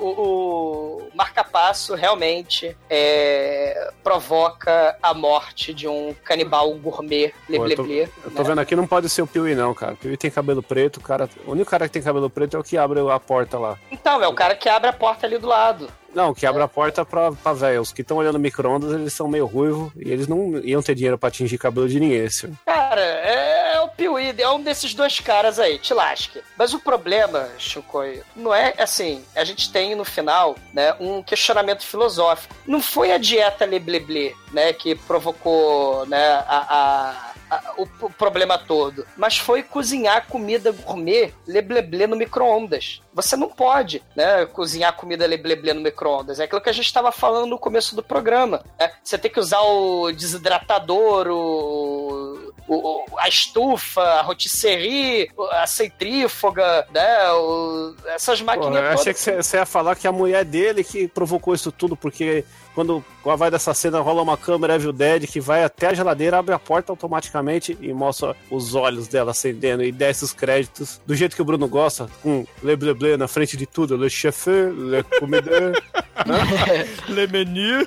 o, 0.00 0.04
o 0.06 1.08
marca-passo 1.14 1.94
realmente 1.94 2.76
é, 2.90 3.90
provoca 4.02 4.96
a 5.02 5.14
morte 5.14 5.72
de 5.72 5.86
um 5.86 6.14
canibal 6.24 6.72
gourmet 6.74 7.32
Pô, 7.46 7.52
eu 7.54 7.58
tô- 7.76 7.82
lebleble. 7.82 8.08
Eu 8.24 8.30
tô 8.30 8.42
vendo 8.42 8.60
aqui, 8.60 8.74
não 8.74 8.86
pode 8.86 9.08
ser 9.08 9.22
o 9.22 9.26
Piuí 9.26 9.54
não, 9.54 9.72
cara. 9.74 9.92
O 9.92 9.96
Piuí 9.96 10.16
tem 10.16 10.30
cabelo 10.30 10.62
preto, 10.62 10.96
o 10.96 11.00
cara... 11.00 11.28
O 11.46 11.52
único 11.52 11.70
cara 11.70 11.86
que 11.86 11.92
tem 11.92 12.02
cabelo 12.02 12.28
preto 12.30 12.56
é 12.56 12.60
o 12.60 12.64
que 12.64 12.76
abre 12.76 13.00
a 13.08 13.20
porta 13.20 13.58
lá. 13.58 13.78
Então, 13.90 14.22
é 14.22 14.28
o 14.28 14.34
cara 14.34 14.54
que 14.56 14.68
abre 14.68 14.88
a 14.88 14.92
porta 14.92 15.26
ali 15.26 15.38
do 15.38 15.46
lado. 15.46 15.88
Não, 16.14 16.32
que 16.34 16.46
abre 16.46 16.62
a 16.62 16.68
porta 16.68 17.04
pra, 17.04 17.32
pra 17.32 17.52
velho. 17.52 17.80
Os 17.80 17.92
que 17.92 18.02
estão 18.02 18.16
olhando 18.18 18.38
micro-ondas, 18.38 18.92
eles 18.92 19.12
são 19.12 19.26
meio 19.28 19.46
ruivos 19.46 19.92
e 19.96 20.10
eles 20.10 20.28
não 20.28 20.58
iam 20.58 20.82
ter 20.82 20.94
dinheiro 20.94 21.18
pra 21.18 21.28
atingir 21.28 21.58
cabelo 21.58 21.88
de 21.88 21.98
ninguém, 21.98 22.18
esse. 22.24 22.48
Cara, 22.64 23.00
é, 23.00 23.80
o 23.80 23.88
Piuí, 23.88 24.34
é 24.38 24.48
um 24.50 24.62
desses 24.62 24.94
dois 24.94 25.18
caras 25.20 25.58
aí, 25.58 25.78
te 25.78 25.92
lasque. 25.92 26.40
Mas 26.56 26.72
o 26.72 26.78
problema, 26.78 27.48
Chicoio, 27.58 28.22
não 28.36 28.54
é 28.54 28.74
assim, 28.78 29.22
a 29.34 29.44
gente 29.44 29.70
tem 29.72 29.94
no 29.94 30.04
final, 30.04 30.56
né, 30.72 30.94
um 31.00 31.22
questionamento 31.22 31.84
filosófico. 31.84 32.54
Não 32.66 32.80
foi 32.80 33.12
a 33.12 33.18
dieta 33.18 33.64
lebleble, 33.64 34.34
né, 34.52 34.72
que 34.72 34.94
provocou, 34.94 36.06
né, 36.06 36.24
a- 36.46 36.66
a- 36.68 37.33
a- 37.56 37.74
o, 37.78 37.88
o 38.06 38.10
problema 38.10 38.58
todo. 38.58 39.06
Mas 39.16 39.36
foi 39.38 39.62
cozinhar 39.62 40.26
comida 40.26 40.72
gourmet 40.72 41.32
lebleble 41.46 42.06
no 42.06 42.16
micro-ondas. 42.16 43.00
Você 43.12 43.36
não 43.36 43.48
pode, 43.48 44.02
né, 44.16 44.46
cozinhar 44.46 44.92
comida 44.94 45.26
lebleble 45.26 45.72
no 45.72 45.80
micro-ondas. 45.80 46.40
É 46.40 46.44
aquilo 46.44 46.60
que 46.60 46.70
a 46.70 46.72
gente 46.72 46.86
estava 46.86 47.12
falando 47.12 47.46
no 47.46 47.58
começo 47.58 47.94
do 47.94 48.02
programa. 48.02 48.64
né? 48.78 48.90
Você 49.02 49.16
tem 49.18 49.30
que 49.30 49.38
usar 49.40 49.60
o 49.60 50.10
desidratador, 50.12 51.28
o, 51.28 52.52
o- 52.68 53.04
a 53.18 53.28
estufa, 53.28 54.00
a 54.02 54.22
rotisserie, 54.22 55.30
a 55.52 55.66
centrífuga, 55.66 56.86
né? 56.92 57.30
o- 57.32 57.94
essas 58.06 58.40
Pô, 58.40 58.46
máquinas 58.46 58.74
eu 58.76 58.82
todas. 58.82 59.00
achei 59.00 59.12
que 59.14 59.20
você 59.20 59.42
você 59.42 59.56
ia 59.58 59.66
falar 59.66 59.94
que 59.96 60.06
a 60.08 60.12
mulher 60.12 60.44
dele 60.44 60.82
que 60.84 61.06
provocou 61.08 61.54
isso 61.54 61.70
tudo, 61.72 61.96
porque 61.96 62.44
quando 62.74 63.04
vai 63.24 63.50
dessa 63.50 63.72
cena 63.72 64.00
rola 64.00 64.22
uma 64.22 64.36
câmera 64.36 64.74
Evil 64.74 64.92
Dead 64.92 65.26
que 65.26 65.40
vai 65.40 65.64
até 65.64 65.88
a 65.88 65.94
geladeira, 65.94 66.38
abre 66.38 66.54
a 66.54 66.58
porta 66.58 66.92
automaticamente 66.92 67.76
e 67.80 67.92
mostra 67.92 68.36
os 68.50 68.74
olhos 68.74 69.08
dela 69.08 69.30
acendendo 69.30 69.82
e 69.82 69.90
desce 69.90 70.24
os 70.24 70.32
créditos 70.32 71.00
do 71.06 71.14
jeito 71.14 71.34
que 71.34 71.42
o 71.42 71.44
Bruno 71.44 71.66
gosta, 71.66 72.08
com 72.22 72.46
Le 72.62 72.76
Bleu 72.76 72.94
Bleu 72.94 73.18
na 73.18 73.26
frente 73.26 73.56
de 73.56 73.66
tudo, 73.66 73.96
Le 73.96 74.10
Chef, 74.10 74.46
Le 74.46 75.02
Comedeur. 75.18 75.72
Le 77.08 77.26
menu. 77.26 77.86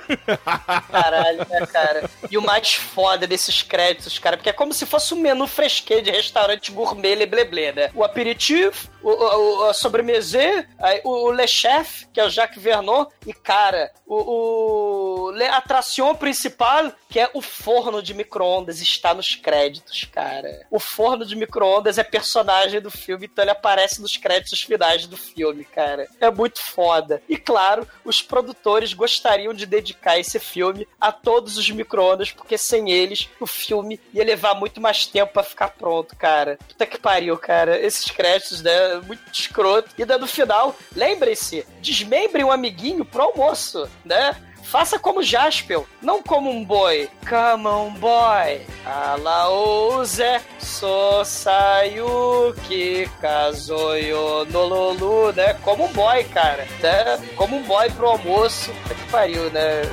Caralho, 0.92 1.38
né, 1.50 1.66
cara? 1.68 2.10
E 2.30 2.38
o 2.38 2.42
mais 2.42 2.74
foda 2.74 3.26
desses 3.26 3.62
créditos, 3.62 4.20
cara, 4.20 4.38
porque 4.38 4.50
é 4.50 4.54
como 4.54 4.74
se 4.74 4.86
fosse 4.86 5.14
um 5.14 5.22
menu 5.22 5.48
fresquê 5.48 6.02
de 6.02 6.12
restaurante 6.12 6.72
gourmet 6.72 7.16
lebleble, 7.16 7.72
né? 7.72 7.90
O 7.96 8.04
aperitivo, 8.04 8.90
o, 9.02 9.10
o, 9.10 9.64
a 9.66 9.74
sobremesa, 9.74 10.66
aí 10.80 11.02
o, 11.04 11.28
o 11.28 11.32
Le 11.32 11.48
Chef, 11.48 12.06
que 12.14 12.20
é 12.20 12.26
o 12.26 12.30
Jacques 12.30 12.62
Vernon, 12.62 13.06
e, 13.26 13.34
cara, 13.34 13.92
o, 14.06 15.27
o 15.27 15.27
a 15.30 15.58
atração 15.58 16.16
principal, 16.16 16.92
que 17.10 17.20
é 17.20 17.30
o 17.34 17.42
forno 17.42 18.02
de 18.02 18.14
micro-ondas, 18.14 18.82
está 18.82 19.14
nos 19.14 19.36
créditos, 19.36 20.06
cara. 20.12 20.66
O 20.70 20.80
forno 20.80 21.26
de 21.26 21.36
micro-ondas 21.36 21.98
é 21.98 22.04
personagem 22.04 22.82
do 22.82 22.92
filme, 22.92 23.26
então 23.26 23.44
ele 23.44 23.52
aparece 23.52 24.02
nos 24.02 24.18
créditos 24.18 24.62
finais 24.62 25.08
do 25.08 25.18
filme, 25.18 25.64
cara. 25.66 26.08
É 26.20 26.30
muito 26.30 26.62
foda. 26.62 27.22
E 27.28 27.38
claro, 27.38 27.88
os 28.04 28.22
produtores 28.22 28.94
gostariam 28.94 29.54
de 29.54 29.66
dedicar 29.66 30.20
esse 30.20 30.40
filme 30.40 30.88
a 31.00 31.12
todos 31.12 31.58
os 31.58 31.70
micro-ondas, 31.70 32.32
porque 32.32 32.58
sem 32.58 32.92
eles 32.92 33.30
o 33.40 33.48
filme 33.48 34.00
ia 34.14 34.24
levar 34.24 34.54
muito 34.56 34.82
mais 34.82 35.06
tempo 35.06 35.34
pra 35.34 35.44
ficar 35.44 35.70
pronto, 35.70 36.16
cara. 36.16 36.58
Puta 36.68 36.86
que 36.86 37.00
pariu, 37.00 37.38
cara. 37.38 37.80
Esses 37.80 38.10
créditos, 38.12 38.62
né? 38.62 38.96
Muito 39.06 39.22
escroto. 39.32 39.90
E 39.98 40.06
daí 40.06 40.20
no 40.20 40.28
final, 40.28 40.76
lembrem-se, 40.96 41.66
desmembrem 41.82 42.44
um 42.46 42.52
amiguinho 42.52 43.06
pro 43.06 43.24
almoço, 43.24 43.90
né? 44.04 44.36
Faça 44.68 45.00
como 45.00 45.24
Jaspel, 45.24 45.88
não 46.02 46.22
como 46.22 46.50
um 46.50 46.64
boy. 46.64 47.10
Come 47.28 47.68
on, 47.68 47.94
boy. 47.94 48.62
Alaouze, 48.86 50.42
so 50.60 51.24
sayuki, 51.24 53.10
kazoyo 53.22 54.44
nololu, 54.52 55.32
né? 55.32 55.54
Como 55.64 55.86
um 55.86 55.94
boy, 55.94 56.22
cara. 56.26 56.68
Né? 56.82 57.18
Como 57.38 57.56
um 57.56 57.64
boy 57.64 57.90
pro 57.92 58.08
almoço. 58.08 58.70
Que 58.90 59.10
pariu, 59.10 59.50
né? 59.52 59.84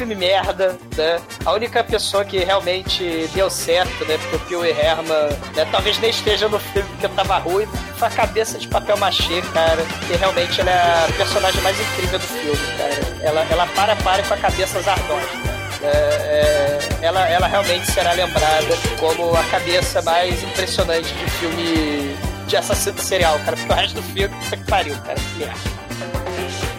Filme 0.00 0.14
merda, 0.14 0.78
né? 0.96 1.20
A 1.44 1.52
única 1.52 1.84
pessoa 1.84 2.24
que 2.24 2.38
realmente 2.38 3.28
deu 3.34 3.50
certo, 3.50 4.02
né? 4.06 4.16
Porque 4.16 4.36
o 4.36 4.38
Pio 4.38 4.64
e 4.64 4.70
Herman, 4.70 5.28
né? 5.54 5.68
Talvez 5.70 5.98
nem 5.98 6.08
esteja 6.08 6.48
no 6.48 6.58
filme 6.58 6.88
porque 6.88 7.06
tava 7.08 7.36
ruim. 7.36 7.66
Foi 7.96 8.08
a 8.08 8.10
cabeça 8.10 8.58
de 8.58 8.66
papel 8.66 8.96
machê, 8.96 9.42
cara. 9.52 9.82
Que 10.06 10.16
realmente 10.16 10.58
ela 10.58 10.70
é 10.70 11.04
a 11.04 11.12
personagem 11.18 11.60
mais 11.60 11.78
incrível 11.78 12.18
do 12.18 12.24
filme, 12.24 12.76
cara. 12.78 12.94
Ela, 13.20 13.46
ela 13.50 13.66
para, 13.66 13.94
para 13.96 14.22
com 14.22 14.32
a 14.32 14.36
cabeça 14.38 14.80
zardosa. 14.80 15.28
É, 15.82 15.86
é, 15.86 16.78
ela, 17.02 17.28
ela 17.28 17.46
realmente 17.46 17.92
será 17.92 18.12
lembrada 18.12 18.74
como 18.98 19.36
a 19.36 19.44
cabeça 19.50 20.00
mais 20.00 20.42
impressionante 20.42 21.12
de 21.12 21.30
filme 21.32 22.16
de 22.46 22.56
assassino 22.56 22.98
serial, 23.02 23.38
cara. 23.40 23.54
Porque 23.54 23.70
o 23.70 23.76
resto 23.76 23.94
do 23.96 24.02
filme, 24.14 24.34
puta 24.44 24.56
que 24.56 24.64
pariu, 24.64 24.96
cara. 25.02 25.20
Que 25.20 25.38
merda. 25.40 26.69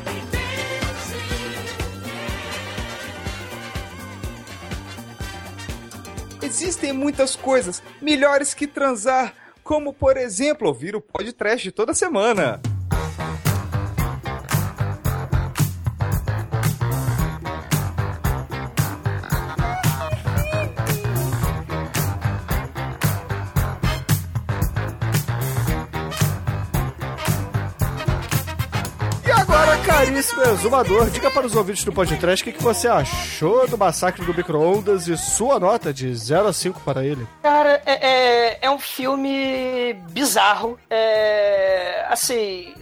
Existem 6.52 6.92
muitas 6.92 7.34
coisas 7.34 7.82
melhores 8.02 8.54
que 8.54 8.68
transar, 8.68 9.34
como 9.64 9.94
por 9.94 10.18
exemplo 10.18 10.68
ouvir 10.68 10.98
o 10.98 11.00
podcast 11.00 11.72
toda 11.72 11.94
semana. 11.94 12.62
Exumador, 30.40 31.10
diga 31.10 31.30
para 31.30 31.46
os 31.46 31.56
ouvintes 31.56 31.84
do 31.84 31.92
podcast 31.92 32.42
o 32.42 32.46
que, 32.46 32.58
que 32.58 32.64
você 32.64 32.88
achou 32.88 33.68
do 33.68 33.78
massacre 33.78 34.26
do 34.26 34.34
micro-ondas 34.34 35.08
e 35.08 35.18
sua 35.18 35.60
nota 35.60 35.94
de 35.94 36.14
0 36.14 36.48
a 36.48 36.54
5 36.54 36.80
para 36.82 37.06
ele. 37.06 37.28
Cara, 37.42 37.82
é, 37.86 38.08
é, 38.08 38.58
é 38.62 38.72
um 38.72 38.80
filme 38.80 39.94
bizarro. 40.12 40.78
É, 40.90 42.06
assim, 42.10 42.74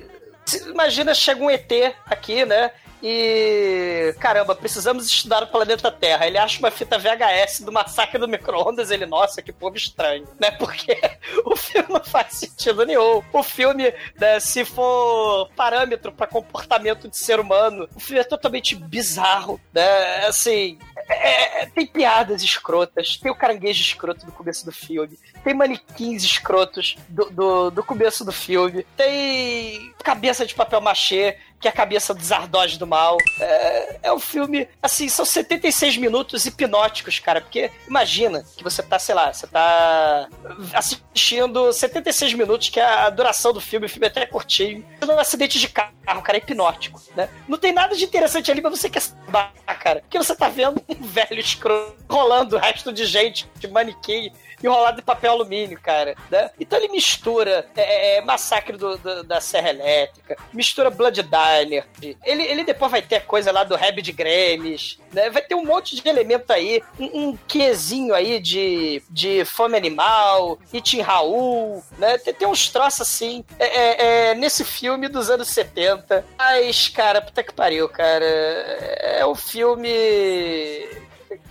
imagina, 0.53 1.13
chega 1.13 1.43
um 1.43 1.49
ET 1.49 1.71
aqui, 2.05 2.45
né? 2.45 2.71
E 3.01 4.13
caramba, 4.19 4.53
precisamos 4.53 5.07
estudar 5.07 5.43
o 5.43 5.47
planeta 5.47 5.89
Terra. 5.89 6.27
Ele 6.27 6.37
acha 6.37 6.59
uma 6.59 6.69
fita 6.69 6.97
VHS 6.99 7.61
do 7.61 7.71
massacre 7.71 8.19
do 8.19 8.27
micro-ondas. 8.27 8.91
Ele, 8.91 9.05
nossa, 9.05 9.41
que 9.41 9.53
povo 9.53 9.77
estranho, 9.77 10.27
né? 10.39 10.51
Porque 10.59 10.99
o 11.45 11.55
filme 11.55 11.87
não 11.89 12.03
faz 12.03 12.33
sentido 12.35 12.85
nenhum. 12.85 13.23
O 13.31 13.41
filme, 13.43 13.93
né, 14.19 14.39
se 14.41 14.65
for 14.65 15.49
parâmetro 15.55 16.11
para 16.11 16.27
comportamento 16.27 17.07
de 17.07 17.17
ser 17.17 17.39
humano, 17.39 17.87
o 17.95 17.99
filme 17.99 18.19
é 18.19 18.23
totalmente 18.25 18.75
bizarro, 18.75 19.59
né? 19.73 20.25
Assim, 20.25 20.77
é- 21.07 21.63
é- 21.63 21.65
tem 21.67 21.87
piadas 21.87 22.43
escrotas, 22.43 23.17
tem 23.17 23.31
o 23.31 23.35
caranguejo 23.35 23.81
escroto 23.81 24.25
no 24.25 24.31
começo 24.31 24.65
do 24.65 24.71
filme, 24.73 25.17
tem 25.43 25.53
manequins 25.53 26.23
escrotos 26.23 26.97
do, 27.07 27.29
do, 27.29 27.71
do 27.71 27.83
começo 27.83 28.23
do 28.23 28.31
filme, 28.31 28.85
tem 28.95 29.93
cabeça 30.03 30.45
de 30.45 30.55
papel 30.55 30.81
machê, 30.81 31.37
que 31.59 31.67
é 31.67 31.71
a 31.71 31.73
cabeça 31.73 32.13
dos 32.13 32.31
ardós 32.31 32.77
do 32.77 32.87
mal. 32.87 33.17
É, 33.39 33.99
é 34.03 34.13
um 34.13 34.19
filme, 34.19 34.67
assim, 34.81 35.09
são 35.09 35.25
76 35.25 35.97
minutos 35.97 36.45
hipnóticos, 36.45 37.19
cara, 37.19 37.41
porque 37.41 37.69
imagina 37.87 38.43
que 38.55 38.63
você 38.63 38.81
tá, 38.81 38.97
sei 38.97 39.13
lá, 39.13 39.33
você 39.33 39.45
tá 39.45 40.27
assistindo 40.73 41.71
76 41.73 42.33
minutos, 42.33 42.69
que 42.69 42.79
é 42.79 42.85
a 42.85 43.09
duração 43.09 43.51
do 43.51 43.59
filme, 43.59 43.85
o 43.85 43.89
filme 43.89 44.07
é 44.07 44.09
até 44.09 44.25
curtinho, 44.25 44.85
num 45.05 45.19
acidente 45.19 45.59
de 45.59 45.67
carro, 45.67 46.21
cara, 46.21 46.37
é 46.37 46.41
hipnótico, 46.41 47.01
né? 47.15 47.29
Não 47.47 47.57
tem 47.57 47.73
nada 47.73 47.95
de 47.95 48.05
interessante 48.05 48.49
ali, 48.51 48.61
mas 48.61 48.79
você 48.79 48.89
quer 48.89 49.01
saber, 49.01 49.51
cara, 49.79 50.01
porque 50.01 50.17
você 50.17 50.35
tá 50.35 50.47
vendo 50.47 50.81
um 50.87 51.03
velho 51.03 51.39
escroto 51.39 51.95
rolando 52.09 52.55
o 52.55 52.59
resto 52.59 52.93
de 52.93 53.05
gente, 53.05 53.49
de 53.59 53.67
manequim, 53.67 54.31
enrolado 54.63 54.97
de 54.97 55.03
papel 55.03 55.28
alumínio, 55.31 55.79
cara, 55.81 56.15
né? 56.29 56.49
Então 56.59 56.77
ele 56.79 56.89
mistura 56.89 57.67
é, 57.75 58.17
é, 58.17 58.21
Massacre 58.21 58.77
do- 58.77 58.97
do- 58.97 59.23
da 59.23 59.39
Serra 59.41 59.69
Elétrica, 59.69 60.37
mistura 60.53 60.89
Blood 60.89 61.21
Diner, 61.23 61.85
ele, 62.23 62.43
ele 62.43 62.63
depois 62.63 62.91
vai 62.91 63.01
ter 63.01 63.21
coisa 63.25 63.51
lá 63.51 63.63
do 63.63 63.75
Reb 63.75 64.01
de 64.01 64.11
Grêmis, 64.11 64.99
né? 65.11 65.29
Vai 65.29 65.41
ter 65.41 65.55
um 65.55 65.65
monte 65.65 65.95
de 65.95 66.07
elemento 66.07 66.51
aí, 66.51 66.81
um, 66.99 67.29
um 67.29 67.37
quezinho 67.47 68.13
aí 68.13 68.39
de, 68.39 69.01
de 69.09 69.43
Fome 69.45 69.77
Animal, 69.77 70.59
Itin 70.73 71.01
Raul, 71.01 71.83
né? 71.97 72.17
Tem, 72.17 72.33
tem 72.33 72.47
uns 72.47 72.69
troços 72.69 73.01
assim, 73.01 73.43
é, 73.57 73.65
é, 73.65 74.29
é, 74.31 74.35
nesse 74.35 74.63
filme 74.63 75.07
dos 75.07 75.29
anos 75.29 75.47
70. 75.49 76.25
Mas, 76.37 76.87
cara, 76.87 77.21
puta 77.21 77.43
que 77.43 77.53
pariu, 77.53 77.87
cara. 77.89 78.25
É 78.25 79.25
um 79.25 79.35
filme... 79.35 80.87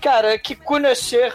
Cara, 0.00 0.38
que 0.38 0.54
conhecer 0.54 1.32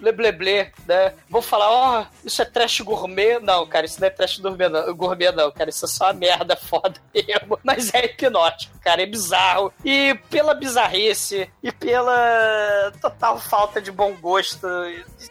Le 0.00 0.12
blé 0.12 0.32
blé, 0.32 0.72
né? 0.86 1.14
Vou 1.28 1.40
falar, 1.40 1.70
ó, 1.70 2.06
isso 2.24 2.42
é 2.42 2.44
trash 2.44 2.80
gourmet. 2.80 3.38
Não, 3.40 3.66
cara, 3.66 3.86
isso 3.86 4.00
não 4.00 4.06
é 4.06 4.10
trash 4.10 4.38
gourmet 4.38 4.68
não, 4.68 4.94
gourmet, 4.94 5.32
não, 5.32 5.50
cara. 5.50 5.70
Isso 5.70 5.84
é 5.84 5.88
só 5.88 6.04
uma 6.06 6.12
merda 6.12 6.56
foda 6.56 7.00
mesmo. 7.14 7.58
Mas 7.62 7.92
é 7.94 8.04
hipnótico, 8.04 8.78
cara, 8.80 9.02
é 9.02 9.06
bizarro. 9.06 9.72
E 9.84 10.14
pela 10.30 10.54
bizarrice 10.54 11.50
e 11.62 11.72
pela 11.72 12.92
total 13.00 13.38
falta 13.38 13.80
de 13.80 13.90
bom 13.90 14.14
gosto, 14.14 14.66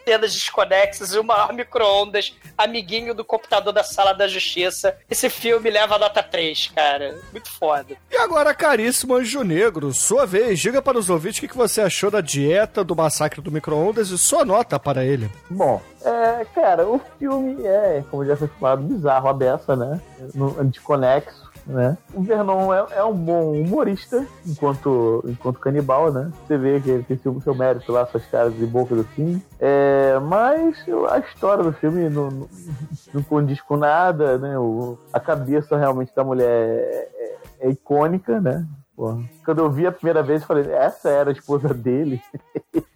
cenas 0.04 0.34
desconexas 0.34 1.12
e 1.12 1.18
o 1.18 1.24
maior 1.24 1.52
micro-ondas, 1.52 2.34
amiguinho 2.58 3.14
do 3.14 3.24
computador 3.24 3.72
da 3.72 3.84
sala 3.84 4.12
da 4.12 4.26
justiça, 4.26 4.96
esse 5.08 5.30
filme 5.30 5.70
leva 5.70 5.94
a 5.94 5.98
nota 5.98 6.22
3, 6.22 6.72
cara. 6.74 7.20
Muito 7.32 7.50
foda. 7.50 7.96
E 8.10 8.16
agora, 8.16 8.54
caríssimo 8.54 9.14
Anjo 9.14 9.42
Negro, 9.42 9.92
sua 9.94 10.26
vez, 10.26 10.58
diga 10.58 10.82
para 10.82 10.98
os 10.98 11.08
ouvintes 11.08 11.42
o 11.42 11.48
que 11.48 11.56
você 11.56 11.80
achou 11.80 12.10
da 12.10 12.20
dieta 12.20 12.82
do 12.82 12.96
massacre 12.96 13.40
do 13.40 13.50
micro-ondas 13.50 14.10
e 14.10 14.18
sua 14.18 14.44
nota 14.44 14.55
para 14.64 15.04
ele. 15.04 15.30
Bom, 15.50 15.80
é, 16.04 16.44
cara, 16.54 16.86
o 16.86 17.00
filme 17.18 17.64
é, 17.64 18.02
como 18.10 18.24
já 18.24 18.36
foi 18.36 18.48
falado, 18.48 18.82
bizarro, 18.82 19.28
a 19.28 19.32
beça, 19.32 19.74
né? 19.76 20.00
No, 20.34 20.64
desconexo, 20.64 21.50
né? 21.66 21.98
O 22.14 22.22
Vernon 22.22 22.72
é, 22.72 22.86
é 22.96 23.04
um 23.04 23.14
bom 23.14 23.52
humorista 23.52 24.24
enquanto, 24.46 25.24
enquanto 25.26 25.58
canibal, 25.58 26.12
né? 26.12 26.30
Você 26.46 26.56
vê 26.56 26.80
que 26.80 26.90
ele 26.90 27.02
tem 27.02 27.16
seu, 27.18 27.40
seu 27.40 27.54
mérito 27.54 27.90
lá, 27.90 28.06
suas 28.06 28.24
caras 28.26 28.54
e 28.60 28.66
bocas 28.66 29.00
assim. 29.00 29.42
É, 29.58 30.18
mas 30.20 30.76
a 31.10 31.18
história 31.18 31.64
do 31.64 31.72
filme 31.72 32.08
não, 32.08 32.30
não, 32.30 32.48
não 33.14 33.22
condiz 33.22 33.60
com 33.60 33.76
nada, 33.76 34.38
né? 34.38 34.58
O, 34.58 34.96
a 35.12 35.18
cabeça 35.18 35.76
realmente 35.76 36.14
da 36.14 36.22
mulher 36.24 36.46
é, 36.46 37.08
é- 37.14 37.36
é 37.60 37.70
icônica, 37.70 38.40
né? 38.40 38.64
Porra. 38.94 39.18
Quando 39.44 39.58
eu 39.58 39.70
vi 39.70 39.86
a 39.86 39.92
primeira 39.92 40.22
vez, 40.22 40.40
eu 40.40 40.46
falei, 40.46 40.70
essa 40.72 41.10
era 41.10 41.30
a 41.30 41.32
esposa 41.32 41.68
dele. 41.74 42.20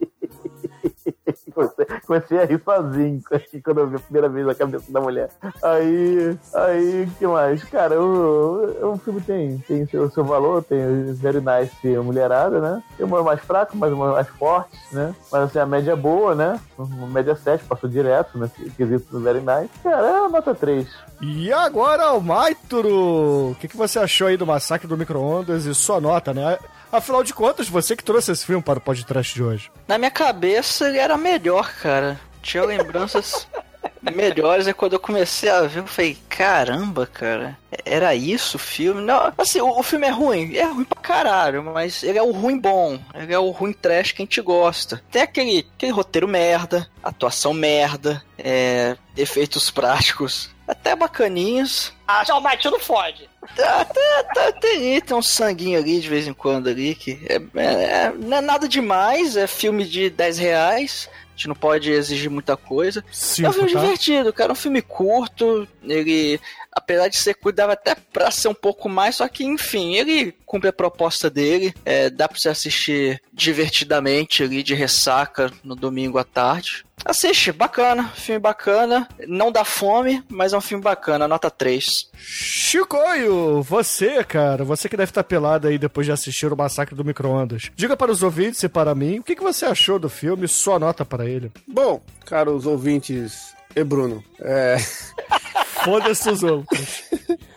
Comecei, 2.06 2.38
a 2.38 2.44
rir 2.44 2.60
sozinho 2.64 3.20
quando 3.64 3.78
eu 3.78 3.86
vi 3.88 3.96
a 3.96 4.00
primeira 4.00 4.28
vez 4.28 4.48
a 4.48 4.54
cabeça 4.54 4.90
da 4.90 5.00
mulher. 5.00 5.30
Aí, 5.62 6.38
aí, 6.54 7.08
que 7.18 7.26
mais? 7.26 7.62
Cara, 7.64 8.00
o, 8.00 8.92
o 8.92 8.98
filme 8.98 9.20
tem, 9.20 9.58
tem 9.58 9.86
seu, 9.86 10.10
seu 10.10 10.24
valor, 10.24 10.62
tem 10.62 10.78
Very 11.14 11.40
Nice 11.40 11.88
mulherada, 11.98 12.60
né? 12.60 12.82
Tem 12.96 13.06
uma 13.06 13.22
mais 13.22 13.40
fraca, 13.40 13.72
mas 13.74 13.92
uma 13.92 14.12
mais 14.12 14.28
forte, 14.28 14.76
né? 14.92 15.14
Mas 15.30 15.42
assim, 15.42 15.58
a 15.58 15.66
média 15.66 15.92
é 15.92 15.96
boa, 15.96 16.34
né? 16.34 16.60
Uma 16.78 17.06
média 17.06 17.34
7, 17.34 17.64
passou 17.64 17.88
direto, 17.88 18.38
né? 18.38 18.50
Quesito 18.76 19.10
do 19.10 19.20
Very 19.20 19.40
Nice. 19.40 19.70
Cara, 19.82 20.06
é 20.06 20.28
nota 20.28 20.54
3. 20.54 20.88
E 21.20 21.52
agora, 21.52 22.12
o 22.12 22.20
Maituro, 22.20 23.50
o 23.50 23.56
que, 23.60 23.68
que 23.68 23.76
você 23.76 23.98
achou 23.98 24.26
aí 24.26 24.36
do 24.36 24.46
massacre 24.46 24.88
do 24.88 24.96
micro-ondas 24.96 25.66
e 25.66 25.74
sua 25.74 26.00
nota, 26.00 26.32
né? 26.32 26.58
Afinal 26.92 27.22
de 27.22 27.32
contas, 27.32 27.68
você 27.68 27.94
que 27.94 28.02
trouxe 28.02 28.32
esse 28.32 28.44
filme 28.44 28.62
para 28.62 28.78
o 28.78 28.82
podcast 28.82 29.32
de 29.32 29.42
hoje. 29.42 29.70
Na 29.86 29.96
minha 29.96 30.10
cabeça 30.10 30.88
ele 30.88 30.98
era 30.98 31.16
melhor, 31.16 31.72
cara. 31.74 32.20
Tinha 32.42 32.64
lembranças 32.64 33.46
melhores 34.00 34.66
é 34.66 34.72
quando 34.72 34.94
eu 34.94 35.00
comecei 35.00 35.48
a 35.50 35.62
ver, 35.62 35.80
eu 35.80 35.86
falei, 35.86 36.16
caramba, 36.28 37.06
cara, 37.06 37.58
era 37.84 38.14
isso 38.14 38.56
o 38.56 38.60
filme? 38.60 39.00
Não, 39.00 39.32
assim, 39.36 39.60
o, 39.60 39.78
o 39.78 39.82
filme 39.82 40.06
é 40.06 40.10
ruim, 40.10 40.56
é 40.56 40.64
ruim 40.64 40.84
pra 40.84 41.00
caralho, 41.00 41.62
mas 41.62 42.02
ele 42.02 42.18
é 42.18 42.22
o 42.22 42.30
ruim 42.32 42.58
bom, 42.58 42.98
ele 43.14 43.32
é 43.32 43.38
o 43.38 43.50
ruim 43.50 43.72
trash 43.72 44.12
que 44.12 44.22
a 44.22 44.24
gente 44.24 44.40
gosta. 44.40 45.02
Tem 45.10 45.22
aquele, 45.22 45.66
aquele 45.76 45.92
roteiro 45.92 46.26
merda, 46.28 46.88
atuação 47.02 47.52
merda, 47.52 48.22
é, 48.38 48.96
efeitos 49.16 49.70
práticos 49.70 50.50
até 50.66 50.94
bacaninhos. 50.94 51.92
Ah, 52.06 52.24
já 52.24 52.36
o 52.36 52.40
Martino 52.40 52.78
fode. 52.78 53.28
Tá, 53.56 53.84
tá, 53.84 54.24
tá, 54.34 54.52
tem, 54.52 55.00
tem 55.00 55.16
um 55.16 55.22
sanguinho 55.22 55.78
ali 55.78 55.98
de 56.00 56.08
vez 56.08 56.28
em 56.28 56.32
quando 56.32 56.68
ali, 56.68 56.94
que 56.94 57.18
é, 57.28 57.40
é- 57.60 57.84
é- 58.06 58.12
não 58.16 58.36
é 58.36 58.40
nada 58.40 58.68
demais, 58.68 59.36
é 59.36 59.46
filme 59.48 59.84
de 59.84 60.10
10 60.10 60.38
reais. 60.38 61.08
Gente 61.40 61.48
não 61.48 61.54
pode 61.54 61.90
exigir 61.90 62.30
muita 62.30 62.54
coisa. 62.54 63.02
é 63.42 63.48
um 63.48 63.52
filme 63.54 63.72
tá? 63.72 63.80
divertido, 63.80 64.30
cara. 64.30 64.50
É 64.50 64.52
um 64.52 64.56
filme 64.56 64.82
curto. 64.82 65.66
Ele, 65.82 66.38
apesar 66.72 67.08
de 67.08 67.16
ser 67.16 67.34
curto, 67.34 67.56
dava 67.56 67.72
até 67.72 67.94
pra 67.94 68.30
ser 68.30 68.48
um 68.48 68.54
pouco 68.54 68.88
mais. 68.88 69.16
Só 69.16 69.28
que, 69.28 69.44
enfim, 69.44 69.94
ele 69.94 70.32
cumpre 70.46 70.68
a 70.68 70.72
proposta 70.72 71.28
dele. 71.28 71.74
É, 71.84 72.10
dá 72.10 72.28
pra 72.28 72.38
você 72.38 72.48
assistir 72.48 73.20
divertidamente 73.32 74.42
ali, 74.42 74.62
de 74.62 74.74
ressaca, 74.74 75.50
no 75.64 75.74
domingo 75.74 76.18
à 76.18 76.24
tarde. 76.24 76.84
Assiste, 77.04 77.50
bacana. 77.50 78.08
Filme 78.14 78.40
bacana. 78.40 79.08
Não 79.26 79.50
dá 79.50 79.64
fome, 79.64 80.22
mas 80.28 80.52
é 80.52 80.58
um 80.58 80.60
filme 80.60 80.84
bacana. 80.84 81.26
Nota 81.26 81.50
3. 81.50 81.86
Chicoio, 82.14 83.62
você, 83.62 84.22
cara, 84.22 84.64
você 84.64 84.88
que 84.88 84.96
deve 84.96 85.10
estar 85.10 85.24
pelado 85.24 85.66
aí 85.66 85.78
depois 85.78 86.06
de 86.06 86.12
assistir 86.12 86.52
o 86.52 86.56
Massacre 86.56 86.94
do 86.94 87.04
Micro-ondas. 87.04 87.70
Diga 87.74 87.96
para 87.96 88.12
os 88.12 88.22
ouvintes 88.22 88.62
e 88.62 88.68
para 88.68 88.94
mim 88.94 89.18
o 89.18 89.22
que, 89.22 89.34
que 89.34 89.42
você 89.42 89.64
achou 89.64 89.98
do 89.98 90.08
filme, 90.08 90.46
sua 90.46 90.78
nota 90.78 91.04
para 91.04 91.24
ele. 91.24 91.50
Bom, 91.66 92.02
caros 92.26 92.66
ouvintes 92.66 93.54
e 93.74 93.84
Bruno, 93.84 94.22
é... 94.40 94.76
Foda-se 95.84 96.28
os 96.28 96.42
outros. 96.42 97.04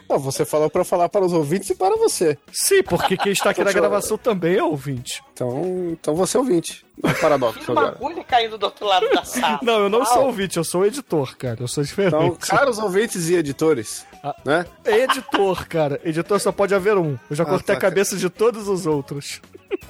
Não, 0.09 0.17
você 0.17 0.45
falou 0.45 0.69
pra 0.69 0.81
eu 0.81 0.85
falar 0.85 1.09
para 1.09 1.25
os 1.25 1.33
ouvintes 1.33 1.69
e 1.71 1.75
para 1.75 1.95
você. 1.97 2.37
Sim, 2.53 2.81
porque 2.83 3.17
quem 3.17 3.31
está 3.33 3.49
aqui 3.49 3.63
na 3.63 3.71
gravação 3.73 4.17
também 4.17 4.55
é 4.55 4.63
ouvinte. 4.63 5.21
Então, 5.33 5.89
então 5.91 6.15
você 6.15 6.37
é 6.37 6.39
ouvinte. 6.39 6.85
É 7.03 7.07
um 7.09 7.13
paradoxo 7.15 7.71
Uma 7.71 7.81
agora. 7.81 7.95
agulha 7.97 8.23
caindo 8.23 8.57
do 8.57 8.65
outro 8.65 8.85
lado 8.85 9.09
da 9.09 9.23
sala. 9.25 9.59
Não, 9.61 9.79
eu 9.79 9.89
não 9.89 9.99
Uau. 9.99 10.07
sou 10.13 10.25
ouvinte, 10.27 10.55
eu 10.57 10.63
sou 10.63 10.85
editor, 10.85 11.35
cara. 11.35 11.57
Eu 11.61 11.67
sou 11.67 11.83
diferente. 11.83 12.15
Então, 12.15 12.37
caros 12.39 12.77
ouvintes 12.77 13.27
e 13.29 13.35
editores, 13.35 14.05
Ah. 14.23 14.35
né? 14.45 14.65
Editor, 14.85 15.67
cara. 15.67 15.99
Editor 16.05 16.39
só 16.39 16.51
pode 16.51 16.73
haver 16.73 16.95
um. 16.97 17.17
Eu 17.29 17.35
já 17.35 17.43
Ah, 17.43 17.47
cortei 17.47 17.75
tá. 17.75 17.77
a 17.77 17.81
cabeça 17.81 18.15
de 18.15 18.29
todos 18.29 18.67
os 18.69 18.85
outros. 18.85 19.41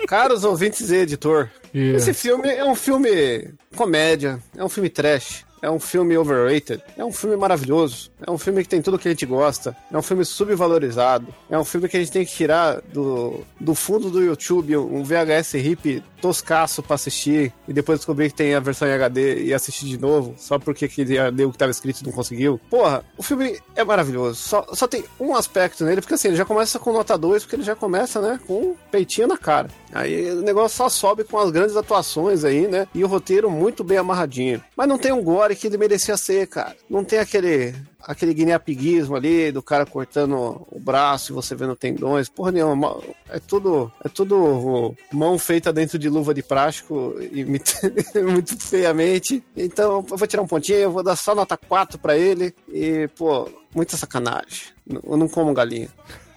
Caros 0.08 0.44
ouvintes 0.44 0.90
e 0.90 0.96
editor, 0.96 1.50
Yeah. 1.74 1.98
esse 1.98 2.14
filme 2.14 2.48
é 2.50 2.64
um 2.64 2.74
filme 2.76 3.54
comédia, 3.76 4.40
é 4.58 4.64
um 4.64 4.70
filme 4.70 4.90
trash, 4.90 5.46
é 5.64 5.72
um 5.72 5.80
filme 5.80 6.18
overrated, 6.18 6.84
é 6.98 7.06
um 7.06 7.12
filme 7.14 7.38
maravilhoso, 7.38 8.12
é 8.22 8.30
um 8.30 8.38
filme 8.38 8.62
que 8.64 8.70
tem 8.70 8.82
tudo 8.82 9.00
que 9.00 9.08
a 9.08 9.12
gente 9.12 9.26
gosta, 9.26 9.74
é 9.90 9.98
um 9.98 10.02
filme 10.02 10.26
subvalorizado, 10.26 11.34
é 11.50 11.58
um 11.58 11.64
filme 11.64 11.88
que 11.88 11.96
a 11.96 12.00
gente 12.02 12.12
tem 12.12 12.26
que 12.26 12.34
tirar 12.34 12.82
do, 12.82 13.40
do 13.58 13.74
fundo 13.74 14.12
do 14.12 14.22
YouTube 14.22 14.76
um 14.76 15.02
VHS 15.04 15.54
hip 15.54 16.04
toscaço 16.22 16.84
pra 16.84 16.96
assistir 16.96 17.54
e 17.66 17.72
depois 17.72 18.00
descobrir 18.00 18.30
que 18.30 18.36
tem 18.36 18.54
a 18.54 18.60
versão 18.60 18.88
em 18.88 18.94
HD 18.94 19.46
e 19.46 19.54
assistir 19.54 19.86
de 19.86 19.98
novo, 19.98 20.36
só 20.38 20.60
porque 20.60 20.86
aquele 20.86 21.18
HD 21.18 21.46
o 21.46 21.52
que 21.52 21.58
tava 21.58 21.72
escrito 21.72 22.02
e 22.02 22.06
não 22.06 22.12
conseguiu. 22.12 22.60
Porra, 22.70 23.04
o 23.18 23.24
filme 23.24 23.58
é 23.74 23.86
maravilhoso, 23.86 24.36
só, 24.36 24.68
só 24.74 24.86
tem 24.86 25.06
um 25.18 25.34
aspecto 25.34 25.86
nele, 25.86 26.02
porque 26.02 26.16
assim, 26.16 26.28
ele 26.28 26.38
já 26.38 26.46
começa 26.46 26.78
com 26.78 26.92
nota 26.92 27.18
2, 27.18 27.44
porque 27.44 27.56
ele 27.56 27.64
já 27.64 27.76
começa, 27.76 28.22
né, 28.22 28.38
com 28.46 28.54
um 28.54 28.76
peitinho 28.92 29.28
na 29.28 29.38
cara. 29.38 29.70
Aí 29.94 30.32
o 30.32 30.42
negócio 30.42 30.76
só 30.76 30.90
sobe 30.90 31.24
com 31.24 31.38
as 31.38 31.52
grandes 31.52 31.78
atuações 31.78 32.44
aí, 32.44 32.68
né? 32.68 32.88
E 32.96 33.04
o 33.04 33.08
roteiro 33.08 33.50
muito 33.50 33.84
bem 33.84 34.00
amarradinho. 34.00 34.62
Mas 34.76 34.88
não 34.88 34.98
tem 34.98 35.12
um 35.12 35.24
gore 35.24 35.53
que 35.56 35.68
ele 35.68 35.78
merecia 35.78 36.18
ser, 36.18 36.48
cara. 36.48 36.76
Não 36.90 37.04
tem 37.04 37.20
aquele 37.20 37.74
aquele 38.06 38.34
guineapiguismo 38.34 39.16
ali 39.16 39.52
do 39.52 39.64
cara 39.64 39.86
cortando 39.86 40.68
o 40.70 40.80
braço 40.80 41.32
e 41.32 41.36
você 41.36 41.56
vendo 41.56 41.76
tendões. 41.76 42.30
Porra 42.30 42.52
nenhuma. 42.52 43.00
É 43.30 43.40
tudo, 43.40 43.92
é 44.04 44.10
tudo 44.10 44.94
mão 45.12 45.40
feita 45.40 45.72
dentro 45.72 45.98
de 45.98 46.10
luva 46.10 46.34
de 46.34 46.44
plástico 46.44 47.16
e 47.20 47.46
muito 48.22 48.58
feiamente. 48.60 49.44
Então 49.56 50.06
eu 50.10 50.18
vou 50.18 50.28
tirar 50.28 50.44
um 50.44 50.48
pontinho, 50.48 50.80
eu 50.80 50.92
vou 50.92 51.04
dar 51.04 51.16
só 51.16 51.34
nota 51.34 51.58
4 51.58 51.98
pra 51.98 52.18
ele. 52.18 52.54
E, 52.68 53.08
pô, 53.16 53.50
muita 53.74 53.98
sacanagem. 53.98 54.74
Eu 55.04 55.18
não 55.18 55.28
como 55.28 55.54
galinha. 55.54 55.90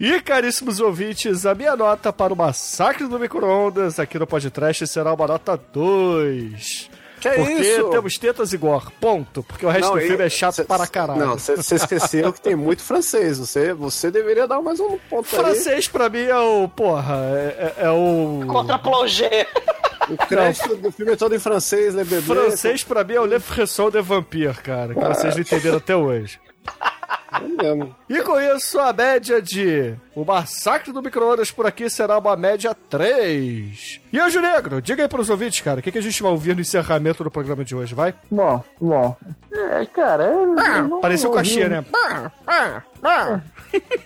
E, 0.00 0.20
caríssimos 0.20 0.80
ouvintes, 0.80 1.44
a 1.46 1.54
minha 1.54 1.76
nota 1.76 2.12
para 2.12 2.32
o 2.32 2.36
Massacre 2.36 3.06
do 3.06 3.18
Micro-ondas 3.18 3.98
aqui 3.98 4.18
no 4.18 4.26
podcast 4.26 4.86
será 4.86 5.12
uma 5.12 5.26
nota 5.26 5.56
2. 5.56 6.90
Que 7.22 7.28
é 7.28 7.34
porque 7.36 7.52
isso? 7.52 7.88
temos 7.90 8.18
tetas 8.18 8.52
e 8.52 8.56
gore, 8.56 8.86
ponto. 9.00 9.42
Porque 9.44 9.64
o 9.64 9.68
resto 9.68 9.86
Não, 9.88 9.92
do 9.94 10.00
e- 10.00 10.08
filme 10.08 10.24
é 10.24 10.28
chato 10.28 10.56
cê- 10.56 10.64
para 10.64 10.86
caralho. 10.86 11.20
Não, 11.24 11.38
você 11.38 11.74
esqueceu 11.76 12.32
que 12.32 12.40
tem 12.40 12.56
muito 12.56 12.82
francês. 12.82 13.38
Você, 13.38 13.72
você 13.72 14.10
deveria 14.10 14.46
dar 14.48 14.60
mais 14.60 14.80
um 14.80 14.98
ponto 15.08 15.26
aí. 15.36 15.42
Francês 15.44 15.86
pra 15.88 16.08
mim 16.08 16.24
é 16.24 16.36
o. 16.38 16.68
Porra, 16.68 17.14
é, 17.32 17.74
é- 17.78 17.84
é 17.86 17.90
o. 17.90 18.44
Contra 18.48 18.78
plongé. 18.78 19.46
O 20.10 20.16
crédito 20.16 20.74
do 20.76 20.90
filme 20.90 21.12
é 21.12 21.16
todo 21.16 21.32
em 21.34 21.38
francês, 21.38 21.94
Le 21.94 22.02
Bébé. 22.02 22.22
Francês 22.22 22.82
pra 22.82 23.04
mim 23.04 23.14
é 23.14 23.20
o 23.20 23.24
Le 23.24 23.38
Frisson 23.38 23.88
de 23.88 24.02
Vampire, 24.02 24.54
cara. 24.54 24.92
Que 24.94 25.00
vocês 25.00 25.34
não 25.36 25.42
entenderam 25.42 25.76
até 25.78 25.94
hoje. 25.94 26.40
É. 27.32 27.88
E 28.08 28.20
com 28.22 28.38
isso, 28.40 28.78
a 28.78 28.92
média 28.92 29.40
de 29.40 29.94
O 30.14 30.24
Massacre 30.24 30.92
do 30.92 31.02
Micro-ondas 31.02 31.50
por 31.50 31.66
aqui 31.66 31.88
será 31.88 32.18
uma 32.18 32.36
média 32.36 32.74
3. 32.90 34.00
E 34.12 34.18
Anjo 34.20 34.40
Negro, 34.40 34.82
diga 34.82 35.02
aí 35.02 35.08
pros 35.08 35.30
ouvintes, 35.30 35.60
cara, 35.60 35.80
o 35.80 35.82
que, 35.82 35.90
que 35.92 35.98
a 35.98 36.02
gente 36.02 36.22
vai 36.22 36.30
ouvir 36.32 36.54
no 36.54 36.60
encerramento 36.60 37.24
do 37.24 37.30
programa 37.30 37.64
de 37.64 37.74
hoje, 37.74 37.94
vai? 37.94 38.14
Bom, 38.30 38.62
bom. 38.80 39.16
É, 39.52 39.86
cara, 39.86 40.24
é, 40.24 40.34
eu 40.34 40.46
não- 40.88 41.00
Pareceu 41.00 41.30
não 41.30 41.36
caixinha, 41.36 41.68
né? 41.68 41.84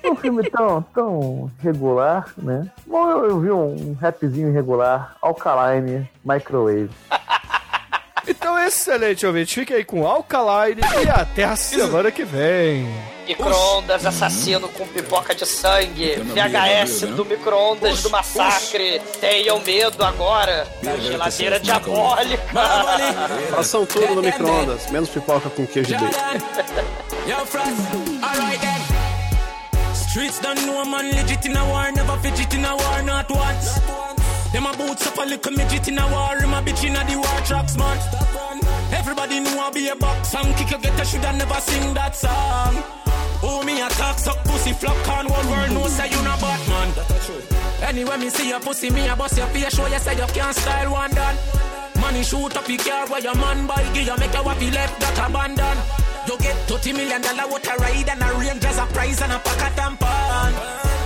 um 0.05 0.17
filme 0.17 0.49
tão, 0.51 0.83
tão 0.95 1.51
regular, 1.59 2.33
né? 2.39 2.71
Bom, 2.87 3.11
eu, 3.11 3.25
eu 3.27 3.41
vi 3.41 3.51
um, 3.51 3.91
um 3.91 3.97
rapzinho 4.01 4.49
irregular, 4.49 5.17
Alkaline, 5.21 6.09
Microwave. 6.25 6.91
Então, 8.29 8.59
excelente, 8.59 9.25
ouvinte. 9.27 9.55
Fique 9.55 9.73
aí 9.73 9.85
com 9.85 10.07
Alkaline 10.07 10.81
e 11.05 11.09
até 11.09 11.45
a 11.45 11.57
semana 11.57 12.11
que 12.11 12.25
vem. 12.25 12.87
Micro-ondas 13.27 14.07
assassino 14.07 14.69
com 14.69 14.87
pipoca 14.87 15.35
de 15.35 15.45
sangue. 15.47 16.17
VHS 16.17 17.01
do 17.15 17.25
micro-ondas 17.25 18.03
do 18.03 18.11
massacre. 18.11 19.01
Tenham 19.21 19.61
medo 19.61 20.05
agora 20.05 20.67
da 20.83 20.97
geladeira 20.97 21.59
diabólica. 21.59 22.43
Façam 23.51 23.85
tudo 23.85 24.17
no 24.17 24.23
micro-ondas, 24.23 24.91
menos 24.91 25.09
pipoca 25.09 25.51
com 25.51 25.67
queijo 25.67 25.97
de. 25.97 26.05
Streets 30.09 30.39
don't 30.41 30.65
know 30.65 30.85
man 30.85 31.11
legit 31.11 31.47
in 31.47 31.57
a 31.57 31.65
war, 31.65 31.93
never 31.93 32.17
fidget 32.21 32.55
in 32.55 32.65
a 32.65 32.75
war, 32.75 33.03
not 33.03 33.31
once. 33.31 33.81
Them 34.53 34.67
a 34.67 34.73
boots 34.77 35.07
up 35.07 35.19
a 35.19 35.23
little 35.23 35.53
midget 35.53 35.89
in 35.89 35.99
a 35.99 36.07
war, 36.09 36.39
him 36.39 36.55
a 36.55 36.63
bitch 36.63 36.85
in 36.87 36.97
a 36.97 37.05
the 37.05 37.17
war 37.17 37.41
tracks, 37.45 37.77
man. 37.77 37.99
Everybody 38.93 39.41
know 39.41 39.61
I 39.61 39.71
be 39.71 39.89
a 39.89 39.97
box 39.97 40.31
song, 40.31 40.53
kick 40.55 40.71
you 40.71 40.79
get 40.79 41.01
a 41.01 41.05
should 41.05 41.25
I 41.25 41.37
never 41.37 41.61
sing 41.61 41.95
that 41.95 42.15
song. 42.17 42.83
Oh, 43.43 43.63
me 43.65 43.81
a 43.81 43.89
talk, 43.89 44.19
suck 44.19 44.43
pussy, 44.45 44.73
flop 44.73 44.97
can 45.05 45.29
one 45.29 45.49
world 45.51 45.71
know 45.73 45.87
say 45.89 46.09
you 46.11 46.23
not 46.23 46.41
Batman. 46.41 46.93
Anyway, 47.83 48.17
me 48.17 48.31
see 48.31 48.49
your 48.49 48.61
pussy, 48.61 48.91
me 48.91 49.07
a 49.09 49.17
bust 49.17 49.37
your 49.37 49.47
face, 49.49 49.75
show 49.75 49.87
you 49.87 49.99
say 49.99 50.17
you 50.17 50.27
can't 50.33 50.57
style 50.57 50.93
one 50.93 51.11
done. 51.11 51.37
Money 52.07 52.23
shoot 52.23 52.57
up 52.57 52.69
your 52.69 52.79
car 52.79 53.09
where 53.09 53.21
your 53.21 53.35
man 53.35 53.67
buy, 53.67 53.83
give 53.93 54.07
you 54.07 54.17
make 54.17 54.33
your 54.33 54.45
waffy 54.45 54.73
left 54.73 55.01
that 55.01 55.19
abandon. 55.29 55.77
You 56.29 56.39
get 56.39 56.55
30 56.71 56.93
million 56.93 57.21
dollar 57.21 57.51
what 57.51 57.67
a 57.67 57.75
ride 57.83 58.09
and 58.09 58.23
a 58.23 58.31
range 58.39 58.65
as 58.65 58.79
a 58.79 58.87
prize 58.95 59.21
and 59.23 59.33
a 59.33 59.39
pack 59.41 59.67
of 59.67 59.75
tampon. 59.75 60.53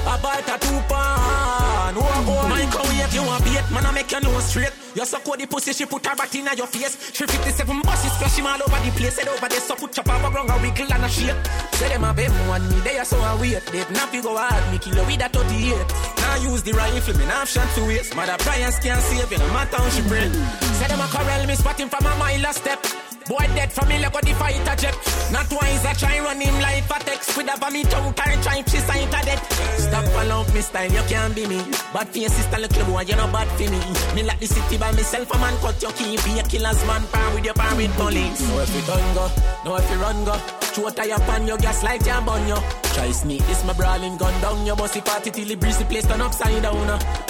A 0.05 0.18
bite 0.20 0.44
a 0.44 0.59
two 0.60 0.81
pan. 0.93 1.97
Oh, 1.97 2.05
oh, 2.05 2.48
my 2.48 2.60
wait, 2.64 3.14
you 3.14 3.22
a 3.22 3.36
bait, 3.40 3.66
man, 3.72 3.86
I 3.86 3.93
make 3.93 4.10
your 4.10 4.20
nose 4.20 4.44
straight. 4.44 4.72
You 4.94 5.05
suck 5.05 5.27
out 5.28 5.39
the 5.39 5.47
pussy, 5.47 5.72
she 5.72 5.86
put 5.86 6.06
her 6.06 6.16
back 6.16 6.35
in 6.35 6.47
your 6.56 6.66
face. 6.66 7.12
She 7.12 7.27
57 7.27 7.82
buses, 7.82 8.12
splash 8.12 8.39
him 8.39 8.47
all 8.47 8.60
over 8.60 8.81
the 8.85 8.90
place. 8.97 9.18
Head 9.18 9.28
over 9.28 9.48
there, 9.48 9.60
so 9.60 9.74
put 9.74 9.93
chop 9.93 10.09
over 10.09 10.31
ground, 10.31 10.51
a 10.51 10.59
wiggle 10.62 10.93
and 10.93 11.05
a 11.05 11.09
shake. 11.09 11.36
Say 11.78 11.89
them 11.89 12.05
a 12.05 12.14
bem 12.14 12.32
one 12.48 12.68
me, 12.70 12.81
they 12.81 12.98
are 12.98 13.05
so 13.05 13.18
a 13.18 13.36
wait. 13.40 13.64
They 13.72 13.81
not 13.90 14.10
fi 14.10 14.20
go 14.20 14.36
hard, 14.36 14.72
me 14.72 14.78
kill 14.78 14.94
her 14.98 15.06
with 15.06 15.22
a 15.22 15.28
38. 15.28 16.10
Now 16.18 16.36
use 16.51 16.62
the 16.62 16.72
rifle, 16.72 17.14
me 17.18 17.24
now 17.27 17.40
have 17.40 17.48
shot 17.48 17.68
to 17.74 17.85
waste. 17.86 18.14
Mother 18.14 18.36
Brian 18.44 18.72
can't 18.82 19.01
save 19.02 19.31
you, 19.31 19.39
no 19.39 19.48
matter 19.52 19.77
how 19.77 19.89
she 19.90 20.02
bring. 20.02 20.32
Say 20.78 20.90
them 20.91 21.01
a 21.01 21.07
corral 21.07 21.47
me, 21.47 21.55
spot 21.55 21.79
him 21.79 21.89
from 21.89 22.05
a 22.05 22.15
mile 22.19 22.47
a 22.51 22.53
step. 22.53 22.83
Boy 23.29 23.47
dead 23.55 23.71
from 23.71 23.89
me, 23.89 24.03
at 24.03 24.12
the 24.12 24.35
fighter 24.35 24.77
jet. 24.77 24.97
Not 25.31 25.47
wise, 25.53 25.87
I 25.87 25.93
try 25.95 26.19
run 26.19 26.41
him 26.41 26.55
like 26.61 26.91
a 26.91 26.99
text 27.05 27.37
with 27.37 27.47
a 27.47 27.57
vomit 27.59 27.95
out 27.95 28.19
her 28.19 28.43
try 28.43 28.62
she 28.67 28.79
sight 28.83 29.07
a 29.07 29.21
death. 29.25 29.43
Stop 29.79 30.05
follow 30.11 30.43
me 30.53 30.61
style, 30.61 30.91
you 30.91 31.03
can't 31.07 31.35
be 31.35 31.47
me. 31.47 31.62
Bad 31.95 32.09
for 32.09 32.19
your 32.19 32.31
sister, 32.31 32.59
little 32.59 32.85
boy, 32.87 33.03
you 33.03 33.15
know 33.15 33.31
bad 33.31 33.49
for 33.55 33.71
me. 33.71 33.81
Me 34.15 34.23
like 34.27 34.41
the 34.41 34.47
city 34.47 34.77
by 34.79 34.91
myself, 34.93 35.31
a 35.31 35.39
man 35.39 35.57
cut 35.61 35.81
your 35.81 35.93
key, 35.93 36.19
be 36.25 36.41
a 36.41 36.43
killer's 36.43 36.85
man, 36.87 37.07
par 37.12 37.35
with 37.35 37.45
your 37.45 37.55
par 37.55 37.77
with 37.77 37.95
police. 37.95 38.43
Know 38.49 38.59
if 38.59 38.75
you 38.75 38.83
done 38.83 39.15
go, 39.15 39.31
know 39.65 39.77
if 39.77 39.91
you 39.91 39.99
run 39.99 40.25
go. 40.25 40.35
Show 40.75 40.91
tie 40.91 41.11
up 41.11 41.29
on 41.29 41.47
your 41.47 41.59
gas 41.59 41.83
like 41.83 42.07
you 42.07 42.21
bun 42.27 42.49
yo. 42.49 42.57
Try 42.95 43.11
sneak 43.12 43.47
this 43.47 43.65
my 43.65 43.73
brawling 43.75 44.17
gun 44.17 44.35
down 44.41 44.67
your 44.67 44.77
bossy 44.77 45.01
party 45.01 45.31
till 45.31 45.47
the 45.47 45.55
breeze 45.55 45.79
the 45.79 45.85
place 45.85 46.07
turn 46.07 46.21
upside 46.21 46.62
down. 46.62 46.87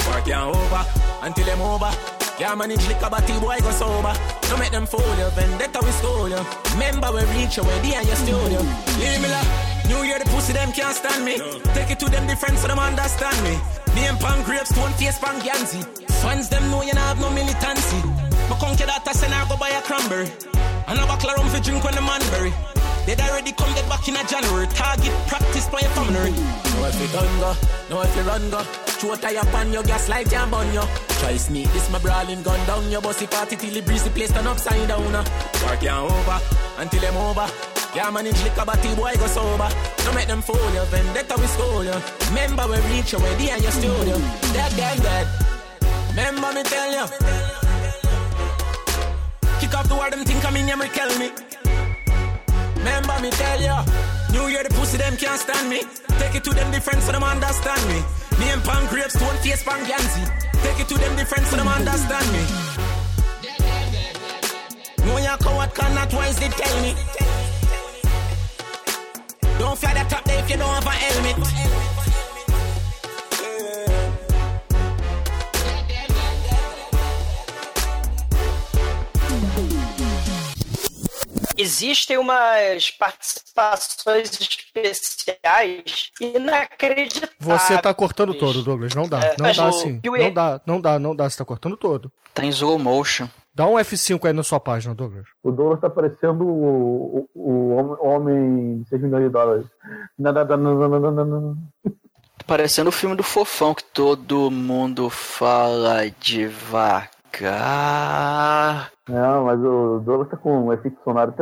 Work 0.09 0.27
you 0.27 0.35
over 0.35 0.87
until 1.23 1.45
them 1.45 1.61
over. 1.61 2.19
Yeah, 2.40 2.54
manage 2.54 2.88
liquor, 2.88 3.10
but 3.10 3.26
the 3.26 3.36
boy 3.38 3.60
go 3.60 3.70
sober. 3.70 4.16
Don't 4.48 4.58
make 4.58 4.72
them 4.72 4.86
fool 4.86 5.04
you, 5.20 5.28
vendetta 5.36 5.78
we 5.84 5.92
school 6.00 6.24
you. 6.24 6.40
Remember 6.72 7.12
we 7.12 7.20
reach 7.36 7.58
you, 7.58 7.64
where 7.68 7.82
they 7.84 7.92
in 7.92 8.06
your 8.08 8.16
studio. 8.16 8.60
Leave 8.96 9.20
me 9.20 9.28
la. 9.28 9.44
New 9.92 10.08
Year, 10.08 10.18
the 10.18 10.24
pussy 10.24 10.54
them 10.54 10.72
can't 10.72 10.96
stand 10.96 11.22
me. 11.22 11.36
Take 11.76 11.90
it 11.92 12.00
to 12.00 12.08
them 12.08 12.26
different 12.26 12.56
so 12.56 12.68
them 12.68 12.78
understand 12.78 13.36
me. 13.44 13.60
Name 13.92 14.16
pan 14.16 14.42
grapes, 14.44 14.70
stone 14.72 14.90
face 14.96 15.18
pan 15.18 15.36
Gansy. 15.44 15.84
Fans 16.24 16.48
them 16.48 16.64
know 16.70 16.80
you 16.80 16.94
not 16.94 17.12
have 17.12 17.20
no 17.20 17.28
militancy. 17.28 18.00
My 18.48 18.56
conquer 18.56 18.86
that 18.86 19.04
I 19.06 19.12
send 19.12 19.34
I 19.34 19.46
go 19.46 19.58
buy 19.60 19.68
a 19.76 19.82
cranberry. 19.82 20.32
And 20.88 20.98
a 20.98 21.04
buckle 21.04 21.36
rum 21.36 21.46
for 21.52 21.60
drink 21.60 21.84
when 21.84 21.94
the 21.94 22.00
man 22.00 22.24
bury. 22.32 22.54
They 23.06 23.16
already 23.16 23.52
come 23.52 23.72
get 23.74 23.89
back 23.89 24.06
in 24.09 24.16
a 24.16 24.24
January. 24.24 24.66
Target 24.68 25.12
practice 25.27 25.68
by 25.68 25.81
your 25.81 25.90
family. 25.90 26.32
Know 26.32 26.86
if 26.86 27.01
you 27.01 27.09
done 27.09 27.40
go, 27.40 27.55
know 27.90 28.02
if 28.02 28.16
you 28.16 28.22
run 28.22 28.51
go. 28.51 28.62
Tie 29.20 29.36
up 29.36 29.55
on 29.55 29.72
your 29.72 29.82
gas 29.82 30.09
like 30.09 30.28
jam 30.31 30.52
on 30.52 30.72
you. 30.74 30.82
Try 31.20 31.36
sneak 31.36 31.72
this 31.72 31.90
my 31.90 31.98
brawling 31.98 32.43
gun 32.43 32.64
down 32.66 32.90
your 32.90 33.01
bossy 33.01 33.27
party 33.27 33.56
till 33.56 33.72
the 33.72 33.81
breeze 33.81 34.05
the 34.05 34.10
place 34.10 34.31
turn 34.31 34.47
upside 34.47 34.86
down. 34.89 35.14
uh. 35.14 35.24
Work 35.66 35.82
ya 35.82 36.05
over 36.05 36.40
until 36.78 37.01
them 37.01 37.16
over. 37.16 37.47
Yeah, 37.94 38.10
manage 38.10 38.40
liquor, 38.44 38.62
but 38.64 38.81
the 38.82 38.94
boy 38.94 39.14
go 39.16 39.27
sober. 39.27 39.68
Don't 40.05 40.14
make 40.14 40.28
them 40.28 40.43
fool 40.43 40.56
you, 40.74 40.85
vendetta 40.93 41.35
we 41.39 41.47
school 41.47 41.82
you. 41.85 41.97
Remember 42.28 42.66
we 42.68 42.77
reach 42.93 43.12
you, 43.12 43.18
where 43.18 43.36
they 43.36 43.51
in 43.51 43.62
your 43.62 43.72
studio. 43.72 44.16
Dead, 44.52 44.72
dead, 44.77 45.02
dead. 45.02 45.27
Remember 46.10 46.52
me 46.52 46.62
tell 46.62 46.93
you. 46.93 47.06
Kick 49.59 49.74
off 49.74 49.89
the 49.89 49.94
word, 49.94 50.12
them 50.12 50.24
think 50.24 50.44
I'm 50.44 50.56
in 50.56 50.66
here, 50.68 50.77
kill 50.94 51.18
me. 51.18 51.31
Remember 52.81 53.20
me 53.20 53.31
tell 53.31 53.61
ya. 53.61 53.85
New 54.32 54.48
Year, 54.48 54.65
the 54.65 54.70
pussy 54.73 54.97
them 54.97 55.15
can't 55.16 55.39
stand 55.39 55.69
me. 55.69 55.82
Take 56.19 56.36
it 56.36 56.44
to 56.44 56.51
them 56.51 56.70
different 56.73 57.02
so 57.02 57.12
them 57.12 57.23
understand 57.23 57.82
me. 57.89 58.01
Name 58.40 58.61
pan 58.62 58.89
grapes, 58.89 59.12
stone 59.12 59.36
face 59.44 59.62
pan 59.62 59.85
Gansy. 59.85 60.24
Take 60.65 60.81
it 60.81 60.89
to 60.89 60.97
them 60.97 61.15
different 61.16 61.47
so 61.47 61.57
them 61.57 61.69
understand 61.69 62.27
me. 62.32 62.43
No 65.05 65.19
ya 65.19 65.36
coward 65.36 65.74
cannot 65.74 66.09
they 66.09 66.48
tell 66.48 66.77
me. 66.82 66.94
Don't 69.59 69.77
fly 69.77 69.93
the 69.93 70.09
top 70.09 70.24
there 70.24 70.39
if 70.43 70.48
you 70.48 70.57
don't 70.57 70.73
have 70.73 70.86
a 70.86 70.90
helmet. 70.90 71.36
Existem 81.61 82.16
umas 82.19 82.91
participações 82.93 84.31
especiais 84.74 86.11
inacreditáveis. 86.20 87.31
Você 87.39 87.77
tá 87.78 87.93
cortando 87.93 88.32
todo, 88.35 88.62
Douglas. 88.62 88.95
Não 88.95 89.09
dá. 89.09 89.20
É, 89.20 89.37
Não 89.39 89.53
dá 89.53 89.65
o 89.66 89.69
assim. 89.69 90.01
Não 90.05 90.32
dá, 90.32 90.61
não 90.66 90.81
dá, 90.81 90.99
não 90.99 91.15
dá. 91.16 91.28
Você 91.28 91.37
tá 91.39 91.45
cortando 91.45 91.77
todo. 91.77 92.11
Tá 92.32 92.45
em 92.45 92.49
slow 92.49 92.78
motion. 92.78 93.28
Dá 93.55 93.66
um 93.66 93.74
F5 93.74 94.24
aí 94.27 94.32
na 94.32 94.43
sua 94.43 94.61
página, 94.61 94.95
Douglas. 94.95 95.27
O 95.43 95.51
Douglas 95.51 95.81
tá 95.81 95.91
parecendo 95.91 96.45
o, 96.47 97.28
o, 97.35 97.51
o 97.74 98.07
homem- 98.07 98.82
de 98.82 98.89
6 98.89 99.03
milhões 99.03 99.24
de 99.24 99.31
dólares. 99.31 99.66
Parecendo 102.47 102.89
o 102.89 102.93
filme 102.93 103.15
do 103.16 103.23
Fofão 103.23 103.74
que 103.74 103.85
todo 103.85 104.51
mundo 104.51 105.11
fala 105.11 106.09
devagar. 106.20 107.11
Não, 109.09 109.44
mas 109.44 109.61
o 109.61 110.01
Douglas 110.01 110.28
tá 110.28 110.36
com 110.36 110.66
um 110.66 110.73
efeito 110.73 110.98
sonoro. 111.05 111.32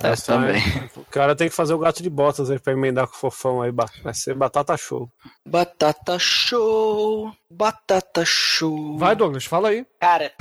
É, 0.00 0.14
também. 0.14 0.62
O 0.96 1.04
cara 1.10 1.34
tem 1.34 1.48
que 1.48 1.54
fazer 1.54 1.74
o 1.74 1.78
gato 1.78 2.02
de 2.02 2.08
botas 2.10 2.50
aí 2.50 2.58
pra 2.58 2.72
emendar 2.72 3.08
com 3.08 3.14
o 3.14 3.18
fofão 3.18 3.62
aí. 3.62 3.72
Vai 3.72 4.14
ser 4.14 4.34
batata 4.34 4.76
show. 4.76 5.10
Batata 5.44 6.18
show, 6.18 7.32
batata 7.50 8.24
show. 8.24 8.96
Vai, 8.96 9.16
Douglas, 9.16 9.44
fala 9.44 9.70
aí. 9.70 9.84
Cara, 10.00 10.32